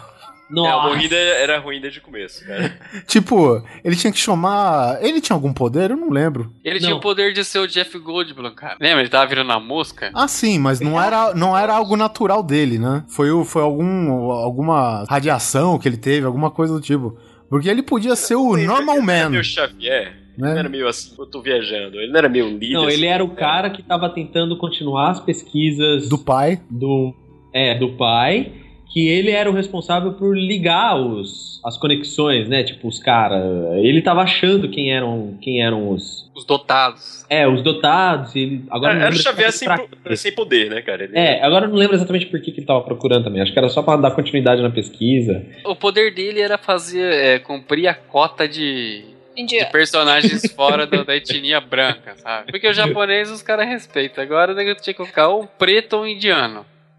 É, 0.54 0.74
o 0.74 0.82
Morrida 0.82 1.16
era 1.16 1.58
ruim 1.58 1.80
desde 1.80 1.98
o 1.98 2.02
começo, 2.02 2.44
cara. 2.46 2.78
tipo, 3.06 3.62
ele 3.84 3.96
tinha 3.96 4.12
que 4.12 4.18
chamar. 4.18 4.98
Ele 5.02 5.20
tinha 5.20 5.34
algum 5.34 5.52
poder? 5.52 5.90
Eu 5.90 5.96
não 5.96 6.10
lembro. 6.10 6.52
Ele 6.64 6.78
tinha 6.78 6.90
Não. 6.90 6.98
o 6.98 7.00
poder 7.00 7.32
de 7.32 7.44
ser 7.44 7.58
o 7.60 7.66
Jeff 7.66 7.98
Goldblum, 7.98 8.54
cara. 8.54 8.76
Lembra? 8.80 9.00
Ele 9.00 9.08
tava 9.08 9.26
virando 9.26 9.52
a 9.52 9.58
mosca? 9.60 10.10
Ah, 10.14 10.28
sim, 10.28 10.58
mas 10.58 10.80
não 10.80 11.00
era, 11.00 11.34
não 11.34 11.56
era 11.56 11.74
algo 11.74 11.96
natural 11.96 12.42
dele, 12.42 12.78
né? 12.78 13.04
Foi, 13.08 13.28
foi 13.44 13.62
algum, 13.62 14.30
alguma 14.30 15.04
radiação 15.08 15.78
que 15.78 15.88
ele 15.88 15.96
teve, 15.96 16.26
alguma 16.26 16.50
coisa 16.50 16.74
do 16.74 16.80
tipo. 16.80 17.16
Porque 17.48 17.68
ele 17.68 17.82
podia 17.82 18.16
ser 18.16 18.34
o 18.34 18.56
Normal 18.56 18.96
Ele 18.98 19.10
era 19.10 19.22
Man. 19.24 19.30
meio 19.30 19.44
Xavier. 19.44 20.18
Ele 20.32 20.42
Né? 20.46 20.52
não 20.52 20.58
era 20.58 20.68
meio 20.70 20.88
assim, 20.88 21.14
eu 21.18 21.26
tô 21.26 21.42
viajando. 21.42 21.98
Ele 22.00 22.10
não 22.10 22.18
era 22.18 22.28
meio 22.28 22.48
líder. 22.48 22.72
Não, 22.74 22.84
ele 22.84 22.94
assim, 22.94 23.06
era 23.06 23.22
o 23.24 23.34
cara 23.34 23.68
que 23.68 23.82
tava 23.82 24.08
tentando 24.08 24.56
continuar 24.56 25.10
as 25.10 25.20
pesquisas 25.20 26.08
Do 26.08 26.16
pai. 26.18 26.60
do 26.70 27.14
é 27.54 27.78
do 27.78 27.90
pai, 27.98 28.50
que 28.92 29.08
ele 29.08 29.30
era 29.30 29.50
o 29.50 29.54
responsável 29.54 30.12
por 30.12 30.36
ligar 30.36 30.96
os 30.96 31.52
as 31.64 31.76
conexões, 31.78 32.48
né? 32.48 32.64
Tipo 32.64 32.88
os 32.88 32.98
caras, 32.98 33.44
ele 33.76 34.02
tava 34.02 34.20
achando 34.22 34.68
quem 34.68 34.92
eram 34.92 35.38
quem 35.40 35.62
eram 35.64 35.90
os 35.90 36.28
Os 36.34 36.44
dotados. 36.44 37.24
é 37.30 37.46
os 37.46 37.62
dotados. 37.62 38.34
e 38.34 38.40
Ele 38.40 38.64
agora 38.68 38.94
Era, 38.94 39.00
o 39.02 39.04
lembro 39.10 39.22
Xavier 39.22 39.52
sem, 39.52 39.68
exatamente 39.68 39.96
pra 40.02 40.16
sem 40.16 40.32
poder, 40.32 40.68
né, 40.70 40.82
cara? 40.82 41.04
Ele- 41.04 41.16
É, 41.16 41.40
agora 41.44 41.66
eu 41.66 41.68
não 41.70 41.76
lembro 41.76 41.94
exatamente 41.94 42.26
por 42.26 42.40
que, 42.40 42.50
que 42.50 42.58
ele 42.60 42.66
tava 42.66 42.80
procurando 42.80 43.24
também. 43.24 43.40
Acho 43.40 43.52
que 43.52 43.58
era 43.58 43.68
só 43.68 43.80
pra 43.82 43.96
dar 43.96 44.10
continuidade 44.10 44.60
na 44.60 44.70
pesquisa. 44.70 45.44
O 45.64 45.76
poder 45.76 46.12
dele 46.12 46.40
era 46.40 46.58
fazer, 46.58 47.12
é, 47.14 47.38
cumprir 47.38 47.86
a 47.86 47.94
cota 47.94 48.48
de, 48.48 49.04
de 49.46 49.64
personagens 49.66 50.52
fora 50.56 50.84
da, 50.84 51.04
da 51.04 51.14
etnia 51.16 51.60
branca, 51.60 52.16
sabe? 52.16 52.50
Porque 52.50 52.66
o 52.68 52.72
japonês 52.74 53.30
os 53.30 53.40
caras 53.40 53.68
respeitam. 53.68 54.24
Agora 54.24 54.52
nego 54.52 54.74
tinha 54.74 54.92
que 54.92 54.94
colocar 54.94 55.28
ou 55.28 55.42
um 55.44 55.46
preto 55.46 55.92
ou 55.96 56.02
um 56.02 56.06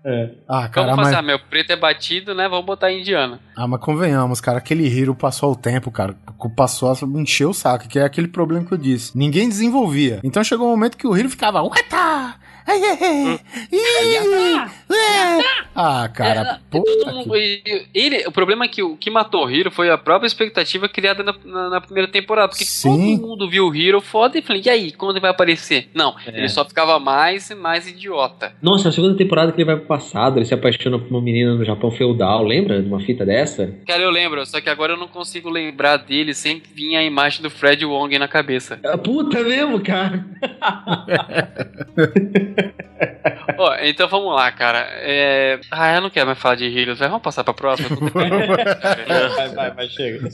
indiano. 0.06 0.32
Ah, 0.48 0.68
cara, 0.68 0.88
Vamos 0.88 1.04
fazer, 1.06 1.16
mas, 1.16 1.20
ah, 1.20 1.28
meu 1.28 1.40
preto 1.40 1.72
é 1.72 1.76
batido, 1.76 2.36
né? 2.36 2.48
Vamos 2.50 2.66
botar 2.66 2.92
indiano. 2.92 3.40
ah, 3.56 3.68
mas 3.68 3.80
convenhamos, 3.80 4.42
cara, 4.42 4.58
aquele 4.58 4.86
Hero 4.88 5.16
passou 5.16 5.52
o 5.52 5.56
tempo, 5.56 5.90
cara. 5.92 6.16
Passou 6.56 6.92
a 6.92 7.20
encher 7.20 7.46
o 7.46 7.54
saco, 7.54 7.88
que 7.88 7.98
é 8.00 8.04
aquele 8.04 8.28
problema 8.28 8.66
que 8.66 8.74
eu 8.74 8.78
disse. 8.78 9.18
Ninguém 9.18 9.48
desenvolvia. 9.48 10.20
Então 10.24 10.44
chegou 10.44 10.68
um 10.68 10.72
momento 10.72 10.98
que 10.98 11.08
o 11.08 11.16
Hero 11.16 11.30
ficava. 11.30 11.62
Uata! 11.64 12.36
Ai, 12.66 12.82
ai, 12.84 12.98
ai, 13.02 13.40
ih, 13.72 14.96
é." 14.96 15.44
Ah, 15.76 16.08
cara, 16.14 16.60
puta 16.70 16.92
Todo 17.04 17.16
mundo- 17.16 17.34
que... 17.34 17.88
ele, 17.94 18.26
o 18.28 18.32
problema 18.32 18.66
é 18.66 18.68
que 18.68 18.84
o 18.84 18.96
que 18.96 19.10
matou 19.10 19.46
o 19.46 19.52
Hiro 19.52 19.72
foi 19.72 19.90
a 19.90 19.98
própria 19.98 20.28
expectativa 20.28 20.88
criada 20.88 21.24
na, 21.24 21.34
na- 21.44 21.70
na 21.72 21.82
primeira 21.82 22.08
temporada. 22.10 22.50
Porque 22.50 22.64
Sim. 22.64 23.18
todo 23.18 23.28
mundo 23.28 23.50
viu 23.50 23.68
o 23.68 23.76
Hiro 23.76 24.00
foda 24.00 24.38
e 24.38 24.42
falei, 24.42 24.62
e 24.66 24.70
aí, 24.70 24.92
quando 24.92 25.12
ele 25.14 25.20
vai 25.22 25.32
aparecer? 25.32 25.90
Não, 25.94 26.16
É. 26.28 26.38
ele 26.38 26.48
só 26.50 26.64
ficava 26.64 27.00
mais 27.00 27.50
e 27.50 27.56
mais 27.56 27.88
idiota. 27.88 28.54
Nossa, 28.62 28.90
a 28.90 28.92
segunda 28.92 29.18
temporada 29.18 29.52
que 29.52 29.58
ele 29.58 29.66
vai 29.66 29.78
pro 29.78 29.88
passado, 29.88 30.38
ele 30.38 30.46
se 30.46 30.54
apaixona 30.54 31.00
por 31.00 31.10
uma 31.10 31.22
menina 31.22 31.56
no 31.56 31.66
Japão 31.66 31.90
feudal, 31.92 32.44
lembra 32.44 32.80
de 32.82 32.88
uma 32.88 33.00
fita 33.00 33.26
dessa? 33.26 33.74
Cara, 33.88 34.04
eu 34.04 34.12
lembro, 34.12 34.46
só 34.46 34.62
que 34.62 34.70
agora 34.70 34.94
eu 34.94 34.98
não 34.98 35.08
consigo 35.08 35.50
lembrar 35.50 35.98
dele, 35.98 36.34
sempre 36.36 36.70
vinha 36.74 37.00
a 37.00 37.04
imagem 37.04 37.42
do 37.42 37.50
Fred 37.50 37.84
Wong 37.86 38.18
na 38.20 38.28
cabeça. 38.28 38.80
Ah, 38.86 38.98
Puta 38.98 39.42
mesmo, 39.44 39.80
cara. 39.82 40.24
Ó, 43.58 43.76
então 43.82 44.08
vamos 44.08 44.34
lá, 44.36 44.52
cara. 44.52 44.88
É... 44.92 45.60
Ah, 45.72 45.96
eu 45.96 46.02
não 46.02 46.10
quero 46.10 46.26
mais 46.28 46.40
falar 46.40 46.56
de 46.56 46.66
Heroes, 46.66 47.00
vai, 47.00 47.08
vamos 47.08 47.24
passar 47.24 47.44
pra 47.44 47.54
próxima. 47.54 47.90
vai, 49.36 49.50
vai, 49.50 49.72
vai, 49.72 49.88
chega. 49.90 50.30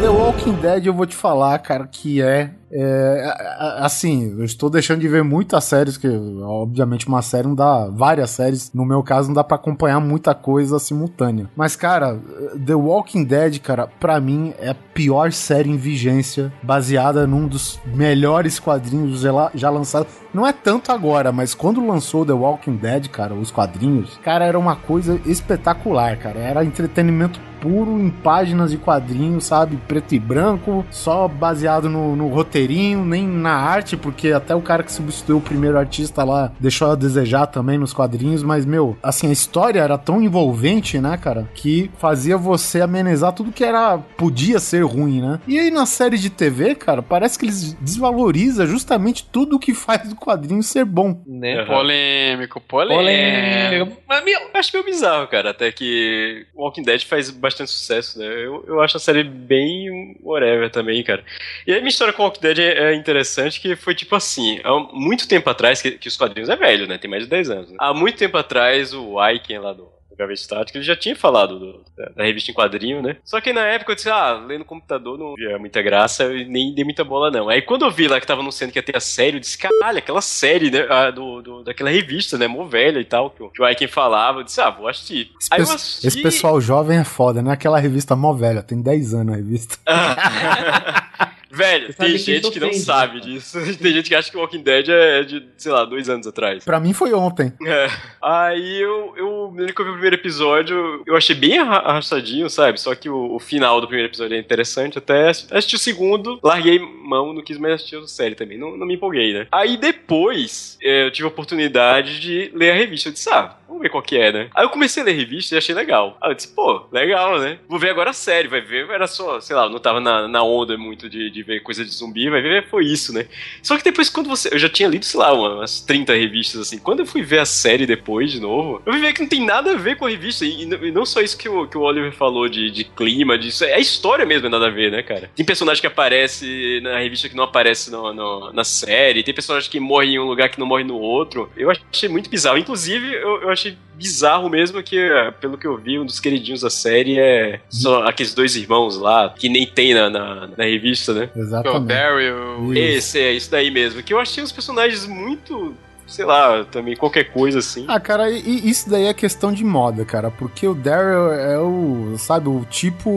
The 0.00 0.08
Walking 0.08 0.54
Dead, 0.54 0.86
eu 0.86 0.94
vou 0.94 1.04
te 1.04 1.14
falar, 1.14 1.58
cara, 1.58 1.86
que 1.86 2.22
é, 2.22 2.50
é, 2.72 3.34
assim, 3.78 4.34
eu 4.38 4.44
estou 4.44 4.70
deixando 4.70 5.00
de 5.00 5.08
ver 5.08 5.24
muitas 5.24 5.64
séries, 5.64 5.96
que 5.96 6.08
obviamente 6.08 7.08
uma 7.08 7.22
série 7.22 7.48
não 7.48 7.54
dá, 7.54 7.88
várias 7.88 8.30
séries, 8.30 8.70
no 8.72 8.84
meu 8.84 9.02
caso 9.02 9.28
não 9.28 9.34
dá 9.34 9.44
pra 9.44 9.56
acompanhar 9.56 10.00
muita 10.00 10.34
coisa 10.34 10.78
simultânea. 10.78 11.50
Mas, 11.56 11.74
cara, 11.74 12.18
The 12.64 12.74
Walking 12.74 13.24
Dead, 13.24 13.58
cara, 13.58 13.86
pra 13.86 14.20
mim 14.20 14.54
é 14.58 14.70
a 14.70 14.74
pior 14.74 15.32
série 15.32 15.70
em 15.70 15.76
vigência, 15.76 16.52
baseada 16.62 17.26
num 17.26 17.46
dos 17.46 17.80
melhores 17.86 18.58
quadrinhos 18.58 19.20
já, 19.20 19.70
lançados. 19.70 20.08
Não 20.32 20.46
é 20.46 20.52
tanto 20.52 20.92
agora, 20.92 21.32
mas 21.32 21.54
quando 21.54 21.84
lançou 21.84 22.24
The 22.24 22.32
Walking 22.32 22.76
Dead, 22.76 23.08
cara, 23.08 23.34
os 23.34 23.50
quadrinhos, 23.50 24.18
cara, 24.22 24.44
era 24.44 24.58
uma 24.58 24.76
coisa 24.76 25.20
espetacular, 25.26 26.16
cara. 26.18 26.38
Era 26.38 26.64
entretenimento 26.64 27.40
puro 27.60 28.00
em 28.00 28.10
páginas 28.10 28.70
de 28.70 28.78
quadrinhos, 28.78 29.44
sabe? 29.44 29.76
Preto 29.88 30.14
e 30.14 30.18
branco, 30.18 30.84
só 30.90 31.28
baseado 31.28 31.88
no, 31.88 32.16
no 32.16 32.28
roteirinho, 32.60 33.04
nem 33.04 33.26
na 33.26 33.54
arte, 33.54 33.96
porque 33.96 34.32
até 34.32 34.54
o 34.54 34.60
cara 34.60 34.82
que 34.82 34.92
substituiu 34.92 35.38
o 35.38 35.40
primeiro 35.40 35.78
artista 35.78 36.24
lá 36.24 36.52
deixou 36.58 36.90
a 36.90 36.94
desejar 36.94 37.46
também 37.46 37.78
nos 37.78 37.92
quadrinhos, 37.92 38.42
mas, 38.42 38.66
meu, 38.66 38.96
assim, 39.02 39.28
a 39.28 39.32
história 39.32 39.80
era 39.80 39.96
tão 39.96 40.22
envolvente, 40.22 40.98
né, 40.98 41.16
cara, 41.16 41.48
que 41.54 41.90
fazia 41.98 42.36
você 42.36 42.80
amenizar 42.80 43.32
tudo 43.32 43.52
que 43.52 43.64
era, 43.64 43.98
podia 43.98 44.58
ser 44.58 44.84
ruim, 44.84 45.20
né? 45.20 45.40
E 45.46 45.58
aí 45.58 45.70
na 45.70 45.86
série 45.86 46.18
de 46.18 46.30
TV, 46.30 46.74
cara, 46.74 47.02
parece 47.02 47.38
que 47.38 47.44
eles 47.44 47.74
desvalorizam 47.74 48.66
justamente 48.66 49.24
tudo 49.24 49.58
que 49.58 49.74
faz 49.74 50.08
do 50.08 50.16
quadrinho 50.16 50.62
ser 50.62 50.84
bom. 50.84 51.22
Né? 51.26 51.64
polêmico, 51.64 52.60
polêmico. 52.60 53.00
Polêmica. 53.00 53.98
Mas, 54.08 54.24
meu, 54.24 54.40
Eu 54.40 54.60
acho 54.60 54.70
meio 54.72 54.84
bizarro, 54.84 55.28
cara, 55.28 55.50
até 55.50 55.70
que 55.72 56.46
Walking 56.54 56.82
Dead 56.82 57.02
faz 57.04 57.30
bastante 57.30 57.70
sucesso, 57.70 58.18
né? 58.18 58.26
Eu, 58.26 58.64
eu 58.66 58.80
acho 58.80 58.96
a 58.96 59.00
série 59.00 59.24
bem 59.24 59.70
bem 59.70 60.16
whatever 60.22 60.70
também, 60.70 61.02
cara. 61.02 61.24
E 61.66 61.72
aí 61.72 61.78
minha 61.78 61.90
história 61.90 62.12
com 62.12 62.22
Walking 62.22 62.40
Dead 62.40 62.49
é, 62.58 62.92
é 62.92 62.94
interessante, 62.94 63.60
que 63.60 63.76
foi 63.76 63.94
tipo 63.94 64.14
assim, 64.14 64.60
há 64.64 64.78
muito 64.92 65.28
tempo 65.28 65.48
atrás, 65.50 65.82
que, 65.82 65.92
que 65.92 66.08
os 66.08 66.16
quadrinhos 66.16 66.48
é 66.48 66.56
velho, 66.56 66.86
né? 66.86 66.98
Tem 66.98 67.10
mais 67.10 67.24
de 67.24 67.28
10 67.30 67.50
anos. 67.50 67.70
Né? 67.70 67.76
Há 67.78 67.92
muito 67.92 68.16
tempo 68.16 68.36
atrás, 68.36 68.94
o 68.94 69.18
Aiken 69.18 69.58
lá 69.58 69.72
do 69.72 69.88
Gaveta 70.20 70.66
ele 70.74 70.84
já 70.84 70.94
tinha 70.94 71.16
falado 71.16 71.58
do, 71.58 71.84
da, 72.14 72.24
revista 72.24 72.50
em 72.50 72.54
quadrinho, 72.54 73.00
né? 73.00 73.16
Só 73.24 73.40
que 73.40 73.52
na 73.52 73.62
época 73.66 73.92
eu 73.92 73.96
disse, 73.96 74.10
ah, 74.10 74.32
ler 74.32 74.58
no 74.58 74.64
computador 74.64 75.18
não 75.18 75.34
via 75.34 75.58
muita 75.58 75.80
graça 75.80 76.24
e 76.24 76.44
nem 76.44 76.74
dei 76.74 76.84
muita 76.84 77.02
bola, 77.02 77.30
não. 77.30 77.48
Aí 77.48 77.62
quando 77.62 77.86
eu 77.86 77.90
vi 77.90 78.06
lá 78.06 78.20
que 78.20 78.26
tava 78.26 78.42
anunciando 78.42 78.72
que 78.72 78.78
ia 78.78 78.82
ter 78.82 78.96
a 78.96 79.00
série, 79.00 79.36
eu 79.36 79.40
disse, 79.40 79.56
caralho, 79.56 79.98
aquela 79.98 80.20
série, 80.20 80.70
né? 80.70 80.86
A, 80.90 81.10
do, 81.10 81.40
do, 81.40 81.64
daquela 81.64 81.88
revista, 81.88 82.36
né? 82.36 82.46
Mó 82.46 82.64
velha 82.64 83.00
e 83.00 83.04
tal, 83.04 83.30
que 83.30 83.42
o, 83.42 83.48
que 83.48 83.62
o 83.62 83.64
Aiken 83.64 83.88
falava, 83.88 84.40
eu 84.40 84.44
disse, 84.44 84.60
ah, 84.60 84.70
vou 84.70 84.88
assistir. 84.88 85.30
Esse, 85.40 85.48
Aí 85.50 85.60
eu 85.60 85.64
assisti. 85.64 86.06
esse 86.06 86.22
pessoal 86.22 86.60
jovem 86.60 86.98
é 86.98 87.04
foda, 87.04 87.40
né? 87.40 87.52
Aquela 87.52 87.78
revista 87.78 88.14
mó 88.14 88.34
velha, 88.34 88.62
tem 88.62 88.80
10 88.82 89.14
anos 89.14 89.34
a 89.34 89.36
revista. 89.36 89.78
Velho, 91.50 91.92
tem 91.94 92.16
gente 92.16 92.50
que 92.50 92.60
não 92.60 92.68
ofende, 92.68 92.84
sabe 92.84 93.14
né? 93.16 93.20
disso. 93.20 93.58
Tem 93.80 93.92
gente 93.92 94.08
que 94.08 94.14
acha 94.14 94.30
que 94.30 94.36
o 94.36 94.40
Walking 94.40 94.62
Dead 94.62 94.88
é 94.88 95.22
de, 95.24 95.42
sei 95.56 95.72
lá, 95.72 95.84
dois 95.84 96.08
anos 96.08 96.26
atrás. 96.26 96.64
Pra 96.64 96.78
mim 96.78 96.92
foi 96.92 97.12
ontem. 97.12 97.52
É. 97.66 97.88
Aí 98.22 98.80
eu, 98.80 99.14
eu, 99.16 99.52
no 99.54 99.72
que 99.72 99.80
eu 99.80 99.84
vi 99.84 99.90
o 99.90 99.94
primeiro 99.94 100.16
episódio, 100.16 101.02
eu 101.06 101.16
achei 101.16 101.34
bem 101.34 101.58
arra- 101.58 101.78
arrastadinho, 101.78 102.48
sabe? 102.48 102.80
Só 102.80 102.94
que 102.94 103.08
o, 103.08 103.34
o 103.34 103.38
final 103.40 103.80
do 103.80 103.86
primeiro 103.86 104.08
episódio 104.10 104.36
é 104.36 104.38
interessante. 104.40 104.98
Até 104.98 105.28
assisti 105.30 105.76
o 105.76 105.78
segundo, 105.78 106.38
larguei 106.42 106.78
mão, 106.78 107.32
não 107.32 107.42
quis 107.42 107.58
mais 107.58 107.74
assistir 107.74 107.96
a 107.96 108.06
série 108.06 108.34
também. 108.34 108.56
Não, 108.58 108.76
não 108.76 108.86
me 108.86 108.94
empolguei, 108.94 109.32
né? 109.32 109.46
Aí 109.50 109.76
depois 109.76 110.78
é, 110.82 111.06
eu 111.06 111.10
tive 111.10 111.26
a 111.26 111.30
oportunidade 111.30 112.20
de 112.20 112.50
ler 112.54 112.70
a 112.70 112.74
revista. 112.74 113.08
Eu 113.08 113.12
disse, 113.12 113.28
ah, 113.30 113.56
vamos 113.80 113.82
ver 113.82 113.88
qual 113.90 114.02
que 114.02 114.16
é, 114.18 114.30
né? 114.30 114.48
Aí 114.54 114.64
eu 114.64 114.70
comecei 114.70 115.02
a 115.02 115.06
ler 115.06 115.12
revista 115.16 115.54
e 115.54 115.58
achei 115.58 115.74
legal. 115.74 116.16
Aí 116.20 116.30
eu 116.30 116.34
disse, 116.34 116.48
pô, 116.48 116.84
legal, 116.92 117.38
né? 117.38 117.58
Vou 117.68 117.78
ver 117.78 117.90
agora 117.90 118.10
a 118.10 118.12
série, 118.12 118.46
vai 118.46 118.60
ver. 118.60 118.88
Era 118.90 119.06
só, 119.06 119.40
sei 119.40 119.56
lá, 119.56 119.68
não 119.68 119.78
tava 119.78 120.00
na, 120.00 120.28
na 120.28 120.42
onda 120.42 120.76
muito 120.76 121.08
de, 121.08 121.30
de 121.30 121.42
ver 121.42 121.60
coisa 121.60 121.84
de 121.84 121.90
zumbi, 121.90 122.28
vai 122.28 122.42
ver, 122.42 122.68
foi 122.68 122.84
isso, 122.84 123.12
né? 123.12 123.26
Só 123.62 123.76
que 123.76 123.82
depois, 123.84 124.08
quando 124.10 124.28
você. 124.28 124.52
Eu 124.52 124.58
já 124.58 124.68
tinha 124.68 124.88
lido, 124.88 125.04
sei 125.04 125.18
lá, 125.18 125.32
umas 125.32 125.80
30 125.80 126.12
revistas 126.12 126.60
assim. 126.60 126.78
Quando 126.78 127.00
eu 127.00 127.06
fui 127.06 127.22
ver 127.22 127.38
a 127.38 127.44
série 127.46 127.86
depois, 127.86 128.30
de 128.30 128.40
novo, 128.40 128.82
eu 128.84 128.92
ver 128.92 129.12
que 129.14 129.22
não 129.22 129.28
tem 129.28 129.44
nada 129.44 129.72
a 129.72 129.76
ver 129.76 129.96
com 129.96 130.06
a 130.06 130.10
revista. 130.10 130.44
E, 130.44 130.62
e 130.62 130.90
não 130.92 131.06
só 131.06 131.20
isso 131.20 131.38
que 131.38 131.48
o, 131.48 131.66
que 131.66 131.78
o 131.78 131.82
Oliver 131.82 132.12
falou 132.12 132.48
de, 132.48 132.70
de 132.70 132.84
clima, 132.84 133.38
disso. 133.38 133.64
É 133.64 133.74
a 133.74 133.78
história 133.78 134.26
mesmo, 134.26 134.46
é 134.46 134.50
nada 134.50 134.66
a 134.66 134.70
ver, 134.70 134.90
né, 134.92 135.02
cara? 135.02 135.30
Tem 135.34 135.44
personagem 135.46 135.80
que 135.80 135.86
aparece 135.86 136.80
na 136.82 136.98
revista 136.98 137.28
que 137.28 137.36
não 137.36 137.44
aparece 137.44 137.90
no, 137.90 138.12
no- 138.12 138.52
na 138.52 138.64
série. 138.64 139.22
Tem 139.22 139.32
personagem 139.34 139.70
que 139.70 139.80
morre 139.80 140.08
em 140.08 140.18
um 140.18 140.24
lugar 140.24 140.48
que 140.48 140.58
não 140.58 140.66
morre 140.66 140.84
no 140.84 140.96
outro. 140.98 141.50
Eu 141.56 141.70
achei 141.70 142.08
muito 142.08 142.28
bizarro. 142.28 142.58
Inclusive, 142.58 143.14
eu, 143.14 143.42
eu 143.42 143.50
achei 143.50 143.69
bizarro 143.94 144.48
mesmo 144.48 144.82
que, 144.82 144.98
eh, 144.98 145.30
pelo 145.40 145.58
que 145.58 145.66
eu 145.66 145.76
vi, 145.76 145.98
um 145.98 146.06
dos 146.06 146.18
queridinhos 146.18 146.62
da 146.62 146.70
série 146.70 147.18
é 147.18 147.60
só 147.68 148.04
aqueles 148.04 148.32
dois 148.32 148.56
irmãos 148.56 148.96
lá, 148.96 149.28
que 149.28 149.48
nem 149.48 149.66
tem 149.66 149.92
na, 149.92 150.08
na, 150.08 150.48
na 150.56 150.64
revista, 150.64 151.12
né? 151.12 151.26
Que 151.26 151.38
é 151.38 151.42
o 151.42 151.44
Exatamente. 151.44 151.86
Daryl. 151.86 152.74
Esse, 152.74 153.20
é, 153.20 153.32
isso 153.32 153.50
daí 153.50 153.70
mesmo. 153.70 154.02
Que 154.02 154.14
eu 154.14 154.18
achei 154.18 154.42
os 154.42 154.52
personagens 154.52 155.06
muito, 155.06 155.74
sei 156.10 156.24
lá, 156.24 156.64
também 156.64 156.96
qualquer 156.96 157.32
coisa 157.32 157.60
assim. 157.60 157.84
Ah, 157.88 157.98
cara, 158.00 158.28
e- 158.30 158.68
isso 158.68 158.90
daí 158.90 159.06
é 159.06 159.14
questão 159.14 159.52
de 159.52 159.64
moda, 159.64 160.04
cara. 160.04 160.30
Porque 160.30 160.66
o 160.66 160.74
Daryl 160.74 161.32
é 161.32 161.58
o, 161.58 162.14
sabe, 162.18 162.48
o 162.48 162.64
tipo. 162.68 163.08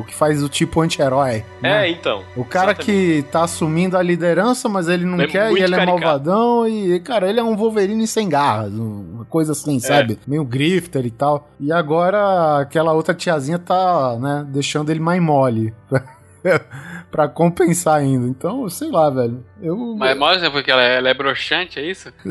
O 0.00 0.04
que 0.06 0.14
faz 0.14 0.42
o 0.42 0.48
tipo 0.48 0.80
anti-herói. 0.80 1.44
né? 1.62 1.86
É, 1.86 1.90
então. 1.90 2.22
O 2.36 2.44
cara 2.44 2.74
que 2.74 3.24
tá 3.30 3.44
assumindo 3.44 3.96
a 3.96 4.02
liderança, 4.02 4.68
mas 4.68 4.88
ele 4.88 5.04
não 5.04 5.20
É 5.20 5.26
quer 5.26 5.52
e 5.52 5.62
ele 5.62 5.74
é 5.74 5.86
malvadão. 5.86 6.66
E, 6.68 6.98
cara, 7.00 7.28
ele 7.30 7.38
é 7.40 7.42
um 7.44 7.56
Wolverine 7.56 8.06
sem 8.06 8.28
garras. 8.28 8.72
um- 8.72 9.20
Uma 9.20 9.24
coisa 9.24 9.52
assim, 9.52 9.76
É. 9.76 9.80
sabe? 9.80 10.18
Meio 10.26 10.44
grifter 10.44 11.06
e 11.06 11.10
tal. 11.10 11.48
E 11.60 11.70
agora 11.72 12.58
aquela 12.60 12.92
outra 12.92 13.14
tiazinha 13.14 13.58
tá, 13.58 14.16
né, 14.18 14.44
deixando 14.48 14.90
ele 14.90 14.98
mais 15.00 15.22
mole. 15.22 15.72
pra 17.10 17.28
compensar 17.28 17.98
ainda. 17.98 18.26
Então, 18.26 18.68
sei 18.68 18.90
lá, 18.90 19.10
velho. 19.10 19.44
Eu. 19.62 19.76
Mas 19.96 20.16
mostra 20.18 20.50
porque 20.50 20.70
ela 20.70 20.82
é, 20.82 20.96
ela 20.96 21.10
é 21.10 21.14
broxante, 21.14 21.78
é 21.78 21.82
isso? 21.82 22.12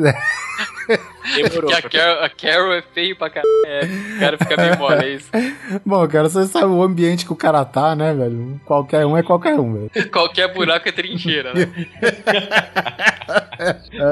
Demorou. 1.35 1.69
Porque 1.69 1.73
a 1.73 1.89
Carol, 1.89 2.23
a 2.23 2.30
Carol 2.30 2.73
é 2.73 2.81
feio 2.81 3.15
pra 3.15 3.30
caralho. 3.30 3.49
É, 3.65 3.81
o 4.15 4.19
cara 4.19 4.38
fica 4.38 4.57
meio 4.57 4.77
mole, 4.77 5.06
é 5.06 5.14
isso. 5.14 5.30
Bom, 5.85 6.07
cara, 6.07 6.27
você 6.27 6.45
sabe 6.45 6.65
o 6.65 6.81
ambiente 6.81 7.26
que 7.26 7.31
o 7.31 7.35
cara 7.35 7.64
tá, 7.64 7.95
né, 7.95 8.14
velho? 8.14 8.60
Qualquer 8.65 9.06
um 9.06 9.15
é 9.15 9.22
qualquer 9.22 9.60
um, 9.60 9.73
velho. 9.73 9.91
Qualquer 10.11 10.51
buraco 10.53 10.89
é 10.89 10.91
trincheira, 10.91 11.53
né? 11.53 11.69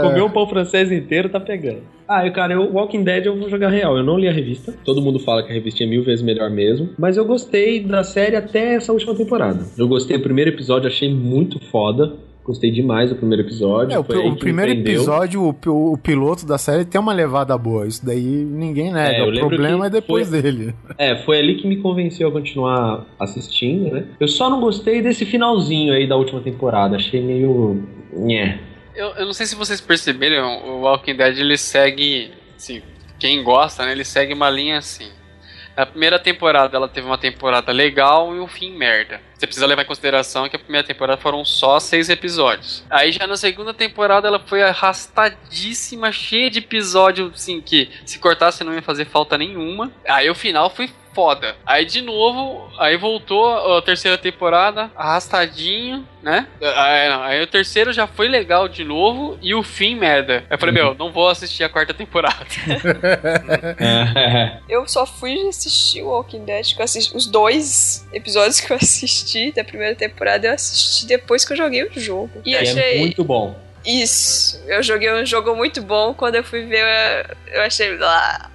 Comer 0.02 0.22
um 0.22 0.30
pão 0.30 0.48
francês 0.48 0.92
inteiro 0.92 1.30
tá 1.30 1.40
pegando. 1.40 1.82
Ah, 2.08 2.26
eu, 2.26 2.32
cara, 2.32 2.54
eu 2.54 2.72
Walking 2.72 3.04
Dead 3.04 3.26
eu 3.26 3.38
vou 3.38 3.50
jogar 3.50 3.70
real. 3.70 3.98
Eu 3.98 4.04
não 4.04 4.18
li 4.18 4.28
a 4.28 4.32
revista. 4.32 4.74
Todo 4.86 5.02
mundo 5.02 5.20
fala 5.20 5.44
que 5.44 5.52
a 5.52 5.54
revista 5.54 5.84
é 5.84 5.88
mil 5.88 6.04
vezes 6.04 6.24
melhor 6.24 6.50
mesmo. 6.50 6.90
Mas 6.98 7.18
eu 7.18 7.26
gostei 7.26 7.84
da 7.84 8.04
série 8.04 8.36
até 8.36 8.76
essa 8.76 8.94
última 8.94 9.16
temporada. 9.16 9.66
Eu 9.78 9.88
gostei 9.88 10.18
do 10.18 10.24
primeiro 10.24 10.52
episódio, 10.52 10.88
achei 10.88 11.14
muito 11.14 11.60
foda. 11.70 12.14
Gostei 12.48 12.72
demais 12.72 13.10
do 13.10 13.18
primeiro 13.18 13.44
episódio. 13.44 13.94
É, 13.94 14.00
o, 14.00 14.02
o 14.32 14.38
primeiro 14.38 14.72
episódio, 14.72 15.44
o, 15.44 15.92
o 15.92 15.98
piloto 15.98 16.46
da 16.46 16.58
série 16.58 16.86
tem 16.86 17.00
uma 17.00 17.12
levada 17.12 17.58
boa. 17.58 17.86
Isso 17.86 18.06
daí 18.06 18.22
ninguém 18.24 18.90
nega. 18.94 19.18
É, 19.18 19.24
o 19.24 19.34
problema 19.50 19.88
é 19.88 19.90
depois 19.90 20.30
foi- 20.30 20.42
dele. 20.42 20.74
É, 20.98 21.18
foi 21.18 21.40
ali 21.40 21.56
que 21.56 21.68
me 21.68 21.76
convenceu 21.82 22.30
a 22.30 22.32
continuar 22.32 23.06
assistindo, 23.20 23.92
né? 23.92 24.06
Eu 24.18 24.30
só 24.30 24.50
não 24.50 24.62
gostei 24.62 25.02
desse 25.02 25.26
finalzinho 25.26 25.92
aí 25.94 26.08
da 26.08 26.16
última 26.16 26.40
temporada. 26.40 26.96
Achei 26.96 27.22
meio. 27.22 27.84
Nhé. 28.16 28.60
Eu, 28.96 29.08
eu 29.10 29.26
não 29.26 29.34
sei 29.34 29.46
se 29.46 29.54
vocês 29.54 29.82
perceberam, 29.82 30.64
o 30.70 30.82
Walking 30.84 31.18
Dead 31.18 31.38
ele 31.38 31.58
segue, 31.58 32.32
assim, 32.56 32.82
quem 33.20 33.44
gosta, 33.44 33.86
né, 33.86 33.92
ele 33.92 34.06
segue 34.06 34.34
uma 34.34 34.50
linha 34.50 34.78
assim. 34.78 35.10
Na 35.78 35.86
primeira 35.86 36.18
temporada 36.18 36.76
ela 36.76 36.90
teve 36.90 37.06
uma 37.06 37.20
temporada 37.20 37.72
legal 37.72 38.36
e 38.36 38.40
um 38.40 38.48
fim 38.48 38.76
merda. 38.76 39.22
Você 39.36 39.46
precisa 39.46 39.68
levar 39.68 39.84
em 39.84 39.86
consideração 39.86 40.50
que 40.50 40.56
a 40.56 40.60
primeira 40.60 40.88
temporada 40.88 41.22
foram 41.22 41.46
só 41.46 41.80
seis 41.80 42.10
episódios. 42.10 42.84
Aí 42.90 43.12
já 43.12 43.28
na 43.28 43.38
segunda 43.38 43.72
temporada 43.76 44.28
ela 44.28 44.40
foi 44.40 44.64
arrastadíssima, 44.64 46.12
cheia 46.12 46.50
de 46.50 46.58
episódios, 46.58 47.32
assim, 47.32 47.62
que 47.62 47.92
se 48.04 48.18
cortasse 48.18 48.64
não 48.64 48.74
ia 48.74 48.82
fazer 48.82 49.06
falta 49.06 49.38
nenhuma. 49.38 49.92
Aí 50.10 50.28
o 50.28 50.34
final 50.34 50.72
foi 50.72 50.90
foda. 51.18 51.56
Aí 51.66 51.84
de 51.84 52.00
novo, 52.04 52.70
aí 52.78 52.96
voltou 52.96 53.76
a 53.76 53.82
terceira 53.82 54.20
temporada, 54.20 54.92
arrastadinho, 54.96 56.08
né? 56.22 56.46
Aí, 56.62 57.10
não, 57.10 57.24
aí 57.24 57.42
o 57.42 57.48
terceiro 57.48 57.92
já 57.92 58.06
foi 58.06 58.28
legal 58.28 58.68
de 58.68 58.84
novo 58.84 59.36
e 59.42 59.56
o 59.56 59.64
fim 59.64 59.96
merda. 59.96 60.46
Eu 60.48 60.60
falei, 60.60 60.76
meu, 60.76 60.94
não 60.94 61.12
vou 61.12 61.28
assistir 61.28 61.64
a 61.64 61.70
quarta 61.70 61.92
temporada. 61.92 62.46
É. 63.80 64.58
Eu 64.70 64.88
só 64.88 65.08
fui 65.08 65.48
assistir 65.48 66.04
o 66.04 66.10
Walking 66.10 66.46
Dead, 66.46 66.76
que 66.76 66.80
eu 66.80 66.84
assisti, 66.86 67.16
os 67.18 67.26
dois 67.26 68.06
episódios 68.14 68.60
que 68.60 68.72
eu 68.72 68.78
assisti 68.78 69.52
da 69.52 69.64
primeira 69.64 69.96
temporada, 69.96 70.46
eu 70.48 70.54
assisti 70.54 71.08
depois 71.08 71.44
que 71.44 71.54
eu 71.54 71.58
joguei 71.58 71.84
o 71.84 72.00
jogo. 72.00 72.30
E 72.46 72.54
É 72.54 72.60
achei. 72.62 73.00
muito 73.00 73.24
bom. 73.24 73.58
Isso. 73.84 74.62
Eu 74.68 74.84
joguei 74.84 75.12
um 75.12 75.26
jogo 75.26 75.56
muito 75.56 75.82
bom. 75.82 76.14
Quando 76.14 76.36
eu 76.36 76.44
fui 76.44 76.66
ver, 76.66 76.84
eu- 77.50 77.56
eu 77.56 77.62
achei. 77.64 77.98
Ah, 78.02 78.50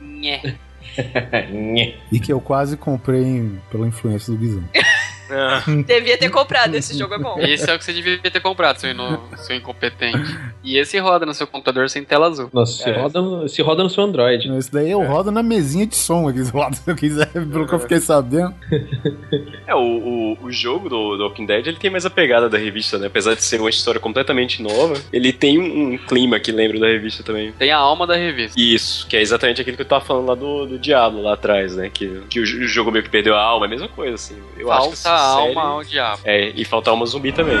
Nhé. 0.00 0.54
E 2.12 2.20
que 2.20 2.32
eu 2.32 2.40
quase 2.40 2.76
comprei 2.76 3.50
pela 3.70 3.86
influência 3.86 4.32
do 4.32 4.38
Guizão. 4.38 4.64
Devia 5.86 6.16
ter 6.18 6.30
comprado, 6.30 6.74
esse 6.74 6.96
jogo 6.98 7.14
é 7.14 7.18
bom. 7.18 7.36
Esse 7.38 7.70
é 7.70 7.74
o 7.74 7.78
que 7.78 7.84
você 7.84 7.92
devia 7.92 8.18
ter 8.18 8.40
comprado, 8.40 8.78
seu, 8.78 8.90
ino- 8.90 9.20
seu 9.36 9.56
incompetente. 9.56 10.36
E 10.62 10.78
esse 10.78 10.98
roda 10.98 11.26
no 11.26 11.34
seu 11.34 11.46
computador 11.46 11.88
sem 11.90 12.04
tela 12.04 12.26
azul. 12.28 12.48
Nossa, 12.52 12.82
se, 12.82 12.88
É. 12.90 13.00
roda 13.00 13.20
no, 13.20 13.48
se 13.48 13.62
roda 13.62 13.82
no 13.82 13.90
seu 13.90 14.04
Android. 14.04 14.48
Esse 14.56 14.72
daí 14.72 14.90
eu 14.90 15.02
rodo 15.02 15.30
na 15.30 15.42
mesinha 15.42 15.86
de 15.86 15.96
som 15.96 16.28
aqui 16.28 16.42
do 16.50 16.56
lado, 16.56 16.76
se 16.76 16.90
eu 16.90 16.96
quiser, 16.96 17.26
pelo 17.32 17.66
que 17.66 17.74
eu 17.74 17.78
fiquei 17.80 18.00
sabendo. 18.00 18.54
é, 19.66 19.74
o, 19.74 19.78
o, 19.80 20.38
o 20.44 20.52
jogo 20.52 20.88
do, 20.88 21.16
do 21.16 21.24
Walking 21.24 21.46
Dead 21.46 21.66
ele 21.66 21.76
tem 21.76 21.90
mais 21.90 22.06
a 22.06 22.10
pegada 22.10 22.48
da 22.48 22.58
revista, 22.58 22.98
né? 22.98 23.06
Apesar 23.06 23.34
de 23.34 23.42
ser 23.42 23.60
uma 23.60 23.70
história 23.70 24.00
completamente 24.00 24.62
nova, 24.62 24.94
ele 25.12 25.32
tem 25.32 25.58
um, 25.58 25.94
um 25.94 25.98
clima 25.98 26.38
que 26.40 26.52
lembra 26.52 26.78
da 26.78 26.86
revista 26.86 27.22
também. 27.22 27.52
Tem 27.52 27.70
a 27.70 27.76
alma 27.78 28.06
da 28.06 28.14
revista. 28.16 28.58
Isso, 28.60 29.06
que 29.06 29.16
é 29.16 29.20
exatamente 29.22 29.60
aquilo 29.60 29.76
que 29.76 29.82
eu 29.82 29.86
tava 29.86 30.04
falando 30.04 30.26
lá 30.28 30.34
do, 30.34 30.66
do 30.66 30.78
Diablo 30.78 31.22
lá 31.22 31.34
atrás, 31.34 31.74
né? 31.76 31.90
Que, 31.92 32.22
que 32.28 32.40
o, 32.40 32.42
o 32.42 32.66
jogo 32.68 32.90
meio 32.90 33.04
que 33.04 33.10
perdeu 33.10 33.34
a 33.34 33.42
alma, 33.42 33.66
é 33.66 33.68
a 33.68 33.70
mesma 33.70 33.88
coisa, 33.88 34.14
assim. 34.14 34.36
Eu 34.56 34.70
acho 34.72 34.90
que 34.90 34.96
Falta 34.96 34.98
essa 34.98 35.10
a 35.10 35.23
alma 35.24 35.54
série- 35.62 35.72
ao 35.72 35.84
diabo. 35.84 36.20
É, 36.24 36.52
e 36.54 36.64
falta 36.64 36.90
alma 36.90 37.06
zumbi 37.06 37.32
também. 37.32 37.56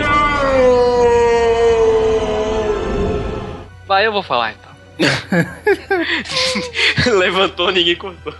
Vai, 3.86 4.06
eu 4.06 4.12
vou 4.12 4.22
falar 4.22 4.52
então. 4.52 4.74
Levantou, 7.18 7.70
ninguém 7.72 7.96
cortou. 7.96 8.32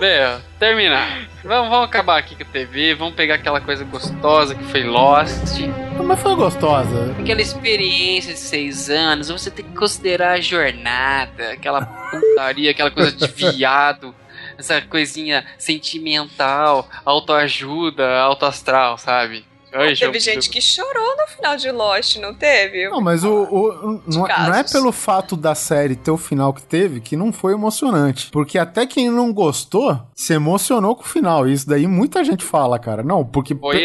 Bem, 0.00 0.38
terminar. 0.58 1.26
Vamos, 1.44 1.70
vamos 1.70 1.86
acabar 1.86 2.18
aqui 2.18 2.34
com 2.36 2.42
a 2.42 2.46
TV, 2.46 2.94
vamos 2.94 3.14
pegar 3.14 3.34
aquela 3.36 3.60
coisa 3.60 3.84
gostosa 3.84 4.54
que 4.54 4.64
foi 4.64 4.84
Lost. 4.84 5.60
Mas 6.04 6.20
foi 6.22 6.34
gostosa. 6.36 7.14
Aquela 7.18 7.40
experiência 7.40 8.32
de 8.34 8.38
seis 8.38 8.88
anos, 8.90 9.28
você 9.28 9.50
tem 9.50 9.64
que 9.64 9.74
considerar 9.76 10.32
a 10.32 10.40
jornada, 10.40 11.52
aquela 11.52 11.84
putaria, 11.84 12.70
aquela 12.70 12.90
coisa 12.90 13.10
de 13.12 13.26
viado, 13.26 14.14
essa 14.58 14.80
coisinha 14.80 15.46
sentimental, 15.58 16.88
autoajuda, 17.04 18.18
autoastral, 18.20 18.98
sabe? 18.98 19.44
Ai, 19.76 19.94
Teve 19.94 20.18
gente 20.20 20.48
que 20.50 20.60
chorou 20.60 21.16
no 21.16 21.26
final 21.28 21.56
de 21.56 21.70
Lost, 21.70 22.16
não 22.16 22.34
teve? 22.34 22.88
Não, 22.88 23.00
mas 23.00 23.24
o, 23.24 23.30
o- 23.44 24.00
não, 24.06 24.26
não 24.26 24.54
é 24.54 24.62
pelo 24.64 24.92
fato 24.92 25.36
da 25.36 25.54
série 25.54 25.96
ter 25.96 26.10
o 26.10 26.16
final 26.16 26.52
que 26.52 26.62
teve 26.62 27.00
que 27.00 27.16
não 27.16 27.32
foi 27.32 27.52
emocionante. 27.52 28.30
Porque 28.30 28.58
até 28.58 28.86
quem 28.86 29.10
não 29.10 29.32
gostou 29.32 29.98
se 30.14 30.32
emocionou 30.32 30.94
com 30.96 31.02
o 31.02 31.06
final. 31.06 31.46
Isso 31.48 31.68
daí 31.68 31.86
muita 31.86 32.24
gente 32.24 32.44
fala, 32.44 32.78
cara. 32.78 33.02
Não, 33.02 33.24
porque. 33.24 33.54
Foi 33.54 33.84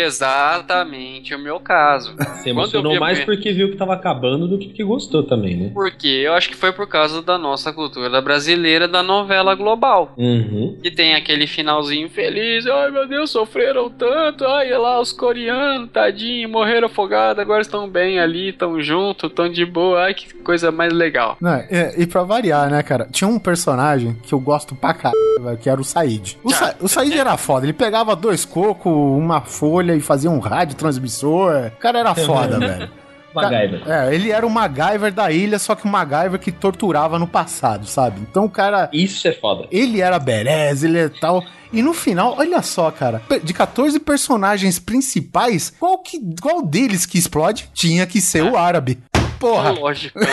exatamente 0.55 1.33
o 1.35 1.39
meu 1.39 1.59
caso. 1.59 2.15
Se 2.41 2.49
emocionou 2.49 2.99
mais 2.99 3.19
porque 3.23 3.51
viu 3.51 3.69
que 3.71 3.77
tava 3.77 3.93
acabando 3.93 4.47
do 4.47 4.57
que 4.57 4.67
porque 4.67 4.83
gostou 4.83 5.23
também, 5.23 5.55
né? 5.57 5.71
Porque 5.73 6.07
eu 6.07 6.33
acho 6.33 6.49
que 6.49 6.55
foi 6.55 6.71
por 6.71 6.87
causa 6.87 7.21
da 7.21 7.37
nossa 7.37 7.71
cultura 7.73 8.21
brasileira 8.21 8.87
da 8.87 9.03
novela 9.03 9.53
global. 9.55 10.13
Uhum. 10.17 10.77
Que 10.81 10.91
tem 10.91 11.15
aquele 11.15 11.47
finalzinho 11.47 12.09
feliz, 12.09 12.65
ai 12.67 12.91
meu 12.91 13.07
Deus, 13.07 13.31
sofreram 13.31 13.89
tanto, 13.89 14.45
ai 14.45 14.67
olha 14.71 14.79
lá 14.79 14.99
os 15.01 15.11
coreanos, 15.11 15.80
tadinho, 15.87 16.49
morreram 16.49 16.87
afogados, 16.87 17.39
agora 17.41 17.61
estão 17.61 17.87
bem 17.89 18.19
ali, 18.19 18.49
estão 18.49 18.81
juntos, 18.81 19.29
estão 19.29 19.49
de 19.49 19.65
boa, 19.65 20.03
ai 20.03 20.13
que 20.13 20.33
coisa 20.35 20.71
mais 20.71 20.93
legal. 20.93 21.37
Não, 21.39 21.53
é, 21.53 21.93
e 21.97 22.05
pra 22.07 22.23
variar, 22.23 22.69
né, 22.69 22.81
cara? 22.83 23.07
Tinha 23.11 23.27
um 23.27 23.39
personagem 23.39 24.15
que 24.23 24.33
eu 24.33 24.39
gosto 24.39 24.75
pra 24.75 24.93
caralho, 24.93 25.57
que 25.61 25.69
era 25.69 25.79
o 25.79 25.83
Said. 25.83 26.37
O, 26.43 26.51
Sa 26.51 26.75
o 26.79 26.87
Said 26.87 27.17
era 27.17 27.37
foda, 27.37 27.65
ele 27.65 27.73
pegava 27.73 28.15
dois 28.15 28.45
cocos, 28.45 28.91
uma 28.91 29.41
folha 29.41 29.95
e 29.95 30.01
fazia 30.01 30.29
um 30.29 30.39
rádio 30.39 30.75
transmissor. 30.75 31.67
O 31.67 31.79
cara 31.79 31.99
era 31.99 32.13
foda, 32.15 32.59
velho. 32.59 32.89
MacGyver. 33.33 33.81
É, 33.89 34.13
ele 34.13 34.31
era 34.31 34.45
o 34.45 34.49
MacGyver 34.49 35.11
da 35.13 35.31
ilha, 35.31 35.57
só 35.59 35.75
que 35.75 35.85
o 35.85 35.89
MacGyver 35.89 36.39
que 36.39 36.51
torturava 36.51 37.17
no 37.19 37.27
passado, 37.27 37.85
sabe? 37.85 38.21
Então 38.21 38.45
o 38.45 38.49
cara. 38.49 38.89
Isso 38.93 39.27
é 39.27 39.31
foda. 39.33 39.67
Ele 39.71 40.01
era 40.01 40.19
berez, 40.19 40.83
ele 40.83 40.99
é 40.99 41.09
tal. 41.09 41.43
E 41.73 41.81
no 41.81 41.93
final, 41.93 42.35
olha 42.37 42.61
só, 42.61 42.91
cara, 42.91 43.21
de 43.43 43.53
14 43.53 43.97
personagens 43.99 44.77
principais, 44.77 45.73
qual, 45.79 45.97
que, 45.99 46.19
qual 46.41 46.61
deles 46.61 47.05
que 47.05 47.17
explode? 47.17 47.69
Tinha 47.73 48.05
que 48.05 48.19
ser 48.19 48.43
o 48.43 48.57
árabe. 48.57 48.99
Porra! 49.39 49.71
Lógico. 49.79 50.19
né? 50.19 50.27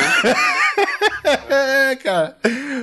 É, 1.48 1.96
cara. 1.96 2.36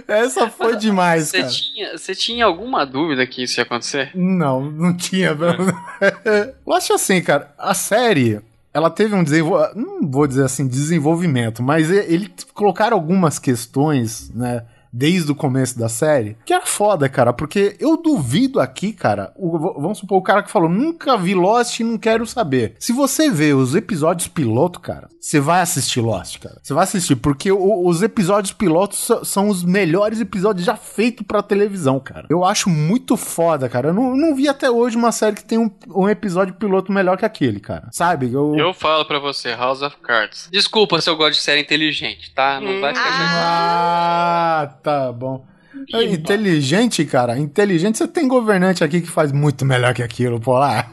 Essa 0.07 0.49
foi 0.49 0.75
demais, 0.77 1.27
Você 1.29 1.39
cara. 1.39 1.49
tinha, 1.51 1.97
você 1.97 2.15
tinha 2.15 2.45
alguma 2.45 2.85
dúvida 2.85 3.25
que 3.27 3.43
isso 3.43 3.59
ia 3.59 3.63
acontecer? 3.63 4.11
Não, 4.15 4.61
não 4.71 4.95
tinha, 4.95 5.33
velho. 5.33 5.57
Eu 6.65 6.73
acho 6.73 6.93
assim, 6.93 7.21
cara, 7.21 7.53
a 7.57 7.73
série, 7.73 8.39
ela 8.75 8.89
teve 8.89 9.15
um 9.15 9.23
desenvolvimento, 9.23 9.77
não 9.77 10.11
vou 10.11 10.27
dizer 10.27 10.43
assim, 10.43 10.67
desenvolvimento, 10.67 11.63
mas 11.63 11.89
ele 11.89 12.29
colocaram 12.53 12.97
algumas 12.97 13.39
questões, 13.39 14.29
né, 14.35 14.65
desde 14.97 15.31
o 15.31 15.35
começo 15.35 15.77
da 15.77 15.89
série, 15.89 16.37
que 16.45 16.53
era 16.53 16.65
foda, 16.65 17.09
cara, 17.09 17.33
porque 17.33 17.75
eu 17.79 17.97
duvido 18.01 18.59
aqui, 18.59 18.93
cara, 18.93 19.33
o- 19.35 19.81
vamos 19.81 19.97
supor, 19.97 20.17
o 20.19 20.23
cara 20.23 20.41
que 20.41 20.49
falou, 20.51 20.69
nunca 20.69 21.17
vi 21.17 21.33
Lost 21.35 21.79
e 21.79 21.83
não 21.83 21.97
quero 21.97 22.25
saber. 22.25 22.75
Se 22.79 22.93
você 22.93 23.29
vê 23.29 23.53
os 23.53 23.75
episódios 23.75 24.27
piloto, 24.27 24.79
cara, 24.79 25.09
você 25.19 25.39
vai 25.39 25.61
assistir 25.61 25.99
Lost, 26.01 26.39
cara. 26.39 26.59
Você 26.63 26.73
vai 26.73 26.83
assistir, 26.83 27.15
porque 27.17 27.51
o- 27.51 27.87
os 27.87 28.01
episódios 28.01 28.53
pilotos 28.53 29.09
são 29.23 29.49
os 29.49 29.63
melhores 29.63 30.19
episódios 30.21 30.65
já 30.65 30.75
feitos 30.77 31.25
pra 31.25 31.43
televisão, 31.43 31.99
cara. 31.99 32.25
Eu 32.29 32.45
acho 32.45 32.69
muito 32.69 33.17
foda, 33.17 33.67
cara. 33.67 33.89
Eu 33.89 33.93
não, 33.93 34.15
não 34.15 34.35
vi 34.35 34.47
até 34.47 34.69
hoje 34.71 34.95
uma 34.95 35.11
série 35.11 35.35
que 35.35 35.43
tem 35.43 35.57
um, 35.57 35.69
um 35.93 36.07
episódio 36.07 36.53
piloto 36.53 36.91
melhor 36.91 37.17
que 37.17 37.25
aquele, 37.25 37.59
cara. 37.59 37.89
Sabe? 37.91 38.31
Eu... 38.31 38.55
Eu 38.55 38.73
falo 38.73 39.03
pra 39.05 39.19
você, 39.19 39.53
House 39.53 39.81
of 39.81 39.97
Cards. 40.01 40.47
Desculpa 40.51 41.01
se 41.01 41.09
eu 41.09 41.15
gosto 41.17 41.33
de 41.33 41.41
série 41.41 41.61
inteligente, 41.61 42.33
tá? 42.33 42.59
Não 42.61 42.79
vai 42.79 42.93
ficar 42.93 43.09
Ah, 43.09 44.69
tá 44.85 45.11
bom. 45.11 45.45
É 45.93 46.03
Inteligente, 46.03 47.03
cara. 47.03 47.37
Inteligente, 47.37 47.97
você 47.97 48.07
tem 48.07 48.27
governante 48.27 48.83
aqui 48.83 49.01
que 49.01 49.09
faz 49.09 49.31
muito 49.31 49.65
melhor 49.65 49.93
que 49.93 50.03
aquilo, 50.03 50.39
pô 50.39 50.57
lá. 50.57 50.87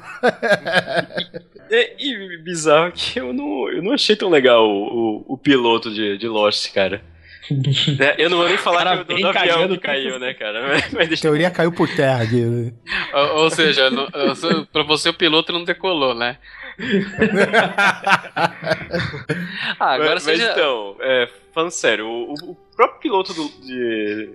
É, 1.70 1.94
e 1.98 2.38
bizarro 2.38 2.90
que 2.92 3.20
eu 3.20 3.32
não, 3.32 3.68
eu 3.70 3.82
não 3.82 3.92
achei 3.92 4.16
tão 4.16 4.28
legal 4.28 4.68
o, 4.68 5.24
o, 5.28 5.34
o 5.34 5.38
piloto 5.38 5.92
de, 5.92 6.18
de 6.18 6.26
Lost, 6.26 6.72
cara. 6.72 7.02
É, 7.98 8.24
eu 8.24 8.30
não 8.30 8.38
vou 8.38 8.48
nem 8.48 8.56
falar 8.56 8.84
Cara, 8.84 9.04
que, 9.04 9.20
do 9.20 9.26
avião 9.26 9.68
que 9.68 9.78
caiu, 9.78 10.18
né, 10.18 10.32
cara? 10.32 10.62
Mas, 10.68 10.92
mas 10.92 11.08
deixa 11.08 11.22
teoria 11.22 11.50
caiu 11.50 11.72
por 11.72 11.88
terra 11.88 12.22
aqui. 12.22 12.72
Ou, 13.12 13.42
ou 13.42 13.50
seja, 13.50 13.90
no, 13.90 14.08
pra 14.72 14.82
você 14.84 15.08
o 15.08 15.14
piloto 15.14 15.52
não 15.52 15.64
decolou, 15.64 16.14
né? 16.14 16.38
Ah, 19.78 19.92
agora 19.94 20.14
mas, 20.14 20.22
você 20.22 20.36
mas 20.36 20.40
então, 20.50 20.96
é, 21.00 21.28
falando 21.52 21.70
sério, 21.70 22.06
o, 22.06 22.34
o- 22.34 22.56
próprio 22.74 23.00
piloto 23.00 23.34
do, 23.34 23.48
de, 23.60 24.30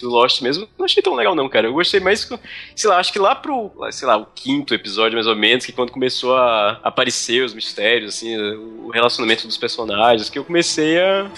do 0.00 0.08
Lost 0.08 0.40
mesmo, 0.40 0.66
não 0.78 0.86
achei 0.86 1.02
tão 1.02 1.14
legal 1.14 1.34
não, 1.34 1.48
cara. 1.48 1.66
Eu 1.66 1.74
gostei 1.74 2.00
mais, 2.00 2.28
sei 2.74 2.88
lá, 2.90 2.98
acho 2.98 3.12
que 3.12 3.18
lá 3.18 3.34
pro, 3.34 3.70
sei 3.90 4.08
lá, 4.08 4.16
o 4.16 4.26
quinto 4.34 4.74
episódio 4.74 5.14
mais 5.14 5.26
ou 5.26 5.36
menos, 5.36 5.66
que 5.66 5.72
quando 5.72 5.92
começou 5.92 6.34
a 6.34 6.80
aparecer 6.82 7.44
os 7.44 7.52
mistérios, 7.52 8.14
assim, 8.14 8.34
o 8.38 8.88
relacionamento 8.90 9.46
dos 9.46 9.58
personagens, 9.58 10.30
que 10.30 10.38
eu 10.38 10.44
comecei 10.44 10.98
a 10.98 11.30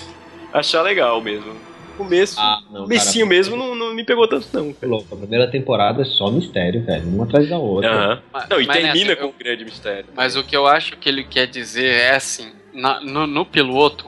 achar 0.52 0.82
legal 0.82 1.20
mesmo. 1.20 1.54
Começo, 1.96 2.40
Ah, 2.40 2.60
não, 2.70 2.88
cara, 2.88 3.26
mesmo 3.26 3.56
não, 3.56 3.74
não 3.74 3.94
me 3.94 4.04
pegou 4.04 4.26
tanto 4.26 4.48
não. 4.52 4.72
cara. 4.72 4.90
Louco, 4.90 5.14
a 5.14 5.18
primeira 5.18 5.50
temporada 5.50 6.02
é 6.02 6.04
só 6.04 6.30
mistério, 6.30 6.84
velho. 6.84 7.06
Uma 7.08 7.24
atrás 7.24 7.48
da 7.48 7.58
outra. 7.58 8.22
Mas- 8.32 8.48
Não, 8.48 8.60
e 8.60 8.66
mas 8.66 8.76
termina 8.76 9.04
nessa, 9.10 9.16
com 9.16 9.22
eu- 9.22 9.28
um 9.28 9.34
grande 9.38 9.64
mistério. 9.64 10.06
Mas 10.14 10.36
o 10.36 10.42
que 10.44 10.56
eu 10.56 10.66
acho 10.66 10.96
que 10.96 11.08
ele 11.08 11.24
quer 11.24 11.46
dizer 11.46 11.86
é 11.86 12.14
assim, 12.16 12.48
na- 12.72 13.00
no, 13.00 13.26
no 13.26 13.44
piloto, 13.46 14.06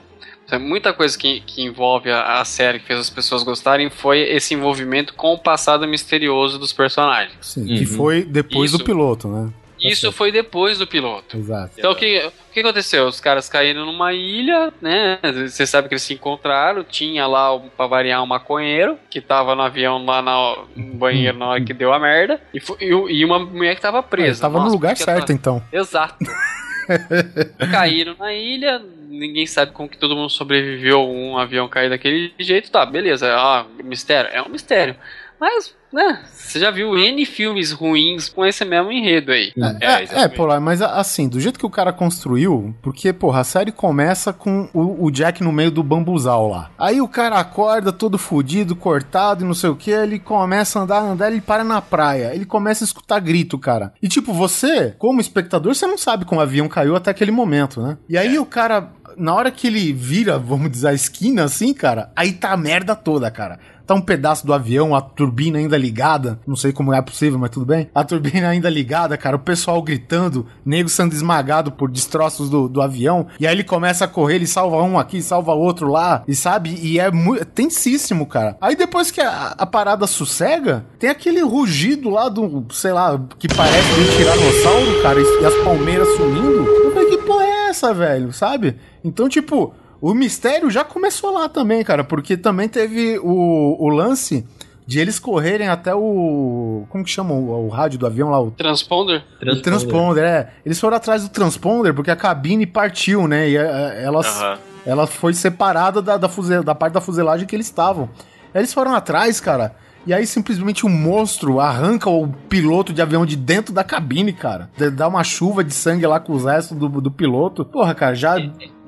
tem 0.49 0.59
muita 0.59 0.93
coisa 0.93 1.17
que, 1.19 1.41
que 1.41 1.63
envolve 1.63 2.11
a, 2.11 2.41
a 2.41 2.45
série 2.45 2.79
que 2.79 2.87
fez 2.87 2.99
as 3.01 3.11
pessoas 3.11 3.43
gostarem 3.43 3.91
foi 3.91 4.21
esse 4.21 4.55
envolvimento 4.55 5.15
com 5.15 5.33
o 5.33 5.39
passado 5.39 5.87
misterioso 5.89 6.59
dos 6.59 6.73
personagens. 6.73 7.37
Sim, 7.41 7.65
que 7.67 7.81
Uhum. 7.81 7.87
foi 7.87 8.23
depois 8.25 8.71
Isso. 8.71 8.79
do 8.79 8.85
piloto, 8.85 9.27
né? 9.29 9.51
Isso 9.79 10.11
foi 10.13 10.33
depois 10.33 10.79
do 10.79 10.87
piloto. 10.87 11.37
Exato. 11.37 11.73
Então 11.77 11.93
o 11.93 11.95
que, 11.95 12.19
o 12.19 12.53
que 12.53 12.61
aconteceu? 12.61 13.07
Os 13.07 13.21
caras 13.21 13.49
caíram 13.49 13.85
numa 13.87 14.13
ilha, 14.13 14.73
né? 14.81 15.19
Você 15.47 15.67
sabe 15.67 15.89
que 15.89 15.95
eles 15.95 16.03
se 16.03 16.15
encontraram. 16.15 16.83
Tinha 16.85 17.27
lá, 17.27 17.59
pra 17.77 17.87
variar, 17.87 18.23
um 18.23 18.27
maconheiro 18.27 18.99
que 19.11 19.21
tava 19.21 19.55
no 19.55 19.63
avião 19.63 20.05
lá 20.05 20.23
na- 20.23 20.57
no 20.75 20.95
banheiro 20.95 21.37
na 21.39 21.47
hora 21.49 21.61
que 21.61 21.75
deu 21.75 21.93
a 21.93 21.99
merda. 21.99 22.41
E, 22.55 22.61
foi- 22.61 22.79
e 22.81 22.87
e 23.21 23.25
uma 23.25 23.39
mulher 23.39 23.75
que 23.75 23.81
tava 23.83 24.03
presa. 24.03 24.41
Tava 24.43 24.55
no 24.59 24.65
Nossa, 24.65 24.75
lugar 24.75 24.91
porque 24.95 25.05
certo, 25.05 25.31
ela- 25.31 25.39
então. 25.39 25.63
Exato. 25.73 26.17
Caíram 27.71 28.15
na 28.19 28.33
ilha, 28.33 28.81
ninguém 29.09 29.47
sabe 29.47 29.73
como 29.73 29.89
que 29.89 29.99
todo 29.99 30.15
mundo 30.17 30.31
sobreviveu 30.31 31.01
a 31.01 31.05
um 31.05 31.39
avião 31.39 31.69
cair 31.69 31.91
daquele 31.91 32.33
jeito. 32.39 32.71
Tá, 32.71 32.85
beleza, 32.87 33.35
ah, 33.37 33.65
mistério, 33.83 34.31
é 34.33 34.41
um 34.43 34.49
mistério. 34.49 34.97
Mas, 35.41 35.75
né, 35.93 36.21
você 36.33 36.59
já 36.59 36.71
viu 36.71 36.97
N 36.97 37.25
filmes 37.27 37.73
ruins 37.73 38.29
com 38.29 38.45
esse 38.45 38.65
mesmo 38.65 38.91
enredo 38.91 39.33
aí. 39.33 39.53
É, 39.81 39.87
É, 39.87 40.23
é. 40.23 40.29
Polar, 40.29 40.61
mas 40.61 40.81
assim, 40.83 41.29
do 41.29 41.39
jeito 41.41 41.59
que 41.59 41.67
o 41.67 41.71
cara 41.71 41.93
construiu, 41.93 42.75
porque, 42.83 43.13
porra, 43.13 43.41
a 43.41 43.45
série 43.45 43.73
começa 43.73 44.33
com 44.33 44.69
o, 44.73 45.07
o 45.07 45.11
Jack 45.11 45.43
no 45.43 45.53
meio 45.53 45.71
do 45.71 45.83
bambuzal 45.83 46.49
lá. 46.49 46.71
Aí 46.79 47.01
o 47.01 47.09
cara 47.09 47.39
acorda 47.39 47.93
todo 47.93 48.19
fudido, 48.19 48.75
cortado 48.75 49.45
e 49.45 49.47
não 49.47 49.55
sei 49.55 49.71
o 49.71 49.77
que, 49.77 49.91
ele 49.91 50.19
começa 50.19 50.79
a 50.79 50.83
andar, 50.83 51.01
andar, 51.01 51.31
ele 51.31 51.41
para 51.41 51.65
na 51.65 51.81
praia. 51.81 52.35
Ele 52.35 52.45
começa 52.45 52.85
a 52.85 52.87
escutar 52.87 53.21
grito, 53.21 53.59
cara. 53.59 53.93
E 54.03 54.09
tipo, 54.09 54.33
você, 54.33 54.95
como 54.99 55.21
espectador, 55.21 55.75
você 55.75 55.87
não 55.87 55.99
sabe 55.99 56.25
como 56.25 56.41
o 56.41 56.43
avião 56.43 56.69
caiu 56.69 56.97
até 56.97 57.11
aquele 57.11 57.31
momento, 57.31 57.81
né? 57.81 57.99
E 58.09 58.17
aí 58.17 58.39
o 58.39 58.47
cara, 58.47 58.91
na 59.17 59.35
hora 59.35 59.51
que 59.51 59.67
ele 59.67 59.93
vira, 59.93 60.39
vamos 60.39 60.71
dizer, 60.71 60.89
a 60.89 60.95
esquina 60.95 61.45
assim, 61.45 61.73
cara, 61.73 62.11
aí 62.15 62.33
tá 62.33 62.53
a 62.53 62.57
merda 62.57 62.95
toda, 62.95 63.31
cara. 63.31 63.59
Tá 63.87 63.95
um 63.95 64.01
pedaço 64.01 64.45
do 64.45 64.53
avião, 64.53 64.97
a 64.97 65.01
turbina 65.01 65.59
ainda 65.59 65.79
ligada. 65.79 66.41
Não 66.45 66.57
sei 66.57 66.73
como 66.73 66.93
é 66.93 67.01
possível, 67.01 67.39
mas 67.39 67.51
tudo 67.51 67.67
bem. 67.67 67.89
A 67.95 68.03
turbina 68.03 68.49
ainda 68.49 68.69
ligada, 68.69 69.17
cara. 69.17 69.37
O 69.37 69.41
pessoal 69.41 69.81
gritando, 69.81 70.45
nego 70.65 70.89
sendo 70.89 71.13
esmagado 71.13 71.71
por 71.71 71.89
destroços 71.89 72.51
do, 72.51 72.69
do 72.69 72.83
avião. 72.83 73.29
E 73.39 73.47
aí 73.47 73.55
ele 73.55 73.63
começa 73.63 74.05
a 74.05 74.09
correr, 74.09 74.37
ele 74.37 74.47
salva 74.47 74.83
um 74.83 74.99
aqui, 74.99 75.23
salva 75.23 75.53
outro 75.53 75.89
lá. 75.89 76.25
E 76.27 76.35
sabe? 76.35 76.77
E 76.83 76.99
é 76.99 77.13
muito 77.13 77.45
tensíssimo, 77.45 78.27
cara. 78.27 78.57
Aí 78.61 78.75
depois 78.75 79.13
que 79.13 79.21
a, 79.21 79.55
a 79.57 79.67
parada 79.67 80.07
sossega, 80.07 80.85
tem 80.99 81.09
aquele 81.09 81.43
rugido 81.43 82.11
lá 82.11 82.29
do, 82.29 82.67
sei 82.71 82.93
lá, 82.93 83.21
que 83.39 83.47
parece 83.47 83.89
um 84.01 84.17
tiranossauro, 84.17 85.03
cara. 85.03 85.21
E, 85.21 85.43
e 85.43 85.47
as 85.47 85.55
palmeiras 85.63 86.09
sumindo. 86.17 86.67
Eu 86.67 86.93
falei, 86.93 87.11
que 87.11 87.19
porra 87.19 87.45
é 87.45 87.69
essa, 87.69 87.95
velho? 87.95 88.33
Sabe? 88.33 88.77
Então, 89.05 89.29
tipo. 89.29 89.73
O 90.01 90.13
mistério 90.15 90.71
já 90.71 90.85
começou 90.85 91.33
lá 91.33 91.49
também, 91.49 91.83
cara, 91.85 92.05
porque 92.05 92.37
também 92.37 92.69
teve 92.69 93.19
o, 93.19 93.77
o 93.79 93.89
lance 93.89 94.47
de 94.87 95.01
eles 95.01 95.19
correrem 95.19 95.69
até 95.69 95.95
o. 95.95 96.85
Como 96.91 97.03
que 97.03 97.11
chama 97.11 97.33
o, 97.35 97.67
o 97.67 97.69
rádio 97.69 97.99
do 97.99 98.07
avião 98.07 98.29
lá? 98.31 98.41
O, 98.41 98.51
Transponder? 98.53 99.25
o 99.43 99.63
transponder, 99.63 100.25
é. 100.25 100.49
Eles 100.65 100.79
foram 100.79 100.97
atrás 100.97 101.23
do 101.23 101.29
transponder 101.29 101.93
porque 101.95 102.11
a 102.11 102.17
cabine 102.17 102.67
partiu, 102.67 103.27
né? 103.27 103.49
E 103.49 103.57
é, 103.57 104.03
elas, 104.05 104.27
Aham. 104.41 104.59
ela 104.85 105.07
foi 105.07 105.33
separada 105.35 106.01
da, 106.03 106.17
da, 106.17 106.29
fuse- 106.29 106.63
da 106.63 106.75
parte 106.75 106.93
da 106.93 107.01
fuselagem 107.01 107.47
que 107.47 107.57
eles 107.57 107.67
estavam. 107.67 108.09
Eles 108.55 108.73
foram 108.73 108.95
atrás, 108.95 109.41
cara. 109.41 109.75
E 110.07 110.15
aí 110.15 110.25
simplesmente 110.27 110.87
um 110.87 110.89
monstro 110.89 111.59
arranca 111.59 112.09
o 112.09 112.29
piloto 112.49 112.93
de 112.93 113.03
avião 113.03 113.27
de 113.27 113.35
dentro 113.37 113.75
da 113.75 113.83
cabine, 113.83 114.33
cara. 114.33 114.71
Dá 114.95 115.09
uma 115.09 115.25
chuva 115.25 115.65
de 115.65 115.75
sangue 115.75 116.07
lá 116.07 116.21
com 116.21 116.33
os 116.33 116.45
restos 116.45 116.77
do, 116.79 116.89
do 116.89 117.11
piloto. 117.11 117.65
Porra, 117.65 117.93
cara, 117.95 118.15
já, 118.15 118.37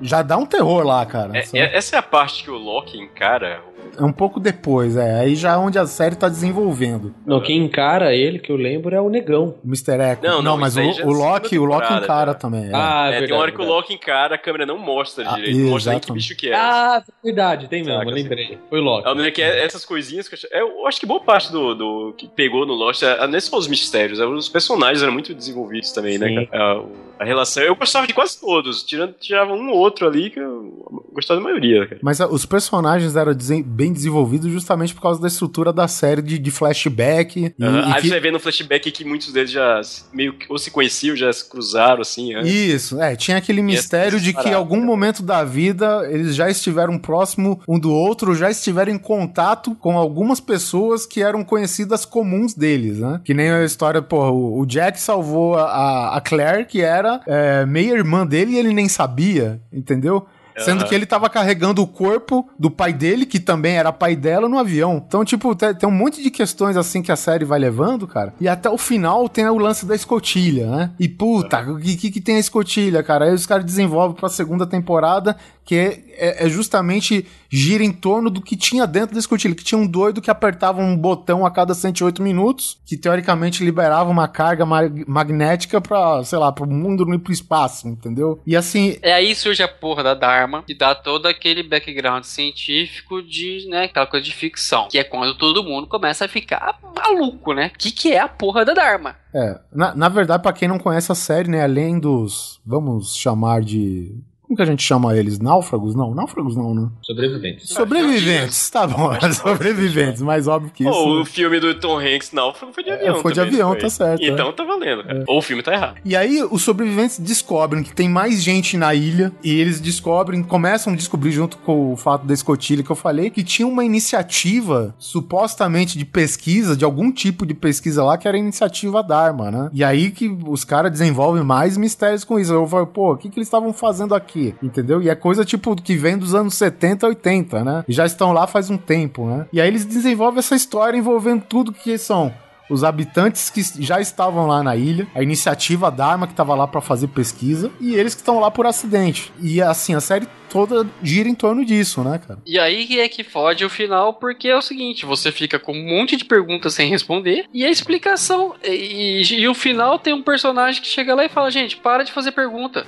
já 0.01 0.21
dá 0.21 0.37
um 0.37 0.45
terror 0.45 0.83
lá, 0.85 1.05
cara. 1.05 1.37
É, 1.37 1.43
é- 1.53 1.77
essa 1.77 1.97
é 1.97 1.99
a 1.99 2.03
parte 2.03 2.43
que 2.43 2.49
o 2.49 2.57
Loki 2.57 2.97
encara 2.97 3.61
É 3.97 4.03
um 4.03 4.11
pouco 4.11 4.39
depois, 4.39 4.95
é. 4.97 5.19
Aí 5.21 5.35
já 5.35 5.53
é 5.53 5.57
onde 5.57 5.77
a 5.79 5.85
série 5.87 6.15
tá 6.15 6.27
desenvolvendo. 6.29 7.13
Não, 7.25 7.41
quem 7.41 7.57
encara 7.63 8.13
ele, 8.13 8.39
que 8.39 8.51
eu 8.51 8.55
lembro, 8.55 8.93
é 8.95 9.01
o 9.01 9.09
Negão. 9.09 9.55
O 9.63 9.67
Mr. 9.67 9.93
Echo. 10.11 10.21
Não, 10.23 10.41
não, 10.41 10.57
mas 10.57 10.75
isso 10.75 10.79
aí 10.79 10.87
o, 10.87 10.99
é 11.01 11.05
o 11.05 11.11
Loki, 11.17 11.59
o 11.59 11.65
Loki 11.65 11.93
encara 11.93 12.31
já. 12.31 12.37
também. 12.37 12.65
é. 12.67 12.71
Ah, 12.73 13.07
É, 13.07 13.11
verdade, 13.11 13.27
tem 13.27 13.35
uma 13.35 13.41
hora 13.41 13.51
que 13.51 13.61
o. 13.61 13.65
Loki 13.65 13.93
encara, 13.93 14.35
a 14.35 14.37
câmera 14.37 14.65
não 14.65 14.77
mostra 14.77 15.23
Ah, 15.29 15.35
direito. 15.35 15.57
Não 15.59 15.69
mostra 15.71 15.91
nem 15.93 15.99
que 16.01 16.11
bicho 16.11 16.35
que 16.35 16.49
é. 16.49 16.55
Ah, 16.55 17.03
verdade, 17.23 17.67
tem 17.67 17.83
mesmo, 17.83 17.99
Saca, 17.99 18.11
lembrei. 18.11 18.57
Foi 18.69 18.79
o 18.79 18.83
Loki. 18.83 19.07
É, 19.09 19.15
né, 19.15 19.31
que 19.31 19.41
é 19.41 19.63
essas 19.65 19.85
coisinhas 19.85 20.27
que 20.27 20.35
eu, 20.35 20.39
ach- 20.39 20.51
eu 20.79 20.87
acho 20.87 20.99
que 20.99 21.05
boa 21.05 21.19
parte 21.21 21.51
do, 21.51 21.73
do 21.75 22.13
que 22.17 22.27
pegou 22.27 22.65
no 22.65 22.73
Lost 22.73 23.03
é, 23.03 23.27
não 23.27 23.35
é 23.35 23.39
só 23.39 23.57
os 23.57 23.67
mistérios, 23.67 24.19
é, 24.19 24.25
os 24.25 24.49
personagens 24.49 25.01
eram 25.03 25.13
muito 25.13 25.33
desenvolvidos 25.33 25.91
também, 25.91 26.17
Sim. 26.17 26.35
né? 26.35 26.45
cara? 26.45 26.63
A, 26.63 26.79
o- 26.79 27.08
a 27.19 27.25
relação. 27.25 27.61
Eu 27.61 27.75
gostava 27.75 28.07
de 28.07 28.13
quase 28.13 28.39
todos, 28.39 28.81
tirando, 28.83 29.13
tirava 29.19 29.53
um 29.53 29.69
ou 29.69 29.77
outro 29.77 30.07
ali 30.07 30.29
que 30.29 30.39
eu 30.39 31.07
gostava 31.13 31.39
da 31.39 31.43
maioria, 31.43 31.85
cara. 31.85 31.99
Mas 32.01 32.21
ah, 32.21 32.27
os 32.27 32.45
personagens 32.45 33.15
eram 33.15 33.33
bem 33.65 33.91
desenvolvidos 33.91 34.51
justamente 34.51 34.93
por 34.93 35.01
causa 35.01 35.21
da 35.21 35.27
estrutura 35.27 35.73
da 35.73 35.87
série 35.87 36.21
de, 36.21 36.39
de 36.39 36.51
flashback. 36.51 37.53
E, 37.59 37.63
Aham. 37.63 37.79
e 37.89 37.93
Aí 37.93 38.01
que- 38.01 38.07
você 38.09 38.19
ver 38.19 38.31
no 38.31 38.39
flashback 38.39 38.91
que 38.91 39.03
muitos 39.03 39.33
deles 39.33 39.51
já 39.51 39.81
meio 40.13 40.33
que 40.33 40.45
ou 40.49 40.57
se 40.57 40.71
conheciam, 40.71 41.15
já 41.15 41.31
se 41.31 41.47
cruzaram, 41.49 42.01
assim. 42.01 42.33
né? 42.33 42.41
Isso, 42.43 43.01
é, 43.01 43.15
tinha 43.15 43.37
aquele 43.37 43.61
mistério 43.61 44.15
essas 44.17 44.21
de 44.23 44.33
que 44.33 44.49
em 44.49 44.53
algum 44.53 44.81
momento 44.83 45.21
da 45.21 45.43
vida 45.43 46.07
eles 46.09 46.35
já 46.35 46.49
estiveram 46.49 46.97
próximo 46.97 47.59
um 47.67 47.77
do 47.79 47.91
outro, 47.91 48.33
já 48.35 48.49
estiveram 48.49 48.91
em 48.93 48.97
contato 48.97 49.75
com 49.75 49.97
algumas 49.97 50.39
pessoas 50.39 51.05
que 51.05 51.21
eram 51.21 51.43
conhecidas 51.43 52.05
comuns 52.05 52.53
deles, 52.53 52.99
né? 52.99 53.19
Que 53.25 53.33
nem 53.33 53.49
a 53.49 53.63
história, 53.65 54.01
pô, 54.01 54.29
o 54.29 54.59
o 54.59 54.65
Jack 54.65 54.99
salvou 54.99 55.55
a, 55.55 56.15
a 56.17 56.21
Claire, 56.21 56.65
que 56.65 56.81
era 56.81 57.08
é, 57.27 57.65
meia-irmã 57.65 58.25
dele 58.25 58.53
e 58.53 58.57
ele 58.57 58.73
nem 58.73 58.87
sabia, 58.89 59.61
entendeu? 59.71 60.25
Sendo 60.57 60.83
que 60.83 60.93
ele 60.93 61.05
tava 61.05 61.29
carregando 61.29 61.81
o 61.81 61.87
corpo 61.87 62.49
do 62.59 62.69
pai 62.69 62.91
dele, 62.91 63.25
que 63.25 63.39
também 63.39 63.77
era 63.77 63.93
pai 63.93 64.13
dela, 64.13 64.49
no 64.49 64.59
avião. 64.59 65.01
Então, 65.07 65.23
tipo, 65.23 65.55
te- 65.55 65.73
tem, 65.73 65.87
um 65.87 65.91
monte 65.91 66.21
de 66.21 66.29
questões 66.29 66.75
assim 66.75 67.01
que 67.01 67.13
a 67.13 67.15
série 67.15 67.45
vai 67.45 67.57
levando, 67.57 68.05
cara. 68.05 68.33
E 68.41 68.45
até 68.45 68.69
o 68.69 68.77
final 68.77 69.29
tem 69.29 69.47
o 69.47 69.57
lance 69.57 69.85
da 69.85 69.95
escotilha, 69.95 70.69
né? 70.69 70.91
E 70.99 71.07
puta, 71.07 71.61
o 71.61 71.77
que, 71.79 72.11
que 72.11 72.19
tem 72.19 72.35
a 72.35 72.39
escotilha, 72.39 73.01
cara? 73.01 73.23
Aí 73.23 73.33
os 73.33 73.45
caras 73.45 73.63
desenvolvem 73.63 74.17
pra 74.19 74.27
segunda 74.27 74.67
temporada, 74.67 75.37
que 75.69 75.75
é, 75.75 76.03
é- 76.17 76.45
é 76.47 76.49
justamente 76.49 77.27
gira 77.47 77.83
em 77.83 77.91
torno 77.91 78.31
do 78.31 78.41
que 78.41 78.55
tinha 78.57 78.87
dentro 78.87 79.13
da 79.13 79.19
escotilha. 79.19 79.53
Que 79.53 79.63
tinha 79.63 79.77
um 79.77 79.85
doido 79.85 80.19
que 80.19 80.31
apertava 80.31 80.81
um 80.81 80.97
botão 80.97 81.45
a 81.45 81.51
cada 81.51 81.75
108 81.75 82.23
minutos, 82.23 82.79
que 82.87 82.97
teoricamente 82.97 83.63
liberava 83.63 84.09
uma 84.09 84.27
carga 84.27 84.65
ma- 84.65 84.89
magnética 85.07 85.79
pra, 85.79 86.23
sei 86.23 86.39
lá, 86.39 86.51
pro 86.51 86.65
mundo 86.65 87.13
ir 87.13 87.19
pro 87.19 87.31
espaço, 87.31 87.87
entendeu? 87.87 88.39
E 88.47 88.55
assim, 88.55 88.97
É 89.03 89.13
aí 89.13 89.35
surge 89.35 89.61
a 89.61 89.67
porra 89.67 90.01
da 90.01 90.15
Dharma 90.15 90.63
e 90.67 90.73
dá 90.73 90.95
todo 90.95 91.27
aquele 91.27 91.61
background 91.61 92.23
científico 92.23 93.21
de, 93.21 93.67
né, 93.69 93.83
aquela 93.83 94.07
coisa 94.07 94.25
de 94.25 94.33
ficção. 94.33 94.87
Que 94.89 94.97
é 94.97 95.03
quando 95.03 95.37
todo 95.37 95.63
mundo 95.63 95.85
começa 95.85 96.25
a 96.25 96.27
ficar 96.27 96.79
maluco, 96.95 97.53
né? 97.53 97.71
O 97.75 97.77
que, 97.77 97.91
que 97.91 98.11
é 98.11 98.19
a 98.19 98.27
porra 98.27 98.65
da 98.65 98.73
Dharma? 98.73 99.15
É, 99.35 99.59
na, 99.71 99.93
na 99.93 100.09
verdade, 100.09 100.41
pra 100.41 100.51
quem 100.51 100.67
não 100.67 100.79
conhece 100.79 101.11
a 101.11 101.15
série, 101.15 101.47
né, 101.47 101.63
além 101.63 101.99
dos, 101.99 102.59
vamos 102.65 103.15
chamar 103.15 103.61
de, 103.61 104.15
como 104.49 104.57
que 104.57 104.63
a 104.63 104.65
gente 104.65 104.81
chama 104.81 105.15
eles? 105.15 105.37
Náufragos? 105.37 105.93
Não, 105.93 106.15
náufragos 106.15 106.55
não, 106.55 106.73
né? 106.73 106.89
Sobreviventes. 107.03 107.69
Sobreviventes, 107.69 108.67
tá 108.71 108.87
bom, 108.87 109.11
sobreviventes, 109.31 110.23
mais 110.23 110.47
óbvio 110.47 110.71
que 110.73 110.83
isso. 110.83 110.91
Pô, 110.91 111.17
né? 111.17 111.21
o 111.21 111.25
filme 111.25 111.59
do 111.59 111.75
Tom 111.75 111.99
Hanks, 111.99 112.31
não, 112.31 112.51
foi 112.51 112.83
de 112.83 112.89
avião. 112.89 113.19
foi 113.19 113.31
de 113.31 113.41
avião, 113.41 113.75
tá 113.75 113.87
certo, 113.91 114.23
Então 114.23 114.51
tá 114.51 114.63
valendo, 114.63 115.03
cara. 115.03 115.23
Ou 115.27 115.37
o 115.37 115.41
filme 115.43 115.61
tá 115.61 115.71
errado. 115.71 115.97
E 116.03 116.15
aí, 116.15 116.43
os 116.49 116.63
sobreviventes 116.63 117.19
descobrem 117.19 117.83
que 117.83 117.93
tem 117.93 118.09
mais 118.09 118.41
gente 118.41 118.75
na 118.75 118.95
ilha, 118.95 119.31
e 119.43 119.53
eles 119.53 119.79
descobrem, 119.79 120.41
começam 120.41 120.93
a 120.93 120.95
descobrir, 120.95 121.31
junto 121.31 121.59
com 121.59 121.93
o 121.93 121.95
fato 121.95 122.25
da 122.25 122.33
escotilha 122.33 122.81
que 122.81 122.89
eu 122.89 122.95
falei, 122.95 123.29
que 123.29 123.43
tinha 123.43 123.67
uma 123.67 123.85
iniciativa, 123.85 124.95
supostamente 124.97 125.95
de 125.95 126.05
pesquisa, 126.05 126.75
de 126.75 126.83
algum 126.83 127.11
tipo 127.11 127.45
de 127.45 127.53
pesquisa 127.53 128.03
lá, 128.03 128.17
que 128.17 128.27
era 128.27 128.35
a 128.35 128.39
iniciativa 128.39 129.03
Dharma, 129.03 129.51
né? 129.51 129.69
E 129.71 129.83
aí 129.83 130.09
que 130.09 130.27
os 130.47 130.63
caras 130.63 130.91
desenvolvem 130.91 131.43
mais 131.43 131.77
mistérios 131.77 132.23
com 132.23 132.39
isso. 132.39 132.51
Eu 132.51 132.65
falo, 132.65 132.87
pô, 132.87 133.13
o 133.13 133.17
que, 133.17 133.29
que 133.29 133.37
eles 133.37 133.47
estavam 133.47 133.71
fazendo 133.71 134.15
aqui? 134.15 134.38
Entendeu? 134.61 135.01
E 135.01 135.09
é 135.09 135.15
coisa, 135.15 135.45
tipo, 135.45 135.75
que 135.75 135.95
vem 135.95 136.17
dos 136.17 136.33
anos 136.33 136.55
70, 136.55 137.07
80, 137.07 137.63
né? 137.63 137.83
E 137.87 137.93
já 137.93 138.05
estão 138.05 138.31
lá 138.31 138.47
faz 138.47 138.69
um 138.69 138.77
tempo, 138.77 139.27
né? 139.27 139.45
E 139.51 139.61
aí 139.61 139.67
eles 139.67 139.85
desenvolvem 139.85 140.39
essa 140.39 140.55
história 140.55 140.97
envolvendo 140.97 141.43
tudo 141.47 141.71
que 141.71 141.97
são 141.97 142.33
os 142.69 142.83
habitantes 142.83 143.49
que 143.49 143.61
já 143.83 143.99
estavam 143.99 144.45
lá 144.47 144.61
na 144.63 144.75
ilha, 144.75 145.07
a 145.15 145.23
iniciativa 145.23 145.89
Dharma 145.91 146.27
que 146.27 146.33
estava 146.33 146.53
lá 146.55 146.67
para 146.67 146.81
fazer 146.81 147.07
pesquisa 147.07 147.71
e 147.79 147.95
eles 147.95 148.13
que 148.13 148.21
estão 148.21 148.39
lá 148.39 148.49
por 148.51 148.65
acidente. 148.65 149.31
E 149.41 149.61
assim, 149.61 149.95
a 149.95 149.99
série 150.01 150.27
toda 150.49 150.87
gira 151.03 151.29
em 151.29 151.35
torno 151.35 151.63
disso, 151.63 152.03
né, 152.03 152.19
cara? 152.25 152.39
E 152.45 152.57
aí 152.59 152.99
é 152.99 153.07
que 153.07 153.23
fode 153.23 153.63
o 153.63 153.69
final, 153.69 154.13
porque 154.15 154.47
é 154.47 154.55
o 154.57 154.61
seguinte: 154.61 155.05
você 155.05 155.31
fica 155.31 155.59
com 155.59 155.73
um 155.73 155.87
monte 155.87 156.15
de 156.17 156.25
perguntas 156.25 156.73
sem 156.73 156.89
responder, 156.89 157.45
e 157.53 157.63
a 157.65 157.69
explicação. 157.69 158.55
E, 158.63 159.21
e- 159.21 159.39
e 159.41 159.47
o 159.47 159.53
final 159.53 159.99
tem 159.99 160.13
um 160.13 160.23
personagem 160.23 160.81
que 160.81 160.87
chega 160.87 161.13
lá 161.15 161.23
e 161.25 161.29
fala: 161.29 161.51
gente, 161.51 161.77
para 161.77 162.03
de 162.03 162.11
fazer 162.11 162.31
pergunta. 162.31 162.85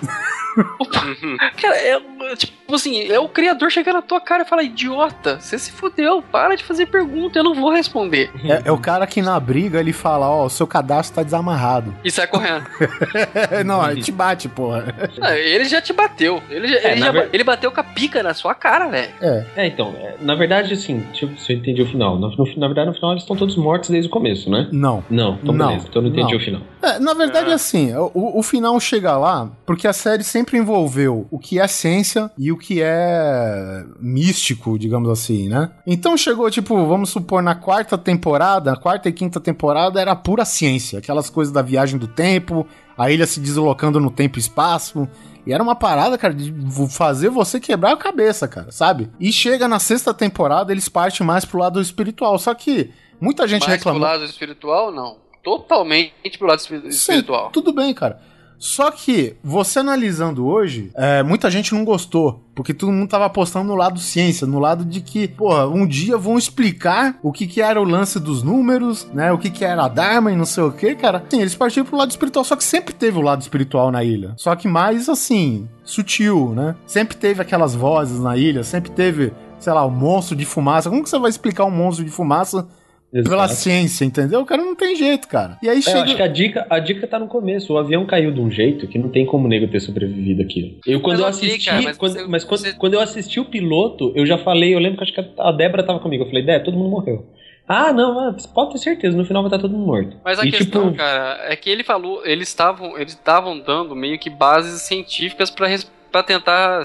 cara, 1.61 1.75
é 1.77 1.99
tipo 2.35 2.75
assim: 2.75 3.03
é 3.11 3.19
o 3.19 3.29
criador 3.29 3.71
chegar 3.71 3.93
na 3.93 4.01
tua 4.01 4.19
cara 4.19 4.43
e 4.43 4.47
falar: 4.47 4.63
idiota, 4.63 5.39
você 5.39 5.57
se 5.59 5.71
fudeu, 5.71 6.21
para 6.21 6.55
de 6.55 6.63
fazer 6.63 6.87
pergunta, 6.87 7.39
eu 7.39 7.43
não 7.43 7.53
vou 7.53 7.71
responder. 7.71 8.31
É, 8.43 8.63
é 8.65 8.71
o 8.71 8.77
cara 8.77 9.05
que 9.07 9.21
na 9.21 9.39
briga 9.39 9.70
ele 9.77 9.93
fala, 9.93 10.29
ó, 10.29 10.45
o 10.45 10.49
seu 10.49 10.65
cadastro 10.67 11.15
tá 11.15 11.23
desamarrado. 11.23 11.93
E 12.03 12.11
sai 12.11 12.27
correndo. 12.27 12.65
não, 13.65 13.89
ele 13.89 14.01
te 14.01 14.11
bate, 14.11 14.47
porra. 14.49 14.93
Ah, 15.21 15.35
ele 15.37 15.65
já 15.65 15.81
te 15.81 15.93
bateu. 15.93 16.41
Ele, 16.49 16.67
já- 16.67 16.77
É, 16.79 16.91
ele, 16.91 16.99
na 16.99 17.05
já- 17.07 17.11
ver- 17.11 17.29
ele 17.33 17.43
bateu 17.43 17.71
com 17.71 17.79
a 17.79 17.83
pica 17.83 18.21
na 18.23 18.33
sua 18.33 18.53
cara, 18.55 18.87
velho. 18.87 19.11
É. 19.21 19.45
É, 19.55 19.67
então, 19.67 19.93
é, 19.99 20.15
na 20.21 20.35
verdade, 20.35 20.73
assim, 20.73 20.99
deixa 21.11 21.25
eu 21.25 21.29
ver 21.29 21.37
se 21.39 21.53
eu 21.53 21.57
entendi 21.57 21.81
o 21.81 21.85
final. 21.87 22.17
No- 22.19 22.29
no- 22.35 22.55
na 22.57 22.67
verdade, 22.67 22.87
no 22.89 22.93
final 22.93 23.11
eles 23.11 23.23
estão 23.23 23.35
todos 23.35 23.55
mortos 23.55 23.89
desde 23.89 24.07
o 24.07 24.11
começo, 24.11 24.49
né? 24.49 24.67
Não. 24.71 25.03
Não, 25.09 25.37
então 25.41 25.53
Não, 25.53 25.67
beleza, 25.67 25.87
então 25.89 26.01
eu 26.01 26.07
não 26.09 26.15
entendi 26.15 26.33
não. 26.33 26.39
o 26.39 26.43
final. 26.43 26.61
É, 26.81 26.99
na 26.99 27.13
verdade, 27.13 27.51
assim, 27.51 27.93
o, 27.95 28.39
o 28.39 28.43
final 28.43 28.79
chega 28.79 29.15
lá 29.17 29.49
porque 29.65 29.87
a 29.87 29.93
série 29.93 30.23
sempre 30.23 30.57
envolveu 30.57 31.27
o 31.29 31.37
que 31.39 31.59
é 31.59 31.67
ciência 31.67 32.29
e 32.37 32.51
o 32.51 32.57
que 32.57 32.81
é 32.81 33.83
místico, 33.99 34.77
digamos 34.77 35.09
assim, 35.09 35.47
né? 35.47 35.69
Então 35.85 36.17
chegou, 36.17 36.49
tipo, 36.49 36.85
vamos 36.87 37.09
supor, 37.09 37.41
na 37.41 37.55
quarta 37.55 37.97
temporada, 37.97 38.71
na 38.71 38.77
quarta 38.77 39.09
e 39.09 39.11
quinta 39.11 39.39
temporada 39.39 39.60
era 39.99 40.15
pura 40.15 40.45
ciência, 40.45 40.99
aquelas 40.99 41.29
coisas 41.29 41.53
da 41.53 41.61
viagem 41.61 41.99
do 41.99 42.07
tempo, 42.07 42.65
a 42.97 43.11
ilha 43.11 43.27
se 43.27 43.39
deslocando 43.39 43.99
no 43.99 44.09
tempo 44.09 44.37
e 44.37 44.41
espaço. 44.41 45.07
E 45.45 45.51
era 45.51 45.61
uma 45.63 45.75
parada, 45.75 46.17
cara, 46.17 46.33
de 46.33 46.53
fazer 46.91 47.29
você 47.29 47.59
quebrar 47.59 47.93
a 47.93 47.97
cabeça, 47.97 48.47
cara, 48.47 48.71
sabe? 48.71 49.09
E 49.19 49.31
chega 49.31 49.67
na 49.67 49.79
sexta 49.79 50.13
temporada, 50.13 50.71
eles 50.71 50.87
partem 50.87 51.25
mais 51.25 51.43
pro 51.45 51.59
lado 51.59 51.81
espiritual. 51.81 52.37
Só 52.37 52.53
que 52.53 52.91
muita 53.19 53.47
gente 53.47 53.61
Mas 53.63 53.71
reclamou. 53.71 53.99
pro 54.01 54.09
lado 54.09 54.23
espiritual, 54.25 54.91
não. 54.91 55.17
Totalmente 55.43 56.13
pro 56.37 56.47
lado 56.47 56.59
espi- 56.59 56.81
Sim, 56.81 56.87
espiritual. 56.89 57.49
tudo 57.51 57.73
bem, 57.73 57.93
cara. 57.93 58.21
Só 58.61 58.91
que, 58.91 59.35
você 59.43 59.79
analisando 59.79 60.45
hoje, 60.45 60.91
é, 60.93 61.23
muita 61.23 61.49
gente 61.49 61.73
não 61.73 61.83
gostou. 61.83 62.43
Porque 62.53 62.75
todo 62.75 62.91
mundo 62.91 63.09
tava 63.09 63.25
apostando 63.25 63.69
no 63.69 63.75
lado 63.75 63.99
ciência, 63.99 64.45
no 64.45 64.59
lado 64.59 64.85
de 64.85 65.01
que, 65.01 65.27
porra, 65.27 65.67
um 65.67 65.87
dia 65.87 66.15
vão 66.15 66.37
explicar 66.37 67.17
o 67.23 67.31
que 67.31 67.47
que 67.47 67.59
era 67.59 67.81
o 67.81 67.83
lance 67.83 68.19
dos 68.19 68.43
números, 68.43 69.07
né? 69.15 69.31
O 69.31 69.39
que 69.39 69.49
que 69.49 69.65
era 69.65 69.85
a 69.85 69.87
Dharma 69.87 70.31
e 70.31 70.35
não 70.35 70.45
sei 70.45 70.63
o 70.63 70.71
que, 70.71 70.93
cara. 70.93 71.23
Sim, 71.27 71.41
eles 71.41 71.55
partiram 71.55 71.87
pro 71.87 71.97
lado 71.97 72.11
espiritual, 72.11 72.45
só 72.45 72.55
que 72.55 72.63
sempre 72.63 72.93
teve 72.93 73.17
o 73.17 73.21
lado 73.21 73.41
espiritual 73.41 73.89
na 73.89 74.03
ilha. 74.03 74.35
Só 74.37 74.55
que 74.55 74.67
mais, 74.67 75.09
assim, 75.09 75.67
sutil, 75.83 76.53
né? 76.55 76.75
Sempre 76.85 77.17
teve 77.17 77.41
aquelas 77.41 77.73
vozes 77.73 78.19
na 78.19 78.37
ilha, 78.37 78.63
sempre 78.63 78.91
teve, 78.91 79.33
sei 79.59 79.73
lá, 79.73 79.83
o 79.83 79.89
monstro 79.89 80.35
de 80.35 80.45
fumaça. 80.45 80.87
Como 80.87 81.01
que 81.01 81.09
você 81.09 81.17
vai 81.17 81.31
explicar 81.31 81.65
um 81.65 81.71
monstro 81.71 82.05
de 82.05 82.11
fumaça 82.11 82.67
pela 83.11 83.43
Exato. 83.45 83.53
ciência, 83.53 84.05
entendeu? 84.05 84.39
O 84.41 84.45
cara 84.45 84.63
não 84.63 84.75
tem 84.75 84.95
jeito, 84.95 85.27
cara. 85.27 85.57
E 85.61 85.67
aí 85.69 85.75
É, 85.75 85.79
eu 85.79 85.83
chega... 85.83 86.01
acho 86.03 86.15
que 86.15 86.21
a 86.21 86.27
dica, 86.27 86.65
a 86.69 86.79
dica 86.79 87.05
tá 87.07 87.19
no 87.19 87.27
começo. 87.27 87.73
O 87.73 87.77
avião 87.77 88.05
caiu 88.05 88.31
de 88.31 88.39
um 88.39 88.49
jeito 88.49 88.87
que 88.87 88.97
não 88.97 89.09
tem 89.09 89.25
como 89.25 89.45
o 89.45 89.49
nego 89.49 89.67
ter 89.67 89.79
sobrevivido 89.81 90.41
aquilo. 90.41 90.79
Eu, 90.85 91.01
quando 91.01 91.19
Mas 91.21 91.35
eu 91.35 91.37
ok, 91.39 91.47
assisti, 91.49 91.65
cara, 91.69 91.81
mas 91.81 91.97
quando, 91.97 92.13
você- 92.13 92.27
mas 92.27 92.43
quando, 92.43 92.59
você- 92.61 92.73
quando 92.73 92.93
eu 92.93 92.99
assisti 93.01 93.39
o 93.39 93.45
piloto, 93.45 94.13
eu 94.15 94.25
já 94.25 94.37
falei, 94.37 94.73
eu 94.73 94.79
lembro 94.79 94.97
que 94.97 95.03
acho 95.03 95.13
que 95.13 95.33
a 95.39 95.51
Débora 95.51 95.83
tava 95.85 95.99
comigo. 95.99 96.23
Eu 96.23 96.27
falei, 96.27 96.45
Débora, 96.45 96.63
todo 96.65 96.77
mundo 96.77 96.89
morreu. 96.89 97.25
Ah, 97.67 97.93
não, 97.93 98.19
ah, 98.19 98.35
pode 98.53 98.71
ter 98.73 98.77
certeza, 98.79 99.15
no 99.15 99.23
final 99.23 99.43
vai 99.43 99.49
estar 99.49 99.59
todo 99.59 99.71
mundo 99.71 99.85
morto. 99.85 100.17
Mas 100.25 100.39
a 100.39 100.45
E, 100.45 100.51
questão, 100.51 100.85
tipo, 100.87 100.97
cara, 100.97 101.39
é 101.51 101.55
que 101.55 101.69
ele 101.69 101.83
falou, 101.83 102.25
eles 102.25 102.47
estavam, 102.49 102.97
eles 102.97 103.13
estavam 103.13 103.59
dando 103.59 103.95
meio 103.95 104.19
que 104.19 104.29
bases 104.29 104.81
científicas 104.81 105.49
pra 105.49 105.67
res- 105.67 105.89
pra 106.11 106.21
tentar, 106.21 106.83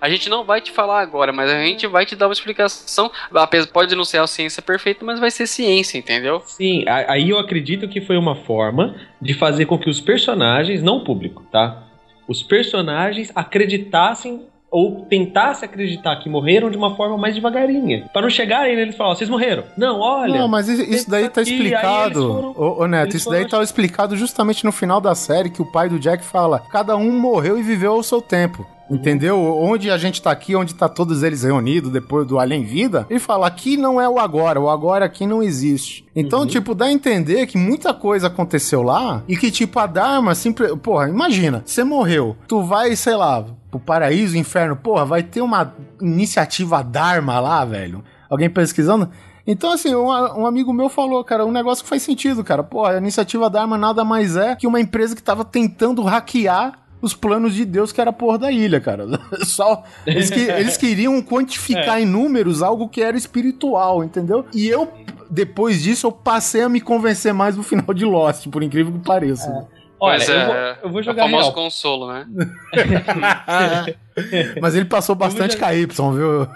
a 0.00 0.10
gente 0.10 0.28
não 0.28 0.44
vai 0.44 0.60
te 0.60 0.70
falar 0.70 1.00
agora, 1.00 1.32
mas 1.32 1.50
a 1.50 1.58
gente 1.64 1.86
vai 1.86 2.04
te 2.04 2.14
dar 2.14 2.26
uma 2.26 2.32
explicação, 2.32 3.10
apesar 3.32 3.66
pode 3.68 3.96
não 3.96 4.04
ser 4.04 4.18
a 4.18 4.26
ciência 4.26 4.62
perfeita, 4.62 5.04
mas 5.04 5.18
vai 5.18 5.30
ser 5.30 5.46
ciência, 5.46 5.98
entendeu? 5.98 6.40
Sim, 6.44 6.84
aí 6.86 7.30
eu 7.30 7.38
acredito 7.38 7.88
que 7.88 8.00
foi 8.00 8.16
uma 8.16 8.34
forma 8.34 8.94
de 9.20 9.34
fazer 9.34 9.66
com 9.66 9.78
que 9.78 9.88
os 9.88 10.00
personagens, 10.00 10.82
não 10.82 10.98
o 10.98 11.04
público, 11.04 11.44
tá? 11.50 11.84
Os 12.28 12.42
personagens 12.42 13.32
acreditassem 13.34 14.46
ou 14.70 15.06
tentassem 15.08 15.68
acreditar 15.68 16.16
que 16.16 16.28
morreram 16.28 16.70
de 16.70 16.76
uma 16.76 16.94
forma 16.94 17.16
mais 17.16 17.34
devagarinha. 17.34 18.08
Pra 18.12 18.20
não 18.22 18.28
chegarem 18.30 18.76
neles 18.76 18.94
e 18.94 18.98
falar, 18.98 19.14
vocês 19.14 19.30
morreram. 19.30 19.64
Não, 19.76 20.00
olha. 20.00 20.38
Não, 20.38 20.48
mas 20.48 20.68
isso, 20.68 20.82
isso 20.82 21.10
daí 21.10 21.28
tá 21.28 21.40
aqui, 21.40 21.50
aí 21.50 21.56
eles 21.60 21.72
explicado. 21.72 22.34
foram- 22.34 22.54
Ô, 22.56 22.82
ô, 22.82 22.86
Neto, 22.86 23.04
eles 23.04 23.14
isso 23.16 23.30
daí 23.30 23.48
tá 23.48 23.62
explicado 23.62 24.16
justamente 24.16 24.64
no 24.64 24.72
final 24.72 25.00
da 25.00 25.14
série 25.14 25.50
que 25.50 25.62
o 25.62 25.66
pai 25.72 25.88
do 25.88 25.98
Jack 25.98 26.22
fala: 26.22 26.60
cada 26.70 26.96
um 26.96 27.10
morreu 27.18 27.58
e 27.58 27.62
viveu 27.62 27.92
ao 27.92 28.02
seu 28.02 28.20
tempo. 28.20 28.66
Entendeu? 28.90 29.38
Onde 29.38 29.90
a 29.90 29.98
gente 29.98 30.22
tá 30.22 30.30
aqui, 30.30 30.56
onde 30.56 30.74
tá 30.74 30.88
todos 30.88 31.22
eles 31.22 31.42
reunidos 31.42 31.90
depois 31.90 32.26
do 32.26 32.38
Além 32.38 32.64
Vida, 32.64 33.06
e 33.10 33.18
fala 33.18 33.46
aqui 33.46 33.76
não 33.76 34.00
é 34.00 34.08
o 34.08 34.18
agora, 34.18 34.60
o 34.60 34.68
agora 34.68 35.04
aqui 35.04 35.26
não 35.26 35.42
existe. 35.42 36.06
Então, 36.14 36.46
tipo, 36.46 36.74
dá 36.74 36.86
a 36.86 36.92
entender 36.92 37.46
que 37.46 37.58
muita 37.58 37.92
coisa 37.92 38.26
aconteceu 38.26 38.82
lá 38.82 39.22
e 39.28 39.36
que, 39.36 39.50
tipo, 39.50 39.78
a 39.78 39.86
Dharma 39.86 40.34
sempre. 40.34 40.76
Porra, 40.76 41.08
imagina, 41.08 41.62
você 41.64 41.84
morreu, 41.84 42.36
tu 42.46 42.62
vai, 42.62 42.96
sei 42.96 43.14
lá, 43.14 43.44
pro 43.70 43.78
paraíso, 43.78 44.36
inferno, 44.36 44.76
porra, 44.76 45.04
vai 45.04 45.22
ter 45.22 45.42
uma 45.42 45.74
iniciativa 46.00 46.82
Dharma 46.82 47.38
lá, 47.40 47.64
velho. 47.64 48.02
Alguém 48.28 48.50
pesquisando? 48.50 49.08
Então, 49.46 49.72
assim, 49.72 49.94
um, 49.94 50.08
um 50.08 50.46
amigo 50.46 50.74
meu 50.74 50.90
falou, 50.90 51.24
cara, 51.24 51.46
um 51.46 51.50
negócio 51.50 51.82
que 51.82 51.88
faz 51.88 52.02
sentido, 52.02 52.44
cara. 52.44 52.62
Pô, 52.62 52.84
a 52.84 52.98
iniciativa 52.98 53.48
Dharma 53.48 53.78
nada 53.78 54.04
mais 54.04 54.36
é 54.36 54.54
que 54.54 54.66
uma 54.66 54.78
empresa 54.78 55.16
que 55.16 55.22
tava 55.22 55.42
tentando 55.42 56.02
hackear 56.02 56.74
os 57.00 57.14
planos 57.14 57.54
de 57.54 57.64
Deus 57.64 57.92
que 57.92 58.00
era 58.00 58.10
a 58.10 58.12
porra 58.12 58.38
da 58.38 58.52
ilha, 58.52 58.80
cara. 58.80 59.06
Só 59.44 59.84
eles, 60.06 60.30
que, 60.30 60.40
eles 60.40 60.76
queriam 60.76 61.20
quantificar 61.22 62.00
em 62.00 62.06
números 62.06 62.62
algo 62.62 62.88
que 62.88 63.02
era 63.02 63.16
espiritual, 63.16 64.02
entendeu? 64.04 64.44
E 64.52 64.66
eu 64.68 64.90
depois 65.30 65.82
disso 65.82 66.06
eu 66.06 66.12
passei 66.12 66.62
a 66.62 66.68
me 66.68 66.80
convencer 66.80 67.34
mais 67.34 67.56
no 67.56 67.62
final 67.62 67.92
de 67.92 68.04
Lost, 68.04 68.48
por 68.48 68.62
incrível 68.62 68.92
que 68.92 69.00
pareça. 69.00 69.68
Olha, 70.00 70.18
Mas 70.18 70.28
eu, 70.28 70.36
é, 70.36 70.46
vou, 70.46 70.84
eu 70.84 70.90
vou 70.90 71.02
jogar 71.02 71.24
o 71.24 71.26
famoso 71.26 71.42
real. 71.50 71.54
consolo, 71.54 72.12
né? 72.12 72.26
Mas 74.60 74.74
ele 74.74 74.84
passou 74.84 75.14
bastante 75.14 75.54
jogar- 75.54 75.72
KY, 75.72 75.86
viu? 75.86 76.46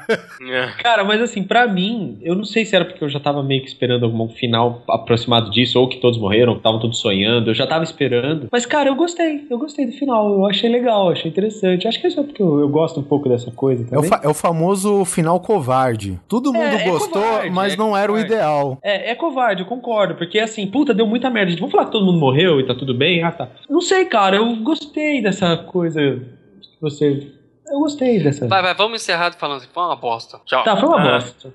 Cara, 0.82 1.04
mas 1.04 1.20
assim, 1.20 1.42
pra 1.42 1.66
mim, 1.66 2.18
eu 2.22 2.34
não 2.34 2.44
sei 2.44 2.64
se 2.64 2.74
era 2.74 2.84
porque 2.84 3.02
eu 3.02 3.08
já 3.08 3.20
tava 3.20 3.42
meio 3.42 3.62
que 3.62 3.68
esperando 3.68 4.04
algum 4.04 4.28
final 4.28 4.82
aproximado 4.88 5.50
disso, 5.50 5.78
ou 5.78 5.88
que 5.88 5.98
todos 5.98 6.18
morreram, 6.18 6.52
que 6.54 6.58
estavam 6.58 6.80
todos 6.80 6.98
sonhando, 6.98 7.50
eu 7.50 7.54
já 7.54 7.66
tava 7.66 7.84
esperando. 7.84 8.48
Mas, 8.50 8.66
cara, 8.66 8.88
eu 8.88 8.94
gostei, 8.94 9.46
eu 9.50 9.58
gostei 9.58 9.86
do 9.86 9.92
final, 9.92 10.32
eu 10.32 10.46
achei 10.46 10.70
legal, 10.70 11.10
achei 11.10 11.30
interessante. 11.30 11.86
Acho 11.86 12.00
que 12.00 12.06
é 12.06 12.10
só 12.10 12.22
porque 12.22 12.42
eu, 12.42 12.60
eu 12.60 12.68
gosto 12.68 13.00
um 13.00 13.02
pouco 13.04 13.28
dessa 13.28 13.50
coisa 13.50 13.82
É 13.82 13.86
o, 13.86 13.88
também. 13.90 14.08
fa- 14.10 14.20
é 14.24 14.28
o 14.28 14.34
famoso 14.34 15.04
final 15.04 15.38
covarde. 15.40 16.18
Todo 16.28 16.52
mundo 16.52 16.64
É, 16.76 16.86
é 16.86 16.90
gostou, 16.90 17.22
covarde, 17.22 17.50
mas 17.50 17.74
é 17.74 17.76
não 17.76 17.96
era 17.96 18.10
o 18.10 18.14
covarde. 18.14 18.32
ideal. 18.34 18.78
É, 18.82 19.10
é 19.10 19.14
covarde, 19.14 19.62
eu 19.62 19.66
concordo, 19.66 20.14
porque 20.16 20.38
assim, 20.38 20.66
puta, 20.66 20.92
deu 20.94 21.06
muita 21.06 21.30
merda. 21.30 21.54
Vamos 21.56 21.70
falar 21.72 21.86
que 21.86 21.92
todo 21.92 22.04
mundo 22.06 22.18
morreu 22.18 22.60
e 22.60 22.66
tá 22.66 22.74
tudo 22.74 22.94
bem? 22.94 23.22
Ah, 23.22 23.30
tá. 23.32 23.48
Não 23.68 23.80
sei, 23.80 24.04
cara, 24.06 24.36
eu 24.36 24.56
gostei 24.56 25.22
dessa 25.22 25.56
coisa 25.56 26.00
que 26.60 26.80
você. 26.80 27.32
Eu 27.72 27.78
gostei 27.80 28.22
dessa. 28.22 28.46
Vai, 28.46 28.60
vai, 28.60 28.74
vamos 28.74 29.00
encerrar 29.02 29.32
falando 29.32 29.56
assim, 29.58 29.68
foi 29.72 29.82
uma 29.82 29.96
bosta. 29.96 30.38
Tchau. 30.44 30.62
Tá, 30.62 30.76
foi 30.76 30.88
uma 30.90 31.00
Ah. 31.00 31.12
bosta. 31.20 31.54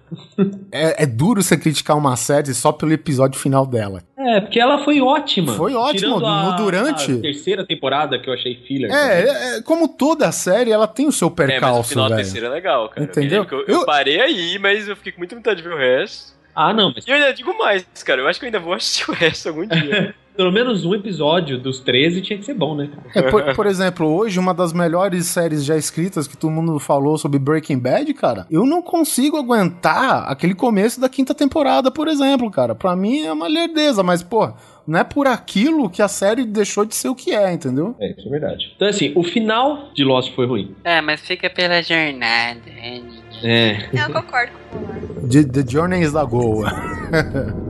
É, 0.72 1.04
é 1.04 1.06
duro 1.06 1.44
você 1.44 1.56
criticar 1.56 1.96
uma 1.96 2.16
série 2.16 2.54
só 2.56 2.72
pelo 2.72 2.92
episódio 2.92 3.40
final 3.40 3.66
dela. 3.68 4.02
É, 4.18 4.42
porque 4.42 4.60
ela 4.60 4.84
foi 4.84 5.00
ótima. 5.00 5.54
Foi 5.54 5.76
ótimo, 5.76 6.16
Tirando 6.18 6.26
a- 6.26 6.44
no 6.52 6.56
durante. 6.58 7.12
A 7.12 7.22
terceira 7.22 7.66
temporada 7.66 8.18
que 8.20 8.28
eu 8.30 8.34
achei 8.34 8.56
filler. 8.68 8.90
também. 8.90 9.06
É, 9.06 9.20
é, 9.22 9.58
é, 9.58 9.62
como 9.62 9.88
toda 9.88 10.32
série, 10.32 10.72
ela 10.72 10.88
tem 10.88 11.08
o 11.08 11.12
seu 11.12 11.28
É, 11.28 11.32
mas 11.32 11.38
o 11.38 11.48
percalço, 11.48 11.90
final 11.90 12.10
da 12.10 12.16
velho. 12.16 12.26
terceira 12.26 12.48
é 12.48 12.50
legal, 12.50 12.90
cara. 12.90 13.04
Entendeu? 13.06 13.46
Eu, 13.52 13.60
eu 13.60 13.66
Eu- 13.68 13.86
parei 13.86 14.20
aí, 14.20 14.58
mas 14.60 14.88
eu 14.88 14.96
fiquei 14.96 15.12
com 15.12 15.20
muita 15.20 15.36
vontade 15.36 15.62
de 15.62 15.68
ver 15.68 15.76
o 15.76 15.78
resto. 15.78 16.36
Ah, 16.56 16.74
não, 16.74 16.92
mas 16.96 17.06
E 17.06 17.12
eu 17.12 17.16
ainda 17.16 17.32
digo 17.32 17.56
mais, 17.60 17.86
cara. 18.04 18.22
Eu 18.22 18.28
acho 18.28 18.40
que 18.40 18.46
eu 18.46 18.48
ainda 18.48 18.60
vou 18.60 18.74
assistir 18.74 19.08
o 19.10 19.14
resto 19.14 19.50
algum 19.50 19.68
dia. 19.68 20.16
pelo 20.38 20.52
menos 20.52 20.86
um 20.86 20.94
episódio 20.94 21.58
dos 21.58 21.80
13 21.80 22.22
tinha 22.22 22.38
que 22.38 22.46
ser 22.46 22.54
bom, 22.54 22.76
né? 22.76 22.90
É, 23.16 23.24
por, 23.24 23.44
por 23.56 23.66
exemplo, 23.66 24.08
hoje, 24.08 24.40
uma 24.40 24.54
das 24.54 24.72
melhores 24.72 25.26
séries 25.26 25.66
já 25.66 25.76
escritas 25.76 26.28
que 26.28 26.38
todo 26.38 26.52
mundo 26.52 26.80
falou 26.80 27.18
sobre 27.18 27.40
Breaking 27.40 27.80
Bad, 27.80 28.14
cara, 28.14 28.46
eu 28.52 28.66
não 28.66 28.82
consigo 28.82 29.36
aguentar 29.36 30.30
aquele 30.32 30.54
começo 30.54 31.02
da 31.02 31.10
quinta 31.10 31.34
temporada, 31.34 31.90
por 31.90 32.08
exemplo, 32.08 32.52
cara. 32.52 32.76
Pra 32.76 32.96
mim 32.96 33.24
é 33.24 33.34
uma 33.34 33.48
lerdeza, 33.48 34.04
mas, 34.04 34.22
pô, 34.22 34.54
não 34.86 35.00
é 35.00 35.04
por 35.04 35.26
aquilo 35.26 35.90
que 35.90 36.02
a 36.02 36.08
série 36.08 36.46
deixou 36.46 36.86
de 36.86 36.94
ser 36.96 37.10
o 37.10 37.16
que 37.16 37.34
é, 37.34 37.52
entendeu? 37.52 37.96
É, 38.00 38.12
isso 38.12 38.28
é 38.28 38.30
verdade. 38.30 38.72
Então, 38.76 38.88
assim, 38.88 39.12
o 39.16 39.24
final 39.24 39.90
de 39.96 40.04
Lost 40.04 40.34
foi 40.36 40.46
ruim. 40.46 40.76
É, 40.84 41.02
mas 41.02 41.22
fica 41.22 41.50
pela 41.50 41.82
jornada. 41.82 42.62
É. 43.44 43.90
Eu 43.92 44.14
concordo 44.14 44.52
com 44.72 45.26
o. 45.26 45.28
The, 45.28 45.44
the 45.44 45.70
Journey 45.70 46.04
is 46.04 46.14
the 46.14 46.26
Goal. 46.26 46.64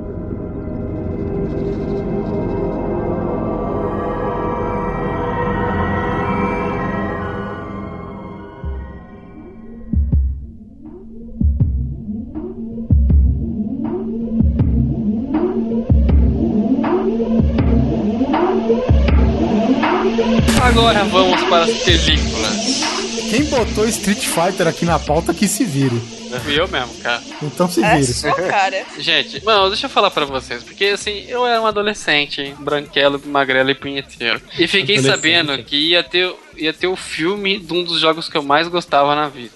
vamos 21.67 21.83
para 21.83 21.93
as 21.93 22.01
películas. 22.01 23.27
Quem 23.29 23.43
botou 23.45 23.85
Street 23.87 24.25
Fighter 24.25 24.67
aqui 24.67 24.85
na 24.85 24.97
pauta 24.99 25.33
que 25.33 25.47
se 25.47 25.65
vire. 25.65 25.99
Fui 26.43 26.59
eu 26.59 26.67
mesmo, 26.67 26.93
cara. 27.01 27.21
Então 27.41 27.69
se 27.69 27.83
É 27.83 27.95
vire. 27.95 28.05
sua 28.13 28.33
cara. 28.33 28.83
Gente, 28.99 29.43
não, 29.43 29.67
deixa 29.69 29.85
eu 29.85 29.89
falar 29.89 30.11
pra 30.11 30.25
vocês, 30.25 30.63
porque 30.63 30.85
assim, 30.85 31.25
eu 31.27 31.45
era 31.45 31.61
um 31.61 31.65
adolescente, 31.65 32.53
branquelo, 32.59 33.21
magrelo 33.25 33.69
e 33.69 33.75
punheteiro. 33.75 34.41
E 34.57 34.67
fiquei 34.67 34.99
sabendo 34.99 35.57
que 35.63 35.75
ia 35.89 36.03
ter, 36.03 36.33
ia 36.55 36.73
ter 36.73 36.87
o 36.87 36.95
filme 36.95 37.59
de 37.59 37.73
um 37.73 37.83
dos 37.83 37.99
jogos 37.99 38.29
que 38.29 38.37
eu 38.37 38.43
mais 38.43 38.67
gostava 38.67 39.13
na 39.15 39.27
vida. 39.29 39.51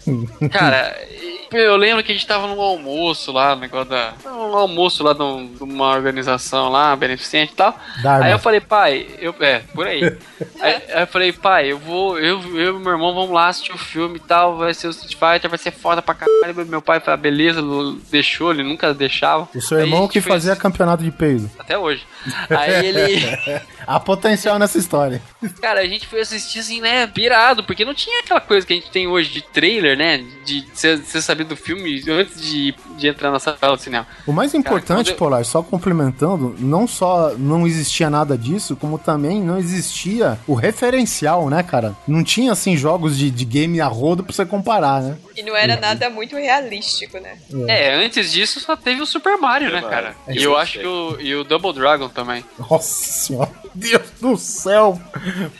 Cara, 0.51 0.97
e- 1.11 1.40
eu 1.51 1.75
lembro 1.75 2.03
que 2.03 2.11
a 2.11 2.15
gente 2.15 2.25
tava 2.27 2.47
num 2.47 2.61
almoço 2.61 3.31
lá, 3.31 3.55
no 3.55 3.61
negócio 3.61 3.89
da. 3.89 4.13
Um 4.25 4.55
almoço 4.55 5.03
lá 5.03 5.13
de, 5.13 5.21
um- 5.21 5.55
uma 5.61 5.91
organização 5.91 6.69
lá, 6.69 6.95
beneficente 6.95 7.53
e 7.53 7.55
tal. 7.55 7.77
Dharma. 8.01 8.25
Aí 8.25 8.31
eu 8.31 8.39
falei, 8.39 8.59
pai, 8.59 9.07
eu, 9.19 9.35
é, 9.39 9.59
por 9.73 9.87
aí. 9.87 10.03
aí, 10.59 10.73
aí 10.93 11.01
eu 11.03 11.07
falei, 11.07 11.31
pai, 11.33 11.71
eu 11.71 11.77
vou, 11.77 12.17
eu, 12.19 12.39
eu 12.57 12.77
e 12.77 12.79
meu 12.79 12.91
irmão 12.93 13.13
vamos 13.13 13.31
lá 13.31 13.47
assistir 13.49 13.73
o 13.73 13.77
filme 13.77 14.17
e 14.17 14.19
tal, 14.19 14.57
vai 14.57 14.73
ser 14.73 14.87
o 14.87 14.91
Street 14.91 15.13
Fighter, 15.15 15.49
vai 15.49 15.59
ser 15.59 15.71
foda 15.71 16.01
pra 16.01 16.13
caralho. 16.15 16.65
Meu 16.65 16.81
pai 16.81 16.99
falou, 16.99 17.19
beleza, 17.19 17.61
deixou, 18.09 18.51
ele 18.51 18.63
nunca 18.63 18.93
deixava. 18.93 19.47
O 19.53 19.61
seu 19.61 19.77
Aí 19.77 19.83
irmão 19.83 20.07
que 20.07 20.21
fazia 20.21 20.55
campeonato 20.55 21.03
de 21.03 21.11
peido. 21.11 21.49
Até 21.59 21.77
hoje. 21.77 22.05
Aí 22.49 22.85
ele. 22.85 23.61
Há 23.85 23.99
potencial 23.99 24.57
nessa 24.59 24.77
história. 24.77 25.21
Cara, 25.61 25.81
a 25.81 25.87
gente 25.87 26.05
foi 26.07 26.21
assistir 26.21 26.59
assim, 26.59 26.81
né, 26.81 27.07
pirado, 27.07 27.63
porque 27.63 27.83
não 27.83 27.93
tinha 27.93 28.19
aquela 28.19 28.39
coisa 28.39 28.65
que 28.65 28.73
a 28.73 28.75
gente 28.75 28.91
tem 28.91 29.07
hoje 29.07 29.29
de 29.31 29.41
trailer, 29.41 29.97
né? 29.97 30.23
De 30.45 30.63
você 30.73 30.97
você 30.97 31.21
saber 31.41 31.43
do 31.43 31.55
filme 31.55 32.01
antes 32.09 32.41
de, 32.41 32.73
de 32.97 33.07
entrar 33.07 33.31
na 33.31 33.39
sala 33.39 33.75
de 33.75 33.81
cinema. 33.81 34.05
O 34.25 34.31
mais 34.31 34.53
importante, 34.53 34.87
quando 34.87 35.07
eu- 35.09 35.15
Polar, 35.15 35.45
só 35.45 35.61
complementando, 35.61 36.55
não 36.59 36.87
só 36.87 37.33
não 37.37 37.67
existia 37.67 38.09
nada 38.09 38.37
disso, 38.37 38.75
como 38.75 38.97
também 38.97 39.41
não 39.41 39.57
existia 39.57 40.39
o 40.47 40.53
referencial, 40.53 41.49
né, 41.49 41.61
cara? 41.63 41.95
Não 42.07 42.23
tinha, 42.23 42.51
assim, 42.51 42.75
jogos 42.75 43.17
de, 43.17 43.29
de 43.29 43.45
game 43.45 43.79
a 43.81 43.87
rodo 43.87 44.23
pra 44.23 44.33
você 44.33 44.45
comparar, 44.45 45.01
né? 45.01 45.17
E 45.35 45.43
não 45.43 45.55
era 45.55 45.75
nada 45.77 46.09
muito 46.09 46.35
realístico, 46.35 47.19
né? 47.19 47.37
É, 47.67 47.93
antes 47.93 48.31
disso 48.31 48.59
só 48.59 48.75
teve 48.75 49.01
o 49.01 49.05
Super 49.05 49.37
Mario, 49.37 49.71
né, 49.71 49.81
cara? 49.81 50.15
E 50.29 50.43
eu 50.43 50.57
acho 50.57 50.79
que 50.79 50.85
o, 50.85 51.17
e 51.19 51.35
o 51.35 51.43
Double 51.43 51.73
Dragon 51.73 52.09
também. 52.09 52.43
Nossa 52.57 53.11
senhora. 53.11 53.51
Deus 53.73 54.09
do 54.19 54.35
céu. 54.37 54.99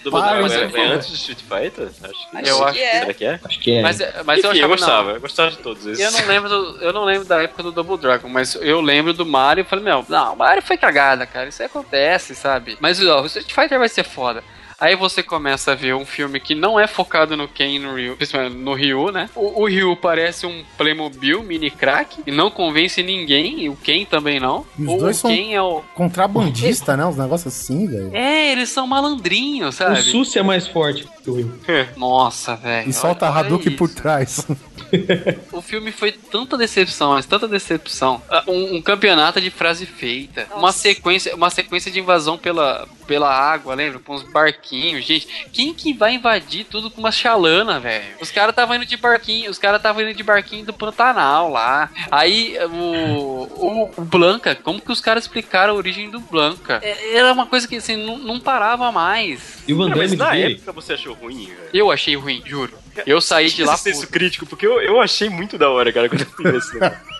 Do 0.04 0.12
Double 0.12 0.22
Dragon 0.22 0.48
é- 0.48 0.82
é, 0.82 0.84
é 0.86 0.88
antes 0.88 1.08
de 1.10 1.16
Street 1.16 1.40
Fighter? 1.40 1.90
Acho 2.04 2.30
que 2.30 2.50
Eu 2.50 2.64
acho 2.66 2.74
que 2.74 2.82
é. 2.84 3.00
Será 3.00 3.14
que 3.14 3.26
é? 3.26 3.40
Acho 3.44 3.60
que 3.60 3.72
é. 3.72 3.82
Mas, 3.82 3.98
mas 4.26 4.44
eu 4.44 4.50
Enfim, 4.52 4.60
eu, 4.60 4.66
achava 4.66 4.68
gostava, 4.68 5.04
não. 5.10 5.16
eu 5.16 5.22
gostava 5.22 5.52
de 5.52 5.58
todos 5.58 5.86
esses. 5.86 6.00
Eu 6.04 6.12
não 6.12 6.28
lembro 6.28 6.50
do, 6.50 6.78
eu 6.82 6.94
não 6.94 7.04
lembro 7.06 7.28
da 7.28 7.42
época 7.42 7.64
do 7.64 7.72
Double 7.72 7.98
Dragon, 7.98 8.28
mas 8.28 8.56
eu 8.56 8.82
lembro 8.82 9.14
do 9.14 9.26
Mario 9.26 9.62
e 9.62 9.66
falei, 9.66 9.86
meu, 9.86 10.06
não, 10.10 10.34
o 10.34 10.38
Mario 10.38 10.62
foi 10.62 10.78
cagada, 10.78 11.26
cara, 11.26 11.48
isso 11.50 11.62
aí 11.62 11.68
acontece, 11.68 12.36
sabe? 12.36 12.78
Mas 12.80 13.02
ó, 13.06 13.22
o 13.22 13.26
Street 13.26 13.52
Fighter 13.54 13.80
vai 13.80 13.90
ser 13.90 14.04
foda. 14.04 14.44
Aí 14.82 14.96
você 14.96 15.22
começa 15.22 15.74
a 15.74 15.76
ver 15.76 15.94
um 15.94 16.06
filme 16.08 16.40
que 16.40 16.56
não 16.56 16.80
é 16.80 16.88
focado 16.88 17.38
no 17.38 17.48
Ken 17.48 17.76
e 17.76 17.78
no 17.78 17.94
Ryu, 17.94 18.18
principalmente 18.18 18.56
no 18.56 18.74
Ryu, 18.74 19.12
né? 19.12 19.30
O, 19.36 19.62
o 19.62 19.68
Ryu 19.68 19.96
parece 19.96 20.48
um 20.48 20.64
Playmobil 20.76 21.44
mini 21.44 21.70
crack 21.70 22.18
e 22.26 22.32
não 22.32 22.50
convence 22.50 23.04
ninguém, 23.04 23.62
e 23.64 23.70
o 23.70 23.76
Ken 23.76 24.04
também 24.06 24.40
não. 24.40 24.66
Os 24.80 24.88
o 24.88 24.98
dois 24.98 25.18
são- 25.18 25.30
Ken 25.30 25.54
é 25.54 25.62
o. 25.62 25.84
Contrabandista, 25.94 26.98
né? 26.98 27.06
Uns 27.06 27.16
negócios 27.16 27.54
assim, 27.54 27.86
velho. 27.86 28.10
É, 28.16 28.52
eles 28.52 28.70
são 28.70 28.88
malandrinhos, 28.88 29.76
O 29.76 29.78
sabe? 29.78 30.02
Susi 30.02 30.40
é 30.40 30.44
mais 30.44 30.66
forte 30.66 31.08
que 31.24 31.30
o 31.30 31.36
Will. 31.36 31.52
Nossa, 31.96 32.56
velho. 32.56 32.90
E 32.90 32.94
solta 32.94 33.30
olha 33.30 33.40
Hadouken 33.40 33.76
por 33.76 33.88
trás. 33.90 34.48
O 35.52 35.62
filme 35.62 35.92
foi 35.92 36.12
tanta 36.12 36.58
decepção, 36.58 37.12
mas 37.14 37.26
tanta 37.26 37.48
decepção. 37.48 38.22
Ah, 38.30 38.44
Um, 38.48 38.76
um 38.78 38.82
campeonato 38.82 39.40
de 39.42 39.50
frase 39.50 39.86
feita. 39.86 40.48
Uma 40.52 40.62
Nossa. 40.68 40.80
sequência, 40.80 41.36
uma 41.36 41.50
sequência 41.50 41.92
de 41.92 42.00
invasão 42.00 42.38
pela, 42.38 42.88
pela 43.06 43.30
água, 43.34 43.76
lembra? 43.76 44.00
Com 44.00 44.16
uns 44.16 44.24
barquinhos, 44.24 45.06
gente. 45.06 45.28
Quem 45.52 45.74
que 45.74 45.94
vai 45.94 46.14
invadir 46.16 46.66
tudo 46.66 46.90
com 46.90 47.00
uma 47.00 47.12
chalana, 47.12 47.80
velho? 47.80 48.06
Os 48.20 48.32
caras 48.32 48.52
estavam 48.52 48.76
indo 48.76 48.86
de 48.86 48.98
barquinho, 48.98 49.52
os 49.52 49.58
caras 49.58 49.78
estavam 49.80 50.02
indo 50.02 50.14
de 50.14 50.24
barquinho 50.24 50.66
do 50.66 50.74
Pantanal 50.74 51.50
lá. 51.52 51.90
Aí 52.10 52.58
o, 52.66 53.48
o, 53.56 53.92
o 53.98 54.02
Blanca, 54.02 54.56
como 54.56 54.82
que 54.82 54.92
os 54.92 55.02
caras 55.02 55.24
explicaram 55.26 55.74
a 55.74 55.78
origem 55.78 56.10
do 56.10 56.20
Blanca? 56.20 56.80
É, 56.82 57.16
Era 57.18 57.32
uma 57.34 57.46
coisa 57.46 57.68
que 57.68 57.76
assim, 57.76 57.96
não, 57.98 58.18
não 58.18 58.40
parava 58.40 58.92
mais. 58.92 59.62
E 59.68 59.74
o 59.74 59.78
Van 59.78 59.90
mas 59.90 60.12
Damme 60.12 60.16
na 60.16 60.32
dele? 60.32 60.54
época 60.56 60.72
você 60.72 60.94
achou 60.94 61.14
ruim, 61.14 61.46
velho? 61.46 61.70
Eu 61.74 61.92
achei 61.92 62.16
ruim, 62.16 62.42
juro. 62.46 62.74
Eu 63.06 63.22
saí 63.22 63.50
de 63.50 63.64
lá 63.64 63.74
Esse 63.76 63.84
senso 63.84 64.08
crítico, 64.08 64.46
porque 64.46 64.66
eu, 64.68 64.82
eu 64.82 65.00
achei 65.02 65.30
muito 65.30 65.58
da 65.58 65.70
hora, 65.70 65.92
cara, 65.92 66.10
quando 66.10 66.22
eu 66.22 66.52
vi 66.52 66.58
esse 66.58 66.74
negócio. 66.74 67.12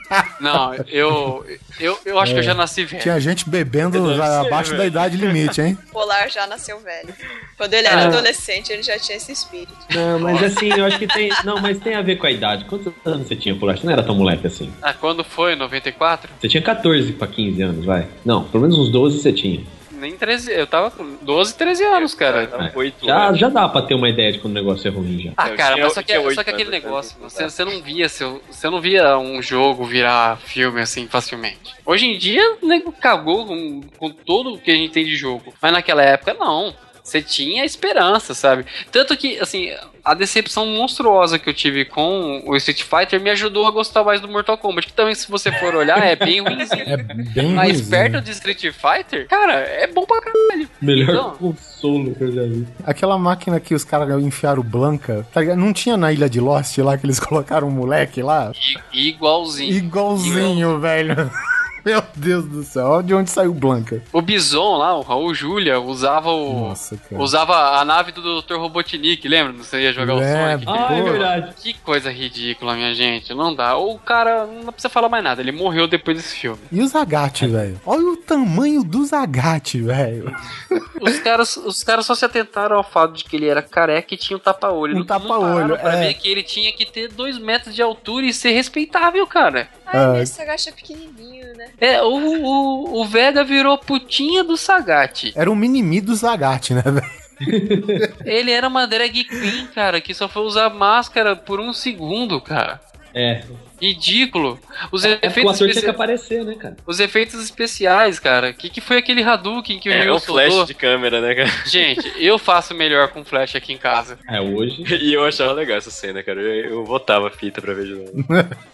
Não, 0.42 0.74
eu, 0.90 1.46
eu, 1.80 1.98
eu 2.06 2.20
acho 2.20 2.34
que 2.34 2.40
eu 2.40 2.44
já 2.44 2.54
nasci 2.54 2.84
velho. 2.84 3.02
Tinha 3.02 3.18
gente 3.18 3.50
bebendo 3.50 4.14
já 4.14 4.42
abaixo 4.42 4.72
da 4.72 4.78
velho. 4.80 4.88
idade 4.90 5.16
limite, 5.16 5.62
hein? 5.62 5.78
Polar 5.90 6.30
já 6.30 6.46
nasceu 6.46 6.78
velho. 6.82 7.14
Quando 7.58 7.74
ele 7.74 7.88
era 7.88 8.02
Ah. 8.02 8.08
adolescente, 8.08 8.74
ele 8.74 8.84
já 8.84 9.00
tinha 9.00 9.16
esse 9.18 9.32
espírito. 9.32 9.74
Não, 9.96 10.20
mas 10.20 10.44
assim, 10.44 10.68
eu 10.68 10.84
acho 10.84 11.00
que 11.00 11.08
tem. 11.08 11.30
Não, 11.46 11.62
mas 11.62 11.80
tem 11.80 11.96
a 11.96 12.02
ver 12.02 12.18
com 12.18 12.28
a 12.28 12.32
idade. 12.32 12.66
Quantos 12.66 12.92
anos 13.06 13.26
você 13.26 13.38
tinha, 13.38 13.56
Polar? 13.56 13.78
Você 13.78 13.86
não 13.86 13.94
era 13.94 14.04
tão 14.04 14.14
moleque 14.16 14.46
assim. 14.48 14.70
Ah, 14.82 14.94
quando 14.94 15.24
foi? 15.24 15.56
94? 15.56 16.30
Você 16.42 16.50
tinha 16.50 16.62
14 16.62 17.14
pra 17.14 17.28
15 17.28 17.62
anos, 17.62 17.86
vai. 17.86 18.06
Não, 18.26 18.44
pelo 18.44 18.64
menos 18.64 18.78
uns 18.78 18.90
12 18.92 19.22
você 19.22 19.32
tinha. 19.32 19.64
Nem 20.02 20.18
13. 20.18 20.52
Eu 20.52 20.66
tava 20.66 20.90
com 20.90 21.18
12, 21.22 21.56
13 21.56 21.84
anos, 21.84 22.16
cara. 22.16 22.48
Tava 22.48 22.72
oito 22.76 23.06
Já, 23.06 23.28
anos. 23.28 23.40
já 23.40 23.50
dá 23.50 23.70
pra 23.70 23.84
ter 23.84 23.94
uma 23.94 24.10
ideia 24.10 24.32
de 24.32 24.40
quando 24.40 24.54
o 24.54 24.56
negócio 24.56 24.88
é 24.88 24.92
ruim 24.92 25.22
já. 25.22 25.32
Ah, 25.38 25.52
cara, 25.52 25.78
mas 25.78 25.94
só 25.94 26.02
que, 26.02 26.18
oito 26.18 26.34
só 26.34 26.44
que 26.44 26.50
aquele 26.50 26.72
negócio, 26.72 27.16
você, 27.22 27.44
você 27.44 27.64
não 27.64 27.80
via 27.84 28.10
seu, 28.10 28.42
você 28.50 28.68
não 28.68 28.82
via 28.82 29.16
um 29.20 29.40
jogo 29.44 29.86
virar 29.86 30.38
filme 30.38 30.82
assim 30.82 31.08
facilmente. 31.08 31.76
Hoje 31.86 32.08
em 32.08 32.18
dia, 32.18 32.58
o 32.64 32.68
nego 32.68 32.92
cagou 32.92 33.46
com, 33.46 33.82
com 33.96 34.10
tudo 34.10 34.58
que 34.58 34.72
a 34.72 34.76
gente 34.76 34.92
tem 34.92 35.06
de 35.06 35.16
jogo. 35.16 35.54
Mas 35.62 35.72
naquela 35.72 36.02
época, 36.02 36.34
não. 36.34 36.74
Você 37.04 37.22
tinha 37.22 37.64
esperança, 37.64 38.34
sabe? 38.34 38.66
Tanto 38.92 39.16
que, 39.16 39.40
assim, 39.40 39.72
a 40.04 40.14
decepção 40.14 40.66
monstruosa 40.66 41.38
que 41.38 41.50
eu 41.50 41.54
tive 41.54 41.86
com 41.86 42.42
o 42.46 42.56
Street 42.56 42.84
Fighter 42.84 43.20
me 43.22 43.30
ajudou 43.30 43.68
a 43.68 43.72
gostar 43.72 44.04
mais 44.04 44.20
do 44.22 44.28
Mortal 44.28 44.58
Kombat. 44.58 44.88
Que 44.88 44.94
também, 44.94 45.14
se 45.16 45.30
você 45.30 45.52
for 45.54 45.76
olhar, 45.76 45.98
é 46.04 46.16
bem 46.16 46.40
ruimzinho. 46.44 46.84
É 46.86 46.98
bem 46.98 47.54
Mas 47.54 47.72
ruimzinho. 47.74 47.90
perto 47.90 48.22
de 48.22 48.32
Street 48.32 48.62
Fighter, 48.72 49.28
cara, 49.28 49.54
é 49.54 49.88
bom 49.88 50.06
pra 50.06 50.22
caralho. 50.22 50.70
Melhor 50.82 51.10
Então, 51.10 51.32
consolo 51.38 52.16
que 52.16 52.24
eu 52.24 52.32
já 52.32 52.44
vi. 52.44 52.68
Aquela 52.84 53.18
máquina 53.18 53.60
que 53.60 53.76
os 53.76 53.84
caras 53.84 54.24
enfiaram 54.24 54.64
Blanca, 54.64 55.26
tá 55.34 55.42
ligado? 55.42 55.58
Não 55.58 55.74
tinha 55.74 55.96
na 55.98 56.12
Ilha 56.12 56.30
de 56.30 56.40
Lost 56.40 56.78
lá 56.80 56.98
que 56.98 57.06
eles 57.06 57.20
colocaram 57.22 57.68
um 57.68 57.72
moleque 57.72 58.22
lá? 58.24 58.52
i- 58.94 59.10
igualzinho. 59.10 59.76
Igualzinho, 59.76 60.80
velho. 60.80 61.32
Meu 61.86 62.04
Deus 62.16 62.46
do 62.46 62.64
céu, 62.64 62.86
olha 62.86 63.04
de 63.04 63.14
onde 63.14 63.30
saiu 63.30 63.54
Blanca. 63.54 64.04
O 64.14 64.22
Bison 64.22 64.78
lá, 64.78 64.96
o 64.98 65.02
Raul 65.02 65.34
Júlia, 65.34 65.80
usava 65.80 66.30
o. 66.30 66.68
Nossa, 66.70 66.96
cara. 66.98 67.22
Usava 67.22 67.80
a 67.80 67.84
nave 67.86 68.12
do 68.12 68.42
Dr. 68.42 68.56
Robotnik, 68.56 69.28
lembra? 69.28 69.54
Você 69.54 69.82
ia 69.82 69.92
jogar 69.94 70.14
Lembro. 70.16 70.72
o 70.72 70.76
Sonic. 70.76 70.84
Ah, 70.92 70.94
é 70.96 71.02
verdade. 71.02 71.54
Que 71.58 71.74
coisa 71.80 72.12
ridícula, 72.12 72.76
minha 72.76 72.94
gente. 72.94 73.34
Não 73.34 73.54
dá. 73.56 73.76
O 73.78 73.98
cara 74.00 74.46
não 74.46 74.72
precisa 74.72 74.90
falar 74.90 75.10
mais 75.10 75.24
nada. 75.24 75.42
Ele 75.42 75.52
morreu 75.52 75.88
depois 75.88 76.18
desse 76.18 76.36
filme. 76.36 76.60
E 76.72 76.82
o 76.82 76.88
Zagat, 76.88 77.46
velho? 77.48 77.82
Olha 77.86 78.06
o 78.12 78.18
tamanho 78.18 78.84
do 78.84 79.04
Zagat, 79.06 79.80
velho. 79.82 80.32
Os 81.02 81.18
caras, 81.20 81.58
os 81.58 81.84
caras 81.84 82.06
só 82.06 82.14
se 82.14 82.24
atentaram 82.24 82.76
ao 82.78 82.84
fato 82.84 83.14
de 83.14 83.24
que 83.24 83.36
ele 83.36 83.48
era 83.48 83.64
careca 83.64 84.14
e 84.14 84.18
tinha 84.18 84.38
um 84.38 84.40
tapa-olho. 84.40 84.94
Um 84.96 85.00
Não- 85.00 85.06
tapa-olho, 85.06 85.70
não 85.70 85.78
Pra 85.78 85.96
é. 85.96 86.08
ver 86.08 86.14
que 86.14 86.30
ele 86.30 86.44
tinha 86.44 86.72
que 86.74 86.86
ter 86.86 87.08
dois 87.12 87.40
metros 87.40 87.74
de 87.74 87.82
altura 87.82 88.28
e 88.28 88.32
ser 88.34 88.52
respeitável, 88.52 89.26
cara. 89.26 89.68
Ai, 89.88 90.00
Ah. 90.00 90.08
mas 90.10 90.30
esse 90.30 90.40
agacha 90.40 90.72
pequenininho, 90.72 91.58
né? 91.58 91.71
É, 91.80 92.02
o, 92.02 92.14
o, 92.14 93.02
o 93.02 93.06
Vega 93.06 93.44
virou 93.44 93.78
putinha 93.78 94.44
do 94.44 94.56
Sagat. 94.58 95.32
Era 95.36 95.50
um 95.50 95.56
mini-mi 95.56 96.02
do 96.02 96.16
Zagat, 96.16 96.74
né, 96.74 96.84
velho? 96.84 97.22
Ele 98.24 98.52
era 98.52 98.68
uma 98.68 98.86
drag 98.86 99.24
queen, 99.24 99.68
cara, 99.74 100.00
que 100.00 100.14
só 100.14 100.28
foi 100.28 100.44
usar 100.44 100.70
máscara 100.70 101.36
por 101.36 101.60
um 101.60 101.74
segundo, 101.74 102.40
cara. 102.40 102.80
É. 103.14 103.44
Ridículo. 103.82 104.60
Os 104.92 105.04
É 105.04 105.14
o 105.16 105.20
efeitos 105.22 105.56
ator 105.56 105.56
tinha 105.56 105.68
que 105.68 105.72
especiais. 105.72 105.96
aparecer, 105.96 106.46
né, 106.46 106.56
cara? 106.56 106.78
Os 106.86 107.00
efeitos 107.00 107.44
especiais, 107.44 108.20
cara. 108.20 108.52
O 108.52 108.54
que, 108.54 108.70
que 108.70 108.80
foi 108.82 108.98
aquele 108.98 109.24
Hadouken 109.24 109.80
que 109.80 109.90
o 109.90 109.92
É, 109.92 110.04
Ryu 110.04 110.16
um 110.16 110.20
flash 110.20 110.48
soltou? 110.50 110.66
de 110.66 110.74
câmera, 110.74 111.20
né, 111.22 111.34
cara? 111.36 111.50
Gente, 111.66 112.14
eu 112.18 112.38
faço 112.38 112.74
melhor 112.76 113.08
com 113.10 113.24
flash 113.26 113.56
aqui 113.56 113.74
em 113.74 113.78
casa. 113.78 114.18
É, 114.30 114.40
hoje. 114.40 114.84
E 115.02 115.14
eu 115.14 115.26
achava 115.26 115.52
legal 115.54 115.78
essa 115.78 115.90
cena, 115.92 116.22
cara. 116.22 116.40
Eu, 116.40 116.70
eu 116.70 116.84
botava 116.84 117.28
a 117.28 117.32
fita 117.32 117.60
pra 117.62 117.74
ver 117.74 117.86
de 117.86 117.94
novo. 117.94 118.12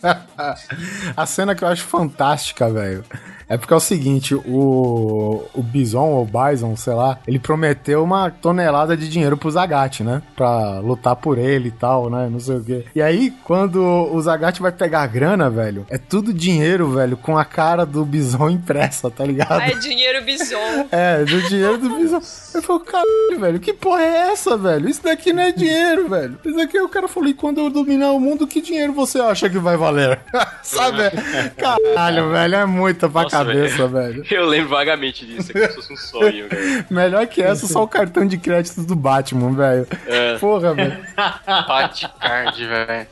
A 1.15 1.25
cena 1.25 1.55
que 1.55 1.63
eu 1.63 1.67
acho 1.67 1.83
fantástica, 1.83 2.69
velho. 2.71 3.03
É 3.49 3.57
porque 3.57 3.73
é 3.73 3.77
o 3.77 3.81
seguinte, 3.81 4.35
o, 4.35 5.43
o 5.53 5.63
Bison, 5.63 6.05
ou 6.05 6.25
Bison, 6.25 6.75
sei 6.75 6.93
lá, 6.93 7.19
ele 7.27 7.39
prometeu 7.39 8.03
uma 8.03 8.29
tonelada 8.29 8.95
de 8.97 9.07
dinheiro 9.07 9.37
pro 9.37 9.49
Zagat, 9.49 10.03
né? 10.03 10.21
Pra 10.35 10.79
lutar 10.79 11.15
por 11.15 11.37
ele 11.37 11.69
e 11.69 11.71
tal, 11.71 12.09
né? 12.09 12.27
Não 12.29 12.39
sei 12.39 12.57
o 12.57 12.63
quê. 12.63 12.85
E 12.93 13.01
aí, 13.01 13.33
quando 13.43 13.81
o 13.81 14.21
Zagat 14.21 14.61
vai 14.61 14.71
pegar 14.71 15.01
a 15.03 15.07
grana, 15.07 15.49
velho, 15.49 15.85
é 15.89 15.97
tudo 15.97 16.33
dinheiro, 16.33 16.91
velho, 16.91 17.15
com 17.15 17.37
a 17.37 17.45
cara 17.45 17.85
do 17.85 18.03
Bison 18.03 18.49
impressa, 18.49 19.09
tá 19.09 19.23
ligado? 19.23 19.61
Ai, 19.61 19.75
dinheiro 19.75 20.23
bison. 20.23 20.57
É, 20.91 21.23
do 21.23 21.41
dinheiro 21.43 21.77
do 21.77 21.89
Bison. 21.89 22.21
Eu 22.53 22.61
falei, 22.61 22.83
caralho, 22.85 23.39
velho, 23.39 23.59
que 23.59 23.73
porra 23.73 24.01
é 24.01 24.31
essa, 24.31 24.57
velho? 24.57 24.89
Isso 24.89 25.03
daqui 25.03 25.31
não 25.33 25.43
é 25.43 25.51
dinheiro, 25.51 26.07
velho. 26.09 26.37
Isso 26.43 26.55
daqui 26.55 26.79
o 26.79 26.89
cara 26.89 27.07
falou, 27.07 27.29
e 27.29 27.33
quando 27.33 27.59
eu 27.59 27.69
dominar 27.69 28.11
o 28.11 28.19
mundo, 28.19 28.47
que 28.47 28.61
dinheiro 28.61 28.93
você 28.93 29.19
acha 29.19 29.49
que 29.49 29.59
vai 29.59 29.77
valer? 29.77 30.19
Sabe? 30.63 31.03
Caralho, 31.57 32.31
velho, 32.31 32.55
é 32.55 32.65
muita 32.65 33.09
pra 33.09 33.23
Nossa, 33.23 33.36
cabeça, 33.45 33.87
velho. 33.89 34.23
Eu 34.29 34.45
lembro 34.45 34.69
vagamente 34.69 35.25
disso, 35.25 35.51
é 35.55 35.67
como 35.67 35.69
se 35.69 35.75
fosse 35.75 35.93
um 35.93 35.97
sonho, 35.97 36.47
cara. 36.49 36.85
Melhor 36.89 37.27
que 37.27 37.41
essa, 37.41 37.67
só 37.67 37.83
o 37.83 37.87
cartão 37.87 38.25
de 38.25 38.37
crédito 38.37 38.81
do 38.83 38.95
Batman, 38.95 39.51
velho. 39.53 39.87
É. 40.07 40.37
Porra, 40.37 40.73
velho. 40.73 40.97
Bate 41.67 42.07
card, 42.19 42.65
velho. 42.65 43.07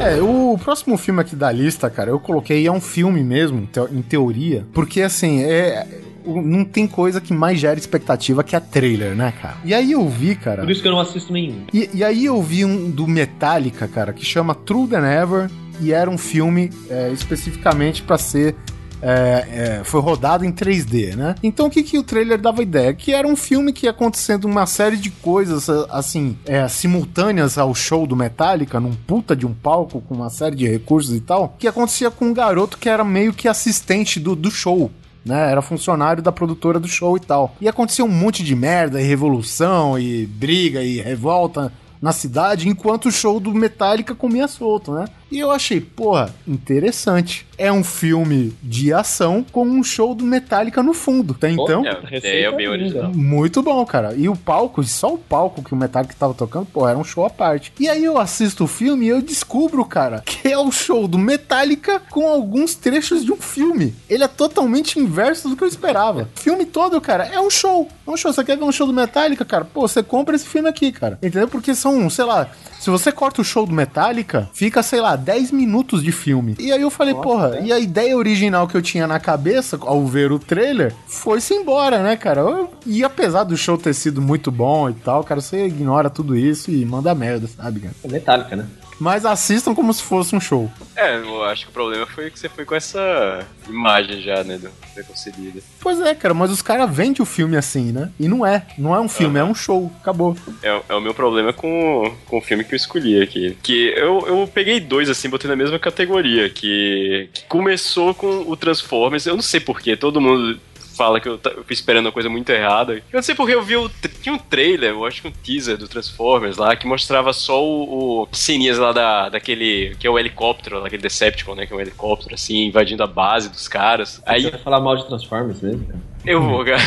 É, 0.00 0.20
o 0.20 0.58
próximo 0.62 0.98
filme 0.98 1.20
aqui 1.20 1.36
da 1.36 1.50
lista, 1.52 1.88
cara, 1.88 2.10
eu 2.10 2.18
coloquei, 2.18 2.66
é 2.66 2.72
um 2.72 2.80
filme 2.80 3.22
mesmo, 3.22 3.60
em 3.60 3.66
teo- 3.66 3.88
em 3.92 4.02
teoria, 4.02 4.64
porque 4.72 5.02
assim, 5.02 5.42
é. 5.42 5.86
Não 6.24 6.64
tem 6.64 6.86
coisa 6.86 7.20
que 7.20 7.34
mais 7.34 7.58
gera 7.58 7.76
expectativa 7.76 8.44
que 8.44 8.54
a 8.54 8.60
trailer, 8.60 9.12
né, 9.16 9.32
cara? 9.42 9.56
E 9.64 9.74
aí 9.74 9.90
eu 9.90 10.08
vi, 10.08 10.36
cara. 10.36 10.62
Por 10.62 10.70
isso 10.70 10.80
que 10.80 10.86
eu 10.86 10.92
não 10.92 11.00
assisto 11.00 11.32
nenhum. 11.32 11.64
E, 11.74 11.90
e 11.92 12.04
aí 12.04 12.26
eu 12.26 12.40
vi 12.40 12.64
um 12.64 12.88
do 12.92 13.08
Metallica, 13.08 13.88
cara, 13.88 14.12
que 14.12 14.24
chama 14.24 14.54
True 14.54 14.86
Than 14.86 15.04
Ever, 15.04 15.50
e 15.82 15.92
era 15.92 16.08
um 16.08 16.18
filme 16.18 16.70
é, 16.88 17.10
especificamente 17.10 18.02
pra 18.02 18.16
ser. 18.16 18.54
é, 19.02 19.80
é, 19.80 19.84
foi 19.84 20.00
rodado 20.00 20.44
em 20.44 20.52
3D, 20.52 21.16
né? 21.16 21.34
Então 21.42 21.66
o 21.66 21.70
que, 21.70 21.82
que 21.82 21.98
o 21.98 22.04
trailer 22.04 22.40
dava 22.40 22.62
ideia? 22.62 22.94
Que 22.94 23.12
era 23.12 23.26
um 23.26 23.34
filme 23.34 23.72
que 23.72 23.86
ia 23.86 23.90
acontecendo 23.90 24.44
uma 24.44 24.64
série 24.64 24.96
de 24.96 25.10
coisas, 25.10 25.68
assim, 25.90 26.38
é, 26.46 26.68
simultâneas 26.68 27.58
ao 27.58 27.74
show 27.74 28.06
do 28.06 28.14
Metallica, 28.14 28.78
num 28.78 28.94
puta 28.94 29.34
de 29.34 29.44
um 29.44 29.52
palco 29.52 30.00
com 30.02 30.14
uma 30.14 30.30
série 30.30 30.54
de 30.54 30.68
recursos 30.68 31.16
e 31.16 31.20
tal, 31.20 31.56
que 31.58 31.66
acontecia 31.66 32.12
com 32.12 32.26
um 32.26 32.34
garoto 32.34 32.78
que 32.78 32.88
era 32.88 33.02
meio 33.02 33.32
que 33.32 33.48
assistente 33.48 34.20
do, 34.20 34.36
do 34.36 34.50
show 34.50 34.90
né? 35.24 35.50
Era 35.50 35.62
funcionário 35.62 36.22
da 36.22 36.32
produtora 36.32 36.80
do 36.80 36.88
show 36.88 37.16
e 37.16 37.20
tal. 37.20 37.54
E 37.60 37.68
aconteceu 37.68 38.04
um 38.04 38.08
monte 38.08 38.42
de 38.42 38.54
merda 38.54 39.00
e 39.00 39.04
revolução 39.04 39.98
e 39.98 40.26
briga 40.26 40.82
e 40.82 41.00
revolta 41.00 41.72
na 42.00 42.10
cidade, 42.10 42.68
enquanto 42.68 43.06
o 43.06 43.12
show 43.12 43.38
do 43.38 43.54
Metallica 43.54 44.14
comia 44.14 44.48
solto, 44.48 44.92
né? 44.92 45.04
E 45.32 45.38
eu 45.38 45.50
achei, 45.50 45.80
porra, 45.80 46.28
interessante. 46.46 47.46
É 47.56 47.72
um 47.72 47.82
filme 47.82 48.54
de 48.62 48.92
ação 48.92 49.42
com 49.50 49.64
um 49.64 49.82
show 49.82 50.14
do 50.14 50.24
Metallica 50.24 50.82
no 50.82 50.92
fundo, 50.92 51.32
tá 51.32 51.48
então? 51.48 51.82
É, 51.86 52.42
é 52.42 52.52
bem 52.52 52.68
original. 52.68 53.10
Muito 53.14 53.62
bom, 53.62 53.82
cara. 53.86 54.14
E 54.14 54.28
o 54.28 54.36
palco, 54.36 54.84
só 54.84 55.14
o 55.14 55.18
palco 55.18 55.62
que 55.62 55.72
o 55.72 55.76
Metallica 55.76 56.14
tava 56.18 56.34
tocando, 56.34 56.66
pô, 56.66 56.86
era 56.86 56.98
um 56.98 57.04
show 57.04 57.24
à 57.24 57.30
parte. 57.30 57.72
E 57.80 57.88
aí 57.88 58.04
eu 58.04 58.18
assisto 58.18 58.64
o 58.64 58.66
filme 58.66 59.06
e 59.06 59.08
eu 59.08 59.22
descubro, 59.22 59.82
cara, 59.86 60.20
que 60.20 60.48
é 60.48 60.58
o 60.58 60.70
show 60.70 61.08
do 61.08 61.18
Metallica 61.18 62.02
com 62.10 62.28
alguns 62.28 62.74
trechos 62.74 63.24
de 63.24 63.32
um 63.32 63.36
filme. 63.36 63.94
Ele 64.10 64.24
é 64.24 64.28
totalmente 64.28 64.98
inverso 64.98 65.48
do 65.48 65.56
que 65.56 65.64
eu 65.64 65.68
esperava. 65.68 66.28
O 66.36 66.40
filme 66.40 66.66
todo, 66.66 67.00
cara, 67.00 67.24
é 67.24 67.40
um 67.40 67.48
show. 67.48 67.88
É 68.06 68.10
um 68.10 68.18
show. 68.18 68.32
Você 68.32 68.44
quer 68.44 68.58
ver 68.58 68.64
um 68.64 68.72
show 68.72 68.86
do 68.86 68.92
Metallica, 68.92 69.46
cara? 69.46 69.64
Pô, 69.64 69.88
você 69.88 70.02
compra 70.02 70.36
esse 70.36 70.46
filme 70.46 70.68
aqui, 70.68 70.92
cara. 70.92 71.18
Entendeu? 71.22 71.48
Porque 71.48 71.74
são, 71.74 72.10
sei 72.10 72.26
lá, 72.26 72.50
se 72.82 72.90
você 72.90 73.12
corta 73.12 73.40
o 73.40 73.44
show 73.44 73.64
do 73.64 73.72
Metallica, 73.72 74.50
fica, 74.52 74.82
sei 74.82 75.00
lá, 75.00 75.14
10 75.22 75.50
minutos 75.52 76.02
de 76.02 76.12
filme. 76.12 76.54
E 76.58 76.72
aí 76.72 76.80
eu 76.82 76.90
falei, 76.90 77.14
porra, 77.14 77.60
e 77.60 77.72
a 77.72 77.78
ideia 77.78 78.16
original 78.16 78.66
que 78.68 78.76
eu 78.76 78.82
tinha 78.82 79.06
na 79.06 79.18
cabeça 79.20 79.78
ao 79.80 80.04
ver 80.06 80.32
o 80.32 80.38
trailer 80.38 80.94
foi-se 81.06 81.54
embora, 81.54 82.02
né, 82.02 82.16
cara? 82.16 82.40
Eu- 82.42 82.70
E 82.84 83.04
apesar 83.04 83.44
do 83.44 83.56
show 83.56 83.78
ter 83.78 83.94
sido 83.94 84.20
muito 84.20 84.50
bom 84.50 84.90
e 84.90 84.94
tal, 84.94 85.22
cara, 85.24 85.40
você 85.40 85.66
ignora 85.66 86.10
tudo 86.10 86.36
isso 86.36 86.70
e 86.70 86.84
manda 86.84 87.14
merda, 87.14 87.46
sabe, 87.46 87.80
cara? 87.80 87.94
É 88.04 88.08
metálica, 88.08 88.56
né? 88.56 88.66
Mas 88.98 89.24
assistam 89.24 89.74
como 89.74 89.92
se 89.92 90.02
fosse 90.02 90.34
um 90.34 90.40
show. 90.40 90.70
É, 90.94 91.16
eu 91.16 91.44
acho 91.44 91.64
que 91.64 91.70
o 91.70 91.72
problema 91.72 92.06
foi 92.06 92.30
que 92.30 92.38
você 92.38 92.48
foi 92.48 92.64
com 92.64 92.74
essa 92.74 93.46
imagem 93.68 94.20
já, 94.22 94.44
né, 94.44 94.58
do 94.58 94.70
preconcebida. 94.94 95.60
Pois 95.80 96.00
é, 96.00 96.14
cara, 96.14 96.34
mas 96.34 96.50
os 96.50 96.62
caras 96.62 96.94
vendem 96.94 97.22
o 97.22 97.26
filme 97.26 97.56
assim, 97.56 97.92
né? 97.92 98.10
E 98.20 98.28
não 98.28 98.46
é. 98.46 98.66
Não 98.78 98.94
é 98.94 99.00
um 99.00 99.08
filme, 99.08 99.38
é 99.38 99.44
um 99.44 99.54
show. 99.54 99.90
Acabou. 100.00 100.36
É, 100.62 100.80
é 100.88 100.94
o 100.94 101.00
meu 101.00 101.14
problema 101.14 101.52
com, 101.52 102.14
com 102.26 102.38
o 102.38 102.40
filme 102.40 102.64
que 102.64 102.74
eu 102.74 102.76
escolhi 102.76 103.20
aqui. 103.20 103.56
Que 103.62 103.88
eu, 103.96 104.24
eu 104.26 104.50
peguei 104.52 104.80
dois, 104.80 105.08
assim, 105.08 105.28
botei 105.28 105.48
na 105.48 105.56
mesma 105.56 105.78
categoria. 105.78 106.48
Que, 106.48 107.28
que 107.32 107.44
começou 107.46 108.14
com 108.14 108.44
o 108.46 108.56
Transformers. 108.56 109.26
Eu 109.26 109.34
não 109.34 109.42
sei 109.42 109.60
porquê, 109.60 109.96
todo 109.96 110.20
mundo 110.20 110.60
fala 111.02 111.20
que 111.20 111.28
eu, 111.28 111.36
ta- 111.38 111.50
eu 111.50 111.64
fui 111.64 111.74
esperando 111.74 112.06
uma 112.06 112.12
coisa 112.12 112.28
muito 112.28 112.50
errada. 112.50 112.94
Eu 112.94 113.02
não 113.12 113.22
sei 113.22 113.34
porque 113.34 113.54
eu 113.54 113.62
vi 113.62 113.76
o. 113.76 113.90
Tinha 114.22 114.34
um 114.34 114.38
trailer, 114.38 114.90
eu 114.90 115.04
acho 115.04 115.20
que 115.22 115.28
um 115.28 115.32
teaser 115.32 115.76
do 115.76 115.88
Transformers 115.88 116.56
lá, 116.56 116.76
que 116.76 116.86
mostrava 116.86 117.32
só 117.32 117.62
o. 117.64 118.22
o 118.22 118.28
ceninhas 118.32 118.78
lá 118.78 118.92
da, 118.92 119.28
daquele. 119.28 119.96
que 119.98 120.06
é 120.06 120.10
o 120.10 120.18
helicóptero, 120.18 120.80
daquele 120.82 121.02
Decepticon, 121.02 121.54
né? 121.54 121.66
Que 121.66 121.72
é 121.72 121.76
um 121.76 121.80
helicóptero, 121.80 122.34
assim, 122.34 122.66
invadindo 122.66 123.02
a 123.02 123.06
base 123.06 123.48
dos 123.48 123.66
caras. 123.66 124.22
Aí 124.24 124.42
Você 124.42 124.58
falar 124.58 124.80
mal 124.80 124.96
de 124.96 125.06
Transformers 125.06 125.60
mesmo, 125.60 125.86
cara? 125.86 126.11
Eu 126.24 126.42
vou, 126.42 126.64
cara. 126.64 126.78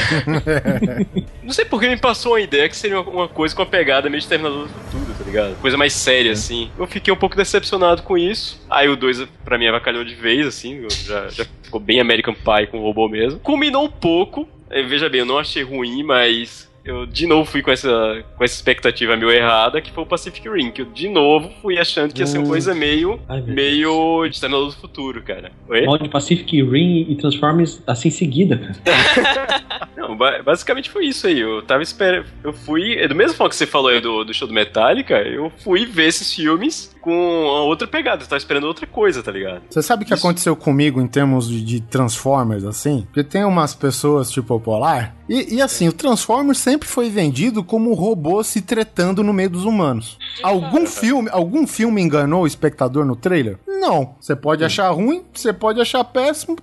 Não 1.44 1.52
sei 1.52 1.66
porque 1.66 1.88
me 1.88 1.98
passou 1.98 2.36
a 2.36 2.41
ideia 2.41 2.70
que 2.70 2.76
seria 2.76 2.99
uma, 3.02 3.28
coisa 3.28 3.56
com 3.56 3.62
a 3.62 3.66
pegada 3.66 4.10
meio 4.10 4.22
de 4.22 4.28
Terminador 4.28 4.68
do 4.68 4.70
Futuro, 4.70 5.14
tá 5.18 5.24
ligado? 5.26 5.56
Coisa 5.62 5.78
mais 5.78 5.94
séria, 5.94 6.32
assim. 6.32 6.72
Eu 6.78 6.88
fiquei 6.88 7.14
um 7.14 7.18
pouco 7.18 7.36
decepcionado 7.36 8.02
com 8.03 8.18
isso. 8.18 8.62
Aí 8.70 8.88
o 8.88 8.95
2, 8.95 9.28
pra 9.44 9.57
mim, 9.57 9.68
avacalhou 9.68 10.03
de 10.03 10.16
vez, 10.16 10.48
assim. 10.48 10.86
Já, 10.90 11.28
já 11.30 11.45
ficou 11.62 11.80
bem 11.80 11.99
American 11.99 12.34
Pie 12.34 12.68
com 12.68 12.80
o 12.80 12.84
robô 12.84 13.07
mesmo. 13.10 13.40
Culminou 13.40 13.86
um 13.86 13.91
pouco. 13.91 14.48
Eh, 14.70 14.84
Veja 14.84 15.10
bem, 15.10 15.20
eu 15.20 15.26
não 15.26 15.38
achei 15.38 15.64
ruim, 15.64 16.03
mas 16.03 16.70
eu 16.86 17.06
de 17.06 17.26
novo 17.28 17.49
fui 17.49 17.62
com 17.62 17.72
essa, 17.72 18.24
com 18.38 18.44
essa 18.44 18.53
expectativa 18.56 19.16
meio 19.18 19.32
errada, 19.32 19.82
que 19.82 19.91
foi 19.91 20.03
o 20.03 20.07
Pacific 20.07 20.48
Rim, 20.48 20.72
que 20.72 20.82
eu 20.84 20.86
de 20.86 21.10
novo 21.10 21.52
fui 21.62 21.78
achando 21.80 22.14
que 22.14 22.22
ia 22.22 22.28
ser 22.28 22.38
uma 22.38 22.45
Hum. 22.45 22.49
coisa 22.49 22.74
meio, 22.76 23.20
Ai, 23.28 23.41
meio 23.41 24.26
de 24.28 24.36
Exterminador 24.36 24.68
do 24.70 24.76
Futuro, 24.76 25.22
cara. 25.24 25.52
Oi? 25.68 25.86
Mal 25.86 25.98
de 25.98 26.07
Pacific 26.10 26.62
Rim 26.62 27.07
e 27.10 27.16
Transformers 27.16 27.82
assim 27.88 28.07
em 28.10 28.12
seguida, 28.12 28.57
cara. 28.57 29.66
Não, 29.98 30.16
ba- 30.16 30.41
basicamente 30.44 30.90
foi 30.90 31.06
isso 31.07 31.26
aí. 31.28 31.40
Eu 31.40 31.62
tava 31.64 31.82
esperando. 31.82 32.26
Eu 32.44 32.53
fui. 32.53 32.94
é 32.99 33.07
Do 33.07 33.16
mesmo 33.16 33.36
forma 33.36 33.49
que 33.49 33.56
você 33.56 33.66
falou 33.66 33.90
aí 33.90 33.99
do, 33.99 34.24
do 34.24 34.34
show 34.34 34.48
do 34.48 34.53
Metallica, 34.53 35.16
eu 35.22 35.52
fui 35.64 35.86
ver 35.86 36.07
esses 36.07 36.34
filmes 36.34 36.95
com 37.06 37.45
outra 37.68 37.88
pegada. 37.88 38.23
Eu 38.23 38.27
tava 38.27 38.38
esperando 38.38 38.65
outra 38.65 38.88
coisa, 38.88 39.22
tá 39.22 39.32
ligado? 39.32 39.61
Você 39.69 39.82
sabe 39.84 40.03
o 40.03 40.07
que 40.07 40.14
aconteceu 40.14 40.56
comigo 40.56 40.99
em 40.99 41.07
termos 41.07 41.48
de, 41.48 41.61
de 41.61 41.80
Transformers, 41.80 42.65
assim? 42.65 43.03
Porque 43.03 43.23
tem 43.23 43.45
umas 43.45 43.76
pessoas 43.76 44.32
tipo 44.32 44.60
Polar. 44.60 45.15
E, 45.30 45.56
e 45.56 45.61
assim, 45.61 45.88
o 45.88 45.94
Transformers 45.94 46.57
sempre 46.57 46.88
foi 46.88 47.10
vendido 47.10 47.64
como 47.64 47.91
um 47.91 47.94
robô 47.94 48.44
se 48.44 48.60
tretando 48.60 49.23
no 49.23 49.32
meio 49.32 49.52
dos 49.52 49.65
humanos. 49.65 50.18
Algum 50.41 50.88
filme, 50.88 51.30
algum 51.32 51.68
filme 51.68 52.02
enganou 52.02 52.44
o 52.44 52.48
espectador 52.48 53.06
no 53.06 53.15
trailer? 53.15 53.60
Não. 53.68 54.15
Você 54.19 54.36
pode 54.36 54.64
achar 54.64 54.90
ruim, 54.90 55.23
você 55.32 55.53
pode 55.53 55.80
achar 55.80 56.03
péssimo, 56.03 56.57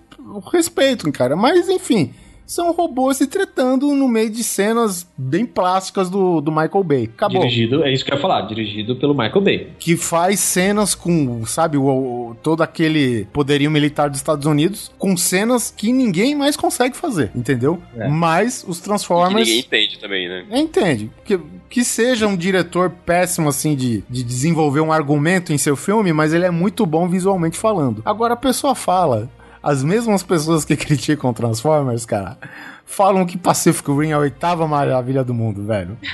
respeito, 0.53 1.11
cara. 1.13 1.37
Mas 1.37 1.69
enfim. 1.69 2.13
São 2.47 2.73
robôs 2.73 3.17
se 3.17 3.27
tretando 3.27 3.95
no 3.95 4.07
meio 4.09 4.29
de 4.31 4.45
cenas 4.45 5.07
bem 5.17 5.47
plásticas 5.47 6.11
do, 6.11 6.41
do 6.41 6.51
Michael 6.51 6.85
Bay. 6.85 7.05
Acabou 7.15 7.41
Dirigido, 7.41 7.83
é 7.85 7.93
isso 7.93 8.05
que 8.05 8.11
eu 8.13 8.17
ia 8.17 8.21
falar, 8.21 8.43
dirigido 8.43 8.97
pelo 8.97 9.15
Michael 9.15 9.41
Bay. 9.41 9.69
que 9.79 9.97
faz 9.97 10.41
cenas 10.41 10.95
com, 10.95 11.47
sabe, 11.47 11.77
o, 11.79 11.85
o- 11.85 12.37
todo 12.43 12.63
aquele 12.63 13.25
poderio 13.33 13.71
militar 13.71 14.09
dos 14.11 14.19
Estados 14.19 14.47
Unidos, 14.47 14.91
com 14.99 15.17
cenas 15.17 15.73
que 15.75 15.93
ninguém 15.93 16.35
mais 16.35 16.57
consegue 16.57 16.97
fazer, 16.97 17.31
entendeu? 17.35 17.81
É. 17.97 18.09
Mas 18.09 18.65
os 18.67 18.79
Que 18.79 18.85
Transformers. 18.85 19.47
ninguém 19.49 19.61
entende 19.61 19.99
também, 19.99 20.29
né? 20.29 20.45
É, 20.51 20.59
Entende? 20.59 21.11
Que, 21.25 21.39
que 21.71 21.85
seja 21.85 22.27
um 22.27 22.37
diretor 22.37 22.91
péssimo, 22.91 23.49
assim, 23.49 23.75
de, 23.75 24.05
de 24.11 24.23
desenvolver 24.23 24.81
um 24.81 24.93
argumento 24.93 25.53
em 25.53 25.59
seu 25.59 25.77
filme, 25.77 26.13
mas 26.13 26.33
ele 26.35 26.45
é 26.45 26.51
muito 26.51 26.85
bom 26.85 27.09
visualmente 27.09 27.57
falando. 27.59 28.03
Agora 28.05 28.35
a 28.35 28.37
pessoa 28.37 28.75
fala, 28.75 29.31
as 29.63 29.83
mesmas 29.83 30.23
pessoas 30.23 30.65
que 30.65 30.77
criticam 30.77 31.33
Transformers, 31.33 32.05
cara, 32.05 32.37
falam 32.85 33.25
que 33.25 33.39
Pacific 33.39 33.91
Rim 33.91 34.11
é 34.11 34.13
a 34.13 34.19
oitava 34.19 34.67
maravilha 34.69 35.23
do 35.25 35.33
mundo, 35.33 35.65
velho. 35.65 35.97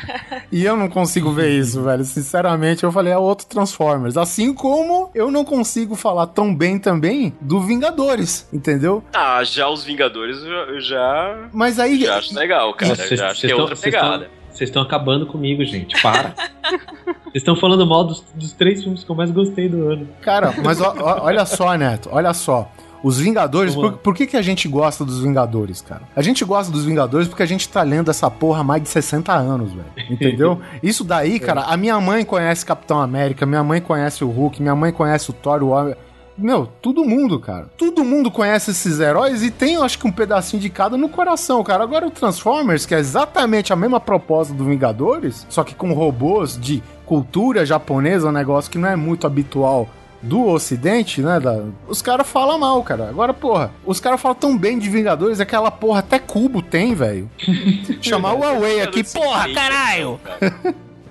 E 0.50 0.64
eu 0.64 0.78
não 0.78 0.88
consigo 0.88 1.30
ver 1.30 1.50
isso, 1.50 1.82
velho. 1.82 2.02
Sinceramente, 2.06 2.82
eu 2.82 2.90
falei, 2.90 3.12
é 3.12 3.18
outro 3.18 3.46
Transformers. 3.46 4.16
Assim 4.16 4.54
como 4.54 5.10
eu 5.14 5.30
não 5.30 5.44
consigo 5.44 5.94
falar 5.94 6.26
tão 6.28 6.54
bem 6.54 6.78
também 6.78 7.34
do 7.38 7.60
Vingadores, 7.60 8.48
entendeu? 8.50 9.04
Ah, 9.12 9.44
já 9.44 9.68
os 9.68 9.84
Vingadores 9.84 10.38
eu, 10.42 10.80
já. 10.80 11.48
Mas 11.52 11.78
aí. 11.78 12.00
Já 12.00 12.16
acho 12.16 12.34
legal, 12.34 12.72
cara. 12.72 12.96
Vocês- 12.96 13.20
já 13.20 13.30
acho 13.30 13.42
que 13.46 13.52
é 13.52 13.54
outra 13.54 13.76
pegada. 13.76 14.30
Vocês 14.50 14.70
estão 14.70 14.80
acabando 14.82 15.26
comigo, 15.26 15.62
gente. 15.66 16.00
Para. 16.02 16.34
Vocês 17.28 17.34
estão 17.42 17.54
falando 17.54 17.86
mal 17.86 18.04
dos, 18.04 18.24
dos 18.34 18.52
três 18.52 18.82
filmes 18.82 19.04
que 19.04 19.10
eu 19.10 19.14
mais 19.14 19.30
gostei 19.30 19.68
do 19.68 19.86
ano. 19.86 20.08
Cara, 20.22 20.54
mas 20.64 20.80
ó- 20.80 20.94
ó- 20.98 21.24
olha 21.24 21.44
só, 21.44 21.74
Neto, 21.76 22.08
olha 22.10 22.32
só. 22.32 22.70
Os 23.02 23.18
Vingadores, 23.18 23.74
por, 23.74 23.92
por 23.92 24.14
que, 24.14 24.26
que 24.26 24.36
a 24.36 24.42
gente 24.42 24.68
gosta 24.68 25.04
dos 25.04 25.20
Vingadores, 25.20 25.80
cara? 25.80 26.02
A 26.16 26.22
gente 26.22 26.44
gosta 26.44 26.72
dos 26.72 26.84
Vingadores 26.84 27.28
porque 27.28 27.42
a 27.42 27.46
gente 27.46 27.68
tá 27.68 27.82
lendo 27.82 28.10
essa 28.10 28.30
porra 28.30 28.60
há 28.60 28.64
mais 28.64 28.82
de 28.82 28.88
60 28.88 29.32
anos, 29.32 29.72
velho. 29.72 29.86
Entendeu? 30.10 30.60
Isso 30.82 31.04
daí, 31.04 31.38
cara, 31.38 31.62
a 31.62 31.76
minha 31.76 32.00
mãe 32.00 32.24
conhece 32.24 32.66
Capitão 32.66 33.00
América, 33.00 33.46
minha 33.46 33.62
mãe 33.62 33.80
conhece 33.80 34.24
o 34.24 34.28
Hulk, 34.28 34.60
minha 34.60 34.74
mãe 34.74 34.92
conhece 34.92 35.30
o 35.30 35.32
Thor, 35.32 35.62
o 35.62 35.68
Homem. 35.68 35.94
Meu, 36.36 36.66
todo 36.66 37.04
mundo, 37.04 37.40
cara. 37.40 37.68
Todo 37.76 38.04
mundo 38.04 38.30
conhece 38.30 38.70
esses 38.70 39.00
heróis 39.00 39.42
e 39.42 39.50
tem, 39.50 39.74
eu 39.74 39.82
acho 39.82 39.98
que, 39.98 40.06
um 40.06 40.12
pedacinho 40.12 40.62
de 40.62 40.70
cada 40.70 40.96
no 40.96 41.08
coração, 41.08 41.64
cara. 41.64 41.82
Agora 41.82 42.06
o 42.06 42.12
Transformers, 42.12 42.86
que 42.86 42.94
é 42.94 42.98
exatamente 42.98 43.72
a 43.72 43.76
mesma 43.76 43.98
proposta 43.98 44.54
do 44.54 44.64
Vingadores, 44.64 45.44
só 45.48 45.64
que 45.64 45.74
com 45.74 45.92
robôs 45.92 46.56
de 46.56 46.80
cultura 47.04 47.66
japonesa, 47.66 48.28
um 48.28 48.32
negócio 48.32 48.70
que 48.70 48.78
não 48.78 48.88
é 48.88 48.94
muito 48.94 49.26
habitual 49.26 49.88
do 50.20 50.46
ocidente, 50.48 51.20
né? 51.20 51.38
da- 51.40 51.64
Os 51.86 52.02
caras 52.02 52.28
falam 52.28 52.58
mal, 52.58 52.82
cara. 52.82 53.08
Agora, 53.08 53.32
porra, 53.32 53.70
os 53.86 54.00
caras 54.00 54.20
falam 54.20 54.36
tão 54.36 54.56
bem 54.58 54.78
de 54.78 54.88
Vingadores, 54.88 55.38
aquela 55.40 55.70
porra 55.70 56.00
até 56.00 56.18
cubo 56.18 56.60
tem, 56.60 56.94
velho. 56.94 57.30
Chamar 58.02 58.34
o 58.34 58.38
Huawei 58.40 58.80
aqui, 58.80 59.04
porra, 59.04 59.52
caralho! 59.52 60.20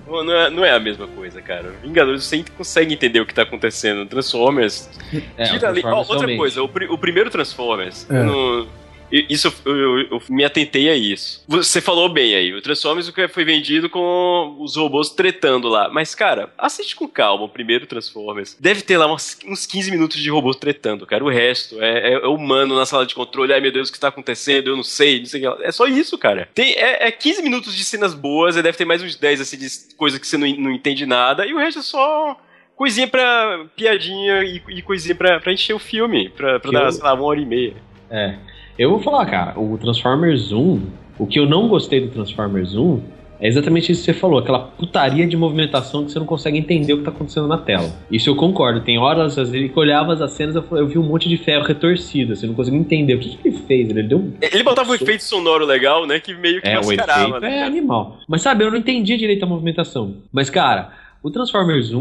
Não, 0.06 0.32
é, 0.32 0.48
não 0.50 0.64
é 0.64 0.70
a 0.74 0.80
mesma 0.80 1.06
coisa, 1.06 1.42
cara. 1.42 1.74
Vingadores 1.82 2.24
você 2.24 2.42
consegue 2.56 2.94
entender 2.94 3.20
o 3.20 3.26
que 3.26 3.34
tá 3.34 3.42
acontecendo. 3.42 4.06
Transformers. 4.06 4.88
É, 5.36 5.44
o 5.44 5.48
tira 5.52 5.68
ali. 5.68 5.80
Ó, 5.80 5.82
Transformers 5.82 5.98
outra 5.98 6.16
realmente. 6.18 6.38
coisa, 6.38 6.62
o, 6.62 6.68
pri- 6.68 6.86
o 6.88 6.96
primeiro 6.96 7.28
Transformers. 7.28 8.06
É. 8.10 8.24
i- 8.24 8.66
isso 9.10 9.52
eu, 9.64 9.76
eu- 9.76 9.98
eu 10.12 10.22
me 10.28 10.44
atentei 10.44 10.88
a 10.88 10.94
isso. 10.94 11.42
Você 11.48 11.80
falou 11.80 12.08
bem 12.08 12.34
aí. 12.34 12.52
O 12.52 12.60
Transformers 12.62 13.12
foi 13.30 13.44
vendido 13.44 13.88
com 13.88 14.56
os 14.60 14.76
robôs 14.76 15.10
tretando 15.10 15.68
lá. 15.68 15.88
Mas, 15.88 16.14
cara, 16.14 16.52
assiste 16.58 16.94
com 16.96 17.08
calma 17.08 17.44
o 17.44 17.48
primeiro 17.48 17.86
Transformers. 17.86 18.56
Deve 18.60 18.82
ter 18.82 18.98
lá 18.98 19.12
uns, 19.12 19.38
uns 19.46 19.66
15 19.66 19.90
minutos 19.90 20.18
de 20.20 20.30
robôs 20.30 20.56
tretando, 20.56 21.06
cara. 21.06 21.24
O 21.24 21.28
resto 21.28 21.80
é, 21.82 22.12
é- 22.12 22.14
é 22.14 22.26
humano 22.26 22.76
na 22.76 22.84
sala 22.86 23.06
de 23.06 23.14
controle. 23.14 23.52
Ai 23.52 23.60
meu 23.60 23.72
Deus, 23.72 23.88
o 23.88 23.92
que 23.92 24.00
tá 24.00 24.08
acontecendo? 24.08 24.68
Eu 24.68 24.76
não 24.76 24.84
sei, 24.84 25.20
não 25.20 25.26
sei 25.26 25.40
o 25.40 25.42
que. 25.54 25.60
lá. 25.60 25.66
É 25.66 25.72
só 25.72 25.86
isso, 25.86 26.16
cara. 26.18 26.48
Tem, 26.54 26.72
é, 26.74 27.06
é 27.06 27.10
15 27.10 27.42
minutos 27.42 27.74
de 27.74 27.84
cenas 27.84 28.14
boas, 28.14 28.56
e 28.56 28.62
deve 28.62 28.76
ter 28.76 28.84
mais 28.84 29.02
uns 29.02 29.16
10 29.16 29.40
assim, 29.40 29.56
de 29.56 29.68
coisa 29.96 30.18
que 30.20 30.26
você 30.26 30.36
não, 30.36 30.46
não 30.56 30.70
entende 30.72 31.06
nada. 31.06 31.46
E 31.46 31.54
o 31.54 31.58
resto 31.58 31.80
é 31.80 31.82
só 31.82 32.36
coisinha 32.76 33.08
pra. 33.08 33.64
piadinha 33.76 34.44
e, 34.44 34.62
e 34.68 34.82
coisinha 34.82 35.14
pra, 35.14 35.40
pra 35.40 35.52
encher 35.52 35.72
o 35.74 35.78
filme. 35.78 36.28
Pra, 36.30 36.60
pra 36.60 36.70
dar, 36.70 36.84
eu- 36.84 36.92
sei 36.92 37.02
lá, 37.02 37.14
uma 37.14 37.24
hora 37.24 37.40
e 37.40 37.46
meia. 37.46 37.74
É. 38.10 38.36
Eu 38.78 38.90
vou 38.90 39.00
falar, 39.00 39.26
cara, 39.26 39.58
o 39.58 39.76
Transformers 39.76 40.52
1, 40.52 40.80
o 41.18 41.26
que 41.26 41.40
eu 41.40 41.46
não 41.46 41.66
gostei 41.66 42.00
do 42.00 42.08
Transformers 42.12 42.76
1 42.76 43.00
é 43.40 43.48
exatamente 43.48 43.90
isso 43.90 44.04
que 44.04 44.12
você 44.12 44.18
falou, 44.18 44.38
aquela 44.38 44.58
putaria 44.60 45.26
de 45.26 45.36
movimentação 45.36 46.04
que 46.04 46.12
você 46.12 46.18
não 46.18 46.26
consegue 46.26 46.58
entender 46.58 46.92
o 46.92 46.98
que 46.98 47.04
tá 47.04 47.10
acontecendo 47.10 47.46
na 47.48 47.58
tela. 47.58 47.88
Isso 48.10 48.30
eu 48.30 48.36
concordo. 48.36 48.80
Tem 48.80 48.98
horas, 48.98 49.36
às 49.38 49.50
vezes, 49.50 49.70
que 49.72 49.76
eu 49.76 49.80
olhava 49.82 50.12
as 50.12 50.30
cenas 50.32 50.54
eu, 50.54 50.64
eu 50.72 50.86
vi 50.86 50.98
um 50.98 51.02
monte 51.02 51.28
de 51.28 51.36
ferro 51.36 51.64
retorcido, 51.64 52.32
assim, 52.34 52.46
não 52.46 52.54
conseguia 52.54 52.78
entender. 52.78 53.14
O 53.14 53.18
que, 53.18 53.36
que 53.36 53.48
ele 53.48 53.58
fez? 53.58 53.90
Ele 53.90 54.02
deu 54.04 54.18
um 54.18 54.32
Ele 54.40 54.62
botava 54.62 54.90
um 54.90 54.94
efeito 54.94 55.22
sonoro 55.24 55.64
legal, 55.64 56.06
né? 56.06 56.20
Que 56.20 56.34
meio 56.34 56.60
que 56.60 56.68
É, 56.68 56.78
o 56.78 56.86
mascarava. 56.86 57.20
efeito 57.22 57.40
né, 57.40 57.58
é 57.58 57.62
animal. 57.64 58.18
Mas 58.28 58.42
sabe, 58.42 58.64
eu 58.64 58.70
não 58.70 58.78
entendi 58.78 59.16
direito 59.16 59.42
a 59.44 59.46
movimentação. 59.46 60.16
Mas, 60.32 60.50
cara, 60.50 60.90
o 61.22 61.30
Transformers 61.30 61.92
1, 61.92 61.98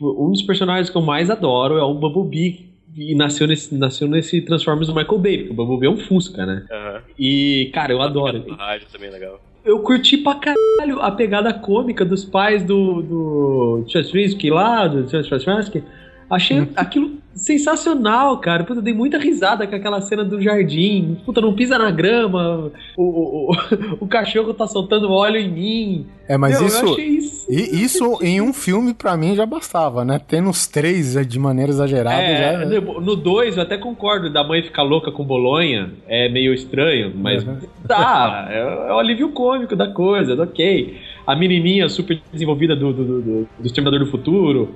um 0.00 0.30
dos 0.30 0.42
personagens 0.42 0.88
que 0.88 0.96
eu 0.96 1.02
mais 1.02 1.30
adoro 1.30 1.76
é 1.78 1.82
o 1.82 1.94
Bumblebee. 1.94 2.73
E 2.96 3.14
nasceu 3.14 3.46
nesse, 3.46 3.74
nasceu 3.74 4.06
nesse 4.08 4.40
Transformers 4.42 4.86
do 4.86 4.94
Michael 4.94 5.18
Bay, 5.18 5.38
porque 5.38 5.52
o 5.52 5.54
Bumblebee 5.54 5.86
é 5.86 5.90
um 5.90 5.96
Fusca, 5.96 6.46
né? 6.46 6.64
Aham. 6.70 7.02
E, 7.18 7.70
cara, 7.74 7.92
eu 7.92 8.00
adoro. 8.00 8.44
Rádio 8.56 8.86
também 8.92 9.08
é 9.08 9.12
legal. 9.12 9.40
Eu 9.64 9.80
curti 9.80 10.18
pra 10.18 10.34
caralho 10.34 11.00
a 11.00 11.10
pegada 11.10 11.52
cômica 11.52 12.04
dos 12.04 12.24
pais 12.24 12.62
do, 12.62 13.02
do 13.02 13.84
Cheswinsky 13.88 14.50
lá, 14.50 14.86
do 14.86 15.08
Cheswinsky. 15.08 15.82
Achei 16.30 16.68
aquilo 16.76 17.12
sensacional, 17.34 18.38
cara. 18.38 18.64
Puta, 18.64 18.78
eu 18.78 18.82
dei 18.82 18.94
muita 18.94 19.18
risada 19.18 19.66
com 19.66 19.74
aquela 19.74 20.00
cena 20.00 20.24
do 20.24 20.40
jardim. 20.40 21.16
Puta, 21.24 21.40
não 21.40 21.52
pisa 21.54 21.76
na 21.78 21.90
grama. 21.90 22.70
O, 22.96 23.02
o, 23.02 23.56
o, 24.00 24.06
cachorro 24.06 24.54
tá 24.54 24.66
soltando 24.66 25.10
óleo 25.10 25.38
em 25.38 25.50
mim. 25.50 26.06
É, 26.28 26.36
mas 26.36 26.52
Meu, 26.52 26.62
eu 26.62 26.66
isso. 26.68 26.92
achei 26.92 27.06
isso. 27.08 27.34
Isso 27.50 28.18
em 28.22 28.40
um 28.40 28.52
filme, 28.52 28.94
pra 28.94 29.16
mim, 29.16 29.34
já 29.34 29.44
bastava, 29.44 30.04
né? 30.04 30.20
Tendo 30.26 30.48
os 30.48 30.66
três 30.66 31.16
é, 31.16 31.24
de 31.24 31.38
maneira 31.38 31.70
exagerada 31.70 32.22
É, 32.22 32.62
já. 32.66 32.80
no 32.80 33.16
2 33.16 33.56
eu 33.56 33.62
até 33.62 33.76
concordo 33.76 34.30
da 34.30 34.42
mãe 34.42 34.62
ficar 34.62 34.82
louca 34.82 35.10
com 35.12 35.24
Bolonha, 35.24 35.90
é 36.08 36.28
meio 36.30 36.54
estranho, 36.54 37.12
mas 37.14 37.44
Uhum. 37.44 37.58
tá, 37.86 38.48
é, 38.50 38.58
é 38.88 38.92
o 38.92 38.98
alívio 38.98 39.28
cômico 39.30 39.76
da 39.76 39.88
coisa, 39.88 40.40
ok. 40.42 40.96
A 41.26 41.34
menininha 41.34 41.88
super 41.88 42.20
desenvolvida 42.32 42.76
do, 42.76 42.92
do, 42.92 43.04
do, 43.04 43.22
do- 43.22 43.48
do 43.58 43.66
Exterminador 43.66 44.04
do 44.04 44.10
Futuro, 44.10 44.74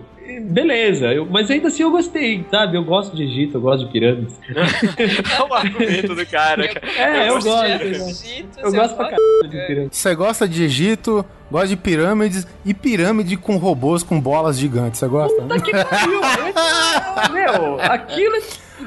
beleza, 0.50 1.12
eu- 1.12 1.26
mas 1.30 1.50
ainda 1.50 1.68
assim 1.68 1.82
eu 1.82 1.90
gostei, 1.90 2.44
sabe? 2.50 2.76
Eu 2.76 2.84
gosto 2.84 3.14
de 3.16 3.22
Egito, 3.24 3.56
eu 3.58 3.60
gosto 3.60 3.84
de 3.86 3.92
pirâmides. 3.92 4.38
É 5.38 5.42
o 5.42 5.52
argumento 5.54 6.14
do 6.14 6.24
cara, 6.26 6.66
cara. 6.68 6.86
É, 6.96 7.28
eu 7.28 7.34
gosto 7.34 7.48
gosto, 7.48 7.70
eu 7.82 7.98
gosto. 7.98 8.24
Egito, 8.24 8.58
Eu 8.60 8.70
você 8.70 8.76
gosto 8.76 8.96
pra 8.96 9.04
gosta? 9.10 9.16
caralho 9.16 9.50
de 9.50 9.66
pirâmides. 9.66 9.98
Você 9.98 10.14
gosta 10.14 10.48
de 10.48 10.62
Egito, 10.64 11.24
gosta 11.50 11.68
de 11.68 11.76
pirâmides 11.76 12.46
e 12.64 12.72
pirâmide 12.74 13.36
com 13.36 13.56
robôs 13.56 14.02
com 14.02 14.18
bolas 14.20 14.58
gigantes. 14.58 14.98
Você 15.00 15.06
gosta? 15.08 15.42
Puta 15.42 15.60
que 15.60 15.70
pariu! 15.72 16.20
Meu, 17.32 17.80
aquilo 17.80 18.36
é 18.36 18.42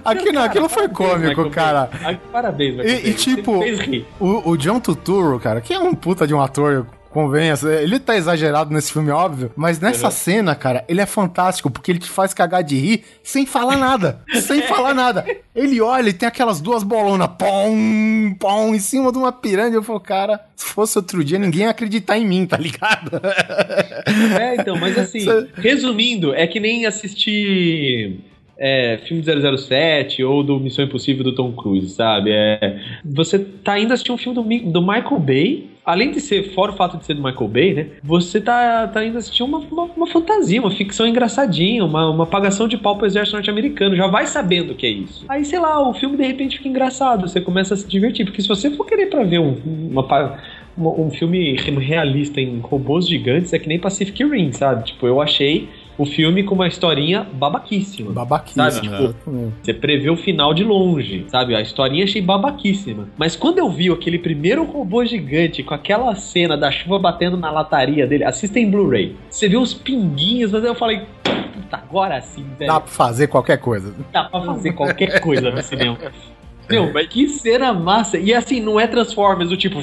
Aqui 0.06 0.32
não, 0.32 0.42
aquilo 0.44 0.70
foi 0.70 0.88
cômico, 0.88 1.50
cara. 1.50 1.90
Parabéns, 2.32 2.76
Michael 2.78 3.00
E, 3.06 3.10
e, 3.10 3.14
tipo, 3.14 3.60
o, 4.20 4.50
o 4.52 4.58
John 4.58 4.80
Turturro, 4.80 5.38
cara, 5.40 5.60
que 5.62 5.74
é 5.74 5.80
um 5.80 5.94
puta 5.94 6.26
de 6.26 6.34
um 6.34 6.42
ator 6.42 6.88
Convenha. 7.12 7.54
Ele 7.82 8.00
tá 8.00 8.16
exagerado 8.16 8.74
nesse 8.74 8.94
filme, 8.94 9.12
óbvio. 9.12 9.52
Mas 9.56 9.80
nessa 9.80 10.10
cena, 10.10 10.56
cara, 10.56 10.86
ele 10.88 11.02
é 11.02 11.06
fantástico, 11.06 11.70
porque 11.70 11.92
ele 11.92 12.00
te 12.00 12.10
faz 12.10 12.34
cagar 12.34 12.64
de 12.64 12.78
rir 12.78 13.04
sem 13.22 13.46
falar 13.46 13.78
nada. 13.78 14.22
sem 14.42 14.62
falar 14.64 14.94
nada. 14.94 15.26
Ele 15.54 15.82
olha 15.82 16.10
e 16.10 16.14
tem 16.14 16.28
aquelas 16.28 16.62
duas 16.62 16.84
bolonas, 16.84 17.30
pom, 17.38 18.34
pom, 18.40 18.74
em 18.74 18.80
cima 18.80 19.12
de 19.12 19.18
uma 19.18 19.32
pirâmide. 19.32 19.76
Eu 19.76 19.84
falo, 19.84 20.00
cara, 20.00 20.40
se 20.56 20.66
fosse 20.66 20.98
outro 20.98 21.24
dia, 21.24 21.38
ninguém 21.38 21.64
ia 21.64 21.70
acreditar 21.70 22.18
em 22.18 22.26
mim, 22.26 22.46
tá 22.46 22.58
ligado? 22.58 23.22
É, 24.40 24.56
então, 24.56 24.78
mas 24.78 24.98
assim, 24.98 25.26
resumindo, 25.56 26.34
é 26.34 26.48
que 26.48 26.60
nem 26.60 26.86
assistir 26.86 28.31
é, 28.64 29.00
filme 29.08 29.24
de 29.24 29.58
007 29.58 30.24
ou 30.24 30.44
do 30.44 30.60
Missão 30.60 30.86
Impossível 30.86 31.24
do 31.24 31.34
Tom 31.34 31.52
Cruise, 31.52 31.90
sabe? 31.90 32.30
É, 32.32 32.80
você 33.04 33.40
tá 33.40 33.80
indo 33.80 33.92
assistir 33.92 34.12
um 34.12 34.18
filme 34.18 34.36
do, 34.62 34.72
do 34.72 34.82
Michael 34.82 35.20
Bay, 35.20 35.68
além 35.84 36.12
de 36.12 36.22
ser, 36.22 36.54
fora 36.54 36.72
o 36.72 36.76
fato 36.76 36.96
de 36.98 37.06
ser 37.06 37.16
do 37.16 37.24
Michael 37.24 37.48
Bay, 37.48 37.74
né? 37.74 37.88
Você 38.04 38.40
tá, 38.40 38.88
tá 38.88 39.04
indo 39.04 39.18
assistir 39.18 39.42
uma, 39.42 39.58
uma, 39.58 39.84
uma 39.98 40.06
fantasia, 40.08 40.62
uma 40.62 40.70
ficção 40.70 41.08
engraçadinha, 41.08 41.84
uma, 41.84 42.08
uma 42.12 42.28
pagação 42.28 42.68
de 42.68 42.78
pau 42.78 42.96
pro 42.96 43.08
exército 43.08 43.36
norte-americano, 43.36 43.96
já 43.96 44.06
vai 44.06 44.28
sabendo 44.28 44.74
o 44.74 44.76
que 44.76 44.86
é 44.86 44.92
isso. 44.92 45.26
Aí, 45.28 45.44
sei 45.44 45.60
lá, 45.60 45.82
o 45.90 45.94
filme 45.96 46.16
de 46.16 46.24
repente 46.24 46.58
fica 46.58 46.70
engraçado, 46.70 47.28
você 47.28 47.42
começa 47.42 47.74
a 47.74 47.78
se 47.78 47.88
divertir, 47.88 48.26
porque 48.28 48.44
se 48.44 48.48
você 48.48 48.70
for 48.70 48.86
querer 48.86 49.08
pra 49.08 49.24
ver 49.24 49.40
um, 49.40 49.56
uma- 49.90 50.06
um 50.78 51.10
filme 51.10 51.56
realista 51.80 52.40
em 52.40 52.60
robôs 52.60 53.08
gigantes, 53.08 53.52
é 53.54 53.60
que 53.60 53.68
nem 53.68 53.78
Pacific 53.80 54.24
Rim, 54.24 54.52
sabe? 54.52 54.86
Tipo, 54.86 55.06
eu 55.08 55.20
achei 55.20 55.68
o 56.02 56.06
filme 56.06 56.44
com 56.44 56.56
uma 56.56 56.68
historinha 56.68 57.28
babaquíssima. 57.32 58.12
Babaquíssima. 58.12 58.72
Sabe, 58.72 58.88
tipo. 58.88 59.54
Você 59.62 59.72
prevê 59.72 60.10
o 60.10 60.18
final 60.18 60.52
de 60.52 60.64
longe, 60.64 61.26
sabe? 61.28 61.56
A 61.56 61.62
historinha 61.62 62.06
achei 62.06 62.24
babaquíssima. 62.24 63.08
Mas 63.16 63.36
quando 63.36 63.60
eu 63.60 63.70
vi 63.70 63.92
aquele 63.92 64.18
primeiro 64.18 64.64
robô 64.64 65.06
gigante 65.06 65.62
com 65.62 65.76
aquela 65.76 66.16
cena 66.16 66.58
da 66.58 66.72
chuva 66.72 66.98
batendo 66.98 67.38
na 67.38 67.52
lataria 67.52 68.08
dele, 68.08 68.24
assista 68.24 68.60
em 68.60 68.68
Blu-ray. 68.68 69.16
Você 69.30 69.48
vê 69.48 69.58
os 69.58 69.76
pinguinhos, 69.76 70.52
mas 70.52 70.64
eu 70.64 70.74
falei, 70.74 71.02
puta, 71.24 71.78
agora 71.78 72.20
sim, 72.20 72.46
velho. 72.58 72.72
Dá 72.72 72.80
pra 72.80 72.92
fazer 72.92 73.28
qualquer 73.28 73.58
coisa. 73.60 73.94
Dá 74.12 74.24
pra 74.24 74.42
fazer 74.42 74.74
qualquer 74.74 75.22
coisa 75.22 75.52
no 75.52 75.62
cinema. 75.62 76.00
Meu, 76.72 77.08
que 77.08 77.28
cena 77.28 77.74
massa. 77.74 78.18
E 78.18 78.34
assim, 78.34 78.60
não 78.60 78.80
é 78.80 78.88
Transformers 78.88 79.50
do 79.50 79.58
tipo. 79.58 79.82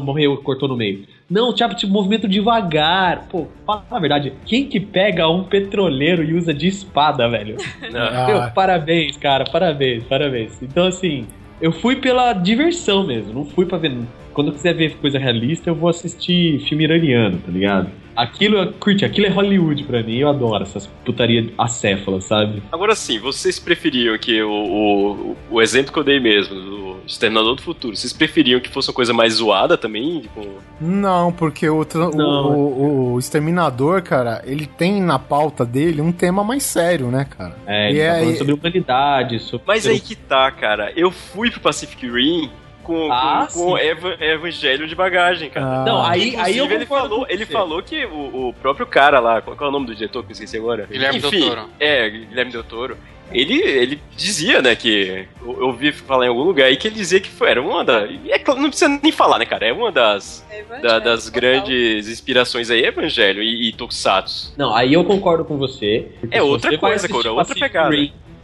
Morreu, 0.00 0.36
cortou 0.38 0.68
no 0.68 0.76
meio. 0.76 1.04
Não, 1.28 1.52
tipo, 1.54 1.74
tipo 1.74 1.92
movimento 1.92 2.28
devagar. 2.28 3.26
Pô, 3.30 3.46
fala 3.66 3.84
a 3.90 3.98
verdade. 3.98 4.32
Quem 4.44 4.66
que 4.66 4.78
pega 4.78 5.28
um 5.28 5.44
petroleiro 5.44 6.22
e 6.22 6.34
usa 6.34 6.52
de 6.52 6.68
espada, 6.68 7.28
velho? 7.28 7.56
Ah. 7.96 8.26
Meu, 8.26 8.50
parabéns, 8.50 9.16
cara, 9.16 9.44
parabéns, 9.44 10.02
parabéns. 10.04 10.60
Então, 10.60 10.86
assim, 10.86 11.26
eu 11.60 11.70
fui 11.70 11.96
pela 11.96 12.32
diversão 12.32 13.06
mesmo, 13.06 13.32
não 13.32 13.44
fui 13.44 13.66
pra 13.66 13.78
ver. 13.78 13.92
Quando 14.34 14.48
eu 14.48 14.54
quiser 14.54 14.74
ver 14.74 14.96
coisa 14.96 15.18
realista, 15.18 15.70
eu 15.70 15.74
vou 15.74 15.88
assistir 15.88 16.60
filme 16.68 16.84
iraniano, 16.84 17.38
tá 17.38 17.50
ligado? 17.50 17.88
Aquilo, 18.16 18.58
é- 18.58 18.66
curte, 18.78 19.04
aquilo 19.04 19.26
é 19.26 19.30
Hollywood 19.30 19.82
pra 19.84 20.02
mim, 20.02 20.18
eu 20.18 20.28
adoro 20.28 20.62
essas 20.62 20.86
putaria 21.04 21.52
acéfalas, 21.58 22.24
sabe? 22.24 22.62
Agora 22.70 22.94
sim, 22.94 23.18
vocês 23.18 23.58
preferiam 23.58 24.16
que 24.18 24.40
o, 24.42 24.50
o, 24.50 25.36
o 25.50 25.62
exemplo 25.62 25.92
que 25.92 25.98
eu 25.98 26.04
dei 26.04 26.20
mesmo, 26.20 26.54
do 26.54 26.96
Exterminador 27.06 27.56
do 27.56 27.62
Futuro, 27.62 27.96
vocês 27.96 28.12
preferiam 28.12 28.60
que 28.60 28.68
fosse 28.70 28.88
uma 28.88 28.94
coisa 28.94 29.12
mais 29.12 29.34
zoada 29.34 29.76
também? 29.76 30.20
Tipo, 30.20 30.46
Não, 30.80 31.32
porque 31.32 31.68
o, 31.68 31.84
Não. 32.14 32.52
o, 32.56 33.12
o 33.14 33.18
Exterminador, 33.18 34.00
cara, 34.02 34.42
ele 34.46 34.66
tem 34.66 35.02
na 35.02 35.18
pauta 35.18 35.64
dele 35.66 36.00
um 36.00 36.12
tema 36.12 36.44
mais 36.44 36.62
sério, 36.62 37.08
né, 37.08 37.26
cara? 37.28 37.56
É, 37.66 37.92
E 37.92 37.96
ele 37.96 37.98
tá 37.98 38.04
é- 38.04 38.20
falando 38.20 38.36
sobre 38.38 38.52
humanidade, 38.54 39.38
sobre. 39.40 39.64
Mas 39.66 39.86
aí 39.86 39.98
que 39.98 40.14
tá, 40.14 40.50
cara. 40.52 40.92
Eu 40.96 41.10
fui 41.10 41.50
pro 41.50 41.60
Pacific 41.60 42.06
Rim 42.08 42.48
com, 42.84 43.10
Ah, 43.10 43.48
com, 43.52 43.64
com 43.70 43.78
eva- 43.78 44.16
evangelho 44.20 44.86
de 44.86 44.94
bagagem, 44.94 45.50
cara. 45.50 45.82
Ah, 45.82 45.84
Não, 45.84 46.04
aí, 46.04 46.36
aí 46.36 46.56
eu 46.56 46.64
Inclusive, 46.66 46.74
ele 46.74 46.86
concordo 46.86 47.08
falou, 47.08 47.26
ele 47.28 47.46
falou 47.46 47.82
que 47.82 48.04
o, 48.04 48.48
o 48.48 48.54
próprio 48.54 48.86
cara 48.86 49.18
lá, 49.18 49.40
qual, 49.42 49.56
é 49.58 49.64
o 49.64 49.70
nome 49.72 49.86
do 49.86 49.94
diretor 49.94 50.22
que 50.22 50.28
eu 50.30 50.32
esqueci 50.34 50.56
agora? 50.56 50.86
Guilherme 50.90 51.18
Del 51.18 51.28
Enfim, 51.30 51.48
Toro. 51.48 51.68
É, 51.80 52.08
Guilherme 52.10 52.52
Del 52.52 52.62
Toro. 52.64 52.96
Ele, 53.32 53.54
ele 53.62 54.00
dizia, 54.14 54.60
né, 54.60 54.76
que. 54.76 55.26
Eu, 55.42 55.52
eu 55.60 55.66
ouvi 55.68 55.90
falar 55.92 56.26
em 56.26 56.28
algum 56.28 56.42
lugar 56.42 56.66
aí 56.66 56.76
que 56.76 56.86
ele 56.86 56.94
dizia 56.94 57.18
que 57.18 57.30
foi, 57.30 57.48
era 57.50 57.60
uma 57.60 57.82
da. 57.82 58.06
e 58.06 58.30
É, 58.30 58.38
não 58.54 58.68
precisa 58.68 59.00
nem 59.02 59.10
falar, 59.10 59.38
né, 59.38 59.46
cara? 59.46 59.66
É 59.66 59.72
uma 59.72 59.90
das, 59.90 60.46
É 60.50 60.62
da- 60.80 60.98
das 60.98 61.30
grandes 61.30 62.06
inspirações 62.08 62.70
aí, 62.70 62.84
Evangelho 62.84 63.42
e, 63.42 63.70
e 63.70 63.72
Tokusatsu. 63.72 64.52
Não, 64.58 64.74
aí 64.76 64.92
eu 64.92 65.02
concordo 65.04 65.42
com 65.44 65.56
você. 65.56 66.08
É 66.30 66.42
outra 66.42 66.70
você 66.70 66.78
coisa, 66.78 66.96
assistir 66.96 67.12
Cora, 67.14 67.32
outra 67.32 67.54
pegada. 67.54 67.96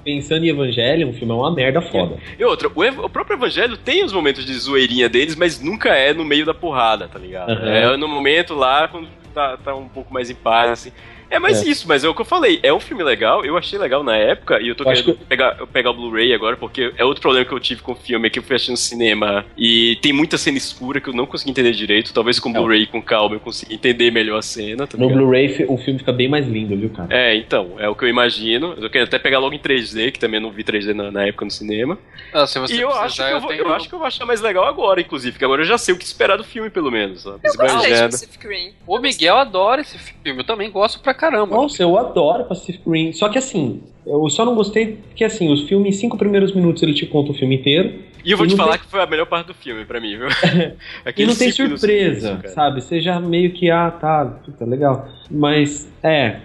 Pensando 0.04 0.44
em 0.44 0.48
Evangelho, 0.48 1.08
um 1.08 1.12
filme 1.12 1.32
é 1.32 1.36
uma 1.36 1.50
merda 1.54 1.80
foda. 1.82 2.16
E 2.38 2.44
outra, 2.44 2.70
o, 2.74 2.82
ev- 2.84 3.00
o 3.00 3.08
próprio 3.08 3.36
Evangelho 3.36 3.76
tem 3.76 4.02
os 4.04 4.12
momentos 4.12 4.44
de 4.46 4.52
zoeirinha 4.54 5.08
deles, 5.08 5.36
mas 5.36 5.60
nunca 5.60 5.90
é 5.90 6.12
no 6.14 6.24
meio 6.24 6.46
da 6.46 6.54
porrada, 6.54 7.06
tá 7.08 7.18
ligado? 7.18 7.50
Aham. 7.50 7.68
É 7.70 7.96
no 7.96 8.08
momento 8.08 8.54
lá, 8.54 8.88
quando 8.88 9.08
tá, 9.34 9.56
tá 9.58 9.74
um 9.74 9.88
pouco 9.88 10.12
mais 10.12 10.30
em 10.30 10.34
paz, 10.34 10.70
assim. 10.70 10.92
É 11.30 11.38
mais 11.38 11.64
É. 11.64 11.68
isso, 11.70 11.86
mas 11.86 12.02
é 12.04 12.08
o 12.08 12.14
que 12.14 12.20
eu 12.20 12.24
falei. 12.24 12.58
É 12.62 12.72
um 12.72 12.80
filme 12.80 13.02
legal, 13.02 13.44
eu 13.44 13.56
achei 13.56 13.78
legal 13.78 14.02
na 14.02 14.16
época, 14.16 14.60
e 14.60 14.68
eu 14.68 14.74
tô 14.74 14.84
Eu 14.84 14.88
querendo 14.92 15.14
pegar, 15.26 15.56
eu 15.58 15.66
pegar 15.66 15.90
o 15.90 15.94
Blu-ray 15.94 16.34
agora, 16.34 16.56
porque 16.56 16.92
é 16.96 17.04
outro 17.04 17.20
problema 17.22 17.44
que 17.46 17.52
eu 17.52 17.60
tive 17.60 17.82
com 17.82 17.92
o 17.92 17.94
filme, 17.96 18.26
é 18.26 18.30
que 18.30 18.38
eu 18.38 18.42
fui 18.42 18.56
assistir 18.56 18.72
no 18.72 18.76
cinema 18.76 19.44
e 19.56 19.96
tem 20.02 20.12
muita 20.12 20.36
cena 20.36 20.58
escura 20.58 21.00
que 21.00 21.08
eu 21.08 21.14
não 21.14 21.26
consegui 21.26 21.50
entender 21.52 21.72
direito. 21.72 22.12
Talvez 22.12 22.38
com 22.40 22.48
o 22.48 22.52
Não. 22.52 22.62
Blu-ray 22.62 22.86
com 22.86 23.00
calma 23.00 23.36
eu 23.36 23.40
consiga 23.40 23.72
entender 23.72 24.10
melhor 24.10 24.38
a 24.38 24.42
cena, 24.42 24.86
tá 24.86 24.98
No? 24.98 25.08
Blu-ray 25.08 25.64
o 25.68 25.78
filme 25.78 25.98
fica 26.00 26.12
bem 26.12 26.28
mais 26.28 26.46
lindo, 26.46 26.76
viu, 26.76 26.90
cara? 26.90 27.08
É, 27.14 27.34
então, 27.36 27.76
é 27.78 27.88
o 27.88 27.94
que 27.94 28.04
eu 28.04 28.08
imagino. 28.08 28.74
Eu 28.78 28.90
quero 28.90 29.04
até 29.04 29.18
pegar 29.18 29.38
logo 29.38 29.54
em 29.54 29.58
3D, 29.58 30.10
que 30.10 30.18
também 30.18 30.38
eu 30.38 30.42
não 30.42 30.50
vi 30.50 30.64
3D 30.64 30.92
na, 30.94 31.10
na 31.10 31.26
época 31.26 31.44
no 31.44 31.50
cinema. 31.50 31.98
Ah, 32.32 32.46
se 32.46 32.58
você 32.58 32.74
E 32.74 32.80
eu 32.80 32.90
acho, 32.92 33.16
que 33.16 33.22
eu, 33.22 33.40
vou, 33.40 33.48
tenho- 33.50 33.62
eu 33.62 33.72
acho 33.74 33.88
que 33.88 33.94
eu 33.94 33.98
vou 33.98 34.06
achar 34.08 34.24
mais 34.26 34.40
legal 34.40 34.64
agora, 34.64 35.00
inclusive, 35.00 35.32
porque 35.32 35.44
agora 35.44 35.62
eu 35.62 35.66
já 35.66 35.78
sei 35.78 35.94
o 35.94 35.98
que 35.98 36.04
esperar 36.04 36.36
do 36.36 36.44
filme, 36.44 36.70
pelo 36.70 36.90
menos. 36.90 37.22
Sabe? 37.22 37.40
Eu 37.44 37.54
gostei 37.54 37.92
de. 37.94 38.00
Pacific 38.00 38.46
Rim. 38.48 38.72
O 38.86 38.98
Miguel 38.98 39.36
adora 39.36 39.80
esse 39.80 39.98
filme, 39.98 40.40
eu 40.40 40.44
também 40.44 40.70
gosto 40.70 41.00
pra 41.00 41.14
caramba. 41.20 41.54
Nossa, 41.56 41.82
eu 41.82 41.96
adoro 41.98 42.44
Pacific 42.44 42.82
Rim. 42.88 43.12
Só 43.12 43.28
que 43.28 43.38
assim, 43.38 43.82
eu 44.06 44.28
só 44.30 44.44
não 44.44 44.54
gostei 44.54 44.98
porque 45.08 45.24
assim, 45.24 45.52
os 45.52 45.62
filmes, 45.68 45.96
em 45.96 45.98
cinco 46.00 46.16
primeiros 46.16 46.54
minutos 46.54 46.82
ele 46.82 46.94
te 46.94 47.06
conta 47.06 47.32
o 47.32 47.34
filme 47.34 47.56
inteiro. 47.56 48.08
E 48.24 48.32
eu 48.32 48.36
vou 48.36 48.44
E 48.46 48.50
te 48.50 48.56
falar 48.56 48.72
tem- 48.72 48.80
que 48.80 48.86
foi 48.86 49.00
a 49.00 49.06
melhor 49.06 49.24
parte 49.26 49.46
do 49.46 49.54
filme 49.54 49.84
pra 49.84 49.98
mim, 50.00 50.16
viu? 50.18 50.26
E 51.16 51.24
não 51.26 51.34
tem 51.34 51.50
surpresa, 51.50 52.28
início, 52.28 52.36
cara. 52.42 52.48
sabe? 52.54 52.80
Você 52.82 53.00
já 53.00 53.18
meio 53.18 53.52
que, 53.52 53.70
ah, 53.70 53.90
tá, 53.90 54.26
puta, 54.44 54.64
legal. 54.66 55.08
Mas, 55.30 55.90
é, 56.02 56.36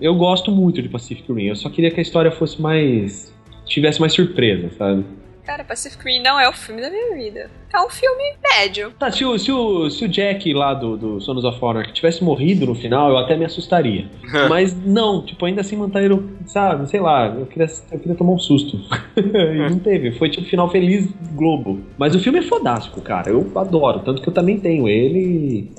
eu 0.00 0.14
gosto 0.16 0.50
muito 0.50 0.82
de 0.82 0.88
Pacific 0.88 1.32
Rim. 1.32 1.44
Eu 1.44 1.56
só 1.56 1.68
queria 1.70 1.90
que 1.90 2.00
a 2.00 2.02
história 2.02 2.30
fosse 2.32 2.60
mais. 2.60 3.32
tivesse 3.66 4.00
mais 4.00 4.12
surpresa, 4.12 4.70
sabe? 4.76 5.04
Cara, 5.50 5.64
Pacific 5.64 6.04
Rim 6.04 6.22
não 6.22 6.38
é 6.38 6.48
o 6.48 6.52
filme 6.52 6.80
da 6.80 6.88
minha 6.88 7.12
vida. 7.12 7.50
É 7.74 7.80
um 7.80 7.90
filme 7.90 8.36
médio. 8.40 8.92
Tá, 8.96 9.10
se 9.10 9.24
o, 9.24 9.36
se 9.36 9.50
o, 9.50 9.90
se 9.90 10.04
o 10.04 10.08
Jack 10.08 10.54
lá 10.54 10.74
do, 10.74 10.96
do 10.96 11.20
Sons 11.20 11.42
of 11.42 11.58
Honor 11.60 11.90
tivesse 11.92 12.22
morrido 12.22 12.66
no 12.66 12.74
final, 12.76 13.10
eu 13.10 13.18
até 13.18 13.36
me 13.36 13.44
assustaria. 13.44 14.08
Mas 14.48 14.72
não, 14.86 15.26
tipo, 15.26 15.44
ainda 15.44 15.62
assim 15.62 15.74
manteram, 15.74 16.22
sabe, 16.46 16.88
sei 16.88 17.00
lá, 17.00 17.26
eu 17.26 17.46
queria, 17.46 17.66
eu 17.90 17.98
queria 17.98 18.14
tomar 18.14 18.34
um 18.34 18.38
susto. 18.38 18.78
e 19.18 19.68
não 19.68 19.80
teve, 19.80 20.12
foi 20.12 20.30
tipo 20.30 20.46
final 20.46 20.70
feliz 20.70 21.08
Globo. 21.32 21.80
Mas 21.98 22.14
o 22.14 22.20
filme 22.20 22.38
é 22.38 22.42
fodástico, 22.42 23.00
cara, 23.00 23.28
eu 23.30 23.50
adoro, 23.56 24.02
tanto 24.04 24.22
que 24.22 24.28
eu 24.28 24.32
também 24.32 24.60
tenho 24.60 24.88
ele 24.88 25.72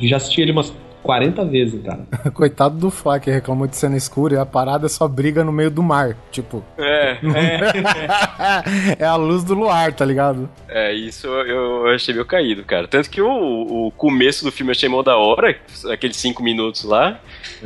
já 0.00 0.16
assisti 0.16 0.40
ele 0.40 0.52
umas 0.52 0.72
40 1.08 1.42
vezes, 1.46 1.82
cara. 1.82 2.00
Coitado 2.34 2.76
do 2.76 2.90
Fly, 2.90 3.18
que 3.18 3.30
reclamou 3.30 3.66
de 3.66 3.74
cena 3.74 3.96
escura 3.96 4.34
e 4.34 4.38
a 4.38 4.44
parada 4.44 4.90
só 4.90 5.08
briga 5.08 5.42
no 5.42 5.50
meio 5.50 5.70
do 5.70 5.82
mar. 5.82 6.14
Tipo, 6.30 6.62
É, 6.76 7.16
é 8.98 9.06
a 9.06 9.16
luz 9.16 9.42
do 9.42 9.54
luar, 9.54 9.90
tá 9.94 10.04
ligado? 10.04 10.50
é, 10.68 10.92
isso 10.92 11.26
eu 11.26 11.46
eu 11.48 11.94
achei 11.94 12.12
meio 12.12 12.26
caído, 12.26 12.62
cara. 12.62 12.86
Tanto 12.86 13.08
que 13.08 13.22
o, 13.22 13.86
o 13.86 13.90
começo 13.92 14.44
do 14.44 14.52
filme 14.52 14.68
eu 14.68 14.72
achei 14.72 14.86
mó 14.86 15.02
da 15.02 15.16
hora, 15.16 15.56
aqueles 15.90 16.18
cinco 16.18 16.42
minutos 16.42 16.84
lá, 16.84 17.18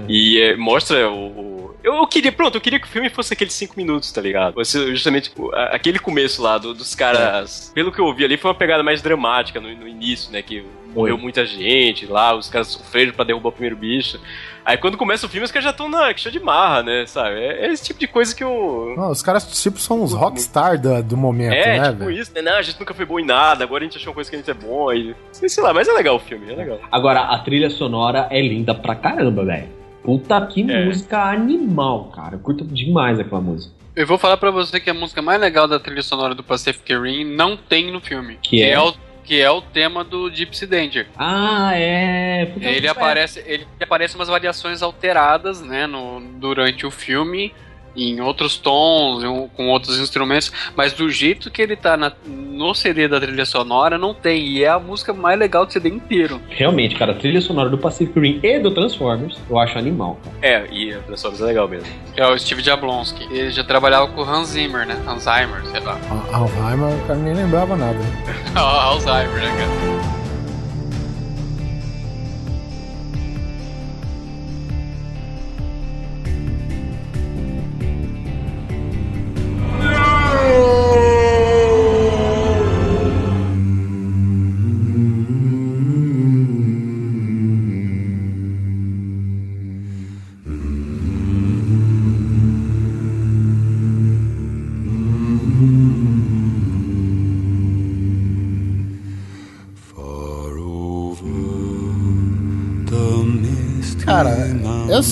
e 0.08 0.40
é, 0.40 0.56
mostra 0.56 1.10
o. 1.10 1.71
Eu, 1.82 1.94
eu 1.96 2.06
queria, 2.06 2.30
pronto, 2.30 2.54
eu 2.56 2.60
queria 2.60 2.78
que 2.78 2.86
o 2.86 2.90
filme 2.90 3.08
fosse 3.10 3.32
aqueles 3.34 3.54
cinco 3.54 3.74
minutos, 3.76 4.10
tá 4.12 4.20
ligado? 4.20 4.54
Você, 4.54 4.90
justamente 4.92 5.32
o- 5.36 5.52
a- 5.54 5.66
aquele 5.74 5.98
começo 5.98 6.40
lá 6.42 6.56
do- 6.58 6.72
dos 6.74 6.94
caras. 6.94 7.72
Pelo 7.74 7.90
que 7.90 7.98
eu 8.00 8.14
vi 8.14 8.24
ali, 8.24 8.36
foi 8.36 8.50
uma 8.50 8.56
pegada 8.56 8.82
mais 8.82 9.02
dramática 9.02 9.60
no, 9.60 9.68
no 9.74 9.88
início, 9.88 10.30
né? 10.32 10.42
Que 10.42 10.64
morreu 10.94 11.16
muita 11.18 11.44
gente 11.46 12.06
lá, 12.06 12.34
os 12.36 12.48
caras 12.50 12.68
sofreram 12.68 13.12
pra 13.12 13.24
derrubar 13.24 13.48
o 13.48 13.52
primeiro 13.52 13.74
bicho. 13.76 14.20
Aí 14.64 14.76
quando 14.76 14.96
começa 14.96 15.26
o 15.26 15.28
filme, 15.28 15.44
os 15.44 15.50
caras 15.50 15.64
já 15.64 15.70
estão 15.70 15.88
na 15.88 16.14
show 16.16 16.30
de 16.30 16.38
marra, 16.38 16.82
né? 16.84 17.04
Sabe? 17.06 17.34
É, 17.40 17.66
é 17.66 17.72
esse 17.72 17.82
tipo 17.82 17.98
de 17.98 18.06
coisa 18.06 18.32
que 18.36 18.44
eu. 18.44 18.94
Não, 18.96 19.10
os 19.10 19.22
caras, 19.22 19.44
tipo, 19.60 19.78
são 19.80 20.04
os 20.04 20.12
rockstar 20.12 20.78
do, 20.80 21.02
do 21.02 21.16
momento, 21.16 21.54
É, 21.54 21.78
né, 21.80 21.88
tipo 21.88 22.04
velho? 22.04 22.10
isso, 22.12 22.30
né? 22.34 22.42
Não, 22.42 22.56
a 22.58 22.62
gente 22.62 22.78
nunca 22.78 22.94
foi 22.94 23.04
bom 23.06 23.18
em 23.18 23.24
nada, 23.24 23.64
agora 23.64 23.82
a 23.82 23.86
gente 23.86 23.96
achou 23.96 24.10
uma 24.10 24.14
coisa 24.14 24.30
que 24.30 24.36
a 24.36 24.38
gente 24.38 24.50
é 24.50 24.54
bom. 24.54 24.92
E... 24.92 25.16
Sei, 25.32 25.48
sei 25.48 25.64
lá, 25.64 25.72
mas 25.74 25.88
é 25.88 25.92
legal 25.92 26.14
o 26.14 26.20
filme, 26.20 26.52
é 26.52 26.54
legal. 26.54 26.78
Agora, 26.92 27.22
a 27.22 27.38
trilha 27.40 27.70
sonora 27.70 28.28
é 28.30 28.40
linda 28.40 28.72
pra 28.72 28.94
caramba, 28.94 29.44
velho. 29.44 29.81
Puta 30.02 30.44
que 30.46 30.62
É. 30.70 30.84
música 30.84 31.22
animal, 31.30 32.04
cara. 32.14 32.34
Eu 32.36 32.40
curto 32.40 32.64
demais 32.64 33.18
aquela 33.20 33.40
música. 33.40 33.72
Eu 33.94 34.06
vou 34.06 34.16
falar 34.18 34.36
pra 34.36 34.50
você 34.50 34.80
que 34.80 34.88
a 34.90 34.94
música 34.94 35.20
mais 35.20 35.40
legal 35.40 35.68
da 35.68 35.78
trilha 35.78 36.02
sonora 36.02 36.34
do 36.34 36.42
Pacific 36.42 36.92
Rim 36.96 37.24
não 37.24 37.56
tem 37.56 37.92
no 37.92 38.00
filme. 38.00 38.38
Que 38.42 38.62
é? 38.62 38.80
o, 38.80 38.94
que 39.22 39.40
é 39.40 39.50
o 39.50 39.60
tema 39.60 40.02
do 40.02 40.30
Gypsy 40.34 40.66
Danger. 40.66 41.06
Ah, 41.16 41.72
é. 41.74 42.46
Puta, 42.46 42.66
Ele 42.66 42.86
é. 42.86 42.90
aparece, 42.90 43.42
ele 43.46 43.66
aparece 43.80 44.14
umas 44.16 44.28
variações 44.28 44.82
alteradas, 44.82 45.60
né, 45.60 45.86
no, 45.86 46.20
durante 46.40 46.86
o 46.86 46.90
filme. 46.90 47.52
Em 47.96 48.20
outros 48.20 48.56
tons, 48.56 49.22
em- 49.24 49.48
com 49.56 49.68
outros 49.68 49.98
instrumentos, 49.98 50.50
mas 50.76 50.92
do 50.92 51.10
jeito 51.10 51.50
que 51.50 51.60
ele 51.60 51.76
tá 51.76 51.96
na- 51.96 52.12
no 52.26 52.74
CD 52.74 53.08
da 53.08 53.20
trilha 53.20 53.44
sonora, 53.44 53.98
não 53.98 54.14
tem. 54.14 54.42
E 54.46 54.64
é 54.64 54.68
a 54.68 54.78
música 54.78 55.12
mais 55.12 55.38
legal 55.38 55.66
do 55.66 55.72
CD 55.72 55.88
inteiro. 55.88 56.40
Realmente, 56.48 56.94
cara, 56.94 57.12
a 57.12 57.14
trilha 57.14 57.40
sonora 57.40 57.68
do 57.68 57.78
Pacific 57.78 58.18
Rim 58.18 58.40
e 58.42 58.58
do 58.58 58.70
Transformers, 58.70 59.38
eu 59.50 59.58
acho 59.58 59.76
animal, 59.78 60.18
cara. 60.24 60.36
É, 60.42 60.66
e 60.72 60.92
a 60.94 60.98
Transformers 61.00 61.42
é 61.42 61.46
legal 61.46 61.68
mesmo. 61.68 61.88
É 62.16 62.26
o 62.26 62.38
Steve 62.38 62.62
Jablonski. 62.62 63.24
Ele 63.30 63.50
já 63.50 63.64
trabalhava 63.64 64.06
com 64.08 64.20
o 64.20 64.24
Hans 64.24 64.48
Zimmer, 64.48 64.86
né? 64.86 64.96
Alzheimer, 65.06 65.64
sei 65.66 65.80
lá. 65.80 65.98
Alzheimer, 66.32 66.94
o 66.94 67.06
cara 67.06 67.18
nem 67.18 67.34
lembrava 67.34 67.76
nada. 67.76 67.98
Alzheimer, 68.54 69.36
né? 69.36 69.48
Cara, 69.58 69.91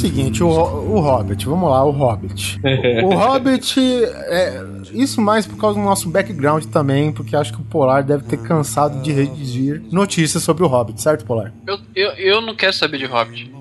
seguinte, 0.01 0.43
o, 0.43 0.49
o 0.49 1.01
Hobbit, 1.01 1.47
vamos 1.47 1.71
lá, 1.71 1.85
o 1.85 1.91
Hobbit. 1.91 2.59
O, 3.05 3.09
o 3.13 3.15
Hobbit, 3.15 3.79
é, 3.79 4.63
isso 4.93 5.21
mais 5.21 5.47
por 5.47 5.59
causa 5.59 5.79
do 5.79 5.85
nosso 5.85 6.09
background 6.09 6.65
também, 6.67 7.13
porque 7.13 7.37
acho 7.37 7.53
que 7.53 7.61
o 7.61 7.65
Polar 7.65 8.03
deve 8.03 8.25
ter 8.25 8.39
cansado 8.39 9.03
de 9.03 9.13
redigir 9.13 9.83
notícias 9.93 10.43
sobre 10.43 10.65
o 10.65 10.67
Hobbit, 10.67 11.01
certo, 11.01 11.25
Polar? 11.25 11.53
Eu, 11.67 11.79
eu, 11.95 12.11
eu 12.13 12.41
não 12.41 12.55
quero 12.55 12.73
saber 12.73 12.99
de 12.99 13.05
Hobbit. 13.05 13.53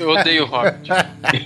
Eu 0.00 0.10
odeio 0.10 0.46
Hobbit. 0.46 0.90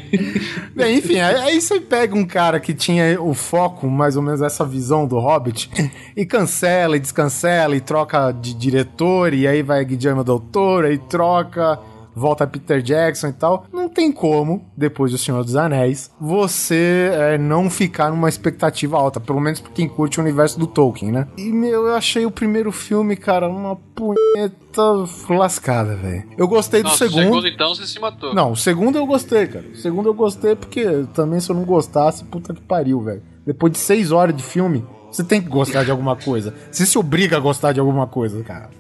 Bem, 0.75 0.99
enfim, 0.99 1.19
aí, 1.19 1.37
aí 1.37 1.61
você 1.61 1.81
pega 1.81 2.15
um 2.15 2.25
cara 2.25 2.61
que 2.61 2.73
tinha 2.73 3.21
o 3.21 3.35
foco, 3.35 3.89
mais 3.89 4.17
ou 4.17 4.23
menos 4.23 4.41
essa 4.41 4.65
visão 4.65 5.07
do 5.07 5.19
Hobbit, 5.19 5.69
e 6.17 6.25
cancela 6.25 6.97
e 6.97 7.01
descancela 7.01 7.77
e 7.77 7.81
troca 7.81 8.33
de 8.33 8.55
diretor, 8.55 9.35
e 9.35 9.47
aí 9.47 9.63
vai 9.63 9.85
Guillermo 9.85 10.25
del 10.25 10.41
Toro, 10.41 10.87
aí 10.87 10.99
troca, 10.99 11.79
volta 12.15 12.47
Peter 12.47 12.81
Jackson 12.83 13.29
e 13.29 13.33
tal. 13.33 13.67
Não 13.73 13.89
tem 13.89 14.13
como, 14.13 14.65
depois 14.77 15.13
do 15.13 15.19
Senhor 15.19 15.43
dos 15.45 15.57
Anéis, 15.57 16.11
você 16.21 17.11
é, 17.13 17.39
não 17.39 17.71
ficar 17.71 18.11
numa 18.11 18.29
expectativa 18.29 18.97
alta, 18.97 19.21
pelo 19.21 19.41
menos 19.41 19.61
pra 19.61 19.73
quem 19.73 19.89
curte 19.89 20.19
o 20.19 20.23
universo 20.23 20.59
do 20.59 20.67
Tolkien, 20.67 21.13
né? 21.13 21.29
E, 21.37 21.53
meu, 21.53 21.87
eu 21.87 21.95
achei 21.95 22.27
o 22.27 22.31
primeiro 22.31 22.73
filme, 22.73 23.17
cara, 23.17 23.49
uma 23.49 23.77
punheta 23.77 24.83
lascada, 25.29 25.97
velho. 25.97 26.25
Eu 26.37 26.49
gostei 26.49 26.83
do 26.83 26.89
Nossa, 26.89 27.05
o 27.05 27.09
segundo. 27.09 27.25
segundo 27.25 27.49
então 27.49 27.75
você 27.75 27.87
se 27.87 27.99
matou. 27.99 28.35
Não, 28.35 28.53
o 28.53 28.57
segundo 28.57 28.97
eu 28.99 29.07
gostei, 29.07 29.47
cara. 29.47 29.65
O 29.73 29.77
segundo 29.77 30.09
eu 30.09 30.15
gostei 30.15 30.55
porque 30.55 31.05
também 31.15 31.41
se 31.41 31.51
eu 31.51 31.57
não 31.57 31.65
gostasse, 31.65 32.25
puta 32.25 32.55
que 32.55 32.61
pariu, 32.61 33.01
velho. 33.01 33.23
Depois 33.45 33.73
de 33.73 33.79
seis 33.79 34.13
horas 34.13 34.37
de 34.37 34.43
filme, 34.43 34.85
você 35.13 35.23
tem 35.23 35.41
que 35.41 35.49
gostar 35.49 35.85
de 35.85 35.91
alguma 35.91 36.17
coisa. 36.17 36.55
Você 36.71 36.87
se 36.87 36.99
obriga 36.99 37.37
a 37.37 37.41
gostar 37.41 37.73
de 37.73 37.81
alguma 37.81 38.07
coisa, 38.07 38.43
cara. 38.43 38.71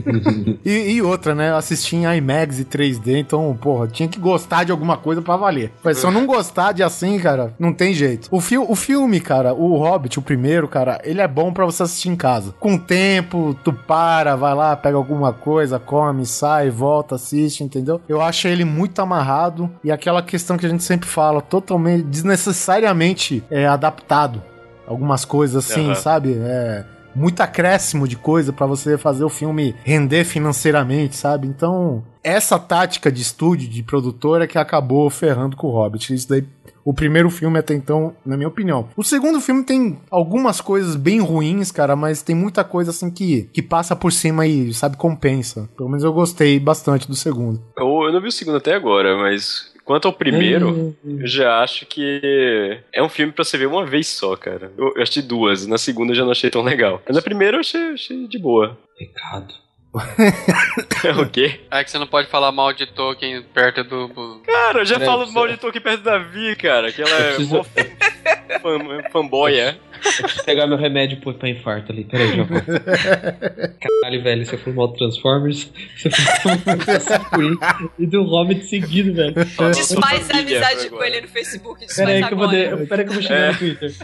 e, 0.64 0.94
e 0.94 1.02
outra, 1.02 1.34
né? 1.34 1.50
Eu 1.50 1.56
assisti 1.56 1.96
em 1.96 2.04
IMAX 2.16 2.58
e 2.58 2.64
3D, 2.64 3.18
então, 3.18 3.56
porra, 3.60 3.86
tinha 3.86 4.08
que 4.08 4.18
gostar 4.18 4.64
de 4.64 4.72
alguma 4.72 4.96
coisa 4.96 5.20
pra 5.20 5.36
valer. 5.36 5.72
Mas 5.82 5.98
se 5.98 6.06
eu 6.06 6.10
não 6.10 6.26
gostar 6.26 6.72
de 6.72 6.82
assim, 6.82 7.18
cara, 7.18 7.54
não 7.58 7.72
tem 7.72 7.92
jeito. 7.92 8.28
O, 8.30 8.40
fi 8.40 8.56
o 8.56 8.74
filme, 8.74 9.20
cara, 9.20 9.52
o 9.52 9.76
Hobbit, 9.76 10.18
o 10.18 10.22
primeiro, 10.22 10.66
cara, 10.66 11.00
ele 11.04 11.20
é 11.20 11.28
bom 11.28 11.52
pra 11.52 11.64
você 11.64 11.82
assistir 11.82 12.08
em 12.08 12.16
casa. 12.16 12.54
Com 12.58 12.74
o 12.74 12.78
tempo, 12.78 13.56
tu 13.62 13.72
para, 13.72 14.36
vai 14.36 14.54
lá, 14.54 14.74
pega 14.76 14.96
alguma 14.96 15.32
coisa, 15.32 15.78
come, 15.78 16.24
sai, 16.24 16.70
volta, 16.70 17.16
assiste, 17.16 17.62
entendeu? 17.62 18.00
Eu 18.08 18.20
acho 18.20 18.48
ele 18.48 18.64
muito 18.64 19.00
amarrado 19.00 19.70
e 19.82 19.92
aquela 19.92 20.22
questão 20.22 20.56
que 20.56 20.66
a 20.66 20.68
gente 20.68 20.82
sempre 20.82 21.08
fala, 21.08 21.40
totalmente, 21.40 22.04
desnecessariamente 22.04 23.44
é, 23.50 23.66
adaptado. 23.66 24.42
Algumas 24.86 25.24
coisas 25.24 25.64
assim, 25.64 25.86
Aham. 25.86 25.94
sabe? 25.94 26.34
É 26.38 26.84
muito 27.14 27.40
acréscimo 27.40 28.08
de 28.08 28.16
coisa 28.16 28.52
pra 28.52 28.66
você 28.66 28.98
fazer 28.98 29.24
o 29.24 29.28
filme 29.28 29.74
render 29.84 30.24
financeiramente, 30.24 31.16
sabe? 31.16 31.46
Então, 31.46 32.02
essa 32.22 32.58
tática 32.58 33.10
de 33.10 33.22
estúdio, 33.22 33.68
de 33.68 33.82
produtora 33.82 34.46
que 34.46 34.58
acabou 34.58 35.08
ferrando 35.10 35.56
com 35.56 35.68
o 35.68 35.70
Hobbit. 35.70 36.12
Isso 36.12 36.28
daí 36.28 36.44
o 36.84 36.92
primeiro 36.92 37.30
filme 37.30 37.58
até 37.58 37.72
então, 37.74 38.14
na 38.26 38.36
minha 38.36 38.48
opinião. 38.48 38.88
O 38.96 39.02
segundo 39.02 39.40
filme 39.40 39.64
tem 39.64 39.98
algumas 40.10 40.60
coisas 40.60 40.96
bem 40.96 41.18
ruins, 41.20 41.72
cara, 41.72 41.96
mas 41.96 42.22
tem 42.22 42.36
muita 42.36 42.62
coisa 42.62 42.90
assim 42.90 43.10
que, 43.10 43.48
que 43.52 43.62
passa 43.62 43.96
por 43.96 44.12
cima 44.12 44.46
e, 44.46 44.72
sabe, 44.74 44.96
compensa. 44.96 45.68
Pelo 45.76 45.88
menos 45.88 46.04
eu 46.04 46.12
gostei 46.12 46.60
bastante 46.60 47.08
do 47.08 47.14
segundo. 47.14 47.62
Eu, 47.78 47.86
eu 48.04 48.12
não 48.12 48.20
vi 48.20 48.28
o 48.28 48.32
segundo 48.32 48.58
até 48.58 48.74
agora, 48.74 49.16
mas 49.16 49.72
quanto 49.84 50.08
ao 50.08 50.12
primeiro, 50.12 50.96
eu 51.04 51.26
já 51.26 51.62
acho 51.62 51.86
que 51.86 52.80
é 52.92 53.02
um 53.02 53.08
filme 53.08 53.32
pra 53.32 53.44
você 53.44 53.58
ver 53.58 53.66
uma 53.66 53.84
vez 53.84 54.08
só, 54.08 54.36
cara. 54.36 54.72
Eu, 54.76 54.94
eu 54.96 55.02
achei 55.02 55.22
duas, 55.22 55.66
na 55.66 55.78
segunda 55.78 56.12
eu 56.12 56.16
já 56.16 56.24
não 56.24 56.32
achei 56.32 56.50
tão 56.50 56.62
legal. 56.62 57.02
Mas 57.06 57.16
na 57.16 57.22
primeira 57.22 57.56
eu 57.56 57.60
achei, 57.60 57.92
achei 57.92 58.26
de 58.26 58.38
boa. 58.38 58.78
Pecado. 58.98 59.63
o 61.20 61.26
quê? 61.30 61.60
É 61.70 61.84
que 61.84 61.90
você 61.90 61.98
não 61.98 62.06
pode 62.06 62.28
falar 62.28 62.50
mal 62.52 62.72
de 62.72 62.86
Tolkien 62.86 63.42
perto 63.54 63.84
do. 63.84 64.08
do- 64.08 64.40
Cara, 64.44 64.80
eu 64.80 64.84
já 64.84 64.94
Peraí, 64.98 65.06
falo 65.06 65.30
mal 65.32 65.46
de 65.48 65.56
Tolkien 65.56 65.82
perto 65.82 66.02
da 66.02 66.18
Vi, 66.18 66.56
cara, 66.56 66.90
que 66.90 67.00
ela 67.02 67.10
é 67.16 67.34
preciso- 67.34 67.62
fan, 67.64 69.02
fanboy, 69.12 69.54
é. 69.58 69.76
Eu 70.04 70.22
preciso 70.24 70.44
pegar 70.44 70.66
meu 70.66 70.76
remédio 70.76 71.18
pro- 71.20 71.32
pra 71.32 71.48
infarto 71.48 71.90
ali. 71.90 72.04
Peraí, 72.04 72.36
já 72.36 72.42
vou. 72.42 72.60
Caralho, 72.60 74.22
velho, 74.22 74.44
você 74.44 74.58
foi 74.58 74.72
mal 74.74 74.88
do 74.88 74.94
Transformers, 74.94 75.70
você 75.96 76.10
foi 76.10 77.50
mal 77.52 77.78
do 77.78 77.92
e 77.98 78.06
do 78.06 78.22
Hobbit 78.24 78.64
seguido, 78.66 79.14
velho. 79.14 79.32
Desfaz 79.32 80.30
a 80.30 80.38
amizade 80.38 80.86
agora. 80.86 80.90
com 80.90 81.04
ele 81.04 81.20
no 81.22 81.28
Facebook, 81.28 81.80
desfaz 81.86 82.06
Peraí 82.06 82.22
que 82.26 82.34
eu 82.34 82.36
vou, 82.36 82.48
agora. 82.48 82.76
de... 82.76 82.86
Peraí 82.86 83.04
que 83.04 83.10
eu 83.10 83.14
vou 83.14 83.22
chegar 83.22 83.52
no 83.52 83.58
Twitter. 83.58 83.94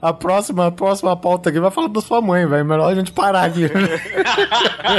A 0.00 0.12
próxima, 0.14 0.66
a 0.68 0.70
próxima 0.70 1.14
pauta 1.16 1.50
aqui 1.50 1.60
vai 1.60 1.70
falar 1.70 1.88
da 1.88 2.00
sua 2.00 2.22
mãe, 2.22 2.46
velho. 2.46 2.64
Melhor 2.64 2.90
a 2.90 2.94
gente 2.94 3.12
parar 3.12 3.44
aqui. 3.44 3.62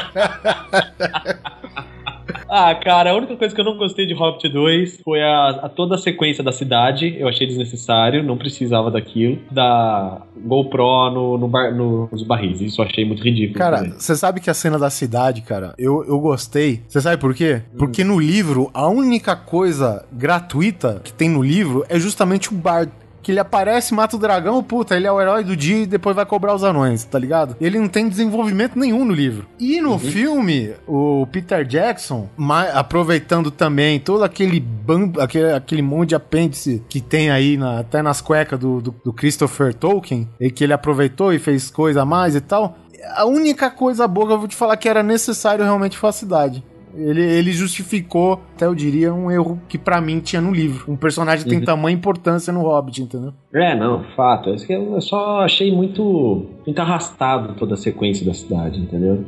Ah, 2.55 2.75
cara, 2.75 3.11
a 3.11 3.15
única 3.15 3.35
coisa 3.35 3.53
que 3.53 3.59
eu 3.59 3.65
não 3.65 3.75
gostei 3.77 4.05
de 4.05 4.13
Hobbit 4.13 4.47
2 4.47 5.01
foi 5.03 5.21
a, 5.23 5.49
a 5.63 5.69
toda 5.69 5.95
a 5.95 5.97
sequência 5.97 6.43
da 6.43 6.51
cidade. 6.51 7.15
Eu 7.19 7.27
achei 7.27 7.47
desnecessário, 7.47 8.21
não 8.23 8.37
precisava 8.37 8.91
daquilo. 8.91 9.39
Da 9.49 10.21
GoPro 10.37 11.09
no, 11.11 11.37
no 11.37 11.47
bar- 11.47 11.73
nos 11.73 12.21
barris. 12.23 12.61
Isso 12.61 12.79
eu 12.81 12.85
achei 12.85 13.05
muito 13.05 13.23
ridículo. 13.23 13.57
Cara, 13.57 13.83
você 13.97 14.15
sabe 14.15 14.39
que 14.39 14.49
a 14.51 14.53
cena 14.53 14.77
da 14.77 14.89
cidade, 14.91 15.41
cara, 15.41 15.73
eu, 15.79 16.05
eu 16.05 16.19
gostei. 16.19 16.83
Você 16.87 17.01
sabe 17.01 17.17
por 17.19 17.33
quê? 17.33 17.63
Porque 17.77 18.03
no 18.03 18.19
livro, 18.19 18.69
a 18.73 18.87
única 18.87 19.35
coisa 19.35 20.05
gratuita 20.11 21.01
que 21.03 21.11
tem 21.11 21.29
no 21.29 21.41
livro 21.41 21.83
é 21.89 21.99
justamente 21.99 22.53
o 22.53 22.55
bar. 22.55 22.87
Que 23.23 23.31
ele 23.31 23.39
aparece, 23.39 23.93
mata 23.93 24.15
o 24.15 24.19
dragão, 24.19 24.61
puta, 24.61 24.95
ele 24.95 25.07
é 25.07 25.11
o 25.11 25.19
herói 25.19 25.43
do 25.43 25.55
dia 25.55 25.77
e 25.77 25.85
depois 25.87 26.15
vai 26.15 26.25
cobrar 26.25 26.53
os 26.53 26.63
anões, 26.63 27.03
tá 27.05 27.17
ligado? 27.17 27.55
Ele 27.59 27.79
não 27.79 27.87
tem 27.87 28.07
desenvolvimento 28.09 28.77
nenhum 28.77 29.03
no 29.05 29.13
livro. 29.13 29.47
E 29.57 29.79
no 29.81 29.97
filme, 29.97 30.73
o 30.85 31.25
Peter 31.31 31.65
Jackson, 31.65 32.27
aproveitando 32.73 33.49
também 33.49 33.99
todo 33.99 34.23
aquele 34.23 34.59
bando, 34.59 35.21
aquele, 35.21 35.53
aquele 35.53 35.81
monte 35.81 36.09
de 36.09 36.15
apêndice 36.15 36.83
que 36.89 36.99
tem 37.01 37.31
aí 37.31 37.57
na- 37.57 37.79
até 37.79 38.01
nas 38.01 38.21
cuecas 38.21 38.59
do, 38.59 38.81
do, 38.81 38.95
do 39.03 39.13
Christopher 39.13 39.73
Tolkien, 39.73 40.27
e 40.39 40.51
que 40.51 40.63
ele 40.63 40.73
aproveitou 40.73 41.33
e 41.33 41.39
fez 41.39 41.69
coisa 41.69 42.01
a 42.01 42.05
mais 42.05 42.35
e 42.35 42.41
tal. 42.41 42.77
A 43.15 43.25
única 43.25 43.69
coisa 43.69 44.07
boa 44.07 44.27
que 44.27 44.33
eu 44.33 44.39
vou 44.39 44.47
te 44.47 44.55
falar 44.55 44.77
que 44.77 44.87
era 44.87 45.03
necessário 45.03 45.63
realmente 45.63 45.97
foi 45.97 46.09
a 46.09 46.13
cidade. 46.13 46.63
Ele, 46.95 47.21
ele 47.21 47.51
justificou, 47.51 48.41
até 48.55 48.65
eu 48.65 48.75
diria, 48.75 49.13
um 49.13 49.31
erro 49.31 49.59
que 49.67 49.77
pra 49.77 49.99
mim 49.99 50.19
tinha 50.19 50.41
no 50.41 50.51
livro. 50.51 50.91
Um 50.91 50.95
personagem 50.95 51.47
tem 51.47 51.61
tamanha 51.61 51.95
importância 51.95 52.53
no 52.53 52.61
Hobbit, 52.61 53.01
entendeu? 53.01 53.33
É, 53.53 53.75
não, 53.75 54.03
fato. 54.15 54.49
É 54.49 54.55
isso 54.55 54.67
que 54.67 54.73
Eu 54.73 55.01
só 55.01 55.41
achei 55.41 55.75
muito, 55.75 56.45
muito 56.65 56.79
arrastado 56.79 57.55
toda 57.55 57.73
a 57.73 57.77
sequência 57.77 58.25
da 58.25 58.33
cidade, 58.33 58.79
entendeu? 58.79 59.25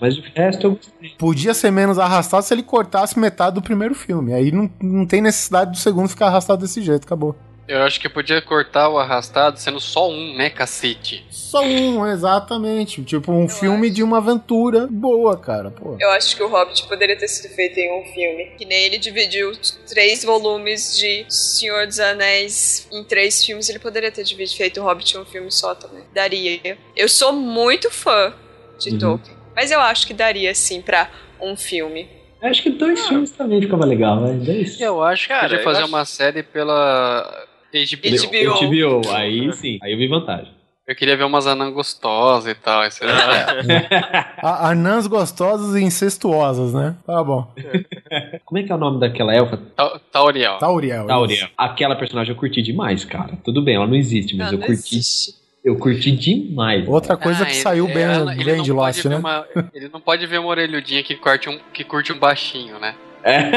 Mas 0.00 0.18
o 0.18 0.22
resto 0.34 0.66
eu. 0.66 0.78
Podia 1.16 1.54
ser 1.54 1.70
menos 1.70 1.96
arrastado 1.96 2.42
se 2.42 2.52
ele 2.52 2.62
cortasse 2.62 3.18
metade 3.18 3.54
do 3.54 3.62
primeiro 3.62 3.94
filme. 3.94 4.32
Aí 4.32 4.50
não, 4.50 4.68
não 4.82 5.06
tem 5.06 5.20
necessidade 5.20 5.70
do 5.70 5.76
segundo 5.76 6.08
ficar 6.08 6.26
arrastado 6.26 6.62
desse 6.62 6.82
jeito, 6.82 7.04
acabou. 7.04 7.36
Eu 7.68 7.82
acho 7.82 8.00
que 8.00 8.08
podia 8.08 8.42
cortar 8.42 8.88
o 8.88 8.98
arrastado 8.98 9.56
sendo 9.58 9.78
só 9.80 10.10
um, 10.10 10.34
né, 10.36 10.50
cacete? 10.50 11.24
Só 11.30 11.62
um, 11.62 12.04
exatamente. 12.06 13.02
Tipo, 13.04 13.30
um 13.32 13.48
filme 13.48 13.88
de 13.88 14.02
uma 14.02 14.18
aventura 14.18 14.88
boa, 14.90 15.38
cara. 15.38 15.70
Pô. 15.70 15.96
Eu 16.00 16.10
acho 16.10 16.36
que 16.36 16.42
o 16.42 16.48
Hobbit 16.48 16.86
poderia 16.88 17.16
ter 17.16 17.28
sido 17.28 17.54
feito 17.54 17.78
em 17.78 18.00
um 18.00 18.04
filme. 18.12 18.46
Que 18.58 18.64
nem 18.64 18.84
ele 18.84 18.98
dividiu 18.98 19.52
três 19.88 20.24
volumes 20.24 20.98
de 20.98 21.24
Senhor 21.28 21.86
dos 21.86 22.00
Anéis 22.00 22.88
em 22.92 23.04
três 23.04 23.44
filmes. 23.44 23.68
Ele 23.68 23.78
poderia 23.78 24.10
ter 24.10 24.24
dividido, 24.24 24.56
feito 24.58 24.80
o 24.80 24.84
Hobbit 24.84 25.16
em 25.16 25.20
um 25.20 25.24
filme 25.24 25.50
só 25.52 25.74
também. 25.74 26.02
Daria. 26.12 26.76
Eu 26.96 27.08
sou 27.08 27.32
muito 27.32 27.90
fã 27.90 28.34
de 28.78 28.90
Uhum. 28.90 28.98
Tolkien. 28.98 29.36
Mas 29.54 29.70
eu 29.70 29.80
acho 29.80 30.06
que 30.06 30.12
daria, 30.14 30.52
sim, 30.54 30.82
pra 30.82 31.08
um 31.40 31.56
filme. 31.56 32.08
Acho 32.42 32.60
que 32.64 32.70
dois 32.70 33.06
filmes 33.06 33.30
também 33.30 33.60
ficava 33.62 33.84
legal, 33.86 34.20
né? 34.20 34.32
Dois. 34.44 34.80
Eu 34.80 35.00
acho 35.00 35.22
que 35.22 35.28
Cara, 35.28 35.42
podia 35.42 35.58
eu 35.58 35.64
fazer 35.64 35.78
acho- 35.82 35.88
uma 35.88 36.04
série 36.04 36.42
pela 36.42 37.46
HBO. 37.72 39.00
HBO, 39.00 39.10
aí 39.14 39.52
sim, 39.54 39.78
aí 39.82 39.92
eu 39.92 39.98
vi 39.98 40.08
vantagem. 40.08 40.52
Eu 40.86 40.96
queria 40.96 41.16
ver 41.16 41.22
umas 41.24 41.46
anãs 41.46 41.72
gostosas 41.72 42.50
e 42.52 42.54
tal. 42.56 42.84
Isso 42.84 43.04
era... 43.04 43.62
A- 44.42 44.70
Anãs 44.70 45.06
gostosas 45.06 45.76
e 45.80 45.84
incestuosas, 45.84 46.74
né? 46.74 46.96
Tá 47.06 47.22
bom. 47.22 47.54
Como 48.44 48.58
é 48.58 48.64
que 48.64 48.72
é 48.72 48.74
o 48.74 48.78
nome 48.78 48.98
daquela 48.98 49.32
elfa? 49.32 49.58
Ta- 49.76 50.00
Tauriel. 50.10 50.58
Tauriel. 50.58 51.06
Tauriel. 51.06 51.48
Aquela 51.56 51.94
personagem 51.94 52.32
eu 52.34 52.38
curti 52.38 52.60
demais, 52.62 53.04
cara. 53.04 53.38
Tudo 53.44 53.62
bem, 53.62 53.76
ela 53.76 53.86
não 53.86 53.94
existe, 53.94 54.36
mas 54.36 54.48
Não, 54.48 54.54
eu 54.54 54.58
não 54.58 54.66
curti. 54.66 54.96
existe. 54.96 55.34
Eu 55.64 55.78
curti 55.78 56.10
demais. 56.10 56.86
Outra 56.88 57.16
coisa 57.16 57.44
Ah, 57.44 57.46
que 57.46 57.52
ele- 57.52 57.60
saiu 57.60 57.86
bem, 57.86 58.02
ela- 58.02 58.34
bem 58.34 58.60
de 58.62 58.72
Lost, 58.72 59.04
né? 59.04 59.16
uma- 59.16 59.46
ele 59.72 59.88
não 59.88 60.00
pode 60.00 60.26
ver 60.26 60.38
uma 60.40 60.48
orelhudinha 60.48 61.04
que 61.04 61.14
curte 61.14 61.48
um, 61.48 61.60
que 61.72 61.84
curte 61.84 62.12
um 62.12 62.18
baixinho, 62.18 62.80
né? 62.80 62.96
É. 63.24 63.52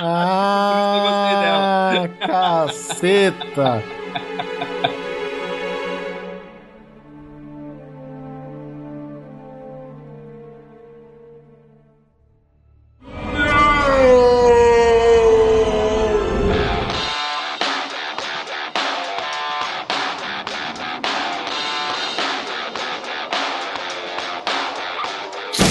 Ah, 0.00 2.06
caceta. 2.20 3.82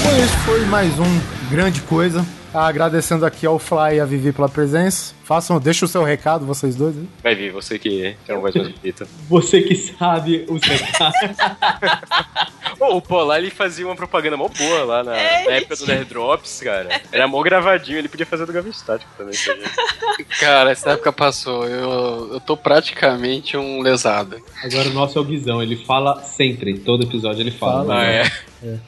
Bom, 0.04 0.18
esse 0.18 0.36
foi 0.46 0.66
mais 0.66 1.00
um 1.00 1.06
grande 1.52 1.82
coisa. 1.82 2.26
Agradecendo 2.54 3.26
aqui 3.26 3.48
ao 3.48 3.58
Fly 3.58 3.96
e 3.96 4.00
a 4.00 4.06
Vivi 4.06 4.32
pela 4.32 4.48
presença. 4.48 5.14
Façam, 5.24 5.60
deixa 5.60 5.86
o 5.86 5.88
seu 5.88 6.04
recado, 6.04 6.46
vocês 6.46 6.76
dois. 6.76 6.98
aí. 6.98 7.08
Vai 7.22 7.36
vir, 7.36 7.52
você 7.52 7.80
que 7.80 8.16
é 8.28 8.36
voz 8.36 8.54
mais 8.54 8.72
bonita. 8.74 9.08
Você 9.30 9.62
que 9.62 9.76
sabe 9.76 10.46
os 10.50 10.62
recados. 10.62 11.38
Ô, 12.80 12.98
o 12.98 13.02
Polar, 13.02 13.38
ele 13.40 13.50
fazia 13.50 13.86
uma 13.86 13.96
propaganda 13.96 14.36
mó 14.36 14.48
boa 14.50 14.84
lá 14.84 15.04
na, 15.04 15.16
É 15.16 15.46
na 15.46 15.52
época 15.54 15.76
do 15.78 15.86
Nerd 15.86 16.06
Drops, 16.06 16.62
cara. 16.62 17.02
Era 17.12 17.28
mó 17.28 17.42
gravadinho, 17.42 17.98
ele 17.98 18.10
podia 18.10 18.26
fazer 18.26 18.46
do 18.46 18.52
Gavi 18.54 18.70
Estático 18.70 19.10
também. 19.18 19.34
gente. 19.34 20.26
Cara, 20.40 20.72
essa 20.72 20.92
época 20.92 21.14
passou. 21.14 21.66
Eu, 21.66 22.34
eu 22.34 22.40
tô 22.42 22.58
praticamente 22.58 23.56
um 23.56 23.82
lesado. 23.82 24.42
Agora 24.64 24.90
o 24.90 24.94
nosso 24.94 25.18
é 25.18 25.22
o 25.22 25.26
Guizão, 25.26 25.62
ele 25.62 25.78
fala 25.78 26.22
sempre, 26.22 26.78
todo 26.80 27.04
episódio 27.04 27.42
ele 27.42 27.52
fala. 27.52 27.86
Fala. 27.86 28.02
Ah, 28.02 28.06
é. 28.06 28.32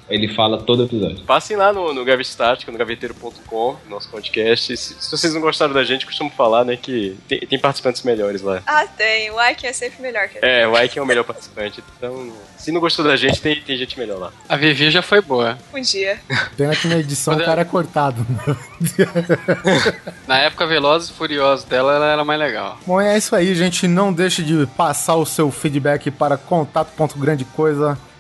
Ele 0.10 0.30
fala 0.30 0.62
todo 0.62 0.86
episódio. 0.86 1.24
Passem 1.26 1.58
lá 1.58 1.74
no, 1.74 1.94
no 1.94 2.06
Gavi 2.06 2.22
Estático, 2.22 2.72
no 2.72 2.78
gaveteiro.com, 2.78 3.76
nosso 3.90 4.10
podcast. 4.10 4.78
Se, 4.78 4.94
se 4.96 5.12
vocês 5.12 5.34
não 5.34 5.42
gostaram 5.42 5.74
da 5.74 5.84
gente, 5.84 6.06
costumo 6.06 6.30
falar, 6.36 6.66
né, 6.66 6.78
que 6.78 7.18
tem, 7.28 7.40
tem 7.40 7.60
participantes 7.60 8.04
melhores 8.04 8.42
lá. 8.42 8.62
Ah, 8.66 8.86
tem. 8.86 9.32
O 9.32 9.42
Ike 9.50 9.66
é 9.66 9.74
sempre 9.74 10.02
melhor 10.02 10.28
que 10.28 10.38
a 10.38 10.48
É, 10.48 10.68
o 10.68 10.78
Ike 10.78 11.00
é 11.00 11.02
o 11.02 11.06
melhor 11.06 11.24
participante. 11.24 11.84
Então, 11.98 12.32
se 12.58 12.72
não 12.72 12.80
gostou 12.80 13.06
da 13.06 13.16
gente, 13.16 13.42
tem, 13.42 13.62
tem 13.62 13.78
gente 13.78 13.98
melhor 13.98 14.20
lá. 14.20 14.32
A 14.48 14.56
Vivi 14.56 14.90
já 14.90 15.02
foi 15.02 15.22
boa. 15.22 15.58
Um 15.74 15.82
dia. 15.82 16.20
Pena 16.58 16.76
que 16.76 16.88
na 16.88 16.98
edição 16.98 17.34
o 17.34 17.38
Quando 17.38 17.46
cara 17.46 17.62
é 17.62 17.66
cortado. 17.66 18.26
Na 20.28 20.40
época 20.40 20.66
Velozes 20.66 21.10
e 21.10 21.14
Furiosos 21.14 21.66
dela, 21.66 21.94
ela 21.94 22.12
era 22.12 22.26
mais 22.26 22.40
legal. 22.40 22.78
Bom, 22.86 23.00
é 23.00 23.18
isso 23.18 23.36
aí, 23.36 23.54
gente. 23.54 23.88
Não 23.88 24.12
deixe 24.12 24.44
de 24.44 24.66
passar 24.76 25.16
o 25.16 25.26
seu 25.26 25.52
feedback 25.52 26.10
para 26.12 26.38
contato.grandecoisa 26.38 27.86
arroba 27.86 28.15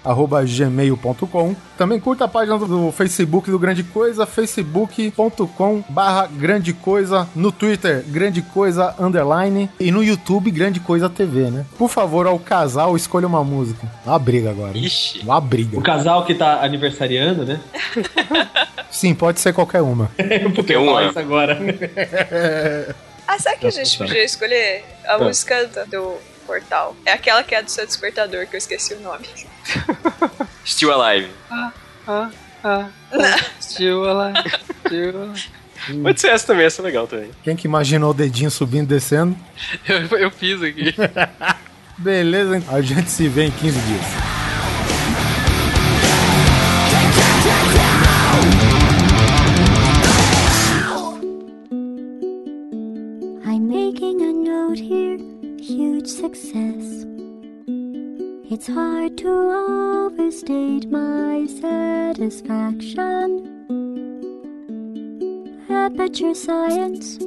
gmail.com 0.45 1.55
Também 1.77 1.99
curta 1.99 2.25
a 2.25 2.27
página 2.27 2.57
do 2.57 2.91
Facebook 2.91 3.49
do 3.49 3.57
Grande 3.59 3.83
Coisa, 3.83 4.25
facebook.com 4.25 5.83
barra 5.89 6.27
Grande 6.27 6.73
Coisa, 6.73 7.27
no 7.35 7.51
Twitter, 7.51 8.03
Grande 8.07 8.41
Coisa 8.41 8.93
Underline 8.99 9.69
e 9.79 9.91
no 9.91 10.03
YouTube, 10.03 10.51
Grande 10.51 10.79
Coisa 10.79 11.09
TV, 11.09 11.49
né? 11.51 11.65
Por 11.77 11.89
favor, 11.89 12.27
ao 12.27 12.37
casal, 12.39 12.95
escolha 12.95 13.27
uma 13.27 13.43
música. 13.43 13.87
Uma 14.05 14.19
briga 14.19 14.49
agora. 14.51 14.77
hein? 14.77 14.83
Ixi. 14.85 15.19
Uma 15.23 15.41
briga. 15.41 15.77
O 15.77 15.81
casal 15.81 16.25
que 16.25 16.35
tá 16.35 16.61
aniversariando, 16.63 17.45
né? 17.45 17.59
Sim, 18.91 19.13
pode 19.13 19.39
ser 19.39 19.53
qualquer 19.53 19.81
uma. 19.81 20.09
Porque 20.55 20.73
eu 20.75 20.81
eu 20.81 20.85
falar 20.85 20.93
falar 20.93 21.05
um, 21.05 21.09
isso 21.09 21.19
agora. 21.19 22.95
Ah, 23.27 23.39
sabe 23.39 23.57
que 23.57 23.65
a 23.65 23.71
gente 23.71 23.97
podia 23.97 24.23
escolher 24.23 24.85
a 25.07 25.17
música 25.17 25.65
do- 25.65 25.89
do 25.89 26.13
portal? 26.45 26.95
É 27.05 27.11
aquela 27.13 27.43
que 27.43 27.55
é 27.55 27.61
do 27.61 27.69
seu 27.69 27.85
despertador, 27.85 28.47
que 28.47 28.55
eu 28.55 28.57
esqueci 28.57 28.93
o 28.93 28.99
nome. 28.99 29.25
Still 30.65 30.91
Alive. 30.91 31.29
Still 33.61 34.05
alive, 34.05 34.51
still 34.85 35.23
alive. 35.23 35.49
Pode 36.01 36.21
ser 36.21 36.29
essa 36.29 36.47
também, 36.47 36.65
essa 36.65 36.81
é 36.81 36.85
legal 36.85 37.07
também. 37.07 37.29
Quem 37.43 37.55
que 37.55 37.67
imaginou 37.67 38.11
o 38.11 38.13
dedinho 38.13 38.49
subindo 38.49 38.85
e 38.85 38.95
descendo? 38.95 39.37
Eu, 39.87 40.17
eu 40.17 40.31
fiz 40.31 40.61
aqui. 40.61 40.95
Beleza, 41.97 42.63
a 42.67 42.81
gente 42.81 43.09
se 43.09 43.27
vê 43.27 43.45
em 43.45 43.51
15 43.51 43.79
dias. 43.79 44.44
Hard 59.05 59.17
to 59.19 59.29
overstate 59.29 60.89
my 60.89 61.45
satisfaction. 61.45 63.29
Aperture 65.69 66.33
science. 66.33 67.19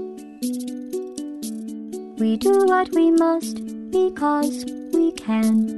We 2.18 2.36
do 2.36 2.64
what 2.66 2.92
we 2.94 3.12
must 3.12 3.64
because 3.92 4.64
we 4.92 5.12
can. 5.12 5.68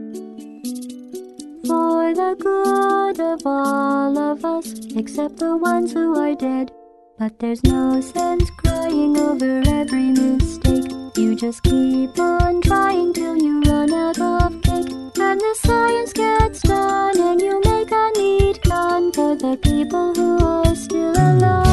For 1.66 2.14
the 2.14 2.34
good 2.38 3.20
of 3.20 3.40
all 3.44 4.16
of 4.16 4.42
us, 4.42 4.72
except 4.96 5.36
the 5.36 5.54
ones 5.54 5.92
who 5.92 6.18
are 6.18 6.34
dead. 6.34 6.72
But 7.18 7.38
there's 7.40 7.62
no 7.62 8.00
sense 8.00 8.48
crying 8.56 9.18
over 9.18 9.62
every 9.66 10.12
mistake. 10.12 10.90
You 11.18 11.34
just 11.34 11.62
keep 11.62 12.18
on 12.18 12.62
trying 12.62 13.12
till 13.12 13.36
you 13.36 13.60
run 13.60 13.92
out 13.92 14.18
of. 14.18 14.69
And 15.18 15.40
the 15.40 15.54
science 15.64 16.12
gets 16.12 16.62
done, 16.62 17.18
and 17.18 17.40
you 17.40 17.60
make 17.64 17.90
a 17.90 18.10
neat 18.16 18.62
gun 18.62 19.12
for 19.12 19.34
the 19.34 19.56
people 19.56 20.14
who 20.14 20.38
are 20.44 20.74
still 20.74 21.12
alive. 21.12 21.69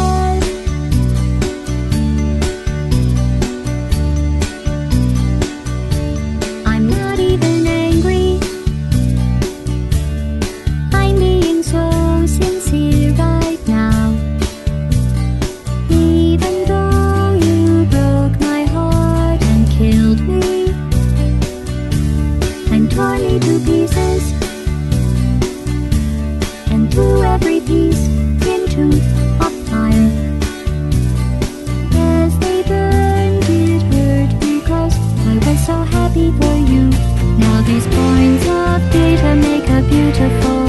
Of 38.97 39.19
data 39.21 39.35
make 39.35 39.69
a 39.69 39.81
beautiful 39.89 40.66